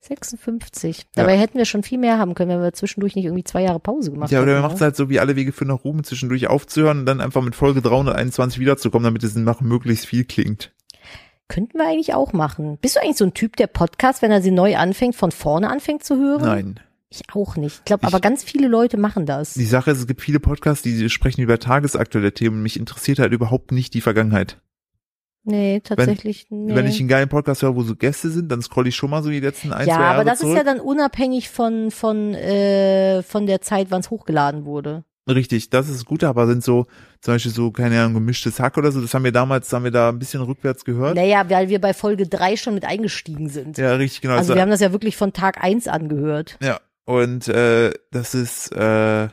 56. 0.00 1.06
Dabei 1.14 1.38
hätten 1.38 1.56
wir 1.56 1.64
schon 1.64 1.82
viel 1.82 1.98
mehr 1.98 2.18
haben 2.18 2.34
können, 2.34 2.50
wenn 2.50 2.62
wir 2.62 2.74
zwischendurch 2.74 3.16
nicht 3.16 3.24
irgendwie 3.24 3.44
zwei 3.44 3.62
Jahre 3.62 3.80
Pause 3.80 4.10
gemacht 4.10 4.30
ja, 4.30 4.40
oder 4.40 4.48
hätten. 4.48 4.56
wir 4.56 4.60
ne? 4.60 4.66
machen 4.66 4.76
es 4.76 4.82
halt 4.82 4.96
so 4.96 5.08
wie 5.08 5.20
alle 5.20 5.36
Wege 5.36 5.52
für 5.52 5.64
nach 5.64 5.84
Ruhm, 5.84 6.04
zwischendurch 6.04 6.48
aufzuhören 6.48 7.00
und 7.00 7.06
dann 7.06 7.22
einfach 7.22 7.42
mit 7.42 7.54
Folge 7.54 7.80
321 7.80 8.60
wiederzukommen, 8.60 9.04
damit 9.04 9.24
es 9.24 9.34
nach 9.36 9.62
möglichst 9.62 10.04
viel 10.04 10.24
klingt. 10.24 10.74
Könnten 11.50 11.78
wir 11.78 11.86
eigentlich 11.88 12.14
auch 12.14 12.32
machen. 12.32 12.78
Bist 12.80 12.94
du 12.94 13.02
eigentlich 13.02 13.16
so 13.16 13.24
ein 13.24 13.34
Typ, 13.34 13.56
der 13.56 13.66
Podcast, 13.66 14.22
wenn 14.22 14.30
er 14.30 14.40
sie 14.40 14.52
neu 14.52 14.76
anfängt, 14.76 15.16
von 15.16 15.32
vorne 15.32 15.68
anfängt 15.68 16.04
zu 16.04 16.16
hören? 16.16 16.42
Nein. 16.42 16.80
Ich 17.08 17.22
auch 17.34 17.56
nicht. 17.56 17.78
Ich 17.78 17.84
glaube, 17.84 18.06
aber 18.06 18.20
ganz 18.20 18.44
viele 18.44 18.68
Leute 18.68 18.96
machen 18.96 19.26
das. 19.26 19.54
Die 19.54 19.64
Sache 19.64 19.90
ist, 19.90 19.98
es 19.98 20.06
gibt 20.06 20.20
viele 20.20 20.38
Podcasts, 20.38 20.82
die 20.82 21.10
sprechen 21.10 21.40
über 21.40 21.58
tagesaktuelle 21.58 22.32
Themen 22.32 22.62
mich 22.62 22.78
interessiert 22.78 23.18
halt 23.18 23.32
überhaupt 23.32 23.72
nicht 23.72 23.94
die 23.94 24.00
Vergangenheit. 24.00 24.58
Nee, 25.42 25.80
tatsächlich. 25.80 26.46
nee. 26.50 26.72
Wenn 26.72 26.86
ich 26.86 27.00
einen 27.00 27.08
geilen 27.08 27.28
Podcast 27.28 27.62
höre, 27.62 27.74
wo 27.74 27.82
so 27.82 27.96
Gäste 27.96 28.30
sind, 28.30 28.48
dann 28.48 28.62
scroll 28.62 28.86
ich 28.86 28.94
schon 28.94 29.10
mal 29.10 29.24
so 29.24 29.30
die 29.30 29.40
letzten 29.40 29.72
ein, 29.72 29.88
ja, 29.88 29.96
zwei 29.96 30.02
Jahre 30.02 30.14
aber 30.14 30.24
das 30.24 30.38
zurück. 30.38 30.52
ist 30.52 30.58
ja 30.58 30.64
dann 30.64 30.80
unabhängig 30.80 31.50
von 31.50 31.90
von 31.90 32.34
äh, 32.34 33.24
von 33.24 33.46
der 33.46 33.60
Zeit, 33.60 33.90
wann 33.90 34.00
es 34.00 34.10
hochgeladen 34.10 34.66
wurde. 34.66 35.02
Richtig, 35.28 35.70
das 35.70 35.88
ist 35.88 36.06
gut, 36.06 36.24
aber 36.24 36.46
sind 36.46 36.64
so, 36.64 36.86
zum 37.20 37.34
Beispiel 37.34 37.52
so, 37.52 37.70
keine 37.70 38.00
Ahnung, 38.00 38.14
gemischtes 38.14 38.58
Hack 38.58 38.76
oder 38.78 38.90
so, 38.90 39.00
das 39.00 39.12
haben 39.14 39.22
wir 39.24 39.32
damals, 39.32 39.72
haben 39.72 39.84
wir 39.84 39.90
da 39.90 40.08
ein 40.08 40.18
bisschen 40.18 40.40
rückwärts 40.40 40.84
gehört. 40.84 41.14
Naja, 41.14 41.48
weil 41.48 41.68
wir 41.68 41.80
bei 41.80 41.94
Folge 41.94 42.26
drei 42.26 42.56
schon 42.56 42.74
mit 42.74 42.84
eingestiegen 42.84 43.48
sind. 43.48 43.78
Ja, 43.78 43.94
richtig, 43.94 44.22
genau. 44.22 44.34
also 44.36 44.54
wir 44.54 44.62
haben 44.62 44.70
das 44.70 44.80
ja 44.80 44.92
wirklich 44.92 45.16
von 45.16 45.32
Tag 45.32 45.62
eins 45.62 45.86
angehört. 45.88 46.56
ja, 46.62 46.80
und 47.04 47.48
äh, 47.48 47.92
das 48.10 48.34
ist, 48.34 48.72
äh, 48.72 49.28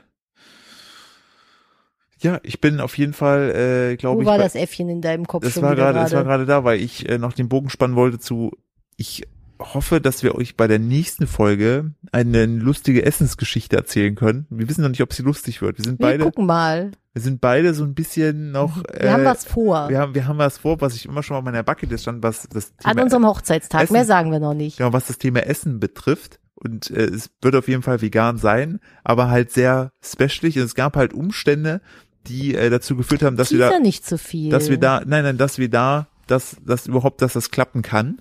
ja, 2.19 2.39
ich 2.43 2.59
bin 2.61 2.79
auf 2.79 2.97
jeden 2.97 3.13
Fall, 3.13 3.91
äh, 3.91 3.95
glaube 3.95 4.17
Wo 4.17 4.21
ich, 4.21 4.27
war 4.27 4.37
bei- 4.37 4.43
das 4.43 4.55
Äffchen 4.55 4.89
in 4.89 5.01
deinem 5.01 5.25
Kopf 5.27 5.43
das 5.43 5.61
war 5.61 5.75
gerade, 5.75 5.99
das 5.99 6.11
war 6.13 6.23
gerade? 6.23 6.45
gerade 6.45 6.61
da, 6.61 6.63
weil 6.63 6.79
ich 6.81 7.07
äh, 7.07 7.17
noch 7.17 7.33
den 7.33 7.47
Bogen 7.47 7.69
spannen 7.69 7.95
wollte 7.95 8.19
zu, 8.19 8.51
ich 8.97 9.23
hoffe, 9.59 10.01
dass 10.01 10.23
wir 10.23 10.35
euch 10.35 10.55
bei 10.55 10.67
der 10.67 10.79
nächsten 10.79 11.27
Folge 11.27 11.91
eine 12.11 12.45
lustige 12.45 13.05
Essensgeschichte 13.05 13.75
erzählen 13.75 14.15
können. 14.15 14.45
Wir 14.49 14.67
wissen 14.69 14.81
noch 14.81 14.89
nicht, 14.89 15.01
ob 15.01 15.13
sie 15.13 15.23
lustig 15.23 15.61
wird. 15.61 15.77
Wir 15.77 15.85
sind 15.85 15.99
Wir 15.99 16.07
beide, 16.07 16.23
gucken 16.23 16.45
mal. 16.45 16.91
wir 17.13 17.21
sind 17.21 17.41
beide 17.41 17.73
so 17.73 17.83
ein 17.83 17.93
bisschen 17.93 18.51
noch. 18.51 18.83
Wir 18.99 19.11
haben 19.13 19.25
was 19.25 19.45
vor. 19.45 19.89
Wir 19.89 19.99
haben, 19.99 20.15
wir 20.15 20.27
haben 20.27 20.37
was 20.37 20.57
vor, 20.59 20.79
was 20.81 20.95
ich 20.95 21.05
immer 21.05 21.23
schon 21.23 21.37
auf 21.37 21.43
meiner 21.43 21.63
Bucketlist 21.63 22.03
stand, 22.03 22.23
was 22.23 22.47
das 22.49 22.73
An 22.83 22.93
Thema, 22.93 23.03
unserem 23.03 23.25
Hochzeitstag. 23.25 23.83
Essen. 23.83 23.93
Mehr 23.93 24.05
sagen 24.05 24.31
wir 24.31 24.39
noch 24.39 24.53
nicht. 24.53 24.77
genau, 24.77 24.93
was 24.93 25.07
das 25.07 25.17
Thema 25.17 25.39
Essen 25.45 25.79
betrifft. 25.79 26.39
Und 26.55 26.89
äh, 26.89 27.03
es 27.05 27.29
wird 27.41 27.55
auf 27.55 27.67
jeden 27.67 27.83
Fall 27.83 28.01
vegan 28.01 28.37
sein, 28.37 28.79
aber 29.03 29.29
halt 29.29 29.51
sehr 29.51 29.91
specialig. 30.03 30.57
Und 30.57 30.63
es 30.63 30.73
gab 30.75 30.95
halt 30.95 31.13
Umstände, 31.13 31.81
die 32.25 32.55
äh, 32.55 32.69
dazu 32.69 32.95
geführt 32.95 33.21
haben, 33.23 33.37
dass 33.37 33.51
wir 33.51 33.59
Teaser 33.59 33.71
da, 33.71 33.79
nicht 33.79 34.05
zu 34.05 34.17
viel. 34.17 34.49
dass 34.49 34.69
wir 34.69 34.77
da, 34.79 35.01
nein, 35.05 35.23
nein, 35.23 35.37
dass 35.37 35.59
wir 35.59 35.69
da, 35.69 36.07
dass, 36.25 36.57
dass 36.65 36.87
überhaupt, 36.87 37.21
dass 37.21 37.33
das 37.33 37.51
klappen 37.51 37.83
kann. 37.83 38.17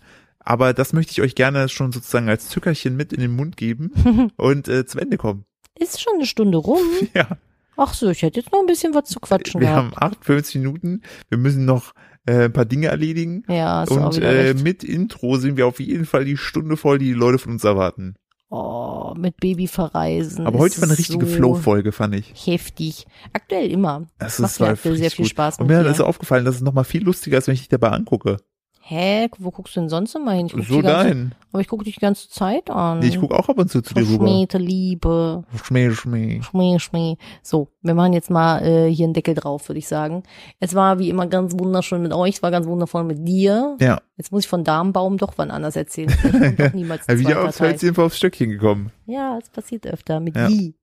Aber 0.46 0.72
das 0.72 0.92
möchte 0.92 1.10
ich 1.12 1.20
euch 1.20 1.34
gerne 1.34 1.68
schon 1.68 1.92
sozusagen 1.92 2.28
als 2.28 2.48
Zückerchen 2.48 2.96
mit 2.96 3.12
in 3.12 3.20
den 3.20 3.34
Mund 3.34 3.56
geben 3.56 3.90
und 4.36 4.68
äh, 4.68 4.86
zum 4.86 5.00
Ende 5.00 5.18
kommen. 5.18 5.44
Ist 5.78 6.00
schon 6.00 6.14
eine 6.14 6.26
Stunde 6.26 6.56
rum. 6.56 6.78
Ja, 7.14 7.36
Ach 7.76 7.92
so, 7.92 8.08
ich 8.08 8.22
hätte 8.22 8.40
jetzt 8.40 8.52
noch 8.52 8.60
ein 8.60 8.66
bisschen 8.66 8.94
was 8.94 9.10
zu 9.10 9.20
quatschen 9.20 9.60
wir 9.60 9.68
gehabt. 9.68 9.96
haben 9.96 10.12
58 10.12 10.54
Minuten. 10.62 11.02
Wir 11.28 11.36
müssen 11.36 11.66
noch 11.66 11.92
äh, 12.24 12.44
ein 12.44 12.52
paar 12.52 12.64
Dinge 12.64 12.86
erledigen. 12.86 13.42
Ja, 13.48 13.82
ist 13.82 13.90
Und 13.90 14.16
äh, 14.16 14.26
recht. 14.26 14.64
mit 14.64 14.82
Intro 14.82 15.36
sind 15.36 15.58
wir 15.58 15.66
auf 15.66 15.78
jeden 15.78 16.06
Fall 16.06 16.24
die 16.24 16.38
Stunde 16.38 16.78
voll, 16.78 16.98
die 16.98 17.06
die 17.06 17.12
Leute 17.12 17.38
von 17.38 17.52
uns 17.52 17.64
erwarten. 17.64 18.14
Oh, 18.48 19.12
mit 19.18 19.36
Baby 19.38 19.66
verreisen. 19.66 20.46
Aber 20.46 20.58
heute 20.58 20.76
ist 20.76 20.80
war 20.80 20.88
eine 20.88 20.96
richtige 20.98 21.26
so 21.26 21.34
Flow-Folge, 21.36 21.92
fand 21.92 22.14
ich. 22.14 22.32
Heftig. 22.46 23.06
Aktuell 23.32 23.70
immer. 23.70 24.06
Das 24.18 24.38
Macht 24.38 24.52
ist 24.52 24.60
mir 24.60 24.68
aktuell 24.68 24.96
sehr 24.96 25.10
viel 25.10 25.24
gut. 25.24 25.30
Spaß 25.30 25.58
Und 25.58 25.66
mit 25.66 25.76
mir 25.76 25.90
ist 25.90 26.00
aufgefallen, 26.00 26.44
dass 26.44 26.54
es 26.54 26.60
nochmal 26.62 26.84
viel 26.84 27.02
lustiger 27.02 27.36
ist, 27.38 27.48
wenn 27.48 27.54
ich 27.54 27.60
dich 27.60 27.68
dabei 27.68 27.90
angucke. 27.90 28.38
Hä? 28.88 29.28
Wo 29.38 29.50
guckst 29.50 29.74
du 29.74 29.80
denn 29.80 29.88
sonst 29.88 30.14
immer 30.14 30.30
hin? 30.30 30.46
Ich 30.46 30.52
guck 30.52 30.64
So 30.64 30.80
ganze, 30.80 30.86
dahin. 30.86 31.34
Aber 31.50 31.60
ich 31.60 31.66
gucke 31.66 31.82
dich 31.82 31.94
die 31.96 32.00
ganze 32.00 32.28
Zeit 32.28 32.70
an. 32.70 33.00
Nee, 33.00 33.08
ich 33.08 33.18
gucke 33.18 33.36
auch 33.36 33.48
ab 33.48 33.58
und 33.58 33.68
zu 33.68 33.82
zu 33.82 33.94
dir 33.94 34.02
rüber. 34.02 34.26
Verschmähte 34.26 34.58
Liebe. 34.58 35.42
Schmäh, 35.64 35.90
schmäh. 35.90 36.40
Schmäh, 36.42 36.78
schmäh. 36.78 37.16
So, 37.42 37.66
wir 37.82 37.94
machen 37.94 38.12
jetzt 38.12 38.30
mal 38.30 38.64
äh, 38.64 38.88
hier 38.88 39.06
einen 39.06 39.12
Deckel 39.14 39.34
drauf, 39.34 39.68
würde 39.68 39.80
ich 39.80 39.88
sagen. 39.88 40.22
Es 40.60 40.76
war 40.76 41.00
wie 41.00 41.08
immer 41.08 41.26
ganz 41.26 41.58
wunderschön 41.58 42.00
mit 42.00 42.12
euch, 42.12 42.36
es 42.36 42.42
war 42.44 42.52
ganz 42.52 42.68
wundervoll 42.68 43.02
mit 43.02 43.26
dir. 43.26 43.76
Ja, 43.80 44.00
Jetzt 44.16 44.30
muss 44.30 44.44
ich 44.44 44.48
von 44.48 44.62
Darmbaum 44.62 45.18
doch 45.18 45.32
wann 45.34 45.50
anders 45.50 45.74
erzählen. 45.74 46.14
Doch 46.56 46.72
niemals 46.72 47.08
ein 47.08 47.18
wieder 47.18 47.44
aufs. 47.44 47.60
Hölzchen 47.60 47.96
aufs 47.96 48.18
Stöckchen 48.18 48.50
gekommen. 48.50 48.92
Ja, 49.06 49.36
es 49.42 49.50
passiert 49.50 49.84
öfter. 49.88 50.20
Mit 50.20 50.36
Ja. 50.36 50.46
Lee. 50.46 50.74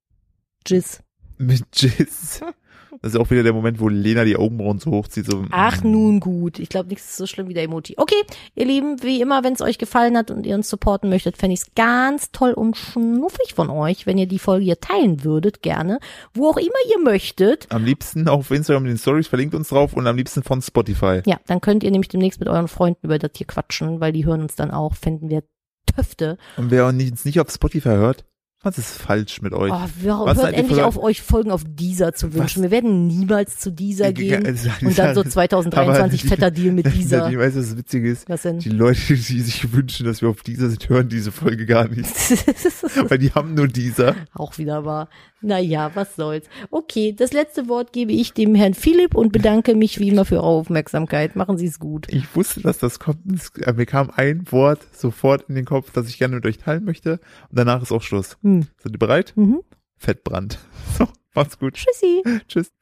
Jizz. 0.67 1.01
Mit 1.37 1.63
Jizz. 1.73 2.41
Das 3.01 3.13
ist 3.13 3.19
auch 3.19 3.29
wieder 3.29 3.43
der 3.43 3.53
Moment, 3.53 3.79
wo 3.79 3.89
Lena 3.89 4.23
die 4.23 4.35
Augenbrauen 4.35 4.79
so 4.79 4.91
hochzieht. 4.91 5.25
So, 5.25 5.43
Ach, 5.51 5.83
mm. 5.83 5.91
nun 5.91 6.19
gut. 6.19 6.59
Ich 6.59 6.69
glaube, 6.69 6.89
nichts 6.89 7.09
ist 7.09 7.17
so 7.17 7.25
schlimm 7.25 7.49
wie 7.49 7.53
der 7.53 7.63
Emoji. 7.63 7.95
Okay, 7.97 8.21
ihr 8.55 8.65
Lieben, 8.65 9.01
wie 9.03 9.21
immer, 9.21 9.43
wenn 9.43 9.53
es 9.53 9.61
euch 9.61 9.77
gefallen 9.77 10.17
hat 10.17 10.31
und 10.31 10.45
ihr 10.45 10.55
uns 10.55 10.69
supporten 10.69 11.09
möchtet, 11.09 11.37
fände 11.37 11.53
ich 11.53 11.61
es 11.61 11.75
ganz 11.75 12.31
toll 12.31 12.53
und 12.53 12.77
schnuffig 12.77 13.53
von 13.55 13.69
euch, 13.69 14.05
wenn 14.05 14.17
ihr 14.17 14.27
die 14.27 14.39
Folge 14.39 14.65
hier 14.65 14.79
teilen 14.79 15.23
würdet, 15.23 15.61
gerne. 15.61 15.99
Wo 16.33 16.49
auch 16.49 16.57
immer 16.57 16.69
ihr 16.91 17.03
möchtet. 17.03 17.67
Am 17.69 17.85
liebsten 17.85 18.27
auf 18.27 18.51
Instagram 18.51 18.83
in 18.83 18.91
den 18.91 18.97
Stories, 18.97 19.27
verlinkt 19.27 19.55
uns 19.55 19.69
drauf 19.69 19.93
und 19.93 20.07
am 20.07 20.17
liebsten 20.17 20.43
von 20.43 20.61
Spotify. 20.61 21.21
Ja, 21.25 21.39
dann 21.47 21.61
könnt 21.61 21.83
ihr 21.83 21.91
nämlich 21.91 22.09
demnächst 22.09 22.39
mit 22.39 22.49
euren 22.49 22.67
Freunden 22.67 22.99
über 23.03 23.19
das 23.19 23.31
hier 23.35 23.47
quatschen, 23.47 23.99
weil 23.99 24.13
die 24.13 24.25
hören 24.25 24.41
uns 24.41 24.55
dann 24.55 24.71
auch, 24.71 24.95
finden 24.95 25.29
wir 25.29 25.43
Töfte. 25.85 26.37
Und 26.57 26.71
wer 26.71 26.87
uns 26.87 26.95
nicht, 26.95 27.25
nicht 27.25 27.39
auf 27.39 27.51
Spotify 27.51 27.89
hört, 27.89 28.25
was 28.63 28.77
ist 28.77 28.97
falsch 28.97 29.41
mit 29.41 29.53
euch? 29.53 29.71
Oh, 29.71 29.87
wir, 30.01 30.19
Was 30.23 30.37
hört 30.41 30.53
endlich 30.53 30.81
auf, 30.81 30.97
euch 30.97 31.21
Folgen 31.21 31.51
auf 31.51 31.63
dieser 31.67 32.13
zu 32.13 32.33
wünschen. 32.33 32.63
Wir 32.63 32.71
werden 32.71 33.07
niemals 33.07 33.59
zu 33.59 33.71
dieser 33.71 34.13
Ge- 34.13 34.29
gehen. 34.29 34.43
ge- 34.43 34.87
Und 34.87 34.97
dann 34.97 35.13
so 35.13 35.21
Aber 35.21 35.29
2023 35.29 36.21
die- 36.21 36.27
fetter 36.27 36.49
Deal 36.49 36.71
mit 36.73 36.85
dieser. 36.95 37.29
Ich 37.29 37.37
weiß, 37.37 37.55
was 37.55 37.67
das 37.69 37.77
Witzige 37.77 38.09
ist. 38.09 38.29
Was 38.29 38.43
denn? 38.43 38.59
Die 38.59 38.69
Leute, 38.69 38.99
die 39.15 39.41
sich 39.41 39.73
wünschen, 39.73 40.05
dass 40.05 40.21
wir 40.21 40.29
auf 40.29 40.41
dieser 40.43 40.69
sind, 40.69 40.87
hören 40.89 41.09
diese 41.09 41.31
Folge 41.31 41.65
gar 41.65 41.87
nicht. 41.89 42.09
Weil 43.09 43.17
die 43.17 43.31
haben 43.33 43.53
nur 43.53 43.67
dieser. 43.67 44.15
Auch 44.33 44.57
wieder 44.57 44.85
wahr. 44.85 45.09
Naja, 45.43 45.91
was 45.93 46.15
soll's. 46.15 46.45
Okay, 46.71 47.13
das 47.13 47.33
letzte 47.33 47.67
Wort 47.67 47.93
gebe 47.93 48.11
ich 48.11 48.33
dem 48.33 48.55
Herrn 48.55 48.73
Philipp 48.73 49.13
und 49.13 49.31
bedanke 49.31 49.75
mich 49.75 49.99
wie 49.99 50.09
immer 50.09 50.25
für 50.25 50.35
eure 50.37 50.43
Aufmerksamkeit. 50.45 51.35
Machen 51.35 51.57
Sie 51.57 51.67
es 51.67 51.79
gut. 51.79 52.07
Ich 52.09 52.35
wusste, 52.35 52.61
dass 52.61 52.77
das 52.79 52.99
kommt. 52.99 53.19
Äh, 53.61 53.73
Mir 53.73 53.85
kam 53.85 54.09
ein 54.15 54.51
Wort 54.51 54.81
sofort 54.93 55.49
in 55.49 55.55
den 55.55 55.65
Kopf, 55.65 55.91
das 55.91 56.09
ich 56.09 56.17
gerne 56.17 56.35
mit 56.35 56.45
euch 56.45 56.57
teilen 56.57 56.83
möchte. 56.85 57.19
Und 57.49 57.59
danach 57.59 57.81
ist 57.81 57.91
auch 57.91 58.01
Schluss. 58.01 58.37
Hm. 58.41 58.67
Seid 58.81 58.93
ihr 58.93 58.99
bereit? 58.99 59.33
Mhm. 59.35 59.61
Fettbrand. 59.97 60.59
So, 60.97 61.07
macht's 61.33 61.57
gut. 61.57 61.73
Tschüssi. 61.73 62.21
Tschüss. 62.47 62.73